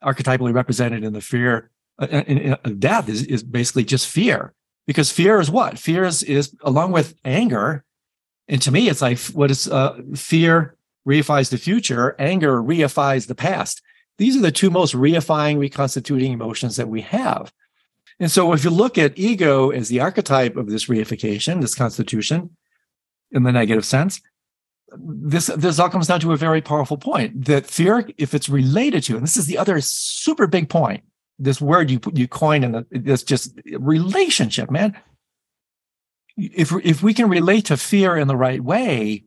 archetypally 0.02 0.54
represented 0.54 1.04
in 1.04 1.14
the 1.14 1.20
fear 1.20 1.70
uh, 1.98 2.06
in, 2.06 2.56
in 2.64 2.78
death 2.78 3.08
is, 3.08 3.24
is 3.24 3.42
basically 3.42 3.84
just 3.84 4.08
fear. 4.08 4.52
Because 4.86 5.10
fear 5.10 5.40
is 5.40 5.50
what? 5.50 5.78
Fear 5.78 6.04
is, 6.04 6.22
is 6.22 6.54
along 6.62 6.92
with 6.92 7.14
anger 7.24 7.84
and 8.48 8.60
to 8.62 8.70
me 8.70 8.88
it's 8.88 9.02
like 9.02 9.18
what 9.28 9.50
is 9.50 9.68
uh, 9.68 9.98
fear 10.14 10.76
reifies 11.06 11.50
the 11.50 11.58
future 11.58 12.14
anger 12.18 12.62
reifies 12.62 13.26
the 13.26 13.34
past 13.34 13.82
these 14.18 14.36
are 14.36 14.40
the 14.40 14.52
two 14.52 14.70
most 14.70 14.94
reifying 14.94 15.58
reconstituting 15.58 16.32
emotions 16.32 16.76
that 16.76 16.88
we 16.88 17.00
have 17.00 17.52
and 18.20 18.30
so 18.30 18.52
if 18.52 18.64
you 18.64 18.70
look 18.70 18.96
at 18.96 19.18
ego 19.18 19.70
as 19.70 19.88
the 19.88 20.00
archetype 20.00 20.56
of 20.56 20.68
this 20.68 20.86
reification 20.86 21.60
this 21.60 21.74
constitution 21.74 22.50
in 23.32 23.42
the 23.42 23.52
negative 23.52 23.84
sense 23.84 24.20
this 24.96 25.46
this 25.56 25.78
all 25.78 25.88
comes 25.88 26.06
down 26.06 26.20
to 26.20 26.32
a 26.32 26.36
very 26.36 26.60
powerful 26.60 26.96
point 26.96 27.44
that 27.46 27.66
fear, 27.66 28.08
if 28.18 28.34
it's 28.34 28.48
related 28.48 29.02
to, 29.04 29.16
and 29.16 29.22
this 29.22 29.36
is 29.36 29.46
the 29.46 29.58
other 29.58 29.80
super 29.80 30.46
big 30.46 30.68
point, 30.68 31.02
this 31.38 31.60
word 31.60 31.90
you 31.90 32.00
you 32.12 32.28
coin 32.28 32.64
in 32.64 32.72
the 32.72 32.86
this 32.90 33.22
just 33.22 33.58
relationship, 33.78 34.70
man. 34.70 34.96
If 36.36 36.72
if 36.84 37.02
we 37.02 37.14
can 37.14 37.28
relate 37.28 37.66
to 37.66 37.76
fear 37.76 38.16
in 38.16 38.28
the 38.28 38.36
right 38.36 38.62
way, 38.62 39.24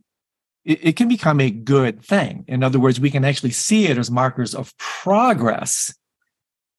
it, 0.68 0.90
it 0.90 0.96
can 0.96 1.08
become 1.08 1.40
a 1.40 1.50
good 1.50 2.04
thing. 2.04 2.46
In 2.48 2.62
other 2.62 2.80
words, 2.80 3.00
we 3.00 3.10
can 3.10 3.26
actually 3.26 3.52
see 3.52 3.88
it 3.88 3.98
as 3.98 4.12
markers 4.12 4.54
of 4.54 4.78
progress 4.78 5.96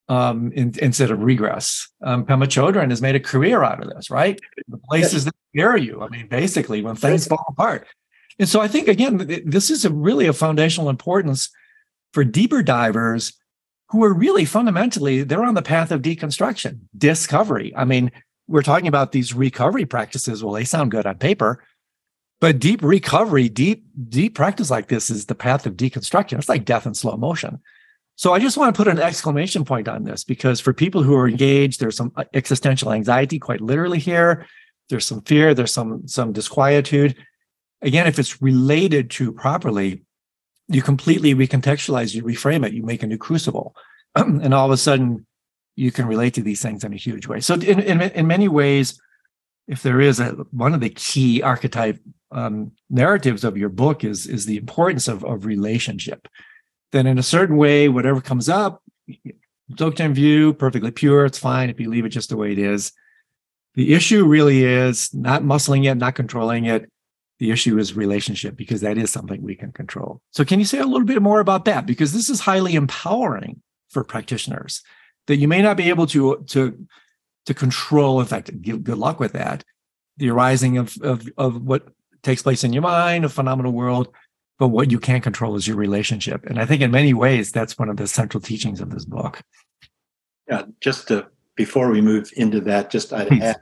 um, 0.09 0.53
in, 0.53 0.75
instead 0.81 1.11
of 1.11 1.21
regress. 1.21 1.89
Um, 2.05 2.25
Pema 2.25 2.45
Chodron 2.45 2.91
has 2.91 3.03
made 3.03 3.17
a 3.17 3.21
career 3.21 3.65
out 3.65 3.83
of 3.83 3.91
this, 3.91 4.11
right? 4.11 4.39
The 4.69 4.79
places 4.79 5.25
that 5.25 5.35
scare 5.55 5.77
you. 5.77 6.03
I 6.03 6.09
mean, 6.09 6.29
basically, 6.29 6.83
when 6.83 6.95
things 6.95 7.27
fall 7.27 7.45
apart, 7.49 7.87
and 8.39 8.49
so 8.49 8.61
I 8.61 8.69
think, 8.69 8.87
again, 8.87 9.43
this 9.45 9.69
is 9.69 9.85
a 9.85 9.91
really 9.91 10.27
a 10.27 10.33
foundational 10.33 10.91
importance 10.91 11.51
for 12.13 12.23
deeper 12.23 12.63
divers 12.63 13.33
who 13.89 14.05
are 14.05 14.15
really 14.15 14.45
fundamentally, 14.45 15.23
they're 15.25 15.43
on 15.43 15.55
the 15.55 15.63
path 15.63 15.91
of 15.91 16.03
deconstruction, 16.03 16.81
discovery. 16.97 17.75
I 17.75 17.85
mean, 17.85 18.13
we're 18.47 18.63
talking 18.63 18.87
about 18.87 19.13
these 19.13 19.35
recovery 19.35 19.87
practices. 19.87 20.45
Well, 20.45 20.55
they 20.55 20.65
sound 20.65 20.91
good 20.91 21.07
on 21.07 21.17
paper, 21.17 21.65
but 22.41 22.59
deep 22.59 22.83
recovery, 22.83 23.49
deep, 23.49 23.85
deep 24.09 24.35
practice 24.35 24.71
like 24.71 24.89
this 24.89 25.11
is 25.11 25.27
the 25.27 25.35
path 25.35 25.67
of 25.67 25.77
deconstruction. 25.77 26.39
It's 26.39 26.49
like 26.49 26.65
death 26.65 26.87
in 26.87 26.95
slow 26.95 27.17
motion. 27.17 27.61
So 28.17 28.35
I 28.35 28.39
just 28.39 28.57
want 28.57 28.75
to 28.75 28.77
put 28.77 28.89
an 28.89 28.99
exclamation 28.99 29.65
point 29.65 29.89
on 29.89 30.05
this 30.05 30.25
because 30.25 30.61
for 30.61 30.73
people 30.73 31.03
who 31.03 31.15
are 31.15 31.29
engaged, 31.29 31.81
there's 31.81 31.97
some 31.97 32.13
uh, 32.17 32.25
existential 32.35 32.93
anxiety, 32.93 33.39
quite 33.39 33.61
literally 33.61 33.99
here. 33.99 34.47
There's 34.89 35.07
some 35.07 35.21
fear, 35.23 35.55
there's 35.55 35.73
some 35.73 36.09
some 36.09 36.33
disquietude 36.33 37.15
again, 37.83 38.07
if 38.07 38.19
it's 38.19 38.43
related 38.43 39.11
to 39.11 39.33
properly, 39.33 40.03
you 40.69 40.83
completely 40.83 41.35
recontextualize, 41.35 42.15
you 42.15 42.23
reframe 42.23 42.67
it, 42.67 42.73
you 42.73 42.83
make 42.83 43.03
a 43.03 43.07
new 43.07 43.19
crucible, 43.19 43.75
and 44.15 44.53
all 44.53 44.67
of 44.67 44.73
a 44.73 44.77
sudden 44.77 45.27
you 45.77 45.93
can 45.93 46.07
relate 46.07 46.35
to 46.35 46.43
these 46.43 46.61
things 46.61 46.85
in 46.85 46.93
a 46.93 46.97
huge 46.97 47.27
way. 47.27 47.41
So, 47.41 47.55
in 47.55 47.81
in, 47.81 48.01
in 48.01 48.27
many 48.27 48.49
ways, 48.49 49.01
if 49.67 49.83
there 49.83 50.01
is 50.01 50.21
a 50.21 50.31
one 50.51 50.75
of 50.75 50.81
the 50.81 50.91
key 50.91 51.43
archetype 51.43 51.99
um, 52.31 52.73
narratives 52.91 53.45
of 53.45 53.57
your 53.57 53.69
book 53.69 54.05
is 54.05 54.27
is 54.27 54.47
the 54.47 54.57
importance 54.57 55.09
of 55.09 55.25
of 55.25 55.47
relationship. 55.47 56.29
Then, 56.93 57.07
in 57.07 57.19
a 57.19 57.23
certain 57.23 57.57
way, 57.57 57.89
whatever 57.89 58.21
comes 58.21 58.49
up, 58.49 58.83
Dzogchen 59.73 60.15
view, 60.15 60.55
perfectly 60.55 60.91
pure, 60.91 61.27
it's 61.27 61.39
fine 61.39 61.69
if 61.69 61.79
you 61.81 61.91
leave 61.91 62.05
it 62.05 62.11
just 62.11 62.31
the 62.31 62.37
way 62.37 62.53
it 62.53 62.59
is. 62.59 62.93
The 63.75 63.95
issue 63.95 64.25
really 64.27 64.65
is 64.65 65.13
not 65.15 65.43
muscling 65.43 65.91
it, 65.91 65.97
not 65.97 66.15
controlling 66.15 66.65
it, 66.65 66.91
the 67.39 67.51
issue 67.51 67.79
is 67.79 67.95
relationship 67.95 68.57
because 68.57 68.81
that 68.81 68.99
is 68.99 69.11
something 69.11 69.43
we 69.43 69.55
can 69.55 69.73
control. 69.73 70.21
So, 70.33 70.45
can 70.45 70.59
you 70.59 70.65
say 70.65 70.79
a 70.79 70.87
little 70.87 71.07
bit 71.07 71.23
more 71.23 71.41
about 71.41 71.65
that? 71.67 71.87
Because 71.87 72.13
this 72.13 72.29
is 72.29 72.41
highly 72.41 72.75
empowering 72.75 73.63
for 73.91 74.05
practitioners 74.05 74.83
that 75.27 75.37
you 75.37 75.49
may 75.49 75.63
not 75.63 75.77
be 75.77 75.89
able 75.89 76.07
to 76.09 76.45
to 76.49 76.87
to 77.47 77.55
control. 77.55 78.21
In 78.21 78.27
fact, 78.27 78.51
good 78.63 78.89
luck 78.89 79.21
with 79.21 79.33
that. 79.33 79.65
The 80.17 80.31
arising 80.31 80.79
of 80.79 80.97
of 81.01 81.29
of 81.39 81.63
what 81.63 81.89
takes 82.29 82.43
place 82.43 82.63
in 82.63 82.75
your 82.75 82.83
mind, 82.83 83.25
a 83.25 83.29
phenomenal 83.29 83.73
world, 83.73 84.13
but 84.59 84.69
what 84.69 84.91
you 84.91 85.01
can't 85.01 85.23
control 85.23 85.57
is 85.57 85.67
your 85.67 85.79
relationship. 85.79 86.45
And 86.45 86.61
I 86.61 86.67
think 86.67 86.83
in 86.83 86.91
many 86.91 87.15
ways 87.15 87.51
that's 87.53 87.79
one 87.79 87.89
of 87.89 87.97
the 87.97 88.07
central 88.07 88.41
teachings 88.41 88.83
of 88.83 88.91
this 88.91 89.07
book. 89.07 89.41
Yeah, 90.47 90.65
just 90.81 91.09
to 91.09 91.27
before 91.57 91.91
we 91.91 92.03
move 92.03 92.31
into 92.37 92.61
that, 92.61 92.91
just 92.91 93.13
I'd 93.15 93.33
add 93.43 93.61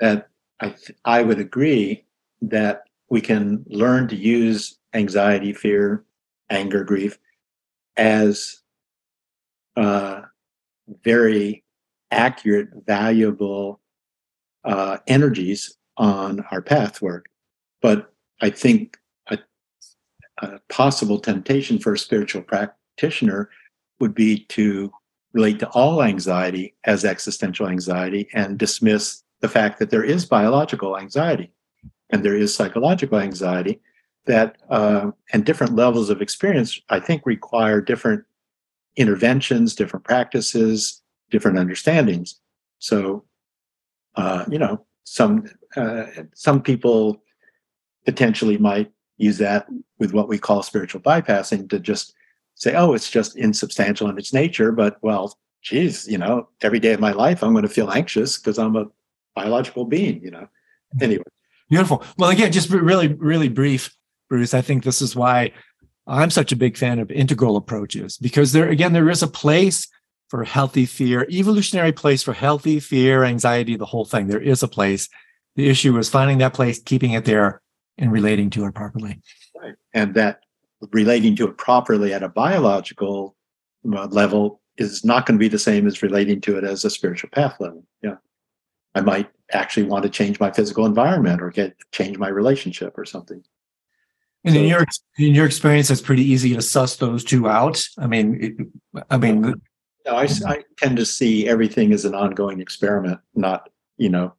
that 0.00 0.28
I 0.60 0.74
I 1.04 1.22
would 1.22 1.40
agree 1.40 2.04
that 2.42 2.84
we 3.10 3.20
can 3.20 3.64
learn 3.66 4.06
to 4.08 4.16
use 4.16 4.78
anxiety, 4.94 5.52
fear, 5.52 6.04
anger, 6.50 6.84
grief 6.84 7.18
as 7.96 8.60
uh, 9.76 10.22
very 11.02 11.64
accurate, 12.12 12.68
valuable 12.86 13.80
uh, 14.64 14.98
energies 15.08 15.76
on 15.96 16.44
our 16.52 16.62
path 16.62 17.02
work. 17.02 17.28
But 17.80 18.12
I 18.40 18.50
think 18.50 18.98
a, 19.28 19.38
a 20.38 20.60
possible 20.68 21.18
temptation 21.18 21.78
for 21.78 21.94
a 21.94 21.98
spiritual 21.98 22.42
practitioner 22.42 23.50
would 24.00 24.14
be 24.14 24.44
to 24.46 24.92
relate 25.32 25.58
to 25.60 25.68
all 25.70 26.02
anxiety 26.02 26.74
as 26.84 27.04
existential 27.04 27.68
anxiety 27.68 28.28
and 28.32 28.58
dismiss 28.58 29.22
the 29.40 29.48
fact 29.48 29.78
that 29.78 29.90
there 29.90 30.04
is 30.04 30.24
biological 30.24 30.98
anxiety 30.98 31.52
and 32.10 32.24
there 32.24 32.36
is 32.36 32.54
psychological 32.54 33.18
anxiety 33.18 33.80
that 34.26 34.56
uh, 34.70 35.10
and 35.32 35.44
different 35.44 35.74
levels 35.76 36.10
of 36.10 36.20
experience 36.20 36.80
i 36.88 36.98
think 36.98 37.22
require 37.24 37.80
different 37.80 38.24
interventions 38.96 39.74
different 39.74 40.04
practices 40.04 41.02
different 41.30 41.58
understandings. 41.58 42.40
So 42.78 43.24
uh, 44.14 44.44
you 44.48 44.58
know 44.58 44.84
some 45.04 45.44
uh, 45.76 46.04
some 46.34 46.62
people 46.62 47.22
potentially 48.04 48.58
might 48.58 48.90
use 49.16 49.38
that 49.38 49.66
with 49.98 50.12
what 50.12 50.28
we 50.28 50.38
call 50.38 50.62
spiritual 50.62 51.00
bypassing 51.00 51.68
to 51.68 51.78
just 51.78 52.14
say 52.54 52.74
oh 52.74 52.94
it's 52.94 53.10
just 53.10 53.36
insubstantial 53.36 54.08
in 54.08 54.18
its 54.18 54.32
nature 54.32 54.72
but 54.72 54.96
well 55.02 55.36
geez 55.62 56.06
you 56.08 56.18
know 56.18 56.48
every 56.62 56.78
day 56.78 56.92
of 56.92 57.00
my 57.00 57.12
life 57.12 57.42
i'm 57.42 57.52
going 57.52 57.62
to 57.62 57.68
feel 57.68 57.90
anxious 57.90 58.38
because 58.38 58.58
i'm 58.58 58.76
a 58.76 58.86
biological 59.34 59.84
being 59.84 60.20
you 60.22 60.30
know 60.30 60.48
anyway 61.00 61.22
Beautiful. 61.68 62.02
Well, 62.16 62.30
again, 62.30 62.50
just 62.50 62.70
really, 62.70 63.08
really 63.08 63.48
brief, 63.48 63.94
Bruce. 64.30 64.54
I 64.54 64.62
think 64.62 64.84
this 64.84 65.02
is 65.02 65.14
why 65.14 65.52
I'm 66.06 66.30
such 66.30 66.50
a 66.50 66.56
big 66.56 66.78
fan 66.78 66.98
of 66.98 67.10
integral 67.10 67.56
approaches 67.56 68.16
because 68.16 68.52
there, 68.52 68.68
again, 68.68 68.94
there 68.94 69.10
is 69.10 69.22
a 69.22 69.28
place 69.28 69.86
for 70.28 70.44
healthy 70.44 70.86
fear, 70.86 71.26
evolutionary 71.30 71.92
place 71.92 72.22
for 72.22 72.32
healthy 72.32 72.80
fear, 72.80 73.24
anxiety, 73.24 73.76
the 73.76 73.86
whole 73.86 74.06
thing. 74.06 74.28
There 74.28 74.40
is 74.40 74.62
a 74.62 74.68
place. 74.68 75.08
The 75.56 75.68
issue 75.68 75.96
is 75.98 76.08
finding 76.08 76.38
that 76.38 76.54
place, 76.54 76.80
keeping 76.80 77.12
it 77.12 77.24
there, 77.24 77.60
and 77.98 78.12
relating 78.12 78.50
to 78.50 78.64
it 78.64 78.74
properly. 78.74 79.20
Right. 79.60 79.74
And 79.94 80.14
that 80.14 80.40
relating 80.92 81.36
to 81.36 81.48
it 81.48 81.58
properly 81.58 82.14
at 82.14 82.22
a 82.22 82.28
biological 82.28 83.36
uh, 83.92 84.06
level 84.06 84.60
is 84.76 85.04
not 85.04 85.26
going 85.26 85.36
to 85.36 85.42
be 85.42 85.48
the 85.48 85.58
same 85.58 85.86
as 85.86 86.02
relating 86.02 86.40
to 86.42 86.56
it 86.56 86.64
as 86.64 86.84
a 86.84 86.90
spiritual 86.90 87.30
path 87.30 87.56
level. 87.58 87.84
Yeah. 88.02 88.16
I 88.94 89.00
might 89.00 89.28
actually 89.52 89.86
want 89.86 90.04
to 90.04 90.08
change 90.08 90.38
my 90.40 90.50
physical 90.50 90.86
environment 90.86 91.42
or 91.42 91.50
get 91.50 91.76
change 91.92 92.18
my 92.18 92.28
relationship 92.28 92.96
or 92.96 93.04
something. 93.04 93.42
And 94.44 94.54
so, 94.54 94.60
in 94.60 94.66
your 94.68 94.84
in 95.18 95.34
your 95.34 95.46
experience, 95.46 95.90
it's 95.90 96.00
pretty 96.00 96.22
easy 96.22 96.54
to 96.54 96.62
suss 96.62 96.96
those 96.96 97.24
two 97.24 97.48
out. 97.48 97.84
I 97.98 98.06
mean, 98.06 98.38
it, 98.40 99.02
I 99.10 99.18
mean, 99.18 99.42
no, 100.06 100.16
I, 100.16 100.28
I 100.46 100.62
tend 100.78 100.96
to 100.96 101.04
see 101.04 101.48
everything 101.48 101.92
as 101.92 102.04
an 102.04 102.14
ongoing 102.14 102.60
experiment, 102.60 103.20
not 103.34 103.68
you 103.96 104.08
know. 104.08 104.34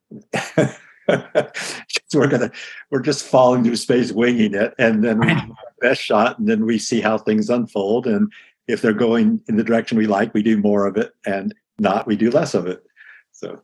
we're 2.14 2.28
gonna 2.28 2.50
we're 2.90 3.00
just 3.00 3.24
falling 3.24 3.64
through 3.64 3.76
space 3.76 4.12
winging 4.12 4.54
it 4.54 4.74
and 4.78 5.04
then 5.04 5.18
we 5.20 5.34
best 5.80 6.02
shot 6.02 6.38
and 6.38 6.48
then 6.48 6.66
we 6.66 6.78
see 6.78 7.00
how 7.00 7.16
things 7.16 7.50
unfold 7.50 8.06
and 8.06 8.32
if 8.68 8.82
they're 8.82 8.92
going 8.92 9.42
in 9.48 9.56
the 9.56 9.64
direction 9.64 9.98
we 9.98 10.06
like 10.06 10.32
we 10.34 10.42
do 10.42 10.56
more 10.56 10.86
of 10.86 10.96
it 10.96 11.12
and 11.26 11.54
not 11.78 12.06
we 12.06 12.16
do 12.16 12.30
less 12.30 12.54
of 12.54 12.66
it. 12.66 12.84
So 13.32 13.60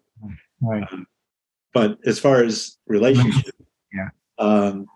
right. 0.61 0.85
um, 0.91 1.07
but 1.75 1.99
as 2.07 2.19
far 2.19 2.43
as 2.43 2.79
relationship 2.87 3.55
yeah. 3.93 4.09
um, 4.39 4.87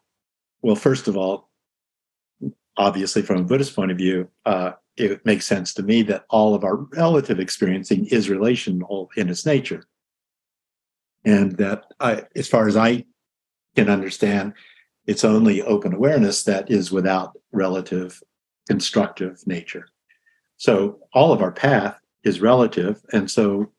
well 0.63 0.77
first 0.77 1.09
of 1.09 1.17
all 1.17 1.51
obviously 2.77 3.23
from 3.23 3.41
a 3.41 3.45
buddhist 3.45 3.77
point 3.77 3.91
of 3.91 3.99
view 3.99 4.29
uh, 4.47 4.73
it 4.97 5.25
makes 5.25 5.47
sense 5.47 5.75
to 5.75 5.83
me 5.83 6.03
that 6.03 6.25
all 6.31 6.55
of 6.55 6.65
our 6.65 6.77
relative 6.77 7.41
experiencing 7.41 8.07
is 8.07 8.31
relational 8.31 9.11
in 9.17 9.29
its 9.29 9.45
nature 9.45 9.85
and 11.25 11.53
that 11.59 11.87
I, 12.01 12.25
as 12.35 12.49
far 12.49 12.67
as 12.69 12.77
I 12.77 13.05
can 13.77 13.89
understand, 13.89 14.55
it's 15.07 15.25
only 15.25 15.63
open 15.63 15.95
awareness 15.95 16.45
that 16.45 16.71
is 16.71 16.93
without 16.93 17.39
relative 17.53 18.23
constructive 18.69 19.45
nature. 19.47 19.89
So 20.57 21.01
all 21.13 21.33
of 21.33 21.43
our 21.43 21.53
path 21.53 21.99
is 22.23 22.41
relative, 22.41 23.01
and 23.13 23.31
so 23.31 23.73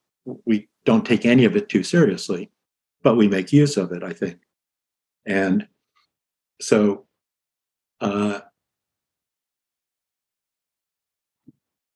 we 0.45 0.67
don't 0.85 1.05
take 1.05 1.25
any 1.25 1.45
of 1.45 1.55
it 1.55 1.69
too 1.69 1.83
seriously, 1.83 2.51
but 3.03 3.15
we 3.15 3.27
make 3.27 3.53
use 3.53 3.77
of 3.77 3.91
it, 3.91 4.03
I 4.03 4.13
think. 4.13 4.39
And 5.25 5.67
so 6.59 7.05
uh, 8.01 8.41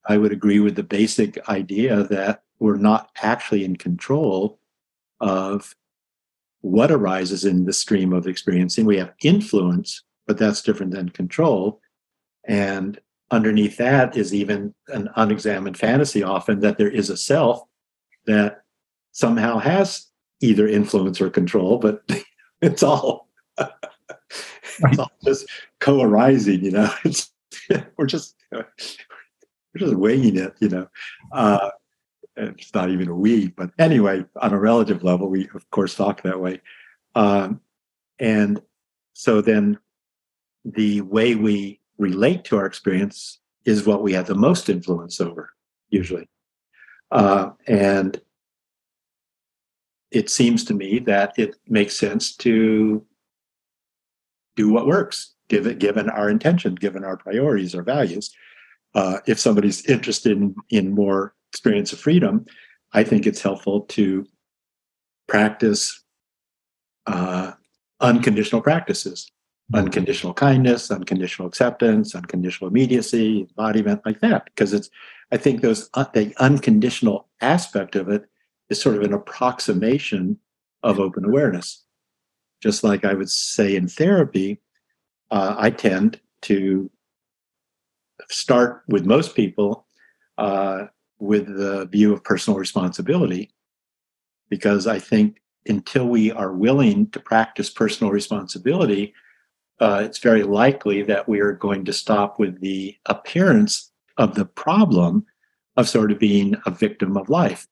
I 0.07 0.17
would 0.17 0.31
agree 0.31 0.59
with 0.59 0.75
the 0.75 0.83
basic 0.83 1.49
idea 1.49 2.03
that 2.03 2.43
we're 2.59 2.77
not 2.77 3.09
actually 3.21 3.65
in 3.65 3.75
control 3.75 4.59
of 5.25 5.75
what 6.61 6.91
arises 6.91 7.45
in 7.45 7.65
the 7.65 7.73
stream 7.73 8.13
of 8.13 8.27
experiencing. 8.27 8.85
We 8.85 8.97
have 8.97 9.13
influence, 9.23 10.03
but 10.27 10.37
that's 10.37 10.61
different 10.61 10.93
than 10.93 11.09
control. 11.09 11.81
And 12.47 12.99
underneath 13.31 13.77
that 13.77 14.15
is 14.15 14.35
even 14.35 14.75
an 14.89 15.09
unexamined 15.15 15.77
fantasy, 15.77 16.21
often 16.21 16.59
that 16.59 16.77
there 16.77 16.89
is 16.89 17.09
a 17.09 17.17
self 17.17 17.63
that 18.27 18.61
somehow 19.13 19.57
has 19.57 20.07
either 20.41 20.67
influence 20.67 21.19
or 21.19 21.31
control, 21.31 21.79
but 21.79 22.03
it's 22.61 22.83
all 22.83 23.29
it's 23.59 24.99
all 24.99 25.11
just 25.23 25.47
co-arising, 25.79 26.63
you 26.63 26.71
know. 26.71 26.91
It's, 27.03 27.31
we're 27.97 28.05
just 28.05 28.35
we're 28.51 28.67
just 29.77 29.95
weighing 29.95 30.37
it, 30.37 30.53
you 30.59 30.69
know. 30.69 30.87
Uh, 31.31 31.71
it's 32.37 32.73
not 32.73 32.89
even 32.89 33.07
a 33.07 33.15
we, 33.15 33.47
but 33.47 33.71
anyway, 33.79 34.25
on 34.41 34.53
a 34.53 34.59
relative 34.59 35.03
level, 35.03 35.29
we 35.29 35.47
of 35.53 35.69
course 35.71 35.95
talk 35.95 36.21
that 36.23 36.39
way. 36.39 36.61
Um, 37.15 37.61
and 38.19 38.61
so 39.13 39.41
then 39.41 39.77
the 40.63 41.01
way 41.01 41.35
we 41.35 41.79
relate 41.97 42.43
to 42.45 42.57
our 42.57 42.65
experience 42.65 43.39
is 43.63 43.85
what 43.85 44.03
we 44.03 44.13
have 44.13 44.27
the 44.27 44.35
most 44.35 44.69
influence 44.69 45.21
over, 45.21 45.51
usually. 45.89 46.27
Uh, 47.11 47.51
and 47.67 48.19
it 50.11 50.29
seems 50.29 50.63
to 50.65 50.73
me 50.73 50.99
that 50.99 51.33
it 51.37 51.55
makes 51.67 51.97
sense 51.97 52.35
to 52.35 53.05
do 54.55 54.69
what 54.69 54.87
works, 54.87 55.33
given 55.49 55.77
given 55.77 56.09
our 56.09 56.29
intention, 56.29 56.75
given 56.75 57.03
our 57.03 57.17
priorities, 57.17 57.75
our 57.75 57.83
values. 57.83 58.33
Uh, 58.93 59.19
if 59.27 59.39
somebody's 59.39 59.85
interested 59.85 60.31
in, 60.31 60.55
in 60.69 60.93
more 60.93 61.34
experience 61.55 61.93
of 61.93 61.99
freedom, 61.99 62.45
I 62.91 63.01
think 63.05 63.25
it's 63.25 63.41
helpful 63.41 63.81
to 63.97 64.25
practice 65.25 66.03
uh, 67.07 67.53
unconditional 68.01 68.61
practices, 68.61 69.31
mm-hmm. 69.71 69.85
unconditional 69.85 70.33
kindness, 70.33 70.91
unconditional 70.91 71.47
acceptance, 71.47 72.13
unconditional 72.13 72.69
immediacy, 72.69 73.47
embodiment, 73.49 74.01
like 74.05 74.19
that. 74.19 74.43
Because 74.45 74.73
it's, 74.73 74.89
I 75.31 75.37
think 75.37 75.61
those 75.61 75.89
uh, 75.93 76.05
the 76.13 76.33
unconditional 76.39 77.29
aspect 77.39 77.95
of 77.95 78.09
it 78.09 78.25
is 78.69 78.81
sort 78.81 78.97
of 78.97 79.03
an 79.03 79.13
approximation 79.13 80.37
of 80.83 80.99
open 80.99 81.23
awareness. 81.23 81.85
Just 82.61 82.83
like 82.83 83.05
I 83.05 83.13
would 83.13 83.29
say 83.29 83.77
in 83.77 83.87
therapy, 83.87 84.59
uh, 85.31 85.55
I 85.57 85.69
tend 85.69 86.19
to 86.41 86.91
start 88.29 88.83
with 88.89 89.05
most 89.05 89.35
people 89.35 89.87
uh, 90.37 90.87
with 91.19 91.47
the 91.47 91.85
view 91.85 92.13
of 92.13 92.23
personal 92.23 92.59
responsibility 92.59 93.51
because 94.49 94.87
I 94.87 94.99
think 94.99 95.41
until 95.67 96.07
we 96.07 96.31
are 96.31 96.53
willing 96.53 97.09
to 97.11 97.19
practice 97.19 97.69
personal 97.69 98.11
responsibility, 98.11 99.13
uh, 99.79 100.01
it's 100.05 100.19
very 100.19 100.43
likely 100.43 101.01
that 101.03 101.27
we 101.27 101.39
are 101.39 101.51
going 101.51 101.85
to 101.85 101.93
stop 101.93 102.39
with 102.39 102.61
the 102.61 102.95
appearance 103.07 103.91
of 104.17 104.35
the 104.35 104.45
problem 104.45 105.25
of 105.75 105.89
sort 105.89 106.11
of 106.11 106.19
being 106.19 106.55
a 106.65 106.71
victim 106.71 107.17
of 107.17 107.29
life 107.29 107.67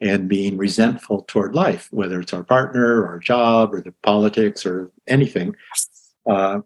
and 0.00 0.28
being 0.28 0.56
resentful 0.56 1.22
toward 1.22 1.54
life, 1.54 1.88
whether 1.90 2.20
it's 2.20 2.32
our 2.32 2.44
partner 2.44 3.00
or 3.00 3.08
our 3.08 3.18
job 3.18 3.74
or 3.74 3.80
the 3.80 3.92
politics 4.02 4.64
or 4.64 4.92
anything. 5.08 5.56
Uh, 6.30 6.60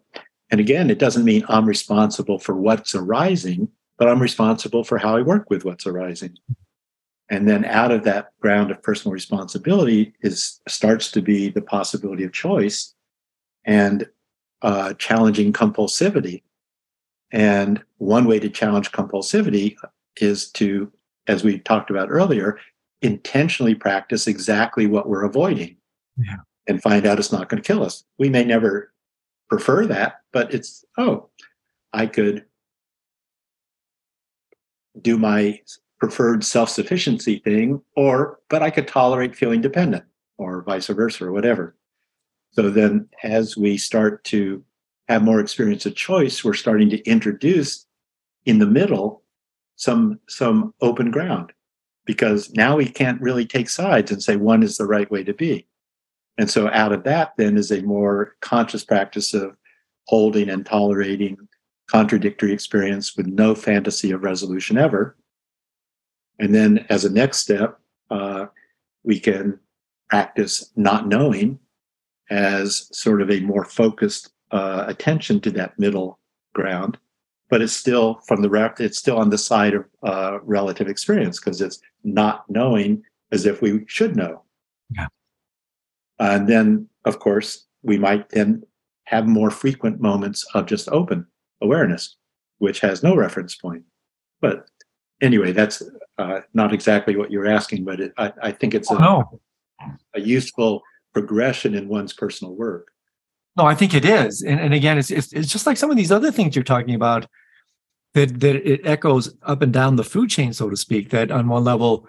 and 0.51 0.59
again, 0.59 0.91
it 0.91 0.99
doesn't 0.99 1.25
mean 1.25 1.43
I'm 1.47 1.65
responsible 1.65 2.37
for 2.37 2.55
what's 2.55 2.93
arising 2.93 3.69
but 4.03 4.11
I'm 4.11 4.21
responsible 4.21 4.83
for 4.83 4.97
how 4.97 5.15
I 5.15 5.21
work 5.21 5.49
with 5.49 5.63
what's 5.63 5.87
arising. 5.87 6.37
And 7.29 7.47
then 7.47 7.63
out 7.63 7.89
of 7.89 8.03
that 8.03 8.31
ground 8.41 8.69
of 8.69 8.83
personal 8.83 9.13
responsibility 9.13 10.13
is 10.19 10.59
starts 10.67 11.09
to 11.11 11.21
be 11.21 11.47
the 11.47 11.61
possibility 11.61 12.25
of 12.25 12.33
choice 12.33 12.95
and 13.63 14.05
uh, 14.61 14.95
challenging 14.95 15.53
compulsivity. 15.53 16.43
And 17.31 17.81
one 17.99 18.25
way 18.25 18.39
to 18.39 18.49
challenge 18.49 18.91
compulsivity 18.91 19.77
is 20.17 20.51
to, 20.51 20.91
as 21.27 21.45
we 21.45 21.59
talked 21.59 21.89
about 21.89 22.11
earlier, 22.11 22.59
intentionally 23.01 23.73
practice 23.73 24.27
exactly 24.27 24.85
what 24.85 25.07
we're 25.07 25.23
avoiding 25.23 25.77
yeah. 26.17 26.35
and 26.67 26.83
find 26.83 27.05
out 27.05 27.19
it's 27.19 27.31
not 27.31 27.47
going 27.47 27.63
to 27.63 27.65
kill 27.65 27.85
us. 27.85 28.03
We 28.19 28.27
may 28.27 28.43
never 28.43 28.91
prefer 29.47 29.85
that, 29.85 30.15
but 30.33 30.53
it's, 30.53 30.83
oh, 30.97 31.29
I 31.93 32.05
could 32.05 32.43
do 35.01 35.17
my 35.17 35.59
preferred 35.99 36.43
self-sufficiency 36.43 37.39
thing 37.39 37.81
or 37.95 38.39
but 38.49 38.61
i 38.61 38.69
could 38.69 38.87
tolerate 38.87 39.35
feeling 39.35 39.61
dependent 39.61 40.03
or 40.37 40.61
vice 40.63 40.87
versa 40.87 41.25
or 41.25 41.31
whatever. 41.31 41.75
So 42.51 42.69
then 42.69 43.09
as 43.23 43.57
we 43.57 43.77
start 43.77 44.23
to 44.25 44.63
have 45.07 45.23
more 45.23 45.39
experience 45.39 45.85
of 45.85 45.95
choice 45.95 46.43
we're 46.43 46.53
starting 46.53 46.89
to 46.91 47.09
introduce 47.09 47.85
in 48.45 48.59
the 48.59 48.65
middle 48.65 49.23
some 49.75 50.19
some 50.27 50.73
open 50.81 51.11
ground. 51.11 51.51
Because 52.05 52.51
now 52.53 52.75
we 52.75 52.85
can't 52.85 53.21
really 53.21 53.45
take 53.45 53.69
sides 53.69 54.11
and 54.11 54.21
say 54.21 54.35
one 54.35 54.61
is 54.61 54.77
the 54.77 54.85
right 54.85 55.09
way 55.09 55.23
to 55.23 55.33
be. 55.33 55.65
And 56.37 56.49
so 56.49 56.69
out 56.69 56.91
of 56.91 57.03
that 57.05 57.33
then 57.37 57.57
is 57.57 57.71
a 57.71 57.81
more 57.81 58.35
conscious 58.41 58.83
practice 58.83 59.33
of 59.33 59.55
holding 60.07 60.49
and 60.49 60.65
tolerating 60.65 61.37
contradictory 61.87 62.53
experience 62.53 63.15
with 63.15 63.27
no 63.27 63.55
fantasy 63.55 64.11
of 64.11 64.23
resolution 64.23 64.77
ever. 64.77 65.15
And 66.39 66.53
then, 66.53 66.85
as 66.89 67.05
a 67.05 67.11
next 67.11 67.37
step, 67.37 67.79
uh, 68.09 68.47
we 69.03 69.19
can 69.19 69.59
practice 70.09 70.71
not 70.75 71.07
knowing 71.07 71.59
as 72.29 72.89
sort 72.91 73.21
of 73.21 73.29
a 73.29 73.39
more 73.41 73.65
focused 73.65 74.31
uh, 74.51 74.85
attention 74.87 75.39
to 75.41 75.51
that 75.51 75.77
middle 75.77 76.19
ground. 76.53 76.97
But 77.49 77.61
it's 77.61 77.73
still 77.73 78.21
from 78.25 78.41
the 78.41 78.49
rep, 78.49 78.79
it's 78.79 78.97
still 78.97 79.17
on 79.17 79.29
the 79.29 79.37
side 79.37 79.73
of 79.75 79.85
uh, 80.01 80.39
relative 80.43 80.87
experience 80.87 81.39
because 81.39 81.61
it's 81.61 81.79
not 82.03 82.49
knowing 82.49 83.03
as 83.31 83.45
if 83.45 83.61
we 83.61 83.83
should 83.87 84.15
know. 84.15 84.43
Yeah. 84.95 85.07
And 86.19 86.47
then, 86.47 86.87
of 87.05 87.19
course, 87.19 87.65
we 87.83 87.97
might 87.97 88.29
then 88.29 88.63
have 89.05 89.27
more 89.27 89.51
frequent 89.51 89.99
moments 89.99 90.45
of 90.53 90.65
just 90.65 90.89
open 90.89 91.27
awareness, 91.63 92.17
which 92.59 92.81
has 92.81 93.01
no 93.01 93.15
reference 93.15 93.55
point. 93.55 93.83
But 94.41 94.67
anyway, 95.21 95.53
that's 95.53 95.81
uh, 96.19 96.41
not 96.53 96.73
exactly 96.73 97.15
what 97.15 97.31
you're 97.31 97.47
asking, 97.47 97.85
but 97.85 97.99
it, 97.99 98.13
I, 98.17 98.33
I, 98.41 98.51
think 98.51 98.75
it's 98.75 98.91
a, 98.91 98.95
oh, 98.95 98.97
no. 98.99 99.39
a 100.13 100.19
useful 100.19 100.83
progression 101.13 101.73
in 101.73 101.87
one's 101.87 102.13
personal 102.13 102.53
work. 102.53 102.89
No, 103.55 103.65
I 103.65 103.75
think 103.75 103.93
it 103.93 104.05
is, 104.05 104.41
and, 104.41 104.59
and 104.59 104.73
again, 104.73 104.97
it's, 104.97 105.11
it's 105.11 105.31
it's 105.31 105.51
just 105.51 105.67
like 105.67 105.77
some 105.77 105.91
of 105.91 105.97
these 105.97 106.11
other 106.11 106.31
things 106.31 106.55
you're 106.55 106.63
talking 106.63 106.95
about 106.95 107.27
that 108.15 108.39
that 108.39 108.55
it 108.55 108.81
echoes 108.83 109.35
up 109.43 109.61
and 109.61 109.71
down 109.71 109.95
the 109.95 110.03
food 110.03 110.31
chain, 110.31 110.53
so 110.53 110.71
to 110.71 110.75
speak. 110.75 111.11
That 111.11 111.29
on 111.29 111.47
one 111.47 111.63
level, 111.63 112.07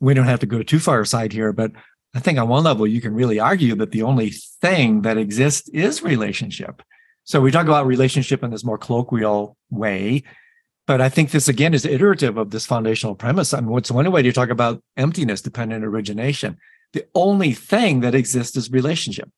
we 0.00 0.12
don't 0.12 0.26
have 0.26 0.40
to 0.40 0.46
go 0.46 0.60
too 0.64 0.80
far 0.80 1.00
aside 1.00 1.32
here, 1.32 1.52
but 1.52 1.70
I 2.16 2.18
think 2.18 2.36
on 2.36 2.48
one 2.48 2.64
level 2.64 2.84
you 2.84 3.00
can 3.00 3.14
really 3.14 3.38
argue 3.38 3.76
that 3.76 3.92
the 3.92 4.02
only 4.02 4.30
thing 4.60 5.02
that 5.02 5.18
exists 5.18 5.68
is 5.68 6.02
relationship 6.02 6.82
So 7.24 7.40
we 7.40 7.50
talk 7.50 7.66
about 7.66 7.86
relationship 7.86 8.42
in 8.42 8.50
this 8.50 8.64
more 8.64 8.78
colloquial 8.78 9.56
way, 9.70 10.24
but 10.86 11.00
I 11.00 11.08
think 11.08 11.30
this 11.30 11.48
again 11.48 11.74
is 11.74 11.84
iterative 11.84 12.36
of 12.36 12.50
this 12.50 12.66
foundational 12.66 13.14
premise. 13.14 13.54
I 13.54 13.60
mean, 13.60 13.70
what's 13.70 13.90
one 13.90 14.10
way 14.10 14.22
to 14.22 14.32
talk 14.32 14.50
about 14.50 14.82
emptiness 14.96 15.40
dependent 15.40 15.84
origination? 15.84 16.58
The 16.92 17.06
only 17.14 17.52
thing 17.52 18.00
that 18.00 18.14
exists 18.14 18.56
is 18.56 18.70
relationship. 18.70 19.30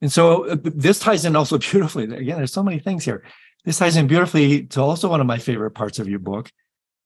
And 0.00 0.10
so 0.10 0.48
uh, 0.48 0.56
this 0.62 0.98
ties 0.98 1.24
in 1.24 1.36
also 1.36 1.58
beautifully. 1.70 2.04
Again, 2.04 2.38
there's 2.38 2.52
so 2.52 2.62
many 2.62 2.78
things 2.78 3.04
here. 3.04 3.22
This 3.64 3.78
ties 3.78 3.96
in 3.96 4.06
beautifully 4.06 4.64
to 4.68 4.80
also 4.80 5.08
one 5.08 5.20
of 5.20 5.26
my 5.26 5.38
favorite 5.38 5.72
parts 5.72 5.98
of 5.98 6.08
your 6.08 6.18
book 6.18 6.50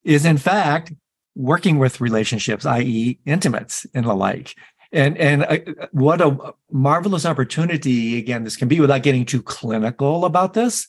is 0.05 0.25
in 0.25 0.39
fact 0.39 0.93
working 1.35 1.79
with 1.79 2.01
relationships, 2.01 2.65
i.e., 2.65 3.19
intimates 3.27 3.87
and 3.93 4.07
the 4.07 4.15
like. 4.15 4.55
And 4.95 5.19
and 5.19 5.43
uh, 5.43 5.87
what 5.91 6.21
a 6.21 6.55
marvelous 6.71 7.27
opportunity 7.27 8.17
again 8.17 8.45
this 8.45 8.57
can 8.57 8.69
be 8.69 8.79
without 8.79 9.03
getting 9.03 9.25
too 9.27 9.43
clinical 9.43 10.25
about 10.25 10.55
this. 10.55 10.87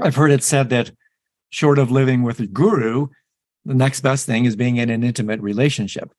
I've 0.00 0.16
heard 0.16 0.32
it 0.32 0.42
said 0.42 0.68
that 0.70 0.90
short 1.50 1.78
of 1.78 1.92
living 1.92 2.24
with 2.24 2.40
a 2.40 2.48
guru, 2.48 3.06
the 3.64 3.74
next 3.74 4.00
best 4.00 4.26
thing 4.26 4.46
is 4.46 4.56
being 4.56 4.78
in 4.78 4.90
an 4.90 5.04
intimate 5.04 5.40
relationship. 5.40 6.12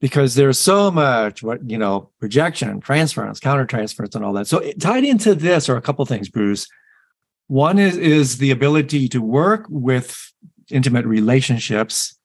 Because 0.00 0.36
there's 0.36 0.58
so 0.58 0.90
much 0.92 1.42
what 1.42 1.68
you 1.68 1.78
know 1.78 2.10
rejection 2.20 2.80
transference 2.80 3.40
countertransference 3.40 4.14
and 4.14 4.24
all 4.24 4.32
that. 4.34 4.46
So 4.46 4.60
tied 4.78 5.04
into 5.04 5.34
this 5.34 5.68
are 5.68 5.76
a 5.76 5.82
couple 5.82 6.04
things 6.06 6.28
bruce. 6.28 6.68
One 7.48 7.80
is 7.80 7.96
is 7.96 8.38
the 8.38 8.52
ability 8.52 9.08
to 9.08 9.20
work 9.20 9.66
with 9.68 10.16
intimate 10.70 11.06
relationships 11.06 12.16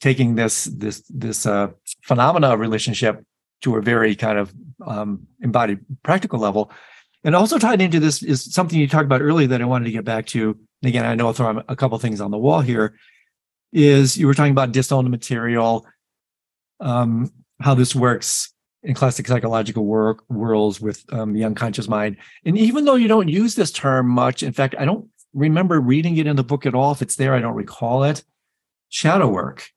taking 0.00 0.34
this 0.34 0.64
this 0.64 1.02
this 1.08 1.46
uh, 1.46 1.68
phenomena 2.02 2.48
of 2.48 2.60
relationship 2.60 3.24
to 3.62 3.76
a 3.76 3.82
very 3.82 4.14
kind 4.14 4.38
of 4.38 4.52
um, 4.86 5.26
embodied 5.42 5.80
practical 6.02 6.38
level 6.38 6.70
and 7.24 7.34
also 7.34 7.58
tied 7.58 7.80
into 7.80 7.98
this 7.98 8.22
is 8.22 8.52
something 8.52 8.78
you 8.78 8.88
talked 8.88 9.04
about 9.04 9.20
earlier 9.20 9.48
that 9.48 9.60
i 9.60 9.64
wanted 9.64 9.86
to 9.86 9.90
get 9.90 10.04
back 10.04 10.26
to 10.26 10.56
and 10.82 10.88
again 10.88 11.04
i 11.04 11.14
know 11.14 11.26
i'll 11.26 11.32
throw 11.32 11.62
a 11.68 11.76
couple 11.76 11.98
things 11.98 12.20
on 12.20 12.30
the 12.30 12.38
wall 12.38 12.60
here 12.60 12.96
is 13.72 14.16
you 14.16 14.26
were 14.26 14.34
talking 14.34 14.52
about 14.52 14.72
disowned 14.72 15.10
material 15.10 15.86
um, 16.80 17.30
how 17.60 17.74
this 17.74 17.94
works 17.94 18.52
in 18.82 18.94
classic 18.94 19.26
psychological 19.26 19.84
work 19.84 20.22
worlds 20.28 20.80
with 20.80 21.04
um, 21.12 21.32
the 21.32 21.44
unconscious 21.44 21.88
mind. 21.88 22.16
And 22.44 22.56
even 22.56 22.84
though 22.84 22.94
you 22.94 23.08
don't 23.08 23.28
use 23.28 23.54
this 23.54 23.72
term 23.72 24.08
much, 24.08 24.42
in 24.42 24.52
fact, 24.52 24.74
I 24.78 24.84
don't 24.84 25.08
remember 25.34 25.80
reading 25.80 26.16
it 26.16 26.26
in 26.26 26.36
the 26.36 26.44
book 26.44 26.66
at 26.66 26.74
all. 26.74 26.92
If 26.92 27.02
it's 27.02 27.16
there, 27.16 27.34
I 27.34 27.40
don't 27.40 27.54
recall 27.54 28.04
it. 28.04 28.22
Shadow 28.90 29.28
work, 29.28 29.68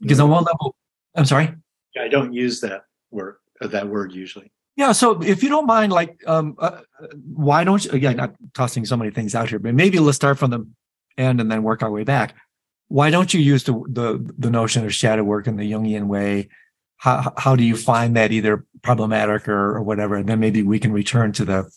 because 0.00 0.18
on 0.18 0.30
one 0.30 0.44
level, 0.44 0.76
I'm 1.14 1.26
sorry. 1.26 1.54
Yeah, 1.94 2.04
I 2.04 2.08
don't 2.08 2.32
use 2.32 2.60
that 2.60 2.85
word. 3.10 3.36
Uh, 3.60 3.68
that 3.68 3.88
word 3.88 4.12
usually. 4.12 4.52
Yeah. 4.76 4.92
So 4.92 5.22
if 5.22 5.42
you 5.42 5.48
don't 5.48 5.66
mind, 5.66 5.92
like, 5.92 6.22
um, 6.26 6.54
uh, 6.58 6.80
why 7.32 7.64
don't 7.64 7.84
you? 7.84 7.90
Again, 7.92 8.16
not 8.16 8.34
tossing 8.52 8.84
so 8.84 8.96
many 8.96 9.10
things 9.10 9.34
out 9.34 9.48
here, 9.48 9.58
but 9.58 9.74
maybe 9.74 9.98
let's 9.98 10.16
start 10.16 10.38
from 10.38 10.50
the 10.50 10.68
end 11.16 11.40
and 11.40 11.50
then 11.50 11.62
work 11.62 11.82
our 11.82 11.90
way 11.90 12.04
back 12.04 12.34
why 12.88 13.10
don't 13.10 13.34
you 13.34 13.40
use 13.40 13.64
the, 13.64 13.72
the, 13.88 14.34
the 14.38 14.50
notion 14.50 14.84
of 14.84 14.94
shadow 14.94 15.24
work 15.24 15.46
in 15.46 15.56
the 15.56 15.70
Jungian 15.70 16.06
way? 16.06 16.48
How, 16.98 17.32
how 17.36 17.56
do 17.56 17.64
you 17.64 17.76
find 17.76 18.16
that 18.16 18.32
either 18.32 18.64
problematic 18.82 19.48
or, 19.48 19.76
or 19.76 19.82
whatever? 19.82 20.16
And 20.16 20.28
then 20.28 20.40
maybe 20.40 20.62
we 20.62 20.78
can 20.78 20.92
return 20.92 21.32
to 21.32 21.44
the 21.44 21.70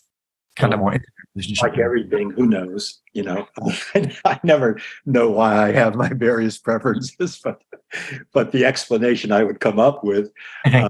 kind 0.56 0.72
of 0.72 0.80
more 0.80 0.98
relationship. 1.34 1.70
Like 1.70 1.78
everything, 1.78 2.30
who 2.30 2.46
knows? 2.46 3.00
You 3.12 3.24
know, 3.24 3.48
I 4.24 4.40
never 4.42 4.80
know 5.04 5.30
why 5.30 5.68
I 5.68 5.72
have 5.72 5.94
my 5.94 6.08
various 6.08 6.58
preferences, 6.58 7.40
but 7.44 7.60
but 8.32 8.52
the 8.52 8.64
explanation 8.64 9.32
I 9.32 9.42
would 9.42 9.60
come 9.60 9.80
up 9.80 10.04
with 10.04 10.30
uh, 10.64 10.88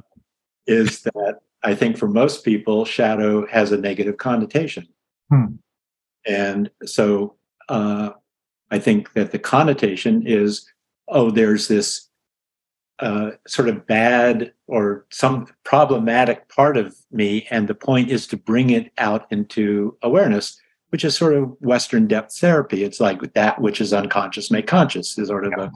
is 0.66 1.02
that 1.02 1.40
I 1.62 1.74
think 1.74 1.96
for 1.96 2.08
most 2.08 2.44
people, 2.44 2.84
shadow 2.84 3.46
has 3.46 3.72
a 3.72 3.76
negative 3.76 4.16
connotation, 4.16 4.86
hmm. 5.30 5.56
and 6.26 6.70
so 6.84 7.36
uh, 7.68 8.10
I 8.70 8.78
think 8.78 9.12
that 9.14 9.32
the 9.32 9.38
connotation 9.38 10.26
is, 10.26 10.66
oh, 11.08 11.30
there's 11.30 11.68
this 11.68 12.08
uh, 13.00 13.30
sort 13.46 13.68
of 13.68 13.86
bad 13.86 14.52
or 14.66 15.06
some 15.10 15.46
problematic 15.64 16.48
part 16.48 16.76
of 16.76 16.94
me, 17.10 17.46
and 17.50 17.66
the 17.66 17.74
point 17.74 18.10
is 18.10 18.26
to 18.28 18.36
bring 18.36 18.70
it 18.70 18.92
out 18.98 19.26
into 19.30 19.96
awareness, 20.02 20.60
which 20.90 21.04
is 21.04 21.16
sort 21.16 21.34
of 21.34 21.56
Western 21.60 22.06
depth 22.06 22.36
therapy. 22.36 22.84
It's 22.84 23.00
like 23.00 23.32
that 23.34 23.60
which 23.60 23.80
is 23.80 23.92
unconscious, 23.92 24.50
make 24.50 24.66
conscious 24.66 25.18
is 25.18 25.28
sort 25.28 25.46
of 25.46 25.52
yeah. 25.56 25.64
a 25.64 25.70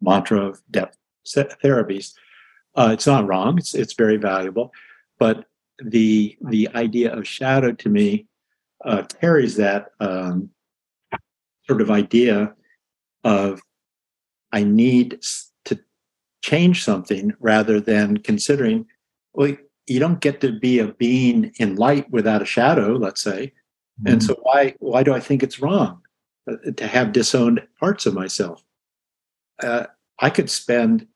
mantra 0.00 0.40
of 0.40 0.60
depth 0.70 0.96
therapies. 1.26 2.14
Uh, 2.74 2.90
it's 2.92 3.06
not 3.06 3.26
wrong. 3.26 3.58
It's 3.58 3.74
it's 3.74 3.94
very 3.94 4.16
valuable, 4.16 4.72
but 5.18 5.46
the 5.82 6.36
the 6.40 6.68
idea 6.74 7.12
of 7.12 7.26
shadow 7.26 7.72
to 7.72 7.88
me 7.88 8.26
uh, 8.84 9.02
carries 9.20 9.56
that 9.56 9.92
um, 10.00 10.50
sort 11.66 11.80
of 11.80 11.90
idea 11.90 12.54
of 13.24 13.60
I 14.52 14.64
need 14.64 15.20
to 15.66 15.78
change 16.42 16.84
something 16.84 17.32
rather 17.40 17.80
than 17.80 18.18
considering, 18.18 18.86
well, 19.34 19.56
you 19.86 19.98
don't 19.98 20.20
get 20.20 20.40
to 20.40 20.58
be 20.58 20.78
a 20.78 20.88
being 20.88 21.52
in 21.58 21.76
light 21.76 22.10
without 22.10 22.42
a 22.42 22.46
shadow, 22.46 22.96
let's 22.96 23.22
say. 23.22 23.52
Mm-hmm. 24.00 24.12
And 24.12 24.22
so 24.22 24.34
why 24.42 24.74
why 24.78 25.02
do 25.02 25.12
I 25.12 25.20
think 25.20 25.42
it's 25.42 25.60
wrong 25.60 26.00
uh, 26.50 26.70
to 26.76 26.86
have 26.86 27.12
disowned 27.12 27.66
parts 27.78 28.06
of 28.06 28.14
myself? 28.14 28.62
Uh, 29.62 29.86
I 30.20 30.30
could 30.30 30.50
spend 30.50 31.06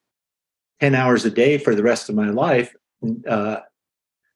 10 0.85 0.95
hours 0.95 1.25
a 1.25 1.31
day 1.31 1.57
for 1.57 1.75
the 1.75 1.83
rest 1.83 2.09
of 2.09 2.15
my 2.15 2.29
life 2.29 2.75
uh, 3.29 3.61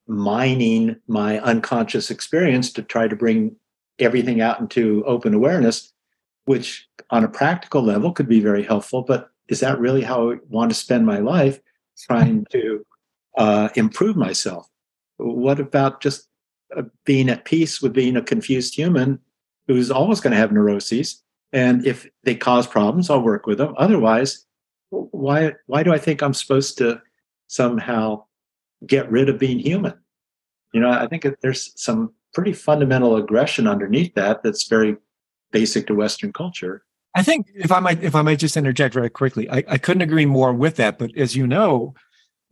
mining 0.07 0.97
my 1.07 1.39
unconscious 1.41 2.11
experience 2.11 2.73
to 2.73 2.83
try 2.83 3.07
to 3.07 3.15
bring 3.15 3.55
everything 3.99 4.41
out 4.41 4.59
into 4.59 5.05
open 5.07 5.35
awareness 5.35 5.93
which 6.49 6.89
on 7.11 7.25
a 7.25 7.29
practical 7.29 7.83
level 7.83 8.11
could 8.11 8.27
be 8.27 8.41
very 8.41 8.63
helpful, 8.63 9.03
but 9.03 9.29
is 9.49 9.61
that 9.61 9.79
really 9.79 10.01
how 10.01 10.31
I 10.31 10.37
want 10.49 10.71
to 10.71 10.75
spend 10.75 11.05
my 11.05 11.19
life 11.19 11.61
trying 12.07 12.47
to 12.53 12.87
uh, 13.37 13.69
improve 13.75 14.17
myself? 14.17 14.67
What 15.19 15.61
about 15.61 16.01
just 16.01 16.27
uh, 16.75 16.85
being 17.05 17.29
at 17.29 17.45
peace 17.45 17.83
with 17.83 17.93
being 17.93 18.17
a 18.17 18.23
confused 18.23 18.75
human 18.75 19.21
who's 19.67 19.91
always 19.91 20.21
going 20.21 20.31
to 20.31 20.39
have 20.39 20.51
neuroses? 20.51 21.23
And 21.53 21.87
if 21.87 22.09
they 22.25 22.35
cause 22.35 22.67
problems, 22.67 23.11
I'll 23.11 23.21
work 23.21 23.47
with 23.47 23.59
them. 23.59 23.75
Otherwise, 23.77 24.47
why 24.91 25.53
why 25.67 25.83
do 25.83 25.93
I 25.93 25.99
think 25.99 26.23
I'm 26.23 26.35
supposed 26.35 26.79
to 26.79 27.01
somehow 27.49 28.25
get 28.87 29.11
rid 29.11 29.29
of 29.29 29.39
being 29.39 29.59
human? 29.59 29.95
You 30.73 30.81
know, 30.81 30.91
I 30.91 31.07
think 31.07 31.27
there's 31.41 31.73
some 31.81 32.13
pretty 32.35 32.53
fundamental 32.53 33.17
aggression 33.17 33.67
underneath 33.67 34.15
that 34.15 34.43
that's 34.43 34.69
very 34.69 34.97
basic 35.51 35.87
to 35.87 35.95
Western 35.95 36.33
culture. 36.33 36.85
I 37.15 37.23
think 37.23 37.47
if 37.55 37.73
I 37.73 37.81
might, 37.81 38.03
if 38.03 38.15
I 38.15 38.23
might 38.23 38.39
just 38.39 38.57
interject 38.57 38.95
very 38.95 39.11
quickly, 39.11 39.51
I, 39.51 39.65
I 39.67 39.79
couldn't 39.79 40.03
agree 40.03 40.27
more 40.27 40.53
with 40.53 40.77
that. 40.77 40.99
But 40.99 41.17
as 41.17 41.35
you 41.35 41.47
know, 41.47 41.95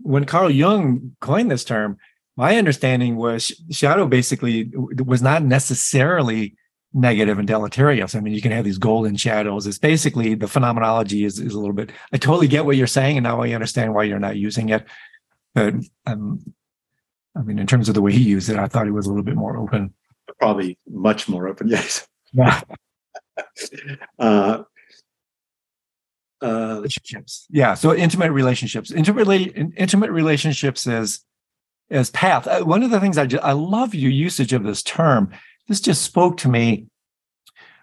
when 0.01 0.25
Carl 0.25 0.51
Jung 0.51 1.15
coined 1.21 1.51
this 1.51 1.65
term, 1.65 1.99
my 2.37 2.57
understanding 2.57 3.17
was 3.17 3.53
shadow 3.71 4.07
basically 4.07 4.71
was 4.75 5.23
not 5.23 5.43
necessarily 5.43 6.57
negative 6.93 7.39
and 7.39 7.47
deleterious. 7.47 8.15
I 8.15 8.21
mean, 8.21 8.35
you 8.35 8.41
can 8.41 8.53
have 8.53 8.65
these 8.65 8.79
golden 8.79 9.17
shadows. 9.17 9.67
It's 9.67 9.79
basically 9.79 10.35
the 10.35 10.49
phenomenology 10.49 11.25
is, 11.25 11.39
is 11.39 11.55
a 11.55 11.59
little 11.59 11.75
bit. 11.75 11.91
I 12.13 12.17
totally 12.17 12.49
get 12.49 12.65
what 12.65 12.77
you're 12.77 12.87
saying, 12.87 13.17
and 13.19 13.25
now 13.25 13.43
I 13.43 13.51
understand 13.53 13.95
why 13.95 14.05
you're 14.05 14.19
not 14.19 14.37
using 14.37 14.71
it. 14.71 14.87
But 15.55 15.75
um, 16.07 16.55
I 17.37 17.43
mean, 17.43 17.59
in 17.59 17.67
terms 17.67 17.89
of 17.89 17.95
the 17.95 18.03
way 18.03 18.13
he 18.13 18.23
used 18.23 18.49
it, 18.49 18.57
I 18.57 18.67
thought 18.67 18.87
he 18.87 18.93
was 18.93 19.07
a 19.07 19.11
little 19.11 19.25
bit 19.25 19.37
more 19.37 19.57
open. 19.57 19.93
Probably 20.39 20.79
much 20.89 21.29
more 21.29 21.49
open. 21.49 21.69
Yes. 21.77 22.07
Yeah. 22.33 22.61
uh, 24.19 24.63
uh, 26.43 26.75
relationships. 26.77 27.47
Yeah. 27.51 27.75
So 27.75 27.95
intimate 27.95 28.33
relationships, 28.33 28.91
intimate, 28.91 29.29
intimate 29.77 30.11
relationships 30.11 30.87
as 30.87 31.21
as 31.91 32.11
path. 32.11 32.47
Uh, 32.47 32.63
one 32.63 32.83
of 32.83 32.91
the 32.91 33.01
things 33.01 33.17
I 33.17 33.27
just, 33.27 33.45
I 33.45 33.53
love 33.53 33.95
your 33.95 34.11
usage 34.11 34.53
of 34.53 34.65
this 34.65 34.83
term. 34.83 35.33
This 35.69 35.81
just 35.81 36.03
spoke 36.03 36.37
to 36.39 36.49
me, 36.49 36.87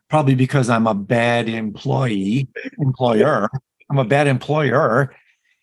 probably 0.09 0.35
because 0.35 0.69
I'm 0.69 0.87
a 0.87 0.93
bad 0.93 1.49
employee, 1.49 2.47
employer. 2.79 3.49
I'm 3.89 3.97
a 3.97 4.05
bad 4.05 4.27
employer. 4.27 5.13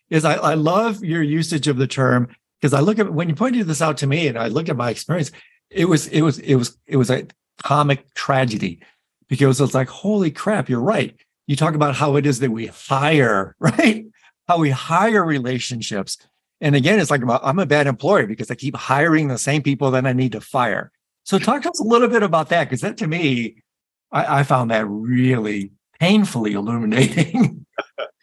Is 0.09 0.25
I, 0.25 0.35
I 0.35 0.53
love 0.55 1.03
your 1.03 1.23
usage 1.23 1.67
of 1.67 1.77
the 1.77 1.87
term 1.87 2.27
because 2.59 2.73
I 2.73 2.81
look 2.81 2.99
at 2.99 3.13
when 3.13 3.29
you 3.29 3.35
pointed 3.35 3.65
this 3.65 3.81
out 3.81 3.97
to 3.97 4.07
me, 4.07 4.27
and 4.27 4.37
I 4.37 4.47
looked 4.47 4.69
at 4.69 4.77
my 4.77 4.89
experience. 4.89 5.31
It 5.69 5.85
was 5.85 6.07
it 6.07 6.21
was 6.21 6.37
it 6.39 6.55
was 6.55 6.77
it 6.85 6.97
was 6.97 7.09
a 7.09 7.27
comic 7.63 8.13
tragedy 8.13 8.81
because 9.29 9.61
it's 9.61 9.73
like, 9.73 9.87
holy 9.87 10.29
crap, 10.29 10.67
you're 10.69 10.81
right. 10.81 11.15
You 11.47 11.55
talk 11.55 11.73
about 11.73 11.95
how 11.95 12.17
it 12.17 12.25
is 12.25 12.39
that 12.39 12.51
we 12.51 12.67
hire, 12.67 13.55
right? 13.59 14.05
How 14.47 14.57
we 14.57 14.69
hire 14.69 15.23
relationships. 15.23 16.17
And 16.59 16.75
again, 16.75 16.99
it's 16.99 17.09
like 17.09 17.21
I'm 17.25 17.59
a 17.59 17.65
bad 17.65 17.87
employer 17.87 18.27
because 18.27 18.51
I 18.51 18.55
keep 18.55 18.75
hiring 18.75 19.27
the 19.27 19.37
same 19.37 19.63
people 19.63 19.91
that 19.91 20.05
I 20.05 20.13
need 20.13 20.33
to 20.33 20.41
fire. 20.41 20.91
So 21.23 21.39
talk 21.39 21.61
to 21.63 21.69
us 21.69 21.79
a 21.79 21.83
little 21.83 22.07
bit 22.07 22.23
about 22.23 22.49
that, 22.49 22.65
because 22.65 22.81
that 22.81 22.97
to 22.97 23.07
me, 23.07 23.63
I, 24.11 24.39
I 24.39 24.43
found 24.43 24.71
that 24.71 24.85
really 24.87 25.71
painfully 25.99 26.53
illuminating. 26.53 27.65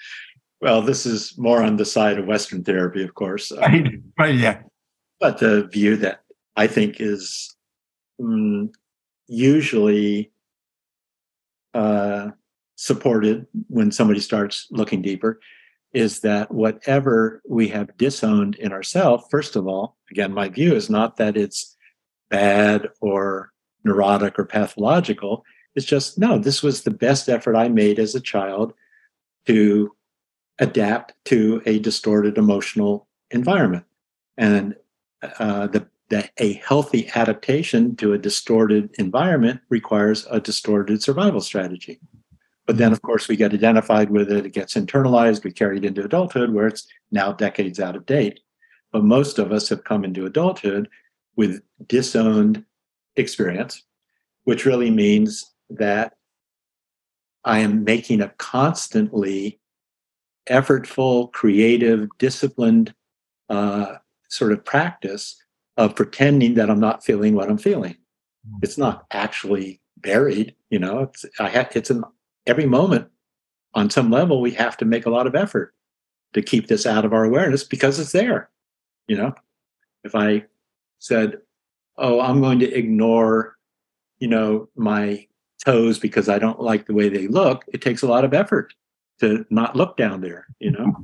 well, 0.61 0.83
this 0.83 1.07
is 1.07 1.37
more 1.39 1.63
on 1.63 1.77
the 1.77 1.85
side 1.85 2.19
of 2.19 2.27
Western 2.27 2.65
therapy, 2.65 3.03
of 3.03 3.15
course. 3.15 3.53
Right, 3.53 3.87
right 4.19 4.35
yeah. 4.35 4.63
But 5.21 5.39
the 5.39 5.67
view 5.67 5.97
that 5.97 6.21
I 6.57 6.67
think 6.67 7.01
is 7.01 7.55
mm, 8.21 8.69
usually 9.29 10.33
uh, 11.75 12.31
supported 12.77 13.47
when 13.69 13.93
somebody 13.93 14.21
starts 14.21 14.67
looking 14.71 15.03
deeper 15.03 15.41
is 15.93 16.21
that 16.21 16.53
whatever 16.53 17.43
we 17.49 17.69
have 17.69 17.97
disowned 17.97 18.57
in 18.57 18.73
ourselves, 18.73 19.25
first 19.31 19.57
of 19.57 19.67
all, 19.67 19.97
again, 20.11 20.33
my 20.33 20.49
view 20.49 20.75
is 20.75 20.91
not 20.91 21.17
that 21.17 21.37
it's 21.37 21.77
bad 22.31 22.89
or 23.01 23.53
neurotic 23.85 24.39
or 24.39 24.45
pathological. 24.45 25.45
It's 25.75 25.87
just, 25.87 26.19
no, 26.19 26.39
this 26.39 26.63
was 26.63 26.83
the 26.83 26.91
best 26.91 27.29
effort 27.29 27.57
I 27.57 27.69
made 27.69 27.99
as 27.99 28.15
a 28.15 28.21
child 28.21 28.75
to 29.47 29.93
adapt 30.59 31.15
to 31.27 31.63
a 31.67 31.79
distorted 31.79 32.37
emotional 32.37 33.07
environment. 33.31 33.85
And 34.37 34.75
uh, 35.39 35.69
the, 35.69 35.87
the, 36.11 36.29
a 36.39 36.55
healthy 36.55 37.09
adaptation 37.15 37.97
to 37.97 38.13
a 38.13 38.19
distorted 38.19 38.91
environment 38.99 39.61
requires 39.69 40.27
a 40.31 40.41
distorted 40.41 41.03
survival 41.03 41.41
strategy. 41.41 42.01
But 42.67 42.77
then, 42.77 42.93
of 42.93 43.01
course, 43.03 43.29
we 43.29 43.37
get 43.37 43.55
identified 43.55 44.11
with 44.11 44.31
it, 44.31 44.45
it 44.45 44.53
gets 44.53 44.75
internalized, 44.75 45.43
we 45.43 45.53
carry 45.53 45.79
it 45.79 45.85
into 45.85 46.05
adulthood 46.05 46.53
where 46.53 46.67
it's 46.67 46.87
now 47.11 47.33
decades 47.33 47.81
out 47.81 47.97
of 47.97 48.05
date. 48.05 48.41
But 48.93 49.05
most 49.05 49.39
of 49.39 49.53
us 49.53 49.69
have 49.71 49.85
come 49.85 50.05
into 50.05 50.27
adulthood 50.27 50.89
with 51.39 51.63
disowned 51.87 52.65
experience, 53.17 53.85
which 54.43 54.67
really 54.67 54.91
means 54.91 55.55
that 55.71 56.15
I 57.45 57.61
am 57.61 57.85
making 57.85 58.21
a 58.21 58.35
constantly 58.39 59.61
effortful, 60.51 61.33
creative, 61.33 62.09
disciplined 62.19 62.93
uh, 63.49 63.95
sort 64.29 64.53
of 64.53 64.65
practice 64.65 65.41
of 65.77 65.95
pretending 65.95 66.55
that 66.55 66.69
I'm 66.69 66.81
not 66.81 67.05
feeling 67.05 67.37
what 67.37 67.49
I'm 67.49 67.57
feeling. 67.57 67.97
Hmm. 68.45 68.59
It's 68.63 68.77
not 68.77 69.07
actually 69.13 69.81
buried, 69.97 70.57
you 70.71 70.81
know. 70.81 71.03
It's 71.03 71.25
I 71.39 71.49
have 71.51 71.69
it's 71.77 71.91
an 71.91 72.03
every 72.47 72.67
moment 72.67 73.09
on 73.75 73.91
some 73.91 74.11
level 74.11 74.41
we 74.41 74.51
have 74.53 74.77
to 74.79 74.85
make 74.85 75.07
a 75.07 75.11
lot 75.11 75.29
of 75.29 75.37
effort 75.37 75.73
to 76.35 76.43
keep 76.43 76.67
this 76.67 76.85
out 76.85 77.05
of 77.05 77.13
our 77.13 77.25
awareness 77.25 77.63
because 77.63 78.01
it's 78.01 78.13
there. 78.13 78.51
You 79.07 79.19
know, 79.19 79.35
if 80.03 80.17
I 80.17 80.45
said, 80.99 81.39
"Oh, 81.97 82.21
I'm 82.21 82.41
going 82.41 82.59
to 82.61 82.73
ignore," 82.73 83.57
you 84.19 84.29
know, 84.29 84.69
my 84.77 85.27
toes 85.65 85.99
because 85.99 86.29
I 86.29 86.39
don't 86.39 86.61
like 86.61 86.87
the 86.87 86.95
way 86.95 87.09
they 87.09 87.27
look, 87.27 87.65
it 87.69 87.83
takes 87.83 88.03
a 88.03 88.07
lot 88.07 88.25
of 88.25 88.35
effort 88.35 88.75
to 89.21 89.45
not 89.51 89.77
look 89.77 89.97
down 89.97 90.21
there, 90.21 90.47
you 90.61 90.71
know. 90.71 90.95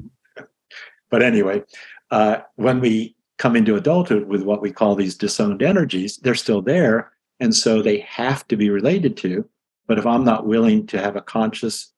but 1.10 1.22
anyway, 1.22 1.62
uh, 2.10 2.38
when 2.56 2.80
we 2.80 3.16
come 3.38 3.56
into 3.56 3.76
adulthood 3.76 4.26
with 4.26 4.42
what 4.42 4.62
we 4.62 4.70
call 4.70 4.94
these 4.94 5.16
disowned 5.16 5.62
energies, 5.62 6.18
they're 6.18 6.34
still 6.34 6.62
there. 6.62 7.12
And 7.40 7.54
so 7.54 7.82
they 7.82 7.98
have 8.00 8.46
to 8.48 8.56
be 8.56 8.70
related 8.70 9.16
to. 9.18 9.48
But 9.86 9.98
if 9.98 10.06
I'm 10.06 10.24
not 10.24 10.46
willing 10.46 10.86
to 10.88 11.00
have 11.00 11.16
a 11.16 11.20
conscious, 11.20 11.92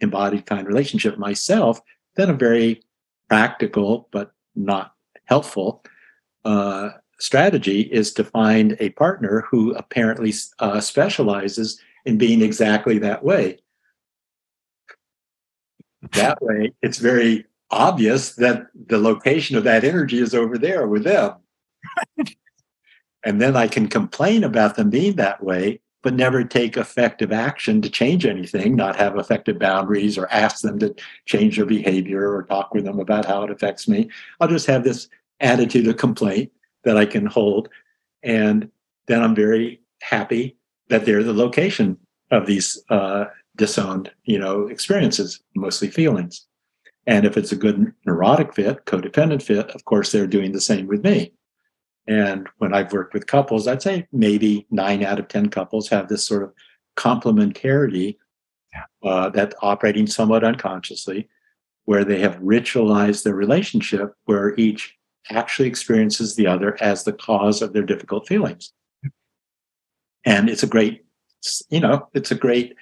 embodied 0.00 0.46
kind 0.46 0.62
of 0.62 0.68
relationship 0.68 1.18
myself, 1.18 1.80
then 2.16 2.30
a 2.30 2.34
very 2.34 2.82
practical 3.28 4.08
but 4.12 4.32
not 4.54 4.94
helpful 5.24 5.84
uh, 6.44 6.90
strategy 7.20 7.82
is 7.82 8.12
to 8.14 8.24
find 8.24 8.76
a 8.80 8.90
partner 8.90 9.44
who 9.50 9.72
apparently 9.74 10.32
uh, 10.58 10.80
specializes 10.80 11.80
in 12.04 12.18
being 12.18 12.42
exactly 12.42 12.98
that 12.98 13.22
way. 13.22 13.58
That 16.12 16.42
way, 16.42 16.72
it's 16.82 16.98
very 16.98 17.44
obvious 17.70 18.34
that 18.36 18.66
the 18.86 18.98
location 18.98 19.56
of 19.56 19.64
that 19.64 19.84
energy 19.84 20.18
is 20.18 20.34
over 20.34 20.58
there 20.58 20.88
with 20.88 21.04
them. 21.04 21.34
and 23.24 23.40
then 23.40 23.54
I 23.54 23.68
can 23.68 23.86
complain 23.86 24.42
about 24.42 24.76
them 24.76 24.88
being 24.88 25.16
that 25.16 25.44
way, 25.44 25.80
but 26.02 26.14
never 26.14 26.42
take 26.42 26.78
effective 26.78 27.32
action 27.32 27.82
to 27.82 27.90
change 27.90 28.24
anything, 28.24 28.74
not 28.74 28.96
have 28.96 29.18
effective 29.18 29.58
boundaries 29.58 30.16
or 30.16 30.26
ask 30.32 30.62
them 30.62 30.78
to 30.78 30.94
change 31.26 31.56
their 31.56 31.66
behavior 31.66 32.34
or 32.34 32.44
talk 32.44 32.72
with 32.72 32.84
them 32.84 32.98
about 32.98 33.26
how 33.26 33.42
it 33.42 33.50
affects 33.50 33.86
me. 33.86 34.08
I'll 34.40 34.48
just 34.48 34.66
have 34.66 34.84
this 34.84 35.08
attitude 35.40 35.86
of 35.86 35.98
complaint 35.98 36.50
that 36.84 36.96
I 36.96 37.06
can 37.06 37.26
hold. 37.26 37.68
And 38.22 38.70
then 39.06 39.22
I'm 39.22 39.34
very 39.34 39.80
happy 40.02 40.56
that 40.88 41.04
they're 41.04 41.22
the 41.22 41.32
location 41.32 41.96
of 42.30 42.46
these 42.46 42.82
uh, 42.90 43.26
disowned, 43.56 44.10
you 44.24 44.38
know, 44.38 44.66
experiences, 44.68 45.40
mostly 45.54 45.88
feelings. 45.88 46.46
And 47.06 47.24
if 47.24 47.36
it's 47.36 47.52
a 47.52 47.56
good 47.56 47.92
neurotic 48.06 48.54
fit, 48.54 48.84
codependent 48.86 49.42
fit, 49.42 49.70
of 49.70 49.84
course, 49.84 50.12
they're 50.12 50.26
doing 50.26 50.52
the 50.52 50.60
same 50.60 50.86
with 50.86 51.02
me. 51.02 51.32
And 52.06 52.48
when 52.58 52.74
I've 52.74 52.92
worked 52.92 53.14
with 53.14 53.26
couples, 53.26 53.66
I'd 53.66 53.82
say 53.82 54.06
maybe 54.12 54.66
nine 54.70 55.04
out 55.04 55.18
of 55.18 55.28
10 55.28 55.48
couples 55.50 55.88
have 55.88 56.08
this 56.08 56.26
sort 56.26 56.42
of 56.42 56.52
complementarity 56.96 58.16
uh, 59.02 59.30
that's 59.30 59.54
operating 59.62 60.06
somewhat 60.06 60.44
unconsciously, 60.44 61.28
where 61.84 62.04
they 62.04 62.20
have 62.20 62.36
ritualized 62.36 63.24
their 63.24 63.34
relationship, 63.34 64.14
where 64.24 64.54
each 64.56 64.96
actually 65.28 65.68
experiences 65.68 66.36
the 66.36 66.46
other 66.46 66.76
as 66.82 67.04
the 67.04 67.12
cause 67.12 67.62
of 67.62 67.72
their 67.72 67.82
difficult 67.82 68.26
feelings. 68.26 68.72
And 70.24 70.48
it's 70.48 70.62
a 70.62 70.66
great, 70.66 71.04
you 71.68 71.80
know, 71.80 72.08
it's 72.14 72.30
a 72.30 72.34
great 72.34 72.74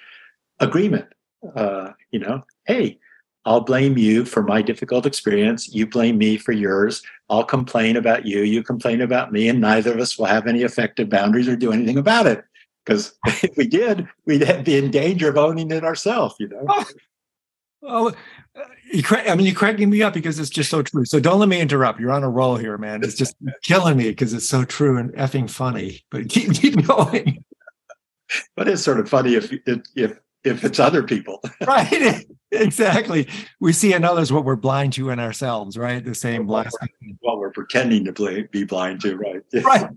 agreement. 0.59 1.07
Uh, 1.55 1.91
you 2.11 2.19
know, 2.19 2.43
hey, 2.65 2.99
I'll 3.45 3.61
blame 3.61 3.97
you 3.97 4.25
for 4.25 4.43
my 4.43 4.61
difficult 4.61 5.05
experience. 5.05 5.73
You 5.73 5.87
blame 5.87 6.17
me 6.17 6.37
for 6.37 6.51
yours. 6.51 7.01
I'll 7.29 7.45
complain 7.45 7.95
about 7.95 8.25
you. 8.25 8.41
You 8.41 8.63
complain 8.63 9.01
about 9.01 9.31
me, 9.31 9.47
and 9.47 9.61
neither 9.61 9.93
of 9.93 9.99
us 9.99 10.17
will 10.17 10.25
have 10.25 10.47
any 10.47 10.63
effective 10.63 11.09
boundaries 11.09 11.47
or 11.47 11.55
do 11.55 11.71
anything 11.71 11.97
about 11.97 12.27
it. 12.27 12.43
Because 12.85 13.17
if 13.25 13.55
we 13.55 13.67
did, 13.67 14.07
we'd 14.25 14.63
be 14.65 14.77
in 14.77 14.91
danger 14.91 15.29
of 15.29 15.37
owning 15.37 15.71
it 15.71 15.83
ourselves. 15.83 16.35
You 16.39 16.49
know. 16.49 16.65
Oh, 17.81 18.05
well, 18.05 18.15
you 18.91 19.03
I 19.09 19.35
mean, 19.35 19.45
you're 19.45 19.55
cracking 19.55 19.89
me 19.89 20.03
up 20.03 20.13
because 20.13 20.37
it's 20.37 20.49
just 20.49 20.69
so 20.69 20.81
true. 20.81 21.05
So 21.05 21.19
don't 21.19 21.39
let 21.39 21.49
me 21.49 21.61
interrupt. 21.61 21.99
You're 21.99 22.11
on 22.11 22.23
a 22.23 22.29
roll 22.29 22.57
here, 22.57 22.77
man. 22.77 23.03
It's 23.03 23.15
just 23.15 23.35
killing 23.63 23.97
me 23.97 24.09
because 24.09 24.33
it's 24.33 24.47
so 24.47 24.65
true 24.65 24.97
and 24.97 25.13
effing 25.13 25.49
funny. 25.49 26.01
But 26.11 26.29
keep 26.29 26.53
keep 26.53 26.85
going. 26.85 27.43
But 28.55 28.67
it's 28.67 28.83
sort 28.83 28.99
of 28.99 29.09
funny 29.09 29.35
if 29.35 29.51
if 29.65 30.19
if 30.43 30.63
it's 30.63 30.79
other 30.79 31.03
people. 31.03 31.41
right. 31.67 32.25
Exactly. 32.51 33.27
We 33.59 33.73
see 33.73 33.93
in 33.93 34.03
others 34.03 34.31
what 34.31 34.43
we're 34.43 34.55
blind 34.55 34.93
to 34.93 35.09
in 35.09 35.19
ourselves, 35.19 35.77
right? 35.77 36.03
The 36.03 36.15
same 36.15 36.45
blind. 36.45 36.71
What 37.21 37.39
we're 37.39 37.51
pretending 37.51 38.05
to 38.05 38.13
play, 38.13 38.43
be 38.43 38.63
blind 38.63 39.01
to, 39.01 39.17
right? 39.17 39.41
right. 39.61 39.89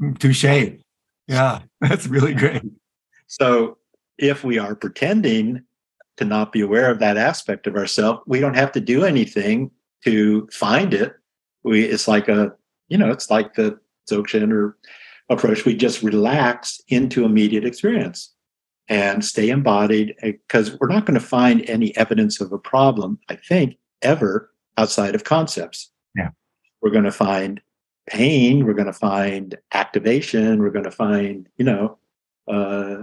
Mm, 0.00 0.18
touche. 0.18 0.78
Yeah, 1.26 1.60
that's 1.80 2.06
really 2.06 2.32
great. 2.32 2.62
So 3.26 3.76
if 4.16 4.42
we 4.42 4.58
are 4.58 4.74
pretending 4.74 5.64
to 6.18 6.24
not 6.24 6.52
be 6.52 6.60
aware 6.60 6.90
of 6.90 6.98
that 6.98 7.16
aspect 7.16 7.66
of 7.66 7.76
ourselves, 7.76 8.20
we 8.26 8.40
don't 8.40 8.56
have 8.56 8.72
to 8.72 8.80
do 8.80 9.04
anything 9.04 9.70
to 10.04 10.48
find 10.52 10.94
it. 10.94 11.14
We 11.64 11.84
it's 11.84 12.06
like 12.06 12.28
a, 12.28 12.52
you 12.88 12.98
know, 12.98 13.10
it's 13.10 13.30
like 13.30 13.54
the 13.54 13.78
Dzogchen 14.08 14.52
or 14.52 14.76
approach. 15.30 15.64
We 15.64 15.74
just 15.74 16.02
relax 16.02 16.80
into 16.88 17.24
immediate 17.24 17.64
experience 17.64 18.32
and 18.88 19.24
stay 19.24 19.50
embodied 19.50 20.14
because 20.22 20.78
we're 20.78 20.88
not 20.88 21.04
going 21.04 21.18
to 21.18 21.24
find 21.24 21.68
any 21.68 21.94
evidence 21.96 22.40
of 22.40 22.52
a 22.52 22.58
problem, 22.58 23.18
I 23.28 23.36
think, 23.36 23.76
ever 24.02 24.50
outside 24.78 25.14
of 25.14 25.24
concepts. 25.24 25.90
Yeah. 26.16 26.30
We're 26.80 26.90
going 26.90 27.04
to 27.04 27.12
find 27.12 27.60
pain, 28.08 28.64
we're 28.64 28.74
going 28.74 28.86
to 28.86 28.92
find 28.92 29.56
activation, 29.74 30.60
we're 30.60 30.70
going 30.70 30.84
to 30.84 30.90
find, 30.90 31.46
you 31.58 31.64
know, 31.64 31.98
uh, 32.50 33.02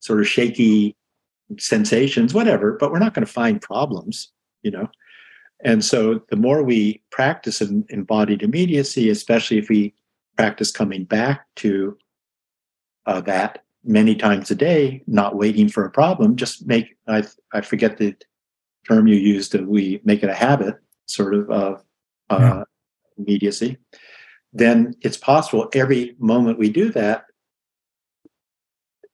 sort 0.00 0.20
of 0.20 0.26
shaky 0.26 0.96
sensations, 1.58 2.34
whatever, 2.34 2.76
but 2.78 2.90
we're 2.90 2.98
not 2.98 3.14
going 3.14 3.26
to 3.26 3.32
find 3.32 3.60
problems, 3.60 4.30
you 4.62 4.70
know. 4.70 4.88
And 5.64 5.84
so 5.84 6.20
the 6.28 6.36
more 6.36 6.62
we 6.62 7.02
practice 7.10 7.60
embodied 7.60 8.42
immediacy, 8.42 9.10
especially 9.10 9.58
if 9.58 9.68
we 9.68 9.94
practice 10.36 10.70
coming 10.70 11.04
back 11.04 11.46
to 11.56 11.96
uh, 13.06 13.20
that 13.22 13.64
many 13.84 14.14
times 14.14 14.50
a 14.50 14.54
day, 14.54 15.02
not 15.06 15.36
waiting 15.36 15.68
for 15.68 15.84
a 15.84 15.90
problem, 15.90 16.36
just 16.36 16.66
make, 16.66 16.96
I, 17.06 17.24
I 17.52 17.60
forget 17.60 17.98
the 17.98 18.14
term 18.88 19.06
you 19.06 19.16
used, 19.16 19.52
that 19.52 19.66
we 19.66 20.00
make 20.04 20.22
it 20.22 20.30
a 20.30 20.34
habit 20.34 20.76
sort 21.06 21.34
of 21.34 21.50
of 21.50 21.82
uh, 22.30 22.38
yeah. 22.40 22.64
immediacy, 23.18 23.76
then 24.52 24.94
it's 25.02 25.16
possible 25.16 25.68
every 25.74 26.16
moment 26.18 26.58
we 26.58 26.70
do 26.70 26.90
that 26.90 27.24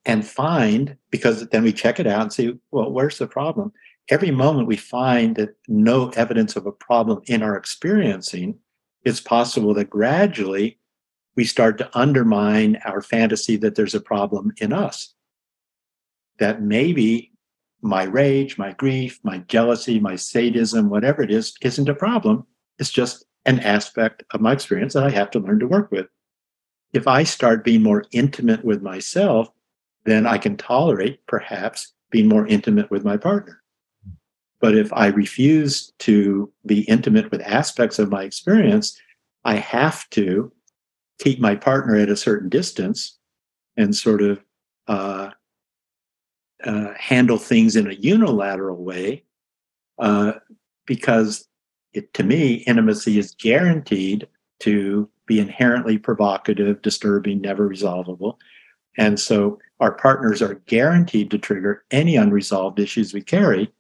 and 0.04 0.26
find, 0.26 0.96
because 1.10 1.46
then 1.48 1.62
we 1.62 1.72
check 1.72 2.00
it 2.00 2.06
out 2.06 2.22
and 2.22 2.32
see, 2.32 2.54
well, 2.70 2.90
where's 2.90 3.18
the 3.18 3.26
problem? 3.26 3.72
Every 4.08 4.30
moment 4.30 4.68
we 4.68 4.76
find 4.76 5.36
that 5.36 5.56
no 5.66 6.08
evidence 6.10 6.56
of 6.56 6.66
a 6.66 6.72
problem 6.72 7.20
in 7.26 7.42
our 7.42 7.56
experiencing, 7.56 8.58
it's 9.04 9.20
possible 9.20 9.74
that 9.74 9.90
gradually 9.90 10.78
we 11.36 11.44
start 11.44 11.78
to 11.78 11.98
undermine 11.98 12.78
our 12.84 13.02
fantasy 13.02 13.56
that 13.56 13.74
there's 13.74 13.94
a 13.94 14.00
problem 14.00 14.52
in 14.60 14.72
us. 14.72 15.14
That 16.38 16.62
maybe 16.62 17.32
my 17.82 18.04
rage, 18.04 18.58
my 18.58 18.72
grief, 18.72 19.20
my 19.22 19.38
jealousy, 19.46 20.00
my 20.00 20.16
sadism, 20.16 20.90
whatever 20.90 21.22
it 21.22 21.30
is, 21.30 21.54
isn't 21.62 21.88
a 21.88 21.94
problem. 21.94 22.46
It's 22.78 22.90
just 22.90 23.24
an 23.44 23.60
aspect 23.60 24.24
of 24.32 24.40
my 24.40 24.52
experience 24.52 24.94
that 24.94 25.04
I 25.04 25.10
have 25.10 25.30
to 25.32 25.38
learn 25.38 25.60
to 25.60 25.68
work 25.68 25.92
with. 25.92 26.06
if 26.92 27.06
I 27.06 27.22
start 27.24 27.64
being 27.64 27.82
more 27.82 28.04
intimate 28.12 28.64
with 28.64 28.82
myself, 28.82 29.48
then 30.08 30.26
I 30.26 30.38
can 30.38 30.56
tolerate 30.56 31.26
perhaps 31.26 31.92
being 32.10 32.28
more 32.28 32.46
intimate 32.46 32.90
with 32.90 33.04
my 33.04 33.16
partner. 33.16 33.62
But 34.60 34.76
if 34.76 34.92
I 34.92 35.06
refuse 35.08 35.92
to 36.00 36.52
be 36.66 36.80
intimate 36.82 37.30
with 37.30 37.40
aspects 37.42 37.98
of 37.98 38.10
my 38.10 38.24
experience, 38.24 38.98
I 39.44 39.56
have 39.56 40.08
to 40.10 40.52
keep 41.20 41.40
my 41.40 41.54
partner 41.54 41.96
at 41.96 42.08
a 42.08 42.16
certain 42.16 42.48
distance 42.48 43.18
and 43.76 43.94
sort 43.94 44.22
of 44.22 44.40
uh, 44.88 45.30
uh, 46.64 46.92
handle 46.96 47.38
things 47.38 47.76
in 47.76 47.88
a 47.88 47.94
unilateral 47.94 48.82
way 48.82 49.24
uh, 49.98 50.32
because 50.86 51.46
it, 51.92 52.12
to 52.14 52.24
me, 52.24 52.54
intimacy 52.66 53.18
is 53.18 53.34
guaranteed 53.34 54.26
to 54.60 55.08
be 55.26 55.38
inherently 55.38 55.98
provocative, 55.98 56.82
disturbing, 56.82 57.40
never 57.40 57.66
resolvable. 57.66 58.38
And 58.98 59.18
so 59.18 59.58
our 59.80 59.92
partners 59.92 60.42
are 60.42 60.54
guaranteed 60.66 61.30
to 61.30 61.38
trigger 61.38 61.84
any 61.90 62.16
unresolved 62.16 62.80
issues 62.80 63.14
we 63.14 63.22
carry 63.22 63.72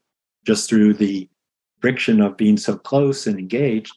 just 0.46 0.68
through 0.68 0.94
the 0.94 1.28
friction 1.80 2.20
of 2.20 2.36
being 2.36 2.56
so 2.56 2.76
close 2.76 3.26
and 3.26 3.38
engaged. 3.38 3.94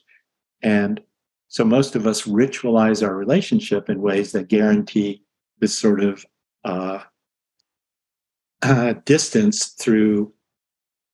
And 0.62 1.00
so 1.48 1.64
most 1.64 1.94
of 1.94 2.06
us 2.06 2.22
ritualize 2.22 3.06
our 3.06 3.14
relationship 3.14 3.88
in 3.88 4.02
ways 4.02 4.32
that 4.32 4.48
guarantee 4.48 5.22
this 5.60 5.78
sort 5.78 6.02
of 6.02 6.26
uh, 6.64 7.00
uh, 8.62 8.94
distance 9.04 9.66
through 9.66 10.32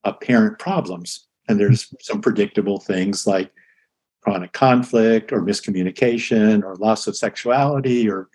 apparent 0.05 0.59
problems. 0.59 1.27
And 1.49 1.61
there's 1.61 1.93
some 2.01 2.21
predictable 2.21 2.81
things 2.81 3.27
like 3.27 3.51
chronic 4.23 4.53
conflict 4.53 5.33
or 5.33 5.43
miscommunication 5.43 6.63
or 6.63 6.77
loss 6.77 7.07
of 7.07 7.17
sexuality 7.17 8.09
or 8.09 8.29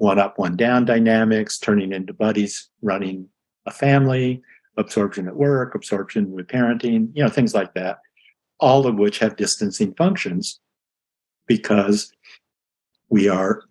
one 0.00 0.18
up, 0.18 0.38
one 0.38 0.56
down 0.56 0.86
dynamics, 0.86 1.58
turning 1.58 1.92
into 1.92 2.14
buddies 2.14 2.70
running 2.80 3.28
a 3.66 3.70
family, 3.70 4.40
absorption 4.78 5.28
at 5.28 5.36
work, 5.36 5.74
absorption 5.74 6.32
with 6.32 6.46
parenting, 6.46 7.10
you 7.14 7.22
know, 7.22 7.28
things 7.28 7.54
like 7.54 7.74
that, 7.74 7.98
all 8.60 8.86
of 8.86 8.94
which 8.94 9.18
have 9.18 9.36
distancing 9.36 9.92
functions 9.94 10.58
because 11.46 12.10
we 13.10 13.28
are 13.28 13.64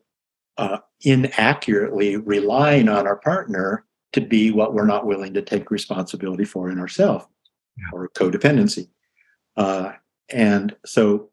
uh, 0.57 0.77
inaccurately 1.01 2.17
relying 2.17 2.89
on 2.89 3.07
our 3.07 3.15
partner 3.15 3.85
to 4.13 4.21
be 4.21 4.51
what 4.51 4.75
we're 4.75 4.85
not 4.85 5.07
willing 5.07 5.33
to 5.33 5.41
take 5.41 5.71
responsibility 5.71 6.45
for 6.45 6.69
in 6.69 6.79
ourselves 6.79 7.25
yeah. 7.75 7.85
or 7.91 8.07
codependency. 8.09 8.87
Uh, 9.57 9.93
and 10.29 10.75
so, 10.85 11.31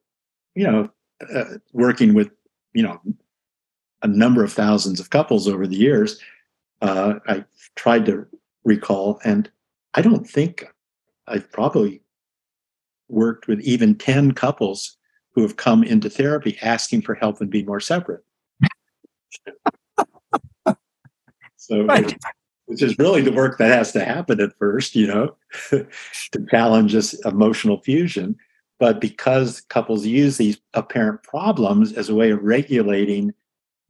you 0.55 0.65
know, 0.65 0.89
uh, 1.35 1.59
working 1.75 2.15
with, 2.15 2.31
you 2.73 2.83
know, 2.83 2.99
a 4.03 4.09
number 4.09 4.45
of 4.45 4.53
thousands 4.53 5.01
of 5.01 5.11
couples 5.11 5.49
over 5.49 5.67
the 5.67 5.77
years, 5.77 6.21
uh, 6.83 7.15
I 7.27 7.45
tried 7.75 8.07
to 8.07 8.27
recall, 8.65 9.21
and 9.25 9.51
I 9.95 10.03
don't 10.03 10.29
think 10.29 10.65
I've 11.27 11.51
probably 11.51 12.03
worked 13.09 13.49
with 13.49 13.61
even 13.61 13.95
10 13.95 14.33
couples 14.33 14.97
who 15.33 15.43
have 15.43 15.57
come 15.57 15.85
into 15.85 16.11
therapy 16.11 16.59
asking 16.63 17.03
for 17.03 17.15
help 17.15 17.41
and 17.41 17.51
be 17.51 17.63
more 17.63 17.81
separate. 17.81 18.25
so, 21.57 21.85
right. 21.85 22.17
which 22.67 22.83
is 22.83 22.99
really 22.99 23.21
the 23.21 23.33
work 23.33 23.59
that 23.59 23.69
has 23.69 23.93
to 23.93 24.05
happen 24.05 24.41
at 24.41 24.57
first, 24.59 24.95
you 24.95 25.07
know, 25.07 25.37
to 25.71 25.87
challenge 26.51 26.93
this 26.93 27.15
emotional 27.25 27.81
fusion. 27.83 28.37
But 28.79 29.01
because 29.01 29.63
couples 29.63 30.05
use 30.05 30.37
these 30.37 30.59
apparent 30.75 31.23
problems 31.23 31.93
as 31.93 32.09
a 32.09 32.15
way 32.15 32.31
of 32.31 32.43
regulating 32.43 33.33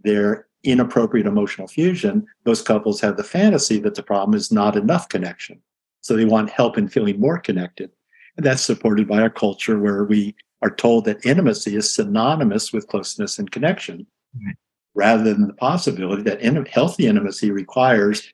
their 0.06 0.46
inappropriate 0.62 1.26
emotional 1.26 1.66
fusion, 1.66 2.26
those 2.44 2.62
couples 2.62 3.00
have 3.00 3.16
the 3.16 3.24
fantasy 3.24 3.78
that 3.80 3.94
the 3.94 4.02
problem 4.02 4.34
is 4.34 4.50
not 4.50 4.76
enough 4.76 5.08
connection. 5.08 5.60
So 6.00 6.16
they 6.16 6.24
want 6.24 6.50
help 6.50 6.78
in 6.78 6.88
feeling 6.88 7.20
more 7.20 7.38
connected. 7.38 7.90
And 8.36 8.46
that's 8.46 8.62
supported 8.62 9.08
by 9.08 9.22
a 9.22 9.30
culture 9.30 9.78
where 9.78 10.04
we 10.04 10.34
are 10.62 10.74
told 10.74 11.04
that 11.04 11.26
intimacy 11.26 11.76
is 11.76 11.92
synonymous 11.92 12.72
with 12.72 12.86
closeness 12.86 13.38
and 13.38 13.50
connection, 13.50 14.06
mm-hmm. 14.36 14.50
rather 14.94 15.24
than 15.24 15.48
the 15.48 15.54
possibility 15.54 16.22
that 16.22 16.40
in- 16.40 16.64
healthy 16.66 17.06
intimacy 17.06 17.50
requires 17.50 18.32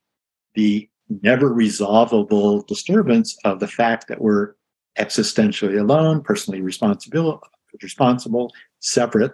the 0.54 0.88
never 1.22 1.52
resolvable 1.52 2.62
disturbance 2.62 3.36
of 3.44 3.60
the 3.60 3.68
fact 3.68 4.08
that 4.08 4.20
we're 4.20 4.54
existentially 4.98 5.80
alone, 5.80 6.20
personally 6.20 6.60
responsible, 6.60 7.40
responsible, 7.82 8.52
separate, 8.80 9.32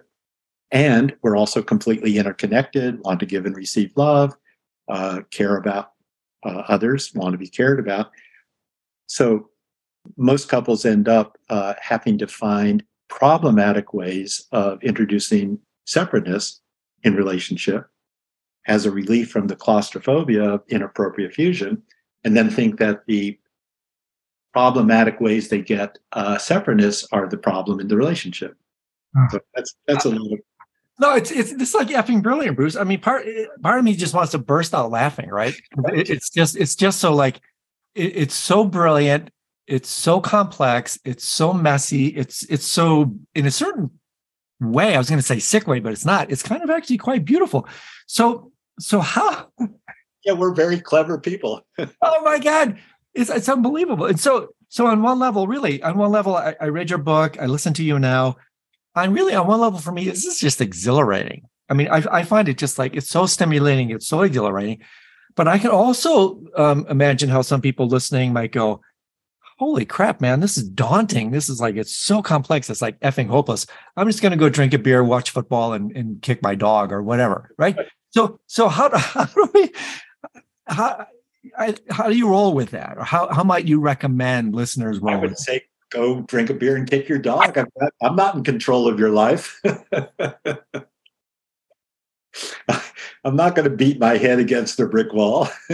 and 0.70 1.16
we're 1.22 1.36
also 1.36 1.62
completely 1.62 2.18
interconnected, 2.18 3.00
want 3.00 3.20
to 3.20 3.26
give 3.26 3.46
and 3.46 3.56
receive 3.56 3.92
love, 3.96 4.34
uh, 4.88 5.20
care 5.30 5.56
about 5.56 5.92
uh, 6.44 6.62
others, 6.68 7.12
want 7.14 7.32
to 7.32 7.38
be 7.38 7.48
cared 7.48 7.80
about. 7.80 8.10
So 9.06 9.48
most 10.16 10.48
couples 10.48 10.84
end 10.84 11.08
up 11.08 11.38
uh, 11.48 11.74
having 11.80 12.18
to 12.18 12.26
find 12.26 12.82
problematic 13.08 13.94
ways 13.94 14.46
of 14.52 14.82
introducing 14.82 15.58
separateness 15.86 16.60
in 17.02 17.14
relationship 17.14 17.86
as 18.66 18.84
a 18.84 18.90
relief 18.90 19.30
from 19.30 19.46
the 19.46 19.56
claustrophobia 19.56 20.42
of 20.42 20.62
inappropriate 20.68 21.32
fusion, 21.32 21.82
and 22.24 22.36
then 22.36 22.50
think 22.50 22.78
that 22.78 23.06
the 23.06 23.38
problematic 24.52 25.20
ways 25.20 25.48
they 25.48 25.62
get 25.62 25.98
uh, 26.12 26.36
separateness 26.36 27.06
are 27.12 27.26
the 27.28 27.38
problem 27.38 27.80
in 27.80 27.88
the 27.88 27.96
relationship. 27.96 28.56
So 29.30 29.40
that's 29.54 29.74
that's 29.86 30.04
a 30.04 30.10
little. 30.10 30.36
No, 31.00 31.14
it's 31.14 31.30
it's 31.30 31.52
it's 31.52 31.74
like 31.74 31.88
effing 31.88 32.22
brilliant, 32.22 32.56
Bruce. 32.56 32.76
I 32.76 32.84
mean, 32.84 33.00
part 33.00 33.24
part 33.62 33.78
of 33.78 33.84
me 33.84 33.94
just 33.94 34.14
wants 34.14 34.32
to 34.32 34.38
burst 34.38 34.74
out 34.74 34.90
laughing, 34.90 35.28
right? 35.28 35.54
it's 35.86 36.30
just 36.30 36.56
it's 36.56 36.74
just 36.74 36.98
so 37.00 37.14
like 37.14 37.40
it, 37.94 38.16
it's 38.16 38.34
so 38.34 38.64
brilliant 38.64 39.30
it's 39.68 39.90
so 39.90 40.18
complex 40.18 40.98
it's 41.04 41.28
so 41.28 41.52
messy 41.52 42.06
it's 42.06 42.42
it's 42.44 42.66
so 42.66 43.14
in 43.34 43.44
a 43.44 43.50
certain 43.50 43.90
way 44.60 44.94
i 44.94 44.98
was 44.98 45.08
going 45.08 45.18
to 45.18 45.22
say 45.22 45.38
sick 45.38 45.66
way 45.66 45.78
but 45.78 45.92
it's 45.92 46.04
not. 46.04 46.30
It's 46.30 46.42
kind 46.42 46.62
of 46.62 46.70
actually 46.70 46.98
quite 46.98 47.24
beautiful. 47.24 47.68
So 48.06 48.50
so 48.80 49.00
how 49.00 49.48
yeah 50.24 50.32
we're 50.32 50.54
very 50.54 50.80
clever 50.80 51.18
people. 51.18 51.62
Oh 52.02 52.22
my 52.22 52.38
god. 52.38 52.78
It's, 53.14 53.30
it's 53.30 53.48
unbelievable. 53.48 54.06
And 54.06 54.18
so 54.18 54.48
so 54.68 54.86
on 54.86 55.02
one 55.02 55.18
level 55.18 55.46
really 55.46 55.82
on 55.82 55.96
one 55.96 56.10
level 56.10 56.36
I, 56.36 56.54
I 56.60 56.66
read 56.66 56.90
your 56.90 56.98
book 56.98 57.40
i 57.40 57.46
listen 57.46 57.72
to 57.74 57.82
you 57.82 57.98
now 57.98 58.36
and 59.04 59.14
really 59.14 59.34
on 59.34 59.46
one 59.46 59.60
level 59.60 59.78
for 59.78 59.92
me 59.92 60.04
this 60.04 60.24
is 60.24 60.38
just 60.38 60.60
exhilarating 60.60 61.42
i 61.68 61.74
mean 61.74 61.88
i, 61.88 62.02
I 62.10 62.22
find 62.22 62.48
it 62.48 62.58
just 62.58 62.78
like 62.78 62.96
it's 62.96 63.08
so 63.08 63.26
stimulating 63.26 63.90
it's 63.90 64.06
so 64.06 64.22
exhilarating 64.22 64.80
but 65.38 65.46
I 65.46 65.56
can 65.58 65.70
also 65.70 66.42
um, 66.56 66.84
imagine 66.90 67.28
how 67.28 67.42
some 67.42 67.60
people 67.60 67.86
listening 67.86 68.32
might 68.32 68.50
go, 68.50 68.80
holy 69.56 69.84
crap, 69.84 70.20
man, 70.20 70.40
this 70.40 70.58
is 70.58 70.68
daunting. 70.68 71.30
This 71.30 71.48
is 71.48 71.60
like, 71.60 71.76
it's 71.76 71.94
so 71.94 72.20
complex. 72.22 72.68
It's 72.68 72.82
like 72.82 72.98
effing 73.02 73.28
hopeless. 73.28 73.64
I'm 73.96 74.08
just 74.08 74.20
going 74.20 74.32
to 74.32 74.36
go 74.36 74.48
drink 74.48 74.74
a 74.74 74.80
beer, 74.80 75.04
watch 75.04 75.30
football, 75.30 75.74
and, 75.74 75.96
and 75.96 76.20
kick 76.22 76.42
my 76.42 76.56
dog 76.56 76.90
or 76.90 77.04
whatever. 77.04 77.54
Right. 77.56 77.76
So, 78.10 78.40
so 78.48 78.66
how, 78.66 78.90
how 78.98 79.26
do 79.26 79.48
we, 79.54 79.70
how, 80.66 81.06
I, 81.56 81.76
how 81.88 82.08
do 82.08 82.16
you 82.16 82.28
roll 82.28 82.52
with 82.52 82.72
that? 82.72 82.98
Or 82.98 83.04
how, 83.04 83.32
how 83.32 83.44
might 83.44 83.64
you 83.64 83.78
recommend 83.78 84.56
listeners 84.56 84.98
roll 84.98 85.14
I 85.14 85.18
would 85.18 85.38
say 85.38 85.62
go 85.90 86.20
drink 86.22 86.50
a 86.50 86.54
beer 86.54 86.76
and 86.76 86.88
kick 86.88 87.08
your 87.08 87.18
dog. 87.18 87.56
I'm 87.56 87.68
not, 87.80 87.92
I'm 88.02 88.16
not 88.16 88.34
in 88.34 88.44
control 88.44 88.88
of 88.88 88.98
your 88.98 89.10
life. 89.10 89.60
I'm 93.24 93.36
not 93.36 93.54
going 93.54 93.68
to 93.68 93.76
beat 93.76 93.98
my 93.98 94.16
head 94.16 94.38
against 94.38 94.78
a 94.80 94.86
brick 94.86 95.12
wall. 95.12 95.48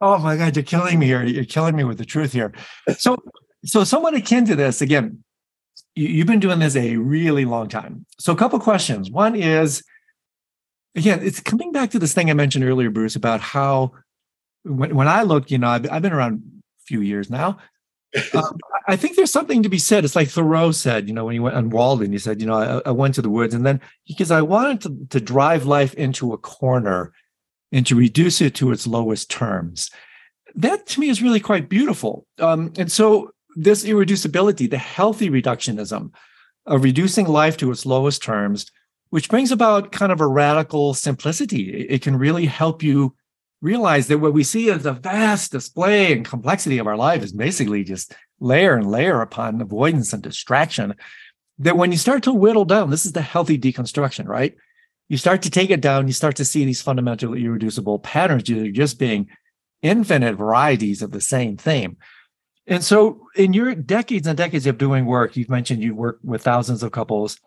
oh 0.00 0.18
my 0.18 0.36
God, 0.36 0.56
you're 0.56 0.64
killing 0.64 0.98
me 0.98 1.06
here. 1.06 1.22
You're 1.22 1.44
killing 1.44 1.76
me 1.76 1.84
with 1.84 1.98
the 1.98 2.04
truth 2.04 2.32
here. 2.32 2.52
So, 2.98 3.16
so 3.64 3.84
somewhat 3.84 4.14
akin 4.14 4.46
to 4.46 4.56
this, 4.56 4.80
again, 4.80 5.22
you, 5.94 6.18
have 6.18 6.26
been 6.26 6.40
doing 6.40 6.58
this 6.58 6.76
a 6.76 6.96
really 6.96 7.44
long 7.44 7.68
time. 7.68 8.06
So, 8.18 8.32
a 8.32 8.36
couple 8.36 8.58
questions. 8.58 9.10
One 9.10 9.36
is, 9.36 9.82
again, 10.94 11.20
it's 11.22 11.40
coming 11.40 11.72
back 11.72 11.90
to 11.90 11.98
this 11.98 12.14
thing 12.14 12.30
I 12.30 12.34
mentioned 12.34 12.64
earlier, 12.64 12.90
Bruce, 12.90 13.16
about 13.16 13.40
how 13.40 13.92
when, 14.64 14.94
when 14.94 15.08
I 15.08 15.22
look, 15.22 15.50
you 15.50 15.58
know, 15.58 15.68
I've, 15.68 15.90
I've 15.90 16.02
been 16.02 16.12
around 16.12 16.59
few 16.90 17.00
years 17.00 17.30
now. 17.30 17.58
um, 18.34 18.58
I 18.88 18.96
think 18.96 19.14
there's 19.14 19.30
something 19.30 19.62
to 19.62 19.68
be 19.68 19.78
said. 19.78 20.04
It's 20.04 20.16
like 20.16 20.28
Thoreau 20.28 20.72
said, 20.72 21.06
you 21.06 21.14
know, 21.14 21.26
when 21.26 21.34
he 21.34 21.38
went 21.38 21.54
on 21.54 21.70
Walden, 21.70 22.10
he 22.10 22.18
said, 22.18 22.40
you 22.40 22.46
know, 22.46 22.82
I, 22.84 22.88
I 22.88 22.90
went 22.90 23.14
to 23.14 23.22
the 23.22 23.30
woods 23.30 23.54
and 23.54 23.64
then 23.64 23.80
because 24.08 24.32
I 24.32 24.42
wanted 24.42 24.80
to, 24.82 25.18
to 25.18 25.24
drive 25.24 25.64
life 25.64 25.94
into 25.94 26.32
a 26.32 26.38
corner 26.38 27.12
and 27.70 27.86
to 27.86 27.94
reduce 27.94 28.40
it 28.40 28.56
to 28.56 28.72
its 28.72 28.86
lowest 28.86 29.30
terms. 29.30 29.90
That 30.56 30.86
to 30.88 31.00
me 31.00 31.08
is 31.08 31.22
really 31.22 31.38
quite 31.38 31.68
beautiful. 31.68 32.26
Um, 32.40 32.72
and 32.76 32.90
so 32.90 33.30
this 33.54 33.84
irreducibility, 33.84 34.68
the 34.68 34.78
healthy 34.78 35.30
reductionism 35.30 36.10
of 36.66 36.82
reducing 36.82 37.26
life 37.26 37.56
to 37.58 37.70
its 37.70 37.86
lowest 37.86 38.24
terms, 38.24 38.66
which 39.10 39.28
brings 39.28 39.52
about 39.52 39.92
kind 39.92 40.10
of 40.10 40.20
a 40.20 40.26
radical 40.26 40.94
simplicity. 40.94 41.86
It 41.88 42.02
can 42.02 42.16
really 42.16 42.46
help 42.46 42.82
you 42.82 43.14
realize 43.62 44.06
that 44.08 44.18
what 44.18 44.32
we 44.32 44.44
see 44.44 44.70
as 44.70 44.86
a 44.86 44.92
vast 44.92 45.52
display 45.52 46.12
and 46.12 46.24
complexity 46.24 46.78
of 46.78 46.86
our 46.86 46.96
life 46.96 47.22
is 47.22 47.32
basically 47.32 47.84
just 47.84 48.14
layer 48.40 48.74
and 48.74 48.90
layer 48.90 49.20
upon 49.20 49.60
avoidance 49.60 50.12
and 50.12 50.22
distraction 50.22 50.94
that 51.58 51.76
when 51.76 51.92
you 51.92 51.98
start 51.98 52.22
to 52.22 52.32
whittle 52.32 52.64
down, 52.64 52.90
this 52.90 53.04
is 53.04 53.12
the 53.12 53.20
healthy 53.20 53.58
deconstruction, 53.58 54.26
right? 54.26 54.54
You 55.08 55.18
start 55.18 55.42
to 55.42 55.50
take 55.50 55.70
it 55.70 55.82
down, 55.82 56.06
you 56.06 56.14
start 56.14 56.36
to 56.36 56.44
see 56.44 56.64
these 56.64 56.80
fundamentally 56.80 57.44
irreducible 57.44 57.98
patterns. 57.98 58.48
You're 58.48 58.70
just 58.70 58.98
being 58.98 59.28
infinite 59.82 60.36
varieties 60.36 61.02
of 61.02 61.10
the 61.10 61.20
same 61.20 61.56
theme. 61.56 61.98
And 62.66 62.82
so, 62.84 63.26
in 63.34 63.52
your 63.52 63.74
decades 63.74 64.26
and 64.26 64.38
decades 64.38 64.66
of 64.66 64.78
doing 64.78 65.04
work, 65.04 65.36
you've 65.36 65.50
mentioned 65.50 65.82
you 65.82 65.94
work 65.94 66.20
with 66.22 66.42
thousands 66.42 66.82
of 66.82 66.92
couples. 66.92 67.38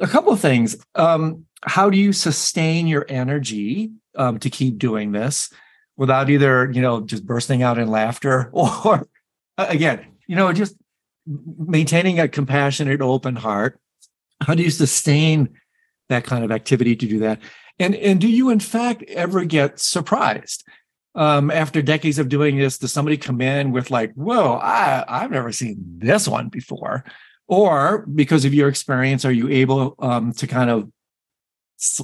A 0.00 0.06
couple 0.06 0.32
of 0.32 0.40
things. 0.40 0.76
Um, 0.94 1.45
how 1.62 1.90
do 1.90 1.98
you 1.98 2.12
sustain 2.12 2.86
your 2.86 3.06
energy 3.08 3.90
um, 4.16 4.38
to 4.38 4.50
keep 4.50 4.78
doing 4.78 5.12
this 5.12 5.50
without 5.96 6.30
either, 6.30 6.70
you 6.70 6.80
know, 6.80 7.00
just 7.00 7.26
bursting 7.26 7.62
out 7.62 7.78
in 7.78 7.88
laughter 7.88 8.50
or, 8.52 9.08
again, 9.58 10.06
you 10.26 10.36
know, 10.36 10.52
just 10.52 10.76
maintaining 11.26 12.20
a 12.20 12.28
compassionate, 12.28 13.00
open 13.00 13.36
heart? 13.36 13.80
How 14.42 14.54
do 14.54 14.62
you 14.62 14.70
sustain 14.70 15.48
that 16.08 16.24
kind 16.24 16.44
of 16.44 16.52
activity 16.52 16.94
to 16.94 17.06
do 17.06 17.18
that? 17.20 17.40
And 17.78 17.94
and 17.94 18.20
do 18.20 18.28
you 18.28 18.50
in 18.50 18.60
fact 18.60 19.02
ever 19.04 19.44
get 19.44 19.78
surprised? 19.78 20.64
um, 21.16 21.50
after 21.50 21.80
decades 21.80 22.18
of 22.18 22.28
doing 22.28 22.58
this, 22.58 22.78
does 22.78 22.92
somebody 22.92 23.16
come 23.16 23.40
in 23.40 23.72
with 23.72 23.90
like, 23.90 24.12
whoa, 24.12 24.54
I, 24.56 25.02
I've 25.08 25.30
never 25.30 25.50
seen 25.50 25.76
this 25.98 26.28
one 26.28 26.48
before? 26.48 27.04
Or 27.48 28.06
because 28.06 28.44
of 28.44 28.52
your 28.52 28.68
experience, 28.68 29.24
are 29.24 29.32
you 29.32 29.48
able 29.48 29.94
um, 29.98 30.32
to 30.32 30.46
kind 30.46 30.68
of, 30.68 30.90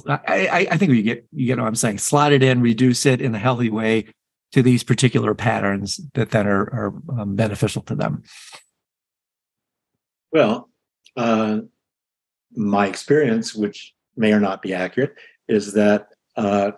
I, 0.07 0.67
I 0.69 0.77
think 0.77 0.91
you 0.91 1.01
get, 1.01 1.25
you 1.31 1.47
get 1.47 1.57
what 1.57 1.67
I'm 1.67 1.75
saying, 1.75 1.97
slot 1.97 2.31
it 2.31 2.43
in, 2.43 2.61
reduce 2.61 3.05
it 3.05 3.21
in 3.21 3.33
a 3.33 3.39
healthy 3.39 3.69
way 3.69 4.05
to 4.51 4.61
these 4.61 4.83
particular 4.83 5.33
patterns 5.33 5.99
that 6.13 6.29
then 6.29 6.47
are, 6.47 6.61
are 6.61 6.93
um, 7.19 7.35
beneficial 7.35 7.81
to 7.83 7.95
them? 7.95 8.23
Well, 10.31 10.69
uh, 11.17 11.59
my 12.51 12.87
experience, 12.87 13.55
which 13.55 13.93
may 14.15 14.31
or 14.31 14.39
not 14.39 14.61
be 14.61 14.73
accurate, 14.73 15.15
is 15.47 15.73
that 15.73 16.09
uh, 16.35 16.71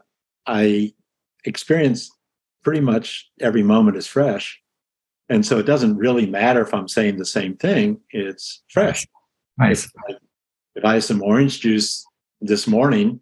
I 0.48 0.94
experience 1.44 2.12
pretty 2.64 2.82
much 2.82 3.30
every 3.42 3.64
moment 3.64 3.98
is 3.98 4.08
fresh. 4.08 4.62
And 5.28 5.46
so 5.46 5.60
it 5.60 5.66
doesn't 5.66 5.98
really 5.98 6.26
matter 6.26 6.62
if 6.62 6.74
I'm 6.74 6.88
saying 6.88 7.18
the 7.18 7.26
same 7.26 7.58
thing, 7.58 8.00
it's 8.12 8.64
fresh. 8.70 9.06
Nice. 9.58 9.86
If 9.86 9.92
I, 9.98 10.14
if 10.76 10.86
I 10.86 10.94
have 10.96 11.04
some 11.04 11.22
orange 11.22 11.60
juice 11.60 12.06
this 12.46 12.68
morning, 12.68 13.20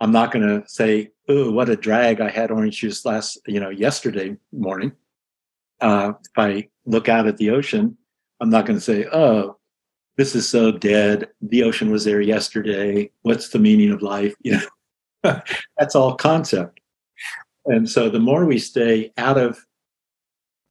I'm 0.00 0.12
not 0.12 0.32
going 0.32 0.46
to 0.46 0.68
say, 0.68 1.10
"Oh, 1.28 1.50
what 1.50 1.68
a 1.68 1.76
drag! 1.76 2.20
I 2.20 2.30
had 2.30 2.50
orange 2.50 2.78
juice 2.78 3.04
last, 3.04 3.38
you 3.46 3.60
know, 3.60 3.70
yesterday 3.70 4.36
morning." 4.52 4.92
Uh, 5.80 6.12
if 6.20 6.38
I 6.38 6.68
look 6.84 7.08
out 7.08 7.26
at 7.26 7.36
the 7.36 7.50
ocean, 7.50 7.96
I'm 8.40 8.50
not 8.50 8.66
going 8.66 8.78
to 8.78 8.84
say, 8.84 9.06
"Oh, 9.12 9.58
this 10.16 10.34
is 10.34 10.48
so 10.48 10.72
dead. 10.72 11.28
The 11.40 11.62
ocean 11.62 11.90
was 11.90 12.04
there 12.04 12.20
yesterday. 12.20 13.10
What's 13.22 13.48
the 13.48 13.58
meaning 13.58 13.90
of 13.90 14.02
life?" 14.02 14.34
You 14.42 14.58
know, 14.58 15.40
that's 15.78 15.94
all 15.94 16.16
concept. 16.16 16.80
And 17.66 17.88
so 17.88 18.10
the 18.10 18.20
more 18.20 18.44
we 18.44 18.58
stay 18.58 19.12
out 19.16 19.38
of 19.38 19.58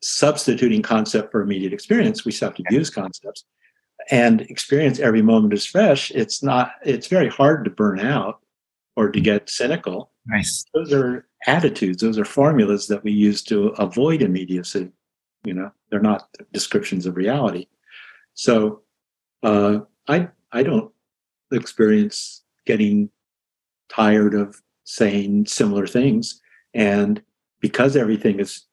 substituting 0.02 0.82
concept 0.82 1.32
for 1.32 1.42
immediate 1.42 1.74
experience, 1.74 2.24
we 2.24 2.32
start 2.32 2.56
to 2.58 2.64
use 2.70 2.90
concepts 2.90 3.46
and 4.12 4.42
experience 4.42 5.00
every 5.00 5.22
moment 5.22 5.54
as 5.54 5.66
fresh. 5.66 6.12
It's 6.12 6.44
not, 6.44 6.74
it's 6.84 7.08
very 7.08 7.30
hard 7.30 7.64
to 7.66 7.72
burn 7.72 8.00
out 8.00 8.40
or 8.96 9.10
to 9.10 9.20
get 9.20 9.50
cynical. 9.50 10.12
Nice. 10.26 10.66
Those 10.74 10.94
are 10.94 11.28
attitudes, 11.48 12.02
those 12.02 12.18
are 12.18 12.26
formulas 12.26 12.88
that 12.88 13.04
we 13.04 13.12
use 13.12 13.44
to 13.44 13.68
avoid 13.80 14.22
immediacy. 14.22 14.92
You 15.44 15.54
know, 15.54 15.72
they're 15.90 16.00
not 16.00 16.30
descriptions 16.54 17.06
of 17.06 17.18
reality. 17.18 17.68
So 18.34 18.82
uh, 19.44 19.80
I 20.08 20.30
I 20.52 20.64
don't 20.64 20.92
experience 21.52 22.44
getting 22.66 23.10
tired 23.90 24.34
of 24.34 24.62
saying 24.86 25.46
similar 25.48 25.86
things 25.86 26.42
and 26.74 27.22
because 27.60 27.96
everything 27.96 28.40
is 28.40 28.66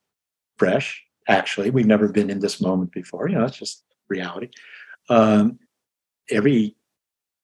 fresh, 0.56 1.02
actually, 1.28 1.70
we've 1.70 1.86
never 1.86 2.08
been 2.08 2.30
in 2.30 2.40
this 2.40 2.60
moment 2.60 2.92
before. 2.92 3.28
You 3.28 3.36
know, 3.36 3.44
it's 3.44 3.56
just 3.56 3.84
reality. 4.08 4.48
Um, 5.10 5.58
every 6.30 6.76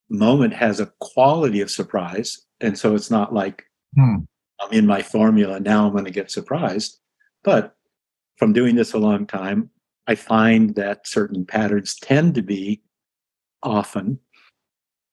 moment 0.09 0.55
has 0.55 0.81
a 0.81 0.93
quality 1.01 1.61
of 1.61 1.71
surprise. 1.71 2.47
And 2.61 2.79
so 2.79 2.95
it's 2.95 3.11
not 3.11 3.35
like 3.35 3.65
hmm. 3.95 4.17
I'm 4.61 4.73
in 4.73 4.87
my 4.87 5.03
formula, 5.03 5.61
now 5.61 5.87
I'm 5.87 5.93
going 5.93 6.05
to 6.05 6.11
get 6.11 6.31
surprised. 6.31 6.99
But 7.45 7.77
from 8.37 8.53
doing 8.53 8.75
this 8.75 8.93
a 8.93 8.99
long 8.99 9.27
time, 9.27 9.71
I 10.07 10.15
find 10.15 10.75
that 10.77 11.07
certain 11.07 11.45
patterns 11.45 11.97
tend 11.97 12.35
to 12.37 12.43
be 12.43 12.83
often 13.63 14.19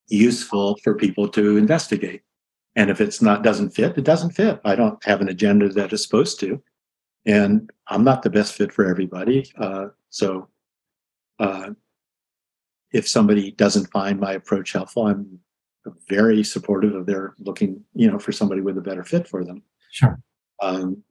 useful 0.07 0.77
for 0.83 0.95
people 0.95 1.27
to 1.29 1.57
investigate. 1.57 2.21
And 2.75 2.89
if 2.89 3.01
it's 3.01 3.21
not 3.21 3.43
doesn't 3.43 3.71
fit, 3.71 3.97
it 3.97 4.03
doesn't 4.03 4.31
fit. 4.31 4.59
I 4.65 4.75
don't 4.75 5.03
have 5.05 5.21
an 5.21 5.29
agenda 5.29 5.69
that 5.69 5.93
is 5.93 6.03
supposed 6.03 6.39
to, 6.41 6.61
and 7.25 7.69
I'm 7.87 8.03
not 8.03 8.23
the 8.23 8.29
best 8.29 8.53
fit 8.53 8.71
for 8.71 8.85
everybody. 8.85 9.51
Uh, 9.57 9.87
so, 10.09 10.49
uh, 11.39 11.71
if 12.93 13.07
somebody 13.07 13.51
doesn't 13.51 13.91
find 13.91 14.19
my 14.19 14.33
approach 14.33 14.71
helpful, 14.71 15.07
I'm 15.07 15.39
very 16.07 16.43
supportive 16.43 16.95
of 16.95 17.05
their 17.05 17.33
looking, 17.39 17.83
you 17.93 18.09
know, 18.09 18.19
for 18.19 18.31
somebody 18.31 18.61
with 18.61 18.77
a 18.77 18.81
better 18.81 19.03
fit 19.03 19.27
for 19.27 19.43
them. 19.43 19.63
Sure. 19.91 20.19
Um, 20.61 21.03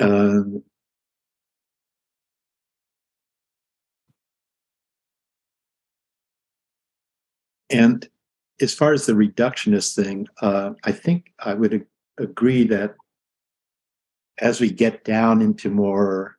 um, 0.00 0.62
and 7.70 8.08
as 8.60 8.74
far 8.74 8.92
as 8.92 9.06
the 9.06 9.12
reductionist 9.12 9.94
thing, 9.94 10.26
uh, 10.42 10.72
I 10.82 10.92
think 10.92 11.32
I 11.38 11.54
would 11.54 11.74
ag- 11.74 11.86
agree 12.18 12.64
that 12.64 12.94
as 14.38 14.60
we 14.60 14.70
get 14.70 15.04
down 15.04 15.40
into 15.40 15.70
more 15.70 16.36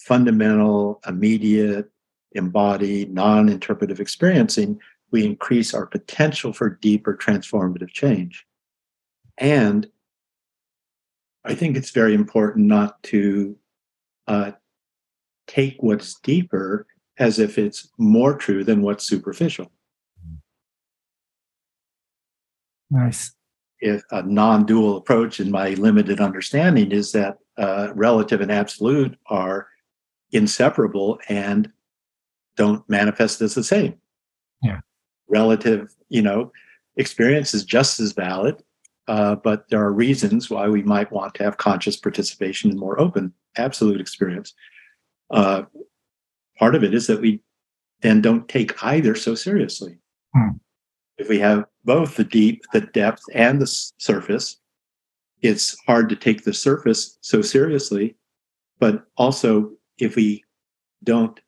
fundamental, 0.00 1.00
immediate, 1.06 1.90
embodied, 2.32 3.12
non 3.12 3.48
interpretive 3.48 4.00
experiencing, 4.00 4.80
we 5.10 5.24
increase 5.24 5.74
our 5.74 5.86
potential 5.86 6.52
for 6.52 6.70
deeper 6.70 7.16
transformative 7.16 7.90
change. 7.90 8.46
And 9.38 9.88
I 11.44 11.54
think 11.54 11.76
it's 11.76 11.90
very 11.90 12.14
important 12.14 12.66
not 12.66 13.02
to 13.04 13.56
uh, 14.26 14.52
take 15.46 15.76
what's 15.80 16.14
deeper 16.20 16.86
as 17.18 17.38
if 17.38 17.58
it's 17.58 17.88
more 17.98 18.36
true 18.36 18.64
than 18.64 18.82
what's 18.82 19.04
superficial. 19.06 19.72
Nice. 22.90 23.32
If 23.80 24.02
a 24.10 24.22
non-dual 24.22 24.96
approach, 24.96 25.40
in 25.40 25.50
my 25.50 25.70
limited 25.70 26.20
understanding, 26.20 26.90
is 26.90 27.12
that 27.12 27.38
uh, 27.56 27.88
relative 27.94 28.40
and 28.40 28.50
absolute 28.50 29.16
are 29.26 29.68
inseparable 30.32 31.18
and 31.28 31.70
don't 32.58 32.86
manifest 32.90 33.40
as 33.40 33.54
the 33.54 33.64
same. 33.64 33.94
Yeah. 34.62 34.80
Relative, 35.28 35.94
you 36.10 36.20
know, 36.20 36.52
experience 36.96 37.54
is 37.54 37.64
just 37.64 38.00
as 38.00 38.12
valid, 38.12 38.62
uh, 39.06 39.36
but 39.36 39.68
there 39.70 39.82
are 39.82 39.92
reasons 39.92 40.50
why 40.50 40.68
we 40.68 40.82
might 40.82 41.10
want 41.10 41.34
to 41.34 41.44
have 41.44 41.56
conscious 41.56 41.96
participation 41.96 42.70
in 42.70 42.78
more 42.78 43.00
open 43.00 43.32
absolute 43.56 44.00
experience. 44.00 44.52
Uh, 45.30 45.62
part 46.58 46.74
of 46.74 46.82
it 46.84 46.92
is 46.92 47.06
that 47.06 47.20
we 47.20 47.40
then 48.02 48.20
don't 48.20 48.48
take 48.48 48.82
either 48.84 49.14
so 49.14 49.34
seriously. 49.34 49.98
Hmm. 50.34 50.56
If 51.16 51.28
we 51.28 51.38
have 51.38 51.64
both 51.84 52.16
the 52.16 52.24
deep, 52.24 52.62
the 52.72 52.82
depth, 52.82 53.22
and 53.32 53.60
the 53.60 53.66
surface, 53.98 54.60
it's 55.42 55.76
hard 55.86 56.08
to 56.08 56.16
take 56.16 56.44
the 56.44 56.54
surface 56.54 57.18
so 57.20 57.42
seriously. 57.42 58.16
But 58.78 59.04
also, 59.16 59.72
if 59.98 60.14
we 60.14 60.44
don't 61.02 61.40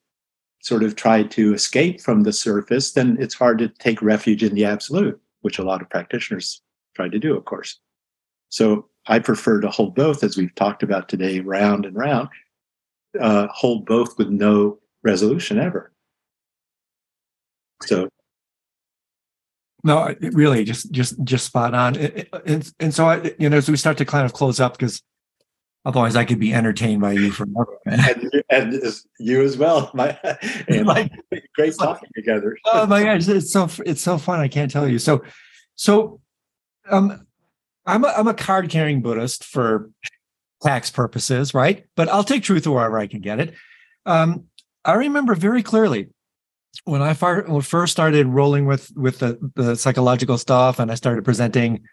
sort 0.61 0.83
of 0.83 0.95
try 0.95 1.23
to 1.23 1.55
escape 1.55 2.01
from 2.01 2.23
the 2.23 2.33
surface, 2.33 2.93
then 2.93 3.17
it's 3.21 3.35
hard 3.35 3.59
to 3.59 3.69
take 3.69 4.03
refuge 4.03 4.43
in 4.43 4.55
the 4.55 4.65
absolute, 4.65 5.21
which 5.41 5.59
a 5.59 5.65
lot 5.65 5.83
of 5.83 5.91
practitioners 5.91 6.63
try 6.95 7.09
to 7.09 7.19
do, 7.19 7.37
of 7.37 7.45
course. 7.45 7.81
So 8.51 8.89
I 9.07 9.19
prefer 9.19 9.61
to 9.61 9.71
hold 9.71 9.95
both, 9.95 10.23
as 10.23 10.37
we've 10.37 10.55
talked 10.55 10.83
about 10.83 11.09
today, 11.09 11.41
round 11.41 11.87
and 11.87 11.97
round, 11.97 12.29
uh, 13.19 13.47
hold 13.49 13.87
both 13.87 14.19
with 14.19 14.29
no 14.29 14.79
resolution 15.03 15.59
ever. 15.59 15.93
So 17.83 18.11
no, 19.83 20.15
really, 20.21 20.65
just 20.65 20.91
just 20.93 21.23
just 21.25 21.47
spot 21.47 21.73
on. 21.73 21.97
And 22.45 22.71
and 22.79 22.95
so 22.95 23.07
I, 23.07 23.35
you 23.39 23.49
know, 23.49 23.57
as 23.57 23.71
we 23.71 23.77
start 23.79 23.97
to 23.99 24.05
kind 24.05 24.27
of 24.27 24.35
close 24.35 24.61
up, 24.61 24.73
because 24.73 25.03
otherwise 25.85 26.17
I 26.17 26.25
could 26.25 26.39
be 26.39 26.53
entertained 26.53 27.01
by 27.01 27.13
you 27.13 27.31
forever. 27.31 27.79
and, 27.87 28.43
and 28.51 28.83
you 29.19 29.43
as 29.43 29.57
well. 29.57 29.91
My, 29.95 30.19
and 30.69 30.87
like, 30.87 31.13
great 31.55 31.75
talking 31.79 32.09
like, 32.17 32.25
together. 32.25 32.57
oh 32.67 32.87
my 32.87 33.03
gosh, 33.03 33.29
it's 33.29 33.53
so 33.53 33.69
it's 33.87 34.03
so 34.03 34.19
fun. 34.19 34.41
I 34.41 34.49
can't 34.49 34.71
tell 34.71 34.89
you. 34.89 34.99
So, 34.99 35.23
so, 35.77 36.21
um, 36.89 37.27
I'm 37.87 38.05
a, 38.05 38.09
I'm 38.09 38.29
a 38.29 38.35
card 38.35 38.69
carrying 38.69 39.03
Buddhist 39.03 39.45
for 39.45 39.91
tax 40.63 40.91
purposes, 40.91 41.55
right? 41.55 41.87
But 41.97 42.09
I'll 42.09 42.25
take 42.25 42.43
truth 42.43 42.67
wherever 42.67 42.99
I 42.99 43.07
can 43.07 43.21
get 43.21 43.41
it. 43.41 43.55
Um, 44.07 44.45
I 44.85 44.95
remember 44.95 45.35
very 45.35 45.63
clearly 45.63 46.09
when 46.85 47.03
I 47.03 47.15
first 47.15 47.93
started 47.93 48.27
rolling 48.27 48.67
with 48.67 48.91
with 48.97 49.19
the, 49.19 49.39
the 49.55 49.77
psychological 49.77 50.39
stuff, 50.39 50.79
and 50.79 50.91
I 50.91 50.95
started 50.95 51.25
presenting 51.25 51.85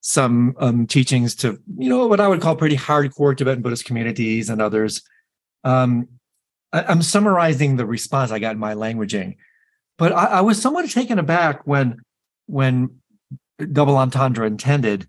some 0.00 0.54
um, 0.58 0.86
teachings 0.86 1.34
to 1.36 1.60
you 1.78 1.88
know 1.88 2.06
what 2.06 2.20
I 2.20 2.28
would 2.28 2.40
call 2.40 2.56
pretty 2.56 2.76
hardcore 2.76 3.36
Tibetan 3.36 3.62
Buddhist 3.62 3.84
communities 3.84 4.48
and 4.48 4.60
others. 4.60 5.02
Um, 5.64 6.08
I, 6.72 6.90
am 6.90 7.02
summarizing 7.02 7.76
the 7.76 7.86
response 7.86 8.30
I 8.30 8.38
got 8.38 8.52
in 8.52 8.58
my 8.58 8.74
languaging, 8.74 9.36
but 9.98 10.12
I, 10.12 10.26
I 10.26 10.40
was 10.40 10.60
somewhat 10.60 10.88
taken 10.90 11.18
aback 11.18 11.66
when 11.66 12.00
when 12.46 13.00
double 13.72 13.96
entendre 13.96 14.46
intended 14.46 15.06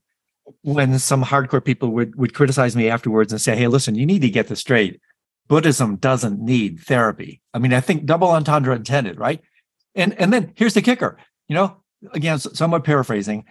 when 0.63 0.99
some 0.99 1.23
hardcore 1.23 1.63
people 1.63 1.89
would 1.89 2.15
would 2.15 2.33
criticize 2.33 2.75
me 2.75 2.89
afterwards 2.89 3.31
and 3.31 3.41
say, 3.41 3.55
"Hey, 3.55 3.67
listen, 3.67 3.95
you 3.95 4.05
need 4.05 4.21
to 4.21 4.29
get 4.29 4.47
this 4.47 4.59
straight. 4.59 4.99
Buddhism 5.47 5.95
doesn't 5.95 6.41
need 6.41 6.81
therapy." 6.81 7.41
I 7.53 7.59
mean, 7.59 7.73
I 7.73 7.79
think 7.79 8.05
double 8.05 8.29
entendre 8.29 8.75
intended, 8.75 9.17
right? 9.17 9.41
And 9.95 10.19
and 10.19 10.33
then 10.33 10.51
here's 10.55 10.73
the 10.73 10.81
kicker. 10.81 11.17
You 11.47 11.55
know, 11.55 11.81
again, 12.13 12.39
somewhat 12.39 12.83
paraphrasing, 12.83 13.45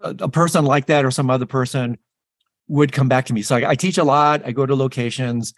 a, 0.00 0.28
person 0.28 0.64
like 0.64 0.86
that 0.86 1.04
or 1.04 1.10
some 1.10 1.30
other 1.30 1.46
person 1.46 1.98
would 2.68 2.92
come 2.92 3.08
back 3.08 3.26
to 3.26 3.32
me. 3.32 3.42
So 3.42 3.56
I, 3.56 3.70
I 3.70 3.74
teach 3.74 3.98
a 3.98 4.04
lot. 4.04 4.42
I 4.44 4.52
go 4.52 4.66
to 4.66 4.74
locations. 4.74 5.54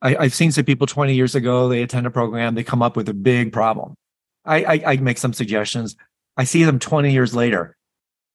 I, 0.00 0.24
have 0.24 0.34
seen 0.34 0.52
some 0.52 0.64
people 0.64 0.86
20 0.86 1.14
years 1.14 1.34
ago. 1.34 1.68
They 1.68 1.82
attend 1.82 2.06
a 2.06 2.10
program. 2.10 2.54
They 2.54 2.64
come 2.64 2.82
up 2.82 2.96
with 2.96 3.08
a 3.08 3.14
big 3.14 3.52
problem. 3.52 3.94
I, 4.44 4.64
I, 4.64 4.82
I 4.86 4.96
make 4.96 5.18
some 5.18 5.32
suggestions. 5.32 5.96
I 6.36 6.44
see 6.44 6.64
them 6.64 6.78
20 6.78 7.12
years 7.12 7.34
later. 7.34 7.76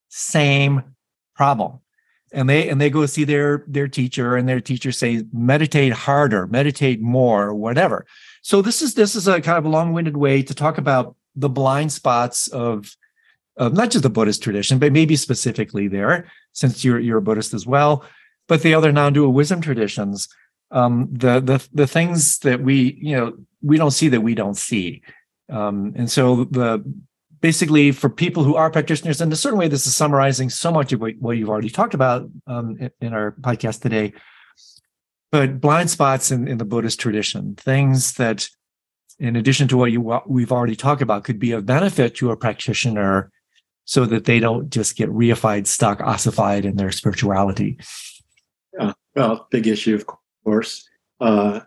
Same 0.09 0.95
problem 1.35 1.79
and 2.31 2.49
they 2.49 2.69
and 2.69 2.79
they 2.79 2.89
go 2.89 3.05
see 3.05 3.23
their 3.23 3.63
their 3.67 3.87
teacher 3.87 4.35
and 4.35 4.47
their 4.47 4.59
teacher 4.59 4.91
says 4.91 5.23
meditate 5.31 5.93
harder 5.93 6.47
meditate 6.47 7.01
more 7.01 7.53
whatever 7.53 8.05
so 8.41 8.61
this 8.61 8.81
is 8.81 8.95
this 8.95 9.15
is 9.15 9.27
a 9.27 9.41
kind 9.41 9.57
of 9.57 9.65
a 9.65 9.69
long-winded 9.69 10.17
way 10.17 10.41
to 10.41 10.53
talk 10.53 10.77
about 10.77 11.15
the 11.35 11.49
blind 11.49 11.91
spots 11.91 12.47
of 12.47 12.95
of 13.57 13.73
not 13.73 13.91
just 13.91 14.03
the 14.03 14.09
buddhist 14.09 14.41
tradition 14.41 14.79
but 14.79 14.91
maybe 14.91 15.15
specifically 15.15 15.87
there 15.87 16.29
since 16.53 16.83
you're 16.83 16.99
you're 16.99 17.17
a 17.17 17.21
buddhist 17.21 17.53
as 17.53 17.65
well 17.65 18.03
but 18.47 18.61
the 18.61 18.73
other 18.73 18.91
non-dual 18.91 19.33
wisdom 19.33 19.61
traditions 19.61 20.27
um 20.71 21.07
the 21.11 21.39
the 21.39 21.67
the 21.73 21.87
things 21.87 22.39
that 22.39 22.61
we 22.61 22.97
you 23.01 23.15
know 23.15 23.33
we 23.61 23.77
don't 23.77 23.91
see 23.91 24.09
that 24.09 24.21
we 24.21 24.35
don't 24.35 24.57
see 24.57 25.01
um 25.49 25.93
and 25.95 26.11
so 26.11 26.43
the 26.45 26.83
basically 27.41 27.91
for 27.91 28.09
people 28.09 28.43
who 28.43 28.55
are 28.55 28.69
practitioners, 28.69 29.21
and 29.21 29.29
in 29.29 29.33
a 29.33 29.37
certain 29.37 29.59
way, 29.59 29.67
this 29.67 29.85
is 29.85 29.95
summarizing 29.95 30.49
so 30.49 30.71
much 30.71 30.93
of 30.93 31.01
what, 31.01 31.13
what 31.19 31.37
you've 31.37 31.49
already 31.49 31.69
talked 31.69 31.93
about 31.93 32.29
um, 32.47 32.77
in, 32.79 32.91
in, 33.01 33.13
our 33.13 33.31
podcast 33.41 33.81
today. 33.81 34.13
But 35.31 35.59
blind 35.59 35.89
spots 35.89 36.31
in, 36.31 36.47
in 36.47 36.57
the 36.57 36.65
Buddhist 36.65 36.99
tradition, 36.99 37.55
things 37.55 38.13
that, 38.13 38.47
in 39.19 39.35
addition 39.35 39.67
to 39.69 39.77
what 39.77 39.91
you 39.91 40.19
we've 40.25 40.51
already 40.51 40.75
talked 40.75 41.01
about, 41.01 41.23
could 41.23 41.39
be 41.39 41.51
of 41.51 41.65
benefit 41.65 42.15
to 42.15 42.31
a 42.31 42.37
practitioner, 42.37 43.31
so 43.87 44.05
that 44.05 44.25
they 44.25 44.39
don't 44.39 44.69
just 44.69 44.97
get 44.97 45.09
reified, 45.09 45.65
stuck, 45.65 46.01
ossified 46.01 46.65
in 46.65 46.75
their 46.75 46.91
spirituality. 46.91 47.79
Yeah, 48.77 48.91
well, 49.15 49.47
big 49.49 49.65
issue, 49.65 49.95
of 49.95 50.05
course. 50.43 50.87
Uh, 51.21 51.61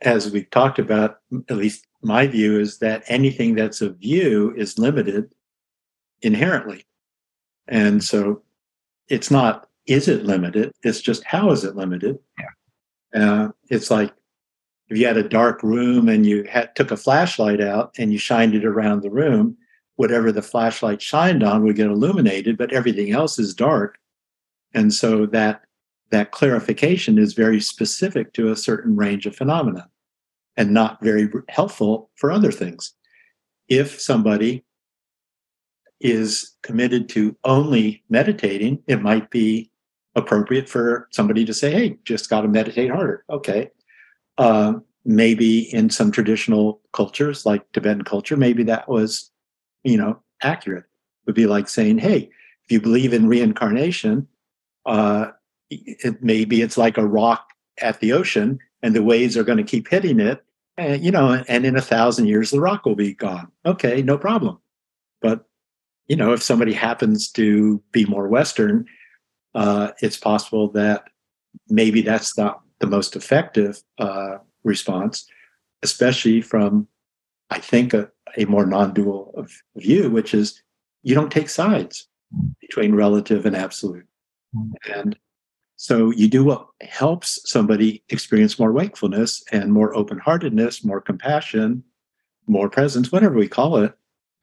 as 0.00 0.30
we've 0.30 0.48
talked 0.48 0.78
about, 0.78 1.18
at 1.50 1.56
least 1.56 1.86
my 2.02 2.26
view 2.26 2.58
is 2.58 2.78
that 2.78 3.04
anything 3.06 3.54
that's 3.54 3.82
a 3.82 3.90
view 3.90 4.54
is 4.56 4.78
limited 4.78 5.30
inherently. 6.22 6.86
And 7.68 8.02
so 8.02 8.42
it's 9.08 9.30
not, 9.30 9.68
is 9.86 10.08
it 10.08 10.24
limited? 10.24 10.72
It's 10.82 11.02
just, 11.02 11.22
how 11.24 11.50
is 11.50 11.64
it 11.64 11.76
limited? 11.76 12.18
Yeah. 12.38 13.22
Uh, 13.22 13.48
it's 13.68 13.90
like 13.90 14.10
if 14.88 14.96
you 14.96 15.06
had 15.06 15.18
a 15.18 15.28
dark 15.28 15.62
room 15.62 16.08
and 16.08 16.24
you 16.24 16.44
had, 16.44 16.74
took 16.74 16.90
a 16.90 16.96
flashlight 16.96 17.60
out 17.60 17.94
and 17.98 18.10
you 18.10 18.18
shined 18.18 18.54
it 18.54 18.64
around 18.64 19.02
the 19.02 19.10
room, 19.10 19.58
whatever 19.96 20.32
the 20.32 20.42
flashlight 20.42 21.00
shined 21.00 21.42
on 21.42 21.62
would 21.62 21.76
get 21.76 21.86
illuminated, 21.86 22.56
but 22.56 22.72
everything 22.72 23.12
else 23.12 23.38
is 23.38 23.54
dark. 23.54 23.98
And 24.72 24.92
so 24.92 25.26
that 25.26 25.62
that 26.10 26.30
clarification 26.30 27.18
is 27.18 27.32
very 27.32 27.60
specific 27.60 28.32
to 28.34 28.50
a 28.50 28.56
certain 28.56 28.96
range 28.96 29.26
of 29.26 29.34
phenomena 29.34 29.88
and 30.56 30.70
not 30.70 31.02
very 31.02 31.28
helpful 31.48 32.10
for 32.16 32.30
other 32.30 32.52
things. 32.52 32.92
If 33.68 34.00
somebody 34.00 34.64
is 36.00 36.54
committed 36.62 37.08
to 37.08 37.36
only 37.44 38.04
meditating, 38.08 38.82
it 38.86 39.00
might 39.00 39.30
be 39.30 39.70
appropriate 40.14 40.68
for 40.68 41.08
somebody 41.10 41.44
to 41.44 41.54
say, 41.54 41.72
hey, 41.72 41.98
just 42.04 42.30
got 42.30 42.42
to 42.42 42.48
meditate 42.48 42.90
harder. 42.90 43.24
Okay. 43.30 43.70
Uh, 44.38 44.74
maybe 45.04 45.72
in 45.74 45.90
some 45.90 46.10
traditional 46.12 46.80
cultures 46.92 47.44
like 47.44 47.70
Tibetan 47.72 48.04
culture, 48.04 48.36
maybe 48.36 48.62
that 48.64 48.88
was, 48.88 49.30
you 49.84 49.96
know, 49.96 50.18
accurate. 50.42 50.84
It 50.84 51.26
would 51.26 51.34
be 51.34 51.46
like 51.46 51.68
saying, 51.68 51.98
hey, 51.98 52.30
if 52.64 52.70
you 52.70 52.80
believe 52.80 53.12
in 53.12 53.28
reincarnation, 53.28 54.26
uh, 54.86 55.28
it, 55.70 56.22
maybe 56.22 56.62
it's 56.62 56.76
like 56.76 56.98
a 56.98 57.06
rock 57.06 57.48
at 57.80 58.00
the 58.00 58.12
ocean 58.12 58.58
and 58.82 58.94
the 58.94 59.02
waves 59.02 59.36
are 59.36 59.44
going 59.44 59.58
to 59.58 59.64
keep 59.64 59.88
hitting 59.88 60.20
it 60.20 60.44
and, 60.76 61.04
you 61.04 61.10
know 61.10 61.42
and 61.48 61.66
in 61.66 61.76
a 61.76 61.80
thousand 61.80 62.26
years 62.26 62.50
the 62.50 62.60
rock 62.60 62.84
will 62.84 62.94
be 62.94 63.14
gone 63.14 63.50
okay 63.66 64.02
no 64.02 64.16
problem 64.16 64.58
but 65.20 65.46
you 66.06 66.16
know 66.16 66.32
if 66.32 66.42
somebody 66.42 66.72
happens 66.72 67.30
to 67.30 67.82
be 67.92 68.04
more 68.04 68.28
western 68.28 68.86
uh, 69.54 69.92
it's 70.00 70.16
possible 70.16 70.68
that 70.68 71.04
maybe 71.68 72.02
that's 72.02 72.36
not 72.36 72.62
the 72.80 72.86
most 72.86 73.16
effective 73.16 73.82
uh, 73.98 74.36
response 74.62 75.26
especially 75.82 76.40
from 76.40 76.86
i 77.50 77.58
think 77.58 77.94
a, 77.94 78.10
a 78.36 78.44
more 78.46 78.66
non-dual 78.66 79.46
view 79.76 80.10
which 80.10 80.34
is 80.34 80.62
you 81.02 81.14
don't 81.14 81.32
take 81.32 81.48
sides 81.48 82.08
between 82.60 82.94
relative 82.94 83.46
and 83.46 83.56
absolute 83.56 84.06
and 84.92 85.16
so 85.76 86.10
you 86.12 86.28
do 86.28 86.44
what 86.44 86.66
helps 86.82 87.38
somebody 87.44 88.02
experience 88.08 88.58
more 88.58 88.72
wakefulness 88.72 89.42
and 89.52 89.72
more 89.72 89.94
open 89.94 90.18
heartedness, 90.18 90.84
more 90.84 91.00
compassion, 91.00 91.82
more 92.46 92.68
presence, 92.68 93.10
whatever 93.10 93.34
we 93.34 93.48
call 93.48 93.78
it. 93.78 93.94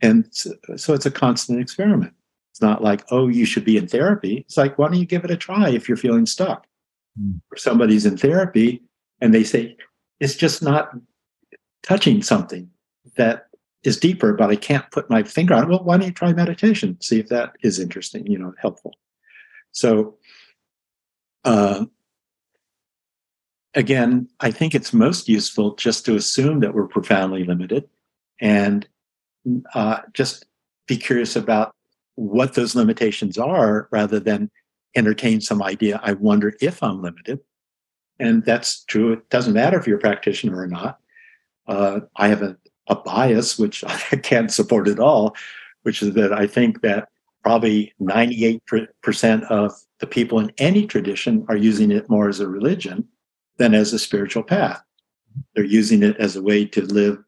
And 0.01 0.27
so 0.31 0.93
it's 0.93 1.05
a 1.05 1.11
constant 1.11 1.59
experiment. 1.59 2.13
It's 2.51 2.61
not 2.61 2.83
like, 2.83 3.05
oh, 3.11 3.27
you 3.27 3.45
should 3.45 3.63
be 3.63 3.77
in 3.77 3.87
therapy. 3.87 4.39
It's 4.39 4.57
like, 4.57 4.77
why 4.77 4.87
don't 4.87 4.99
you 4.99 5.05
give 5.05 5.23
it 5.23 5.31
a 5.31 5.37
try 5.37 5.69
if 5.69 5.87
you're 5.87 5.97
feeling 5.97 6.25
stuck? 6.25 6.67
Mm. 7.19 7.39
Or 7.51 7.57
somebody's 7.57 8.05
in 8.05 8.17
therapy 8.17 8.83
and 9.21 9.33
they 9.33 9.43
say, 9.43 9.77
it's 10.19 10.35
just 10.35 10.61
not 10.61 10.91
touching 11.81 12.21
something 12.21 12.69
that 13.15 13.47
is 13.83 13.97
deeper, 13.97 14.33
but 14.33 14.49
I 14.49 14.55
can't 14.55 14.89
put 14.91 15.09
my 15.09 15.23
finger 15.23 15.53
on 15.55 15.63
it. 15.63 15.69
Well, 15.69 15.83
why 15.83 15.97
don't 15.97 16.07
you 16.07 16.13
try 16.13 16.33
meditation? 16.33 16.97
See 17.01 17.19
if 17.19 17.29
that 17.29 17.55
is 17.63 17.79
interesting, 17.79 18.27
you 18.27 18.37
know, 18.37 18.53
helpful. 18.59 18.93
So 19.71 20.17
uh, 21.43 21.85
again, 23.73 24.27
I 24.39 24.51
think 24.51 24.75
it's 24.75 24.93
most 24.93 25.27
useful 25.27 25.75
just 25.75 26.05
to 26.05 26.15
assume 26.15 26.59
that 26.59 26.73
we're 26.73 26.87
profoundly 26.87 27.43
limited 27.43 27.89
and 28.39 28.87
uh, 29.73 29.99
just 30.13 30.45
be 30.87 30.97
curious 30.97 31.35
about 31.35 31.73
what 32.15 32.53
those 32.53 32.75
limitations 32.75 33.37
are 33.37 33.87
rather 33.91 34.19
than 34.19 34.51
entertain 34.95 35.41
some 35.41 35.63
idea. 35.63 35.99
I 36.03 36.13
wonder 36.13 36.53
if 36.61 36.83
I'm 36.83 37.01
limited. 37.01 37.39
And 38.19 38.45
that's 38.45 38.83
true. 38.83 39.13
It 39.13 39.29
doesn't 39.29 39.53
matter 39.53 39.79
if 39.79 39.87
you're 39.87 39.97
a 39.97 40.01
practitioner 40.01 40.59
or 40.59 40.67
not. 40.67 40.99
Uh, 41.67 42.01
I 42.17 42.27
have 42.27 42.41
a, 42.41 42.57
a 42.91 42.95
bias, 42.95 43.57
which 43.57 43.83
I 44.11 44.17
can't 44.17 44.51
support 44.51 44.87
at 44.87 44.99
all, 44.99 45.35
which 45.81 46.03
is 46.03 46.13
that 46.13 46.31
I 46.33 46.45
think 46.45 46.81
that 46.81 47.09
probably 47.43 47.91
98% 47.99 49.43
of 49.45 49.73
the 49.99 50.05
people 50.07 50.39
in 50.39 50.51
any 50.59 50.85
tradition 50.85 51.43
are 51.49 51.57
using 51.57 51.91
it 51.91 52.09
more 52.09 52.29
as 52.29 52.39
a 52.39 52.47
religion 52.47 53.07
than 53.57 53.73
as 53.73 53.93
a 53.93 53.99
spiritual 53.99 54.43
path. 54.43 54.83
They're 55.55 55.63
using 55.63 56.03
it 56.03 56.17
as 56.17 56.35
a 56.35 56.41
way 56.43 56.65
to 56.65 56.81
live 56.81 57.23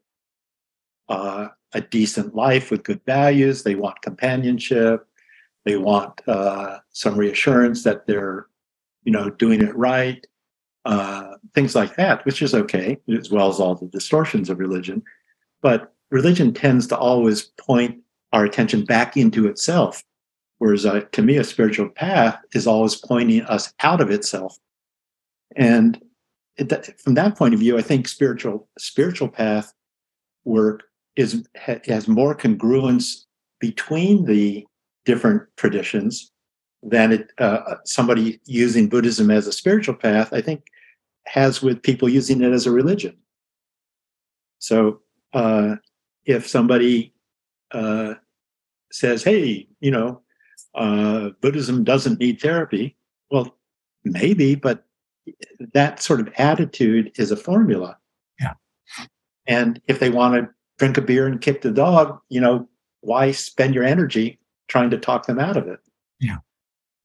uh, 1.10 1.48
a 1.74 1.82
decent 1.82 2.36
life 2.36 2.70
with 2.70 2.84
good 2.84 3.02
values. 3.06 3.64
They 3.64 3.76
want 3.76 4.02
companionship. 4.02 5.08
They 5.66 5.78
want 5.78 6.22
uh, 6.28 6.80
some 6.92 7.16
reassurance 7.16 7.84
that 7.84 8.06
they're, 8.06 8.48
you 9.04 9.12
know, 9.12 9.30
doing 9.30 9.62
it 9.62 9.76
right. 9.76 10.26
Uh, 10.86 11.36
things 11.56 11.76
like 11.76 11.96
that, 11.96 12.26
which 12.26 12.42
is 12.42 12.54
okay, 12.54 13.00
as 13.18 13.32
well 13.32 13.48
as 13.50 13.60
all 13.60 13.74
the 13.74 13.88
distortions 13.88 14.50
of 14.50 14.60
religion. 14.60 15.02
But 15.64 15.94
religion 16.12 16.54
tends 16.54 16.86
to 16.88 16.98
always 16.98 17.42
point 17.42 18.00
our 18.34 18.46
attention 18.46 18.86
back 18.86 19.18
into 19.18 19.48
itself. 19.48 20.04
Whereas 20.60 20.86
uh, 20.86 21.02
to 21.12 21.22
me, 21.22 21.38
a 21.38 21.44
spiritual 21.44 21.90
path 21.90 22.38
is 22.54 22.68
always 22.68 22.96
pointing 22.96 23.42
us 23.44 23.74
out 23.82 24.02
of 24.02 24.12
itself. 24.12 24.58
And 25.56 26.00
it, 26.58 27.00
from 27.00 27.16
that 27.16 27.38
point 27.38 27.54
of 27.54 27.60
view, 27.60 27.78
I 27.78 27.82
think 27.82 28.08
spiritual 28.08 28.68
spiritual 28.78 29.30
path 29.30 29.74
work 30.46 30.84
is 31.16 31.48
has 31.56 32.08
more 32.08 32.36
congruence 32.36 33.26
between 33.60 34.26
the 34.26 34.66
different 35.06 35.44
traditions 35.58 36.32
than 36.82 37.12
it, 37.14 37.32
uh, 37.38 37.76
somebody 37.86 38.40
using 38.46 38.90
Buddhism 38.90 39.32
as 39.32 39.48
a 39.48 39.52
spiritual 39.52 39.96
path. 39.96 40.34
I 40.34 40.42
think 40.42 40.68
has 41.26 41.62
with 41.62 41.82
people 41.82 42.10
using 42.10 42.42
it 42.42 42.52
as 42.52 42.66
a 42.66 42.72
religion. 42.72 43.18
So 44.60 45.03
uh, 45.34 45.76
if 46.26 46.48
somebody 46.48 47.14
uh, 47.72 48.16
says, 48.92 49.24
"Hey, 49.24 49.68
you 49.80 49.92
know, 49.92 50.22
uh, 50.76 51.30
Buddhism 51.42 51.84
doesn't 51.84 52.20
need 52.20 52.42
therapy," 52.42 52.96
well, 53.30 53.58
maybe, 54.04 54.56
but 54.56 54.86
that 55.74 56.02
sort 56.02 56.20
of 56.20 56.30
attitude 56.38 57.12
is 57.18 57.32
a 57.32 57.38
formula. 57.38 57.98
Yeah. 58.40 58.54
And 59.48 59.82
if 59.88 60.00
they 60.00 60.10
want 60.10 60.36
to 60.36 60.50
drink 60.78 60.98
a 60.98 61.02
beer 61.02 61.28
and 61.28 61.42
kick 61.42 61.62
the 61.62 61.72
dog, 61.72 62.20
you 62.30 62.42
know, 62.42 62.68
why 63.02 63.32
spend 63.32 63.76
your 63.76 63.84
energy 63.84 64.40
trying 64.68 64.90
to 64.90 64.98
talk 64.98 65.26
them 65.26 65.40
out 65.40 65.58
of 65.58 65.68
it? 65.68 65.80
Yeah. 66.20 66.38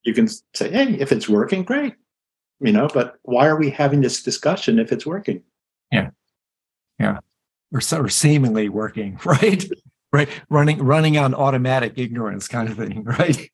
You 0.02 0.14
can 0.14 0.28
say, 0.54 0.70
hey, 0.70 0.94
if 0.98 1.12
it's 1.12 1.28
working, 1.28 1.64
great. 1.64 1.94
You 2.60 2.72
know, 2.72 2.88
but 2.92 3.18
why 3.22 3.46
are 3.46 3.58
we 3.58 3.70
having 3.70 4.00
this 4.00 4.22
discussion 4.22 4.78
if 4.78 4.90
it's 4.90 5.06
working? 5.06 5.42
Yeah. 5.92 6.10
Yeah. 6.98 7.18
Or, 7.72 7.80
or 7.92 8.08
seemingly 8.08 8.68
working, 8.68 9.20
right? 9.24 9.64
right. 10.12 10.28
Running 10.48 10.82
running 10.82 11.18
on 11.18 11.34
automatic 11.34 11.94
ignorance 11.96 12.48
kind 12.48 12.68
of 12.68 12.76
thing, 12.76 13.04
right? 13.18 13.50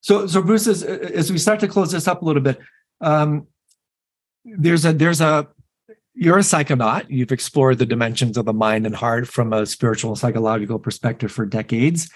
so 0.00 0.26
so 0.26 0.42
Bruce, 0.42 0.66
as, 0.66 0.82
as 0.82 1.30
we 1.30 1.38
start 1.38 1.60
to 1.60 1.68
close 1.68 1.92
this 1.92 2.08
up 2.08 2.22
a 2.22 2.24
little 2.24 2.42
bit, 2.42 2.58
um, 3.00 3.46
there's 4.44 4.84
a 4.84 4.92
there's 4.92 5.20
a 5.20 5.48
you're 6.14 6.38
a 6.38 6.42
psychonaut. 6.42 7.06
You've 7.08 7.32
explored 7.32 7.78
the 7.78 7.86
dimensions 7.86 8.36
of 8.38 8.46
the 8.46 8.52
mind 8.52 8.86
and 8.86 8.94
heart 8.94 9.28
from 9.28 9.52
a 9.52 9.66
spiritual 9.66 10.12
and 10.12 10.18
psychological 10.18 10.78
perspective 10.78 11.30
for 11.30 11.44
decades. 11.44 12.10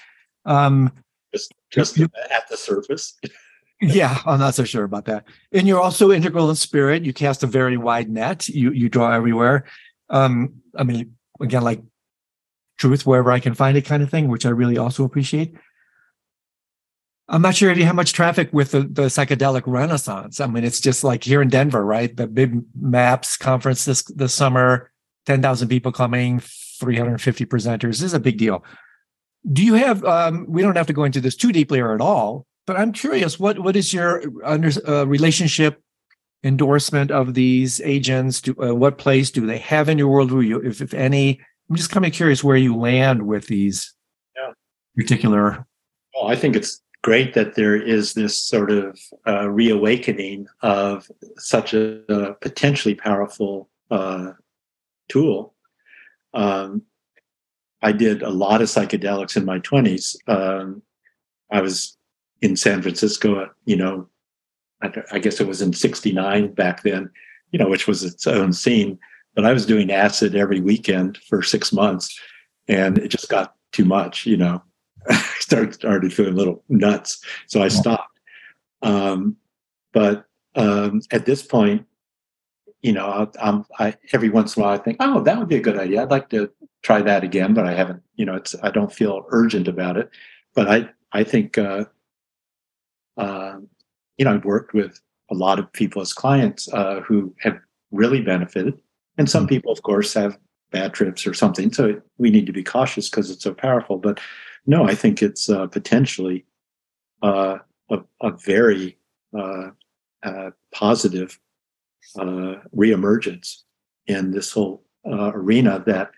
Um, 0.46 0.92
just 1.32 1.52
just 1.70 1.98
you, 1.98 2.08
at 2.30 2.48
the 2.48 2.56
surface. 2.56 3.18
yeah, 3.80 4.18
I'm 4.26 4.40
not 4.40 4.54
so 4.54 4.64
sure 4.64 4.84
about 4.84 5.04
that. 5.04 5.24
And 5.52 5.68
you're 5.68 5.80
also 5.80 6.10
integral 6.10 6.50
in 6.50 6.56
spirit. 6.56 7.04
You 7.04 7.12
cast 7.12 7.42
a 7.42 7.46
very 7.46 7.76
wide 7.76 8.10
net. 8.10 8.48
You 8.48 8.72
you 8.72 8.88
draw 8.88 9.12
everywhere. 9.12 9.66
Um, 10.10 10.62
I 10.76 10.82
mean, 10.82 11.16
again, 11.40 11.62
like 11.62 11.82
truth 12.78 13.06
wherever 13.06 13.30
I 13.30 13.40
can 13.40 13.54
find 13.54 13.76
it, 13.76 13.84
kind 13.84 14.02
of 14.02 14.10
thing, 14.10 14.28
which 14.28 14.44
I 14.44 14.50
really 14.50 14.78
also 14.78 15.04
appreciate. 15.04 15.54
I'm 17.28 17.42
not 17.42 17.54
sure 17.54 17.72
you 17.72 17.92
much 17.92 18.12
traffic 18.12 18.48
with 18.52 18.72
the, 18.72 18.80
the 18.80 19.02
psychedelic 19.02 19.62
renaissance. 19.64 20.40
I 20.40 20.46
mean, 20.46 20.64
it's 20.64 20.80
just 20.80 21.04
like 21.04 21.22
here 21.22 21.40
in 21.40 21.48
Denver, 21.48 21.84
right? 21.84 22.14
The 22.14 22.26
big 22.26 22.60
MAPS 22.74 23.36
conference 23.36 23.84
this 23.84 24.02
this 24.02 24.34
summer, 24.34 24.90
10,000 25.26 25.68
people 25.68 25.92
coming, 25.92 26.40
350 26.40 27.46
presenters. 27.46 27.88
This 27.88 28.02
is 28.02 28.14
a 28.14 28.20
big 28.20 28.36
deal. 28.36 28.64
Do 29.50 29.64
you 29.64 29.74
have, 29.74 30.04
um, 30.04 30.44
we 30.48 30.60
don't 30.60 30.76
have 30.76 30.88
to 30.88 30.92
go 30.92 31.04
into 31.04 31.20
this 31.20 31.36
too 31.36 31.52
deeply 31.52 31.78
or 31.78 31.94
at 31.94 32.00
all, 32.00 32.46
but 32.66 32.76
I'm 32.76 32.92
curious, 32.92 33.38
what 33.38 33.60
what 33.60 33.76
is 33.76 33.94
your 33.94 34.22
under, 34.44 34.70
uh, 34.86 35.06
relationship 35.06 35.80
endorsement 36.42 37.10
of 37.10 37.34
these 37.34 37.80
agents? 37.82 38.40
Do, 38.40 38.54
uh, 38.62 38.74
what 38.74 38.98
place 38.98 39.30
do 39.30 39.46
they 39.46 39.58
have 39.58 39.88
in 39.88 39.98
your 39.98 40.10
worldview, 40.10 40.64
if, 40.64 40.80
if 40.80 40.94
any? 40.94 41.40
I'm 41.68 41.76
just 41.76 41.90
kind 41.90 42.06
of 42.06 42.12
curious 42.12 42.42
where 42.42 42.56
you 42.56 42.76
land 42.76 43.26
with 43.26 43.46
these 43.46 43.94
yeah. 44.36 44.52
particular. 44.96 45.66
Well, 46.14 46.30
I 46.30 46.36
think 46.36 46.56
it's 46.56 46.82
great 47.02 47.34
that 47.34 47.54
there 47.54 47.76
is 47.76 48.14
this 48.14 48.36
sort 48.36 48.70
of 48.70 48.98
uh, 49.26 49.48
reawakening 49.48 50.46
of 50.62 51.08
such 51.38 51.72
a, 51.74 52.02
a 52.12 52.34
potentially 52.34 52.94
powerful 52.94 53.68
uh, 53.90 54.32
tool. 55.08 55.54
Um, 56.34 56.82
I 57.82 57.92
did 57.92 58.22
a 58.22 58.30
lot 58.30 58.60
of 58.60 58.68
psychedelics 58.68 59.36
in 59.36 59.44
my 59.44 59.58
20s. 59.60 60.16
Um, 60.28 60.82
I 61.50 61.60
was 61.60 61.96
in 62.42 62.56
San 62.56 62.82
Francisco, 62.82 63.48
you 63.64 63.76
know, 63.76 64.08
I, 64.82 64.92
I 65.12 65.18
guess 65.18 65.40
it 65.40 65.46
was 65.46 65.62
in 65.62 65.72
69 65.72 66.54
back 66.54 66.82
then, 66.82 67.10
you 67.52 67.58
know, 67.58 67.68
which 67.68 67.86
was 67.86 68.02
its 68.04 68.26
own 68.26 68.52
scene. 68.52 68.98
But 69.34 69.46
I 69.46 69.52
was 69.52 69.66
doing 69.66 69.92
acid 69.92 70.34
every 70.34 70.60
weekend 70.60 71.18
for 71.28 71.42
six 71.42 71.72
months 71.72 72.18
and 72.68 72.98
it 72.98 73.08
just 73.08 73.28
got 73.28 73.54
too 73.72 73.84
much, 73.84 74.26
you 74.26 74.36
know. 74.36 74.62
I 75.08 75.22
started 75.40 75.74
started 75.74 76.12
feeling 76.12 76.34
a 76.34 76.36
little 76.36 76.62
nuts, 76.68 77.24
so 77.46 77.62
I 77.62 77.68
stopped. 77.68 78.18
Um, 78.82 79.36
but 79.92 80.26
um, 80.54 81.00
at 81.10 81.26
this 81.26 81.42
point, 81.42 81.86
you 82.82 82.92
know, 82.92 83.30
I'm, 83.40 83.64
I 83.78 83.96
every 84.12 84.28
once 84.28 84.56
in 84.56 84.62
a 84.62 84.66
while 84.66 84.74
I 84.74 84.82
think, 84.82 84.98
oh, 85.00 85.20
that 85.22 85.38
would 85.38 85.48
be 85.48 85.56
a 85.56 85.60
good 85.60 85.78
idea. 85.78 86.02
I'd 86.02 86.10
like 86.10 86.28
to 86.30 86.50
try 86.82 87.02
that 87.02 87.24
again, 87.24 87.54
but 87.54 87.66
I 87.66 87.74
haven't. 87.74 88.02
You 88.16 88.26
know, 88.26 88.36
it's 88.36 88.54
I 88.62 88.70
don't 88.70 88.92
feel 88.92 89.24
urgent 89.30 89.68
about 89.68 89.96
it. 89.96 90.10
But 90.54 90.70
I 90.70 90.90
I 91.12 91.24
think 91.24 91.58
uh, 91.58 91.86
you 94.20 94.24
know 94.26 94.34
I've 94.34 94.44
worked 94.44 94.74
with 94.74 95.00
a 95.30 95.34
lot 95.34 95.58
of 95.58 95.72
people 95.72 96.02
as 96.02 96.12
clients 96.12 96.70
uh, 96.74 97.00
who 97.00 97.34
have 97.40 97.58
really 97.90 98.20
benefited, 98.20 98.78
and 99.16 99.28
some 99.28 99.44
mm-hmm. 99.44 99.54
people, 99.54 99.72
of 99.72 99.80
course, 99.82 100.12
have 100.12 100.38
bad 100.70 100.92
trips 100.92 101.26
or 101.26 101.32
something. 101.32 101.72
So 101.72 102.00
we 102.18 102.28
need 102.30 102.44
to 102.44 102.52
be 102.52 102.62
cautious 102.62 103.08
because 103.08 103.30
it's 103.30 103.42
so 103.42 103.54
powerful. 103.54 103.96
But 103.96 104.20
no, 104.66 104.86
I 104.86 104.94
think 104.94 105.22
it's 105.22 105.48
uh, 105.48 105.68
potentially 105.68 106.44
uh, 107.22 107.58
a, 107.88 107.98
a, 108.20 108.32
very 108.32 108.98
uh, 109.36 109.70
uh 110.22 110.50
positive 110.72 111.40
uh, 112.18 112.56
reemergence 112.76 113.62
in 114.06 114.32
this 114.32 114.52
whole 114.52 114.84
uh, 115.06 115.32
arena 115.32 115.82
that 115.86 116.10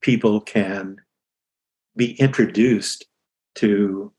people 0.00 0.40
can 0.40 0.96
be 1.94 2.12
introduced 2.14 3.04
to 3.56 4.12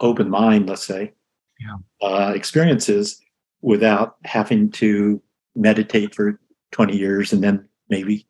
open 0.00 0.30
mind, 0.30 0.68
let's 0.68 0.86
say, 0.86 1.12
yeah. 1.60 2.32
experiences 2.32 3.20
without 3.62 4.16
having 4.24 4.70
to 4.70 5.22
meditate 5.54 6.14
for 6.14 6.40
20 6.72 6.96
years 6.96 7.32
and 7.32 7.42
then 7.42 7.68
maybe 7.88 8.26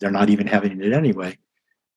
they're 0.00 0.10
not 0.10 0.30
even 0.30 0.46
having 0.46 0.80
it 0.82 0.92
anyway 0.92 1.36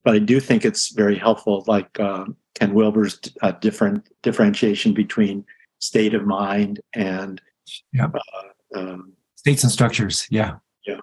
but 0.06 0.14
I 0.14 0.20
do 0.20 0.38
think 0.38 0.64
it's 0.64 0.90
very 0.90 1.18
helpful, 1.18 1.64
like 1.66 1.98
uh, 1.98 2.26
Ken 2.54 2.74
Wilber's 2.74 3.18
uh, 3.42 3.50
different 3.50 4.08
differentiation 4.22 4.94
between 4.94 5.44
state 5.80 6.14
of 6.14 6.24
mind 6.24 6.80
and 6.94 7.42
yeah. 7.92 8.06
Uh, 8.06 8.78
um, 8.78 9.12
states 9.34 9.64
and 9.64 9.72
structures. 9.72 10.28
Yeah, 10.30 10.58
yeah. 10.86 11.00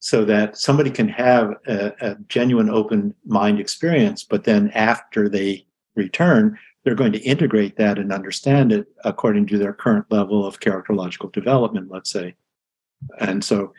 So 0.00 0.24
that 0.24 0.56
somebody 0.56 0.90
can 0.90 1.08
have 1.08 1.54
a, 1.68 1.92
a 2.00 2.16
genuine 2.26 2.68
open 2.68 3.14
mind 3.24 3.60
experience, 3.60 4.24
but 4.24 4.42
then 4.42 4.72
after 4.72 5.28
they 5.28 5.64
return, 5.94 6.58
they're 6.86 6.94
going 6.94 7.10
to 7.10 7.18
integrate 7.18 7.74
that 7.76 7.98
and 7.98 8.12
understand 8.12 8.70
it 8.70 8.86
according 9.02 9.44
to 9.44 9.58
their 9.58 9.72
current 9.72 10.06
level 10.08 10.46
of 10.46 10.60
characterological 10.60 11.32
development, 11.32 11.90
let's 11.90 12.12
say. 12.12 12.36
And 13.18 13.44
so 13.44 13.72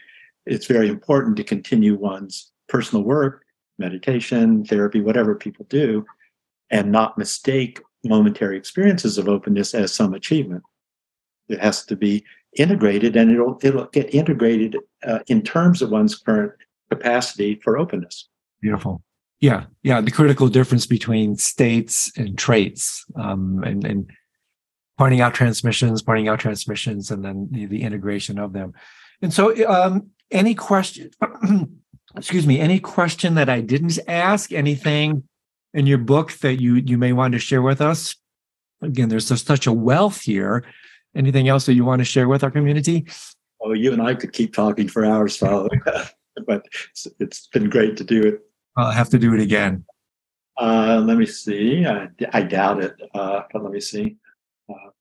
it's 0.46 0.66
very 0.66 0.90
important 0.90 1.38
to 1.38 1.46
continue 1.46 1.96
one's 1.96 2.52
personal 2.68 3.06
work 3.06 3.46
meditation, 3.80 4.66
therapy, 4.66 5.00
whatever 5.00 5.36
people 5.36 5.66
do, 5.70 6.06
and 6.70 6.92
not 6.92 7.18
mistake 7.18 7.80
momentary 8.04 8.58
experiences 8.58 9.18
of 9.18 9.30
openness 9.30 9.74
as 9.74 9.94
some 9.94 10.14
achievement. 10.14 10.64
It 11.48 11.62
has 11.62 11.86
to 11.86 11.96
be 11.96 12.26
integrated, 12.58 13.16
and 13.16 13.32
it'll 13.32 13.58
it'll 13.64 13.86
get 13.86 14.14
integrated 14.14 14.76
uh, 15.06 15.20
in 15.28 15.44
terms 15.44 15.82
of 15.82 15.92
one's 15.92 16.16
current 16.18 16.52
capacity 16.92 17.56
for 17.64 17.78
openness. 17.78 18.28
Beautiful. 18.62 19.02
Yeah, 19.40 19.66
yeah. 19.84 20.02
The 20.02 20.12
critical 20.12 20.48
difference 20.48 20.86
between 20.86 21.38
states 21.38 22.12
and 22.18 22.38
traits, 22.38 23.06
um, 23.16 23.64
and 23.64 23.86
and 23.86 24.12
pointing 24.98 25.22
out 25.22 25.36
transmissions, 25.36 26.02
pointing 26.02 26.28
out 26.28 26.40
transmissions, 26.40 27.12
and 27.12 27.24
then 27.24 27.48
the, 27.52 27.66
the 27.68 27.84
integration 27.84 28.40
of 28.40 28.54
them. 28.54 28.74
And 29.22 29.32
so, 29.32 29.54
um, 29.68 30.08
any 30.32 30.56
question? 30.56 31.12
excuse 32.18 32.48
me, 32.48 32.60
any 32.60 32.80
question 32.80 33.36
that 33.36 33.50
I 33.50 33.62
didn't 33.62 34.00
ask, 34.08 34.52
anything 34.52 35.24
in 35.74 35.86
your 35.86 36.00
book 36.00 36.34
that 36.40 36.60
you 36.60 36.76
you 36.76 36.98
may 36.98 37.14
want 37.14 37.34
to 37.34 37.40
share 37.40 37.62
with 37.62 37.82
us? 37.82 38.16
Again, 38.82 39.10
there's 39.10 39.28
such 39.28 39.68
a 39.68 39.74
wealth 39.74 40.22
here. 40.22 40.64
Anything 41.16 41.48
else 41.48 41.66
that 41.66 41.74
you 41.74 41.84
want 41.84 42.00
to 42.00 42.06
share 42.06 42.28
with 42.28 42.44
our 42.44 42.52
community? 42.52 43.06
Oh, 43.62 43.74
you 43.74 43.92
and 43.92 44.02
I 44.02 44.14
could 44.14 44.34
keep 44.34 44.54
talking 44.54 44.88
for 44.88 45.04
hours, 45.04 45.36
Father, 45.36 45.70
but 46.46 46.66
it's, 46.92 47.08
it's 47.20 47.48
been 47.48 47.70
great 47.70 47.98
to 47.98 48.04
do 48.04 48.22
it. 48.22 48.47
I'll 48.78 48.92
have 48.92 49.10
to 49.10 49.18
do 49.18 49.34
it 49.34 49.42
again. 49.42 49.84
Uh, 50.56 51.02
let 51.04 51.18
me 51.18 51.26
see. 51.26 51.86
I, 51.86 52.10
I 52.32 52.44
doubt 52.44 52.84
it, 52.84 52.96
uh, 53.14 53.42
but 53.52 53.64
let 53.64 53.72
me 53.72 53.80
see. 53.80 54.18
Uh, 54.70 54.92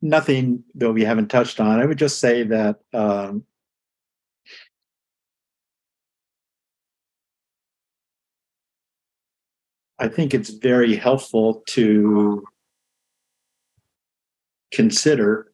nothing 0.00 0.62
that 0.76 0.92
we 0.92 1.04
haven't 1.04 1.28
touched 1.28 1.60
on. 1.60 1.80
I 1.80 1.86
would 1.86 1.98
just 1.98 2.20
say 2.20 2.44
that 2.44 2.80
um, 2.94 3.44
I 9.98 10.08
think 10.08 10.34
it's 10.34 10.50
very 10.50 10.96
helpful 10.96 11.62
to 11.68 12.44
consider 14.72 15.51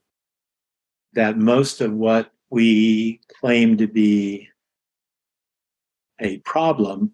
that 1.14 1.39
most 1.39 1.80
of 1.80 1.93
what 1.93 2.32
we 2.51 3.20
claim 3.40 3.76
to 3.76 3.86
be 3.86 4.48
a 6.20 6.39
problem 6.39 7.12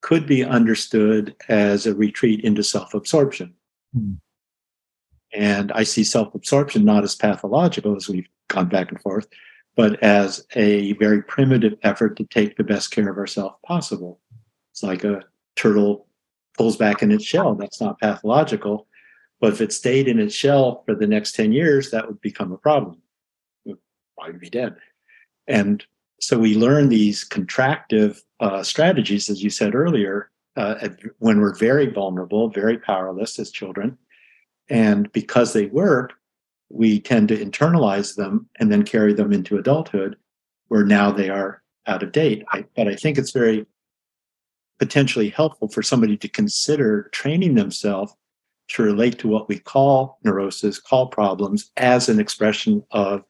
could 0.00 0.26
be 0.26 0.44
understood 0.44 1.34
as 1.48 1.86
a 1.86 1.94
retreat 1.94 2.40
into 2.44 2.62
self 2.62 2.94
absorption. 2.94 3.54
Mm. 3.96 4.18
And 5.32 5.72
I 5.72 5.84
see 5.84 6.04
self 6.04 6.34
absorption 6.34 6.84
not 6.84 7.04
as 7.04 7.14
pathological, 7.14 7.96
as 7.96 8.08
we've 8.08 8.28
gone 8.48 8.68
back 8.68 8.90
and 8.90 9.00
forth, 9.00 9.26
but 9.76 10.02
as 10.02 10.46
a 10.54 10.92
very 10.94 11.22
primitive 11.22 11.74
effort 11.82 12.16
to 12.16 12.24
take 12.24 12.56
the 12.56 12.64
best 12.64 12.90
care 12.90 13.08
of 13.08 13.16
ourselves 13.16 13.56
possible. 13.66 14.20
It's 14.72 14.82
like 14.82 15.04
a 15.04 15.22
turtle 15.56 16.06
pulls 16.56 16.76
back 16.76 17.02
in 17.02 17.12
its 17.12 17.24
shell. 17.24 17.54
That's 17.54 17.80
not 17.80 18.00
pathological. 18.00 18.86
But 19.42 19.54
if 19.54 19.60
it 19.60 19.72
stayed 19.72 20.06
in 20.06 20.20
its 20.20 20.36
shell 20.36 20.84
for 20.86 20.94
the 20.94 21.06
next 21.08 21.34
10 21.34 21.52
years, 21.52 21.90
that 21.90 22.06
would 22.06 22.20
become 22.20 22.52
a 22.52 22.56
problem. 22.56 22.98
Would 23.64 23.76
probably 24.16 24.38
be 24.38 24.48
dead. 24.48 24.76
And 25.48 25.84
so 26.20 26.38
we 26.38 26.54
learn 26.54 26.88
these 26.88 27.28
contractive 27.28 28.20
uh, 28.38 28.62
strategies, 28.62 29.28
as 29.28 29.42
you 29.42 29.50
said 29.50 29.74
earlier, 29.74 30.30
uh, 30.54 30.88
when 31.18 31.40
we're 31.40 31.56
very 31.56 31.86
vulnerable, 31.86 32.50
very 32.50 32.78
powerless 32.78 33.36
as 33.40 33.50
children. 33.50 33.98
And 34.70 35.10
because 35.10 35.52
they 35.52 35.66
work, 35.66 36.12
we 36.70 37.00
tend 37.00 37.26
to 37.30 37.44
internalize 37.44 38.14
them 38.14 38.48
and 38.60 38.70
then 38.70 38.84
carry 38.84 39.12
them 39.12 39.32
into 39.32 39.58
adulthood, 39.58 40.16
where 40.68 40.84
now 40.84 41.10
they 41.10 41.30
are 41.30 41.64
out 41.88 42.04
of 42.04 42.12
date. 42.12 42.44
I, 42.52 42.64
but 42.76 42.86
I 42.86 42.94
think 42.94 43.18
it's 43.18 43.32
very 43.32 43.66
potentially 44.78 45.30
helpful 45.30 45.66
for 45.66 45.82
somebody 45.82 46.16
to 46.18 46.28
consider 46.28 47.08
training 47.12 47.56
themselves 47.56 48.14
to 48.72 48.82
relate 48.82 49.18
to 49.18 49.28
what 49.28 49.48
we 49.48 49.58
call 49.58 50.18
neurosis, 50.24 50.78
call 50.78 51.06
problems, 51.08 51.70
as 51.76 52.08
an 52.08 52.18
expression 52.18 52.82
of 52.90 53.22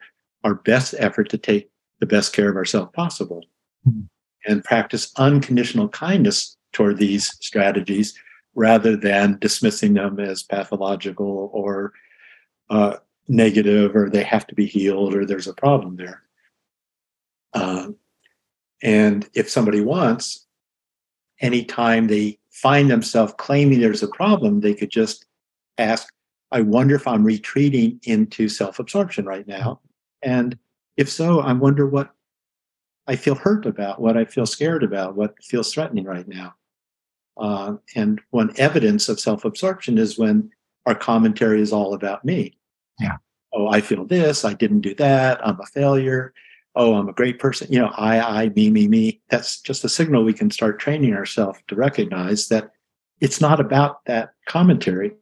our 0.44 0.54
best 0.54 0.94
effort 0.98 1.28
to 1.30 1.38
take 1.38 1.70
the 2.00 2.06
best 2.06 2.32
care 2.32 2.48
of 2.48 2.56
ourselves 2.56 2.90
possible 2.94 3.44
mm-hmm. 3.86 4.02
and 4.46 4.64
practice 4.64 5.12
unconditional 5.16 5.88
kindness 5.88 6.56
toward 6.72 6.98
these 6.98 7.36
strategies 7.40 8.14
rather 8.54 8.96
than 8.96 9.38
dismissing 9.40 9.94
them 9.94 10.20
as 10.20 10.42
pathological 10.42 11.50
or 11.52 11.92
uh, 12.70 12.96
negative 13.28 13.96
or 13.96 14.10
they 14.10 14.22
have 14.22 14.46
to 14.46 14.54
be 14.54 14.66
healed 14.66 15.14
or 15.14 15.24
there's 15.24 15.48
a 15.48 15.54
problem 15.54 15.96
there. 15.96 16.22
Uh, 17.54 17.88
and 18.82 19.28
if 19.34 19.48
somebody 19.48 19.80
wants, 19.80 20.46
anytime 21.40 22.06
they 22.06 22.38
find 22.50 22.90
themselves 22.90 23.34
claiming 23.38 23.80
there's 23.80 24.02
a 24.02 24.08
problem, 24.08 24.60
they 24.60 24.74
could 24.74 24.90
just 24.90 25.26
ask, 25.78 26.08
I 26.50 26.60
wonder 26.60 26.94
if 26.94 27.06
I'm 27.06 27.24
retreating 27.24 28.00
into 28.04 28.48
self 28.48 28.78
absorption 28.78 29.24
right 29.24 29.46
now. 29.46 29.80
And 30.22 30.58
if 30.96 31.10
so, 31.10 31.40
I 31.40 31.52
wonder 31.52 31.86
what 31.86 32.10
I 33.06 33.16
feel 33.16 33.34
hurt 33.34 33.66
about, 33.66 34.00
what 34.00 34.16
I 34.16 34.24
feel 34.24 34.46
scared 34.46 34.82
about, 34.82 35.16
what 35.16 35.42
feels 35.42 35.72
threatening 35.72 36.04
right 36.04 36.28
now. 36.28 36.54
Uh, 37.36 37.76
and 37.96 38.20
one 38.30 38.52
evidence 38.58 39.08
of 39.08 39.18
self 39.18 39.44
absorption 39.44 39.98
is 39.98 40.18
when 40.18 40.50
our 40.86 40.94
commentary 40.94 41.60
is 41.60 41.72
all 41.72 41.94
about 41.94 42.24
me. 42.24 42.56
Yeah. 43.00 43.16
Oh, 43.52 43.68
I 43.68 43.80
feel 43.80 44.04
this. 44.04 44.44
I 44.44 44.54
didn't 44.54 44.80
do 44.80 44.94
that. 44.96 45.46
I'm 45.46 45.60
a 45.60 45.66
failure. 45.66 46.32
Oh, 46.74 46.94
I'm 46.94 47.08
a 47.08 47.12
great 47.12 47.38
person. 47.38 47.68
You 47.70 47.80
know, 47.80 47.92
I, 47.96 48.44
I, 48.44 48.48
me, 48.50 48.70
me, 48.70 48.88
me. 48.88 49.20
That's 49.28 49.60
just 49.60 49.84
a 49.84 49.88
signal 49.88 50.24
we 50.24 50.32
can 50.32 50.50
start 50.50 50.78
training 50.78 51.14
ourselves 51.14 51.58
to 51.68 51.74
recognize 51.74 52.48
that 52.48 52.72
it's 53.20 53.40
not 53.40 53.60
about 53.60 54.04
that 54.06 54.34
commentary. 54.46 55.12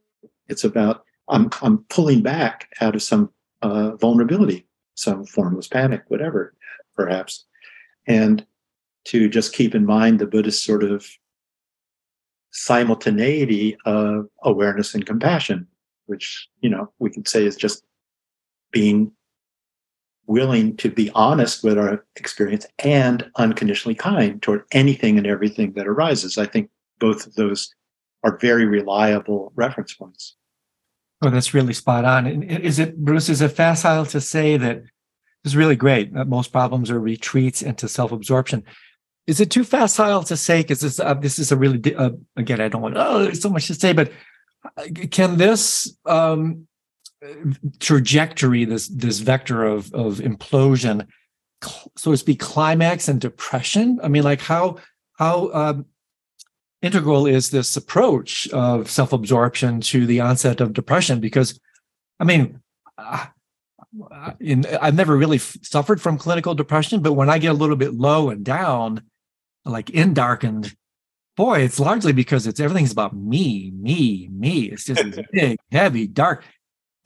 It's 0.50 0.64
about 0.64 1.04
I'm, 1.28 1.48
I'm 1.62 1.78
pulling 1.84 2.22
back 2.22 2.68
out 2.80 2.94
of 2.96 3.02
some 3.02 3.30
uh, 3.62 3.96
vulnerability 3.96 4.66
some 5.00 5.24
formless 5.24 5.66
panic, 5.66 6.02
whatever, 6.08 6.54
perhaps. 6.94 7.46
And 8.06 8.44
to 9.06 9.28
just 9.28 9.54
keep 9.54 9.74
in 9.74 9.86
mind 9.86 10.18
the 10.18 10.26
Buddhist 10.26 10.64
sort 10.64 10.84
of 10.84 11.06
simultaneity 12.50 13.76
of 13.86 14.28
awareness 14.44 14.94
and 14.94 15.06
compassion, 15.06 15.66
which, 16.06 16.48
you 16.60 16.68
know, 16.68 16.92
we 16.98 17.10
could 17.10 17.26
say 17.26 17.46
is 17.46 17.56
just 17.56 17.82
being 18.72 19.10
willing 20.26 20.76
to 20.76 20.90
be 20.90 21.10
honest 21.14 21.64
with 21.64 21.78
our 21.78 22.04
experience 22.16 22.66
and 22.80 23.28
unconditionally 23.36 23.94
kind 23.94 24.40
toward 24.42 24.64
anything 24.72 25.16
and 25.16 25.26
everything 25.26 25.72
that 25.72 25.88
arises. 25.88 26.36
I 26.36 26.46
think 26.46 26.68
both 26.98 27.26
of 27.26 27.34
those 27.34 27.74
are 28.22 28.36
very 28.38 28.66
reliable 28.66 29.50
reference 29.56 29.94
points. 29.94 30.36
Oh, 31.22 31.28
that's 31.28 31.52
really 31.52 31.74
spot 31.74 32.04
on. 32.04 32.42
Is 32.42 32.78
it, 32.78 32.96
Bruce, 32.96 33.28
is 33.28 33.42
it 33.42 33.48
facile 33.48 34.06
to 34.06 34.20
say 34.20 34.56
that 34.56 34.82
this 35.44 35.52
is 35.52 35.56
really 35.56 35.76
great? 35.76 36.14
That 36.14 36.28
most 36.28 36.50
problems 36.50 36.90
are 36.90 36.98
retreats 36.98 37.60
into 37.60 37.88
self 37.88 38.10
absorption. 38.10 38.64
Is 39.26 39.38
it 39.38 39.50
too 39.50 39.64
facile 39.64 40.22
to 40.24 40.36
say? 40.36 40.62
Because 40.62 40.80
this, 40.80 40.98
uh, 40.98 41.14
this 41.14 41.38
is 41.38 41.52
a 41.52 41.56
really, 41.56 41.94
uh, 41.94 42.10
again, 42.36 42.60
I 42.60 42.68
don't 42.68 42.80
want, 42.80 42.96
oh, 42.96 43.24
there's 43.24 43.42
so 43.42 43.50
much 43.50 43.66
to 43.66 43.74
say, 43.74 43.92
but 43.92 44.10
uh, 44.78 44.84
can 45.10 45.36
this 45.36 45.94
um, 46.06 46.66
trajectory, 47.80 48.64
this, 48.64 48.88
this 48.88 49.18
vector 49.18 49.64
of, 49.64 49.92
of 49.92 50.18
implosion, 50.18 51.06
so 51.96 52.12
to 52.12 52.16
speak, 52.16 52.40
climax 52.40 53.08
and 53.08 53.20
depression? 53.20 54.00
I 54.02 54.08
mean, 54.08 54.22
like 54.22 54.40
how, 54.40 54.78
how, 55.18 55.52
um, 55.52 55.86
integral 56.82 57.26
is 57.26 57.50
this 57.50 57.76
approach 57.76 58.48
of 58.48 58.90
self-absorption 58.90 59.80
to 59.80 60.06
the 60.06 60.20
onset 60.20 60.60
of 60.60 60.72
depression 60.72 61.20
because 61.20 61.58
i 62.18 62.24
mean 62.24 62.60
uh, 62.98 63.26
in, 64.38 64.64
i've 64.80 64.94
never 64.94 65.16
really 65.16 65.36
f- 65.36 65.56
suffered 65.62 66.00
from 66.00 66.16
clinical 66.16 66.54
depression 66.54 67.02
but 67.02 67.12
when 67.12 67.28
i 67.28 67.38
get 67.38 67.50
a 67.50 67.54
little 67.54 67.76
bit 67.76 67.94
low 67.94 68.30
and 68.30 68.44
down 68.44 69.02
like 69.64 69.90
in 69.90 70.14
darkened 70.14 70.74
boy 71.36 71.60
it's 71.60 71.80
largely 71.80 72.12
because 72.12 72.46
it's 72.46 72.60
everything's 72.60 72.92
about 72.92 73.16
me 73.16 73.72
me 73.74 74.28
me. 74.30 74.64
It's 74.64 74.84
just 74.84 75.18
big 75.32 75.58
heavy 75.72 76.06
dark. 76.06 76.44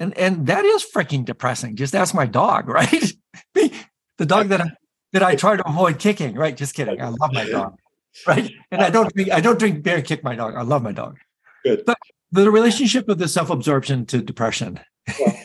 And 0.00 0.16
and 0.18 0.46
that 0.48 0.64
is 0.64 0.84
freaking 0.84 1.24
depressing. 1.24 1.76
Just 1.76 1.94
ask 1.94 2.14
my 2.14 2.26
dog 2.26 2.68
right? 2.78 3.12
The 3.54 4.26
dog 4.26 4.48
that 4.48 4.60
I, 4.60 4.70
that 5.12 5.22
i 5.22 5.34
try 5.34 5.56
to 5.56 5.68
avoid 5.68 5.98
kicking 5.98 6.34
right? 6.34 6.56
Just 6.56 6.74
kidding. 6.74 7.00
I 7.00 7.08
love 7.08 7.32
my 7.32 7.48
dog 7.48 7.78
right? 8.26 8.50
And 8.70 8.82
I 8.82 8.90
don't 8.90 9.12
drink, 9.14 9.30
I 9.30 9.40
don't 9.40 9.58
drink 9.58 9.82
beer 9.82 10.02
kick 10.02 10.22
my 10.22 10.34
dog. 10.34 10.54
I 10.56 10.62
love 10.62 10.82
my 10.82 10.92
dog. 10.92 11.18
Good. 11.64 11.84
But 11.84 11.98
the 12.30 12.50
relationship 12.50 13.08
of 13.08 13.18
the 13.18 13.28
self-absorption 13.28 14.06
to 14.06 14.20
depression. 14.20 14.80
well, 15.20 15.36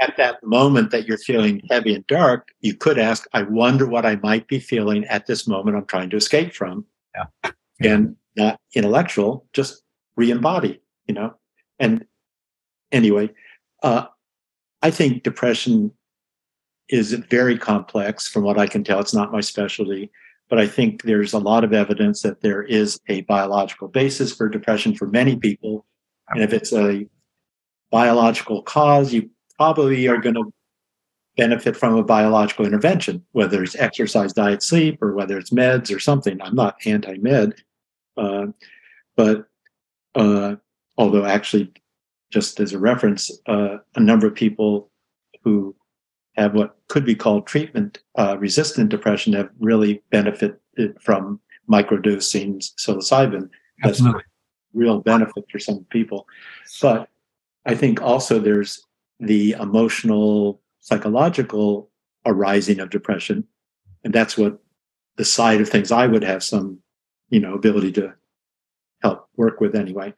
at 0.00 0.16
that 0.16 0.42
moment 0.44 0.90
that 0.90 1.06
you're 1.06 1.18
feeling 1.18 1.60
heavy 1.70 1.94
and 1.94 2.06
dark, 2.06 2.48
you 2.60 2.74
could 2.74 2.98
ask, 2.98 3.26
I 3.32 3.42
wonder 3.42 3.86
what 3.86 4.06
I 4.06 4.16
might 4.16 4.46
be 4.48 4.60
feeling 4.60 5.04
at 5.06 5.26
this 5.26 5.46
moment 5.46 5.76
I'm 5.76 5.86
trying 5.86 6.10
to 6.10 6.16
escape 6.16 6.54
from. 6.54 6.84
Yeah. 7.14 7.50
And 7.80 8.16
not 8.36 8.60
intellectual, 8.74 9.46
just 9.52 9.82
re-embody, 10.16 10.80
you 11.06 11.14
know? 11.14 11.34
And 11.78 12.04
anyway, 12.92 13.30
uh, 13.82 14.06
I 14.82 14.90
think 14.90 15.22
depression 15.22 15.92
is 16.88 17.12
very 17.12 17.58
complex 17.58 18.28
from 18.28 18.44
what 18.44 18.58
I 18.58 18.66
can 18.66 18.84
tell. 18.84 19.00
It's 19.00 19.14
not 19.14 19.32
my 19.32 19.40
specialty 19.40 20.10
but 20.48 20.58
I 20.58 20.66
think 20.66 21.02
there's 21.02 21.32
a 21.32 21.38
lot 21.38 21.64
of 21.64 21.72
evidence 21.72 22.22
that 22.22 22.40
there 22.40 22.62
is 22.62 22.98
a 23.08 23.22
biological 23.22 23.88
basis 23.88 24.34
for 24.34 24.48
depression 24.48 24.94
for 24.94 25.06
many 25.06 25.36
people. 25.36 25.84
And 26.30 26.42
if 26.42 26.52
it's 26.52 26.72
a 26.72 27.06
biological 27.90 28.62
cause, 28.62 29.12
you 29.12 29.30
probably 29.56 30.08
are 30.08 30.18
going 30.18 30.34
to 30.34 30.52
benefit 31.36 31.76
from 31.76 31.96
a 31.96 32.02
biological 32.02 32.66
intervention, 32.66 33.24
whether 33.32 33.62
it's 33.62 33.76
exercise, 33.76 34.32
diet, 34.32 34.62
sleep, 34.62 35.02
or 35.02 35.14
whether 35.14 35.38
it's 35.38 35.50
meds 35.50 35.94
or 35.94 36.00
something. 36.00 36.40
I'm 36.42 36.54
not 36.54 36.76
anti 36.84 37.16
med, 37.18 37.54
uh, 38.16 38.46
but 39.16 39.46
uh, 40.14 40.56
although 40.96 41.24
actually, 41.24 41.72
just 42.30 42.60
as 42.60 42.72
a 42.72 42.78
reference, 42.78 43.30
uh, 43.46 43.78
a 43.94 44.00
number 44.00 44.26
of 44.26 44.34
people 44.34 44.90
who 45.44 45.74
have 46.38 46.54
what 46.54 46.76
could 46.88 47.04
be 47.04 47.14
called 47.14 47.46
treatment 47.46 47.98
uh, 48.16 48.36
resistant 48.38 48.88
depression 48.88 49.32
have 49.32 49.50
really 49.58 50.02
benefited 50.10 50.56
from 51.00 51.40
microdosing 51.68 52.62
psilocybin. 52.78 53.50
That's 53.82 53.98
Absolutely. 53.98 54.22
real 54.72 55.00
benefit 55.00 55.44
for 55.50 55.58
some 55.58 55.84
people. 55.90 56.26
But 56.80 57.08
I 57.66 57.74
think 57.74 58.00
also 58.00 58.38
there's 58.38 58.80
the 59.20 59.52
emotional, 59.52 60.62
psychological 60.78 61.90
arising 62.24 62.78
of 62.80 62.90
depression. 62.90 63.44
And 64.04 64.14
that's 64.14 64.38
what 64.38 64.58
the 65.16 65.24
side 65.24 65.60
of 65.60 65.68
things 65.68 65.90
I 65.90 66.06
would 66.06 66.22
have 66.22 66.44
some, 66.44 66.78
you 67.30 67.40
know, 67.40 67.54
ability 67.54 67.92
to 67.92 68.14
help 69.02 69.28
work 69.36 69.60
with 69.60 69.74
anyway. 69.74 70.14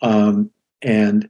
Um, 0.00 0.50
and 0.80 1.28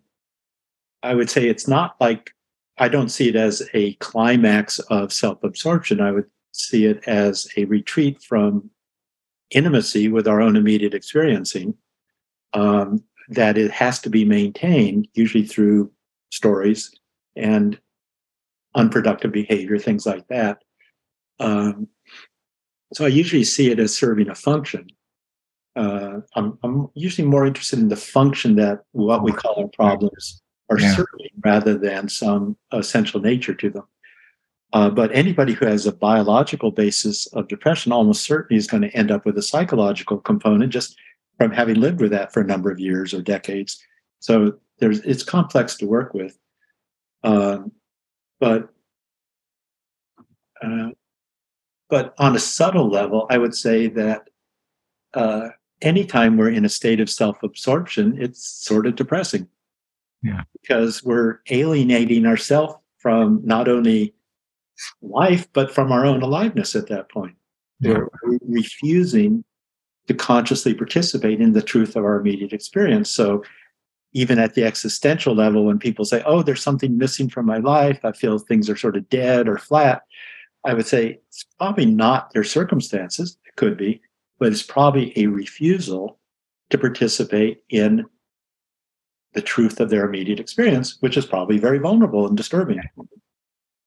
I 1.02 1.14
would 1.14 1.28
say 1.28 1.48
it's 1.48 1.66
not 1.66 1.96
like 2.00 2.30
I 2.78 2.88
don't 2.88 3.10
see 3.10 3.28
it 3.28 3.36
as 3.36 3.62
a 3.74 3.94
climax 3.94 4.78
of 4.78 5.12
self 5.12 5.42
absorption. 5.44 6.00
I 6.00 6.12
would 6.12 6.26
see 6.52 6.86
it 6.86 7.06
as 7.06 7.48
a 7.56 7.64
retreat 7.66 8.22
from 8.22 8.70
intimacy 9.50 10.08
with 10.08 10.26
our 10.26 10.40
own 10.40 10.56
immediate 10.56 10.94
experiencing. 10.94 11.74
Um, 12.54 13.04
that 13.28 13.56
it 13.56 13.70
has 13.70 13.98
to 14.00 14.10
be 14.10 14.24
maintained, 14.24 15.08
usually 15.14 15.44
through 15.44 15.90
stories 16.30 16.90
and 17.36 17.78
unproductive 18.74 19.32
behavior, 19.32 19.78
things 19.78 20.06
like 20.06 20.26
that. 20.28 20.58
Um, 21.40 21.88
so 22.92 23.04
I 23.04 23.08
usually 23.08 23.44
see 23.44 23.70
it 23.70 23.78
as 23.78 23.96
serving 23.96 24.28
a 24.28 24.34
function. 24.34 24.86
Uh, 25.74 26.20
I'm, 26.36 26.58
I'm, 26.62 26.88
usually 26.94 27.26
more 27.26 27.46
interested 27.46 27.78
in 27.78 27.88
the 27.88 27.96
function 27.96 28.56
that 28.56 28.80
what 28.92 29.22
we 29.22 29.32
call 29.32 29.58
our 29.58 29.68
problems 29.68 30.41
are 30.72 30.80
yeah. 30.80 30.94
serving 30.94 31.30
rather 31.44 31.76
than 31.76 32.08
some 32.08 32.56
essential 32.72 33.20
nature 33.20 33.54
to 33.54 33.70
them. 33.70 33.84
Uh, 34.72 34.88
but 34.88 35.14
anybody 35.14 35.52
who 35.52 35.66
has 35.66 35.86
a 35.86 35.92
biological 35.92 36.70
basis 36.70 37.26
of 37.34 37.46
depression 37.48 37.92
almost 37.92 38.24
certainly 38.24 38.58
is 38.58 38.66
going 38.66 38.82
to 38.82 38.96
end 38.96 39.10
up 39.10 39.26
with 39.26 39.36
a 39.36 39.42
psychological 39.42 40.18
component 40.18 40.72
just 40.72 40.96
from 41.38 41.52
having 41.52 41.76
lived 41.76 42.00
with 42.00 42.10
that 42.10 42.32
for 42.32 42.40
a 42.40 42.46
number 42.46 42.70
of 42.70 42.80
years 42.80 43.12
or 43.12 43.20
decades. 43.20 43.78
So 44.20 44.54
there's 44.78 45.00
it's 45.00 45.22
complex 45.22 45.76
to 45.76 45.86
work 45.86 46.14
with. 46.14 46.38
Um, 47.22 47.72
but 48.40 48.68
uh, 50.62 50.90
but 51.90 52.14
on 52.18 52.34
a 52.34 52.38
subtle 52.38 52.88
level, 52.88 53.26
I 53.28 53.36
would 53.36 53.54
say 53.54 53.88
that 53.88 54.30
uh, 55.12 55.48
anytime 55.82 56.38
we're 56.38 56.48
in 56.48 56.64
a 56.64 56.70
state 56.70 57.00
of 57.00 57.10
self-absorption, 57.10 58.16
it's 58.18 58.46
sort 58.46 58.86
of 58.86 58.96
depressing. 58.96 59.48
Yeah. 60.22 60.42
Because 60.60 61.02
we're 61.02 61.40
alienating 61.50 62.26
ourselves 62.26 62.74
from 62.98 63.40
not 63.44 63.68
only 63.68 64.14
life, 65.00 65.48
but 65.52 65.72
from 65.72 65.92
our 65.92 66.06
own 66.06 66.22
aliveness 66.22 66.74
at 66.76 66.88
that 66.88 67.10
point. 67.10 67.34
Yeah. 67.80 67.98
We're 68.22 68.38
refusing 68.46 69.44
to 70.06 70.14
consciously 70.14 70.74
participate 70.74 71.40
in 71.40 71.52
the 71.52 71.62
truth 71.62 71.96
of 71.96 72.04
our 72.04 72.20
immediate 72.20 72.52
experience. 72.52 73.10
So 73.10 73.44
even 74.12 74.38
at 74.38 74.54
the 74.54 74.64
existential 74.64 75.34
level, 75.34 75.64
when 75.64 75.78
people 75.78 76.04
say, 76.04 76.22
oh, 76.26 76.42
there's 76.42 76.62
something 76.62 76.98
missing 76.98 77.28
from 77.28 77.46
my 77.46 77.58
life, 77.58 78.00
I 78.04 78.12
feel 78.12 78.38
things 78.38 78.68
are 78.68 78.76
sort 78.76 78.96
of 78.96 79.08
dead 79.08 79.48
or 79.48 79.58
flat, 79.58 80.02
I 80.64 80.74
would 80.74 80.86
say 80.86 81.20
it's 81.28 81.44
probably 81.58 81.86
not 81.86 82.32
their 82.32 82.44
circumstances. 82.44 83.36
It 83.46 83.56
could 83.56 83.76
be, 83.76 84.00
but 84.38 84.52
it's 84.52 84.62
probably 84.62 85.12
a 85.16 85.26
refusal 85.26 86.18
to 86.70 86.78
participate 86.78 87.62
in 87.68 88.04
the 89.34 89.42
truth 89.42 89.80
of 89.80 89.90
their 89.90 90.04
immediate 90.04 90.40
experience, 90.40 90.96
which 91.00 91.16
is 91.16 91.26
probably 91.26 91.58
very 91.58 91.78
vulnerable 91.78 92.26
and 92.26 92.36
disturbing. 92.36 92.80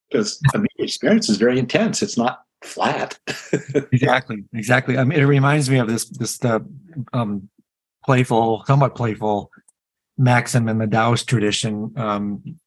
Because 0.09 0.41
immediate 0.53 0.69
experience 0.79 1.29
is 1.29 1.37
very 1.37 1.59
intense. 1.59 2.01
It's 2.01 2.17
not 2.17 2.43
flat. 2.63 3.17
exactly. 3.91 4.43
Exactly. 4.53 4.97
I 4.97 5.03
mean, 5.03 5.19
it 5.19 5.25
reminds 5.25 5.69
me 5.69 5.77
of 5.77 5.87
this 5.87 6.05
this 6.05 6.43
uh, 6.43 6.59
um, 7.13 7.49
playful, 8.03 8.63
somewhat 8.65 8.95
playful 8.95 9.51
maxim 10.17 10.67
in 10.67 10.77
the 10.77 10.87
Taoist 10.87 11.27
tradition. 11.27 11.93
Um, 11.95 12.59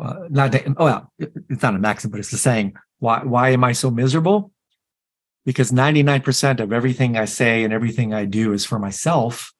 uh, 0.00 0.26
not 0.28 0.52
that, 0.52 0.64
oh 0.76 0.86
yeah, 0.86 1.28
it's 1.48 1.62
not 1.62 1.76
a 1.76 1.78
maxim, 1.78 2.10
but 2.10 2.20
it's 2.20 2.30
the 2.30 2.38
saying. 2.38 2.74
Why 2.98 3.20
why 3.22 3.50
am 3.50 3.64
I 3.64 3.72
so 3.72 3.90
miserable? 3.90 4.50
Because 5.44 5.70
99% 5.70 6.60
of 6.60 6.72
everything 6.72 7.18
I 7.18 7.26
say 7.26 7.64
and 7.64 7.72
everything 7.72 8.14
I 8.14 8.24
do 8.24 8.54
is 8.54 8.64
for 8.64 8.78
myself, 8.78 9.52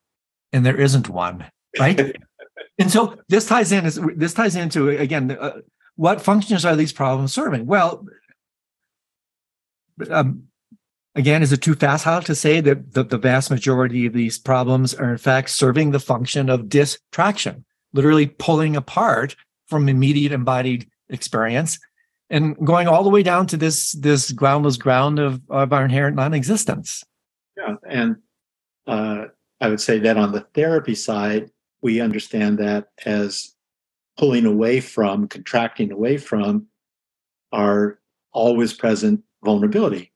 and 0.51 0.65
there 0.65 0.81
isn't 0.81 1.11
one, 1.11 1.45
right? 1.79 2.17
and 2.79 2.91
so 2.91 3.17
this 3.29 3.47
ties 3.47 3.73
in 3.73 3.87
is 3.87 4.01
this 4.17 4.35
ties 4.35 4.57
into 4.57 4.89
again 4.89 5.31
uh, 5.31 5.61
what 5.97 6.21
functions 6.21 6.65
are 6.65 6.77
these 6.77 6.93
problems 6.93 7.33
serving? 7.33 7.67
Well, 7.67 8.07
um, 10.11 10.45
again, 11.15 11.43
is 11.43 11.53
it 11.53 11.63
too 11.63 11.75
facile 11.75 12.23
to 12.23 12.35
say 12.35 12.61
that 12.61 12.95
the, 12.95 13.05
the 13.05 13.19
vast 13.19 13.51
majority 13.51 14.07
of 14.07 14.13
these 14.13 14.39
problems 14.39 14.95
are 14.95 15.13
in 15.13 15.19
fact 15.19 15.51
serving 15.51 15.93
the 15.93 16.01
function 16.01 16.49
of 16.51 16.69
distraction, 16.69 17.65
literally 17.93 18.27
pulling 18.27 18.77
apart 18.77 19.37
from 19.69 19.89
immediate 19.89 20.33
embodied 20.33 20.89
experience 21.09 21.79
and 22.31 22.57
going 22.67 22.89
all 22.89 23.05
the 23.05 23.11
way 23.11 23.23
down 23.23 23.47
to 23.47 23.57
this 23.57 23.93
this 23.93 24.33
groundless 24.33 24.77
ground 24.77 25.19
of, 25.19 25.41
of 25.49 25.73
our 25.73 25.85
inherent 25.85 26.17
non-existence. 26.17 27.05
Yeah, 27.57 27.77
and 27.89 28.17
uh, 28.87 29.27
I 29.61 29.69
would 29.69 29.81
say 29.81 29.99
that 30.01 30.17
on 30.17 30.33
the 30.33 30.41
therapy 30.55 30.95
side, 30.95 31.51
we 31.85 32.01
understand 32.01 32.57
that 32.59 32.89
as 33.05 33.53
pulling 34.19 34.47
away 34.47 34.81
from, 34.81 35.29
contracting 35.29 35.93
away 35.93 36.17
from 36.17 36.67
our 37.53 37.99
always 38.33 38.73
present 38.73 39.23
vulnerability. 39.45 40.11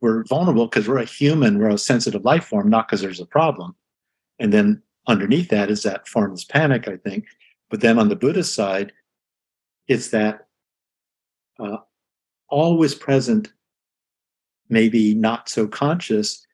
We're 0.00 0.24
vulnerable 0.24 0.66
because 0.66 0.88
we're 0.88 0.96
a 0.96 1.04
human, 1.04 1.58
we're 1.58 1.68
a 1.68 1.76
sensitive 1.76 2.24
life 2.24 2.44
form, 2.44 2.70
not 2.70 2.88
because 2.88 3.02
there's 3.02 3.20
a 3.20 3.26
problem. 3.26 3.76
And 4.38 4.50
then 4.50 4.82
underneath 5.08 5.50
that 5.50 5.70
is 5.70 5.82
that 5.82 6.08
formless 6.08 6.44
panic, 6.44 6.88
I 6.88 6.96
think. 6.96 7.26
But 7.68 7.82
then 7.82 7.98
on 7.98 8.08
the 8.08 8.16
Buddhist 8.16 8.54
side, 8.54 8.90
it's 9.88 10.08
that 10.08 10.46
uh, 11.58 11.76
always 12.48 12.94
present, 12.94 13.52
maybe 14.70 15.14
not 15.14 15.50
so 15.50 15.68
conscious 15.68 16.46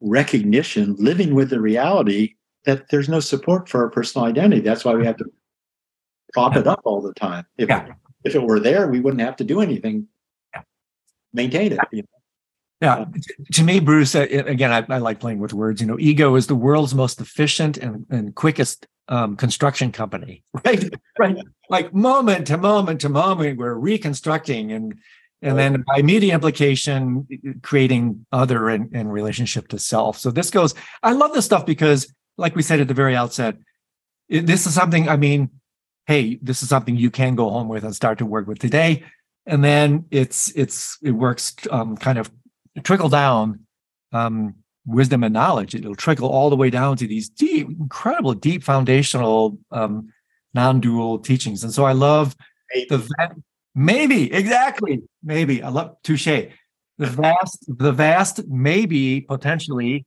recognition, 0.00 0.96
living 0.98 1.34
with 1.34 1.50
the 1.50 1.60
reality 1.60 2.36
that 2.64 2.88
there's 2.90 3.08
no 3.08 3.20
support 3.20 3.68
for 3.68 3.82
our 3.82 3.90
personal 3.90 4.26
identity. 4.26 4.60
That's 4.60 4.84
why 4.84 4.94
we 4.94 5.04
have 5.06 5.16
to 5.16 5.24
prop 6.32 6.56
it 6.56 6.66
up 6.66 6.80
all 6.84 7.00
the 7.00 7.14
time. 7.14 7.44
If, 7.58 7.68
yeah. 7.68 7.88
if 8.24 8.34
it 8.34 8.42
were 8.42 8.60
there, 8.60 8.88
we 8.88 9.00
wouldn't 9.00 9.22
have 9.22 9.36
to 9.36 9.44
do 9.44 9.60
anything 9.60 10.08
maintain 11.32 11.72
it. 11.72 11.78
You 11.90 12.02
know? 12.02 12.08
Yeah, 12.80 13.04
to 13.52 13.62
me, 13.62 13.78
Bruce. 13.78 14.14
Again, 14.14 14.72
I, 14.72 14.84
I, 14.92 14.98
like 14.98 15.20
playing 15.20 15.38
with 15.38 15.52
words. 15.52 15.80
You 15.80 15.86
know, 15.86 15.98
ego 16.00 16.34
is 16.34 16.48
the 16.48 16.56
world's 16.56 16.94
most 16.94 17.20
efficient 17.20 17.76
and, 17.76 18.04
and 18.10 18.34
quickest 18.34 18.88
um, 19.08 19.36
construction 19.36 19.92
company. 19.92 20.42
Right, 20.64 20.90
right. 21.18 21.36
Like 21.68 21.94
moment 21.94 22.46
to 22.48 22.56
moment 22.56 23.00
to 23.02 23.08
moment, 23.08 23.58
we're 23.58 23.74
reconstructing, 23.74 24.72
and 24.72 24.94
and 25.42 25.58
then 25.58 25.84
by 25.86 26.02
media 26.02 26.34
implication, 26.34 27.26
creating 27.62 28.26
other 28.32 28.68
in 28.70 29.08
relationship 29.08 29.68
to 29.68 29.78
self. 29.78 30.18
So 30.18 30.30
this 30.30 30.50
goes. 30.50 30.74
I 31.02 31.12
love 31.12 31.32
this 31.34 31.44
stuff 31.44 31.64
because, 31.64 32.12
like 32.36 32.56
we 32.56 32.62
said 32.62 32.80
at 32.80 32.88
the 32.88 32.94
very 32.94 33.16
outset, 33.16 33.56
this 34.28 34.66
is 34.66 34.74
something. 34.74 35.08
I 35.08 35.16
mean, 35.16 35.50
hey, 36.06 36.38
this 36.42 36.62
is 36.62 36.68
something 36.68 36.96
you 36.96 37.10
can 37.10 37.34
go 37.34 37.50
home 37.50 37.68
with 37.68 37.84
and 37.84 37.94
start 37.94 38.18
to 38.18 38.26
work 38.26 38.46
with 38.46 38.58
today 38.58 39.04
and 39.46 39.64
then 39.64 40.04
it's 40.10 40.50
it's 40.50 40.98
it 41.02 41.12
works 41.12 41.54
um, 41.70 41.96
kind 41.96 42.18
of 42.18 42.30
trickle 42.84 43.08
down 43.08 43.60
um, 44.12 44.54
wisdom 44.86 45.24
and 45.24 45.34
knowledge. 45.34 45.74
It'll 45.74 45.94
trickle 45.94 46.28
all 46.28 46.50
the 46.50 46.56
way 46.56 46.70
down 46.70 46.96
to 46.98 47.06
these 47.06 47.28
deep, 47.28 47.68
incredible, 47.68 48.34
deep 48.34 48.62
foundational 48.62 49.58
um, 49.70 50.12
non-dual 50.54 51.20
teachings. 51.20 51.64
And 51.64 51.72
so 51.72 51.84
I 51.84 51.92
love 51.92 52.36
maybe. 52.74 52.86
the 52.88 53.42
maybe 53.74 54.32
exactly 54.32 55.00
maybe 55.22 55.62
I 55.62 55.70
love 55.70 55.96
touche 56.04 56.26
the 56.26 57.06
vast 57.06 57.64
the 57.66 57.92
vast 57.92 58.46
maybe 58.48 59.22
potentially 59.22 60.04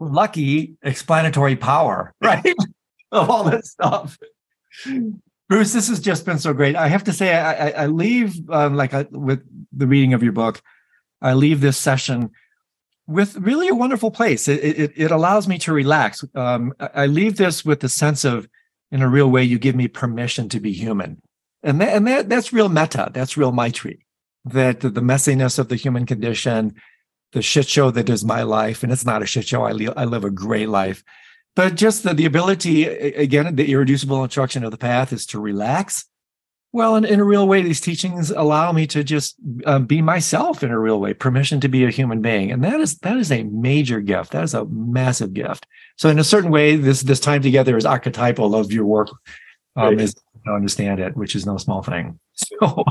lucky 0.00 0.76
explanatory 0.82 1.56
power 1.56 2.14
right 2.22 2.54
of 3.12 3.30
all 3.30 3.44
this 3.44 3.70
stuff 3.70 4.18
Bruce, 5.48 5.72
this 5.72 5.88
has 5.88 6.00
just 6.00 6.26
been 6.26 6.38
so 6.38 6.52
great. 6.52 6.76
I 6.76 6.88
have 6.88 7.04
to 7.04 7.12
say, 7.12 7.34
I, 7.34 7.70
I, 7.70 7.86
leave 7.86 8.50
um, 8.50 8.76
like 8.76 8.92
I, 8.92 9.06
with 9.10 9.42
the 9.72 9.86
reading 9.86 10.12
of 10.12 10.22
your 10.22 10.32
book, 10.32 10.60
I 11.22 11.32
leave 11.32 11.62
this 11.62 11.78
session 11.78 12.30
with 13.06 13.36
really 13.36 13.68
a 13.68 13.74
wonderful 13.74 14.10
place. 14.10 14.46
It, 14.46 14.62
it, 14.62 14.92
it 14.94 15.10
allows 15.10 15.48
me 15.48 15.56
to 15.58 15.72
relax. 15.72 16.22
Um, 16.34 16.74
I 16.78 17.06
leave 17.06 17.38
this 17.38 17.64
with 17.64 17.80
the 17.80 17.88
sense 17.88 18.24
of, 18.24 18.46
in 18.92 19.00
a 19.00 19.08
real 19.08 19.30
way, 19.30 19.42
you 19.42 19.58
give 19.58 19.74
me 19.74 19.88
permission 19.88 20.50
to 20.50 20.60
be 20.60 20.72
human, 20.72 21.20
and 21.62 21.80
that, 21.80 21.94
and 21.94 22.06
that 22.06 22.28
that's 22.30 22.54
real 22.54 22.70
metta. 22.70 23.10
That's 23.12 23.36
real 23.36 23.52
Maitri. 23.52 23.98
That 24.46 24.80
the 24.80 24.88
messiness 24.88 25.58
of 25.58 25.68
the 25.68 25.76
human 25.76 26.06
condition, 26.06 26.74
the 27.32 27.42
shit 27.42 27.68
show 27.68 27.90
that 27.90 28.08
is 28.08 28.24
my 28.24 28.42
life, 28.42 28.82
and 28.82 28.92
it's 28.92 29.04
not 29.04 29.22
a 29.22 29.26
shit 29.26 29.46
show. 29.46 29.64
I, 29.64 29.70
I 29.96 30.04
live 30.04 30.24
a 30.24 30.30
great 30.30 30.68
life 30.68 31.02
but 31.58 31.74
just 31.74 32.04
the, 32.04 32.14
the 32.14 32.24
ability, 32.24 32.84
again, 32.84 33.56
the 33.56 33.72
irreducible 33.72 34.22
instruction 34.22 34.62
of 34.62 34.70
the 34.70 34.78
path 34.78 35.12
is 35.12 35.26
to 35.26 35.40
relax. 35.40 36.04
Well, 36.70 36.94
in, 36.94 37.04
in 37.04 37.18
a 37.18 37.24
real 37.24 37.48
way, 37.48 37.62
these 37.62 37.80
teachings 37.80 38.30
allow 38.30 38.70
me 38.70 38.86
to 38.86 39.02
just 39.02 39.34
um, 39.66 39.84
be 39.84 40.00
myself 40.00 40.62
in 40.62 40.70
a 40.70 40.78
real 40.78 41.00
way, 41.00 41.14
permission 41.14 41.58
to 41.58 41.68
be 41.68 41.84
a 41.84 41.90
human 41.90 42.22
being. 42.22 42.52
And 42.52 42.62
that 42.62 42.78
is, 42.78 42.98
that 42.98 43.16
is 43.16 43.32
a 43.32 43.42
major 43.42 44.00
gift. 44.00 44.30
That 44.30 44.44
is 44.44 44.54
a 44.54 44.66
massive 44.66 45.34
gift. 45.34 45.66
So 45.96 46.08
in 46.08 46.20
a 46.20 46.24
certain 46.24 46.52
way, 46.52 46.76
this, 46.76 47.02
this 47.02 47.18
time 47.18 47.42
together 47.42 47.76
is 47.76 47.84
archetypal 47.84 48.54
of 48.54 48.70
your 48.70 48.84
work, 48.84 49.08
um, 49.74 49.96
right. 49.96 50.00
is 50.00 50.14
to 50.14 50.52
understand 50.52 51.00
it, 51.00 51.16
which 51.16 51.34
is 51.34 51.44
no 51.44 51.56
small 51.56 51.82
thing. 51.82 52.20
So 52.60 52.84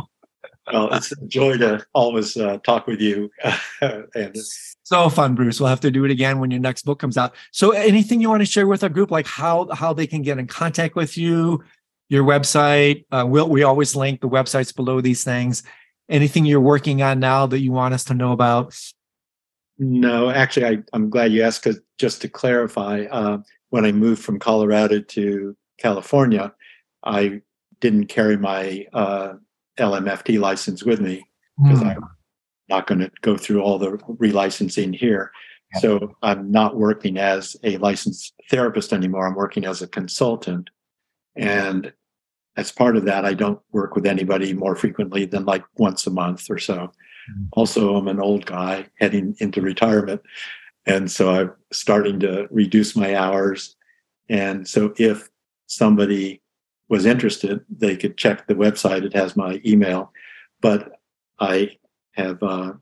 well, 0.71 0.93
it's 0.93 1.11
a 1.11 1.15
joy 1.27 1.57
to 1.57 1.85
always 1.93 2.35
uh, 2.37 2.57
talk 2.63 2.87
with 2.87 3.01
you. 3.01 3.31
and 3.81 4.35
so 4.83 5.09
fun, 5.09 5.35
Bruce. 5.35 5.59
We'll 5.59 5.69
have 5.69 5.79
to 5.81 5.91
do 5.91 6.05
it 6.05 6.11
again 6.11 6.39
when 6.39 6.51
your 6.51 6.59
next 6.59 6.83
book 6.83 6.99
comes 6.99 7.17
out. 7.17 7.35
So, 7.51 7.71
anything 7.71 8.21
you 8.21 8.29
want 8.29 8.41
to 8.41 8.45
share 8.45 8.67
with 8.67 8.83
our 8.83 8.89
group, 8.89 9.11
like 9.11 9.27
how 9.27 9.67
how 9.73 9.93
they 9.93 10.07
can 10.07 10.21
get 10.21 10.37
in 10.37 10.47
contact 10.47 10.95
with 10.95 11.17
you, 11.17 11.63
your 12.09 12.23
website? 12.23 13.05
Uh, 13.11 13.25
we'll, 13.27 13.49
we 13.49 13.63
always 13.63 13.95
link 13.95 14.21
the 14.21 14.29
websites 14.29 14.75
below 14.75 15.01
these 15.01 15.23
things. 15.23 15.63
Anything 16.09 16.45
you're 16.45 16.61
working 16.61 17.01
on 17.01 17.19
now 17.19 17.47
that 17.47 17.59
you 17.59 17.71
want 17.71 17.93
us 17.93 18.05
to 18.05 18.13
know 18.13 18.31
about? 18.31 18.77
No, 19.77 20.29
actually, 20.29 20.65
I, 20.65 20.95
am 20.95 21.09
glad 21.09 21.31
you 21.31 21.43
asked. 21.43 21.63
Because 21.63 21.81
just 21.97 22.21
to 22.21 22.29
clarify, 22.29 23.05
uh, 23.11 23.39
when 23.69 23.85
I 23.85 23.91
moved 23.91 24.23
from 24.23 24.39
Colorado 24.39 25.01
to 25.01 25.55
California, 25.77 26.53
I 27.03 27.41
didn't 27.79 28.07
carry 28.07 28.37
my 28.37 28.85
uh, 28.93 29.33
LMFT 29.77 30.39
license 30.39 30.83
with 30.83 30.99
me 31.01 31.27
because 31.63 31.81
mm. 31.81 31.95
I'm 31.95 32.03
not 32.69 32.87
going 32.87 32.99
to 32.99 33.11
go 33.21 33.37
through 33.37 33.61
all 33.61 33.77
the 33.77 33.91
relicensing 33.91 34.95
here. 34.95 35.31
So 35.81 36.15
I'm 36.21 36.49
not 36.49 36.77
working 36.77 37.17
as 37.17 37.57
a 37.63 37.77
licensed 37.77 38.33
therapist 38.49 38.93
anymore. 38.93 39.27
I'm 39.27 39.35
working 39.35 39.65
as 39.65 39.81
a 39.81 39.87
consultant. 39.87 40.69
And 41.35 41.91
as 42.55 42.71
part 42.71 42.95
of 42.95 43.05
that, 43.05 43.25
I 43.25 43.33
don't 43.33 43.59
work 43.71 43.93
with 43.93 44.05
anybody 44.05 44.53
more 44.53 44.75
frequently 44.75 45.25
than 45.25 45.45
like 45.45 45.63
once 45.77 46.07
a 46.07 46.09
month 46.09 46.49
or 46.49 46.57
so. 46.57 46.75
Mm-hmm. 46.75 47.43
Also, 47.51 47.95
I'm 47.95 48.07
an 48.07 48.19
old 48.19 48.45
guy 48.45 48.87
heading 48.99 49.35
into 49.39 49.61
retirement. 49.61 50.21
And 50.85 51.11
so 51.11 51.31
I'm 51.31 51.51
starting 51.71 52.19
to 52.21 52.47
reduce 52.49 52.95
my 52.95 53.15
hours. 53.15 53.75
And 54.29 54.67
so 54.67 54.93
if 54.97 55.29
somebody 55.67 56.41
was 56.89 57.05
interested, 57.05 57.63
they 57.69 57.95
could 57.97 58.17
check 58.17 58.47
the 58.47 58.55
website. 58.55 59.03
It 59.03 59.15
has 59.15 59.35
my 59.35 59.61
email. 59.65 60.11
But 60.61 60.93
I 61.39 61.77
have 62.13 62.41
uh, 62.41 62.73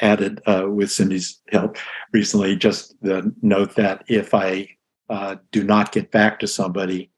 added, 0.00 0.40
uh, 0.46 0.66
with 0.68 0.90
Cindy's 0.90 1.40
help 1.50 1.76
recently, 2.12 2.56
just 2.56 3.00
the 3.02 3.32
note 3.42 3.74
that 3.76 4.04
if 4.08 4.34
I 4.34 4.68
uh, 5.08 5.36
do 5.52 5.64
not 5.64 5.92
get 5.92 6.10
back 6.10 6.38
to 6.40 6.46
somebody, 6.46 7.10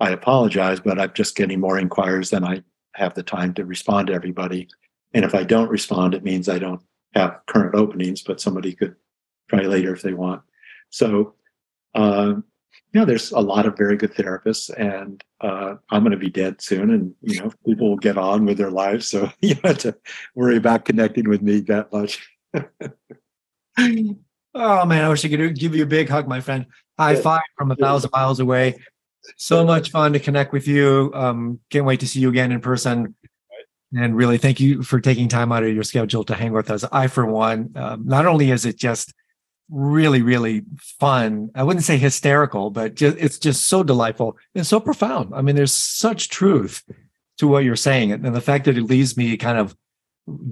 I 0.00 0.10
apologize, 0.10 0.80
but 0.80 0.98
I'm 0.98 1.12
just 1.14 1.36
getting 1.36 1.60
more 1.60 1.78
inquiries 1.78 2.30
than 2.30 2.44
I 2.44 2.62
have 2.94 3.14
the 3.14 3.22
time 3.22 3.54
to 3.54 3.64
respond 3.64 4.08
to 4.08 4.14
everybody. 4.14 4.68
And 5.12 5.24
if 5.24 5.34
I 5.34 5.44
don't 5.44 5.70
respond, 5.70 6.14
it 6.14 6.24
means 6.24 6.48
I 6.48 6.58
don't 6.58 6.82
have 7.14 7.40
current 7.46 7.74
openings, 7.74 8.22
but 8.22 8.40
somebody 8.40 8.74
could 8.74 8.96
try 9.48 9.60
later 9.60 9.94
if 9.94 10.02
they 10.02 10.14
want. 10.14 10.42
So, 10.90 11.34
uh, 11.94 12.34
you 12.92 13.00
know, 13.00 13.04
there's 13.04 13.32
a 13.32 13.40
lot 13.40 13.66
of 13.66 13.76
very 13.76 13.96
good 13.96 14.14
therapists, 14.14 14.70
and 14.78 15.22
uh, 15.40 15.76
I'm 15.90 16.02
going 16.02 16.12
to 16.12 16.16
be 16.16 16.30
dead 16.30 16.60
soon, 16.60 16.90
and 16.90 17.14
you 17.22 17.40
know, 17.40 17.52
people 17.66 17.90
will 17.90 17.96
get 17.96 18.18
on 18.18 18.44
with 18.44 18.58
their 18.58 18.70
lives, 18.70 19.08
so 19.08 19.30
you 19.40 19.54
don't 19.54 19.66
have 19.66 19.78
to 19.78 19.96
worry 20.34 20.56
about 20.56 20.84
connecting 20.84 21.28
with 21.28 21.42
me 21.42 21.60
that 21.60 21.92
much. 21.92 22.28
oh 22.54 24.86
man, 24.86 25.04
I 25.04 25.08
wish 25.08 25.24
I 25.24 25.28
could 25.28 25.58
give 25.58 25.74
you 25.74 25.82
a 25.82 25.86
big 25.86 26.08
hug, 26.08 26.28
my 26.28 26.40
friend. 26.40 26.66
High 26.98 27.16
five 27.16 27.42
from 27.58 27.72
a 27.72 27.76
thousand 27.76 28.10
miles 28.12 28.38
away 28.38 28.76
so 29.36 29.64
much 29.64 29.90
fun 29.90 30.12
to 30.12 30.20
connect 30.20 30.52
with 30.52 30.68
you. 30.68 31.10
Um, 31.14 31.60
can't 31.70 31.84
wait 31.84 32.00
to 32.00 32.08
see 32.08 32.20
you 32.20 32.28
again 32.28 32.52
in 32.52 32.60
person. 32.60 33.14
And 33.96 34.16
really, 34.16 34.38
thank 34.38 34.58
you 34.58 34.82
for 34.82 35.00
taking 35.00 35.28
time 35.28 35.52
out 35.52 35.62
of 35.62 35.72
your 35.72 35.84
schedule 35.84 36.24
to 36.24 36.34
hang 36.34 36.52
with 36.52 36.70
us. 36.70 36.84
I, 36.90 37.06
for 37.06 37.26
one, 37.26 37.72
um, 37.76 38.06
not 38.06 38.26
only 38.26 38.50
is 38.50 38.66
it 38.66 38.76
just 38.76 39.12
really, 39.70 40.22
really 40.22 40.62
fun, 40.78 41.50
I 41.54 41.62
wouldn't 41.62 41.84
say 41.84 41.96
hysterical, 41.96 42.70
but 42.70 42.94
just, 42.94 43.16
it's 43.18 43.38
just 43.38 43.66
so 43.66 43.82
delightful 43.82 44.36
and 44.54 44.66
so 44.66 44.80
profound. 44.80 45.34
I 45.34 45.42
mean, 45.42 45.56
there's 45.56 45.72
such 45.72 46.28
truth 46.28 46.82
to 47.38 47.48
what 47.48 47.64
you're 47.64 47.76
saying. 47.76 48.12
And 48.12 48.34
the 48.34 48.40
fact 48.40 48.66
that 48.66 48.76
it 48.76 48.82
leaves 48.82 49.16
me 49.16 49.36
kind 49.36 49.58
of 49.58 49.76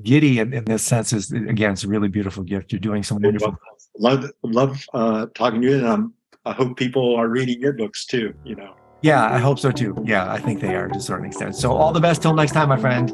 giddy 0.03 0.39
in, 0.39 0.53
in 0.53 0.65
this 0.65 0.83
sense 0.83 1.13
is, 1.13 1.31
again, 1.33 1.73
it's 1.73 1.85
a 1.85 1.89
really 1.89 2.09
beautiful 2.09 2.43
gift. 2.43 2.73
You're 2.73 2.81
doing 2.81 3.03
some 3.03 3.21
wonderful. 3.23 3.57
Love, 3.99 4.31
love 4.43 4.85
uh, 4.95 5.27
talking 5.35 5.61
to 5.61 5.69
you. 5.69 5.77
And 5.79 5.87
I'm 5.87 6.15
I 6.45 6.53
hope 6.53 6.77
people 6.77 7.15
are 7.15 7.29
reading 7.29 7.61
your 7.61 7.73
books 7.73 8.05
too, 8.05 8.35
you 8.45 8.57
know. 8.57 8.75
Yeah, 9.03 9.33
I 9.33 9.39
hope 9.39 9.59
so 9.59 9.71
too. 9.71 9.97
Yeah, 10.05 10.33
I 10.33 10.39
think 10.39 10.61
they 10.61 10.75
are 10.75 10.89
to 10.89 10.99
a 10.99 11.01
certain 11.01 11.27
extent. 11.27 11.55
So 11.55 11.73
all 11.73 11.93
the 11.93 12.01
best 12.01 12.23
till 12.23 12.35
next 12.35 12.53
time, 12.53 12.69
my 12.69 12.77
friend. 12.77 13.11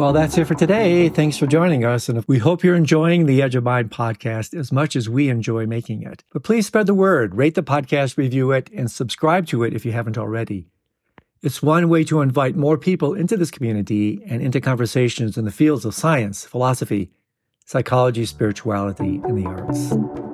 Well, 0.00 0.14
that's 0.14 0.38
it 0.38 0.46
for 0.46 0.54
today. 0.54 1.10
Thanks 1.10 1.36
for 1.36 1.46
joining 1.46 1.84
us. 1.84 2.08
And 2.08 2.24
we 2.26 2.38
hope 2.38 2.64
you're 2.64 2.74
enjoying 2.74 3.26
the 3.26 3.42
Edge 3.42 3.54
of 3.54 3.64
Mind 3.64 3.90
podcast 3.90 4.58
as 4.58 4.72
much 4.72 4.96
as 4.96 5.10
we 5.10 5.28
enjoy 5.28 5.66
making 5.66 6.04
it. 6.04 6.24
But 6.32 6.42
please 6.42 6.66
spread 6.66 6.86
the 6.86 6.94
word, 6.94 7.34
rate 7.34 7.54
the 7.54 7.62
podcast, 7.62 8.16
review 8.16 8.50
it, 8.50 8.70
and 8.74 8.90
subscribe 8.90 9.46
to 9.48 9.62
it 9.62 9.74
if 9.74 9.84
you 9.84 9.92
haven't 9.92 10.16
already. 10.16 10.68
It's 11.42 11.62
one 11.62 11.90
way 11.90 12.02
to 12.04 12.22
invite 12.22 12.56
more 12.56 12.78
people 12.78 13.12
into 13.12 13.36
this 13.36 13.50
community 13.50 14.22
and 14.24 14.40
into 14.40 14.58
conversations 14.58 15.36
in 15.36 15.44
the 15.44 15.50
fields 15.50 15.84
of 15.84 15.94
science, 15.94 16.46
philosophy, 16.46 17.10
psychology, 17.66 18.24
spirituality, 18.24 19.20
and 19.22 19.36
the 19.36 19.44
arts. 19.44 20.29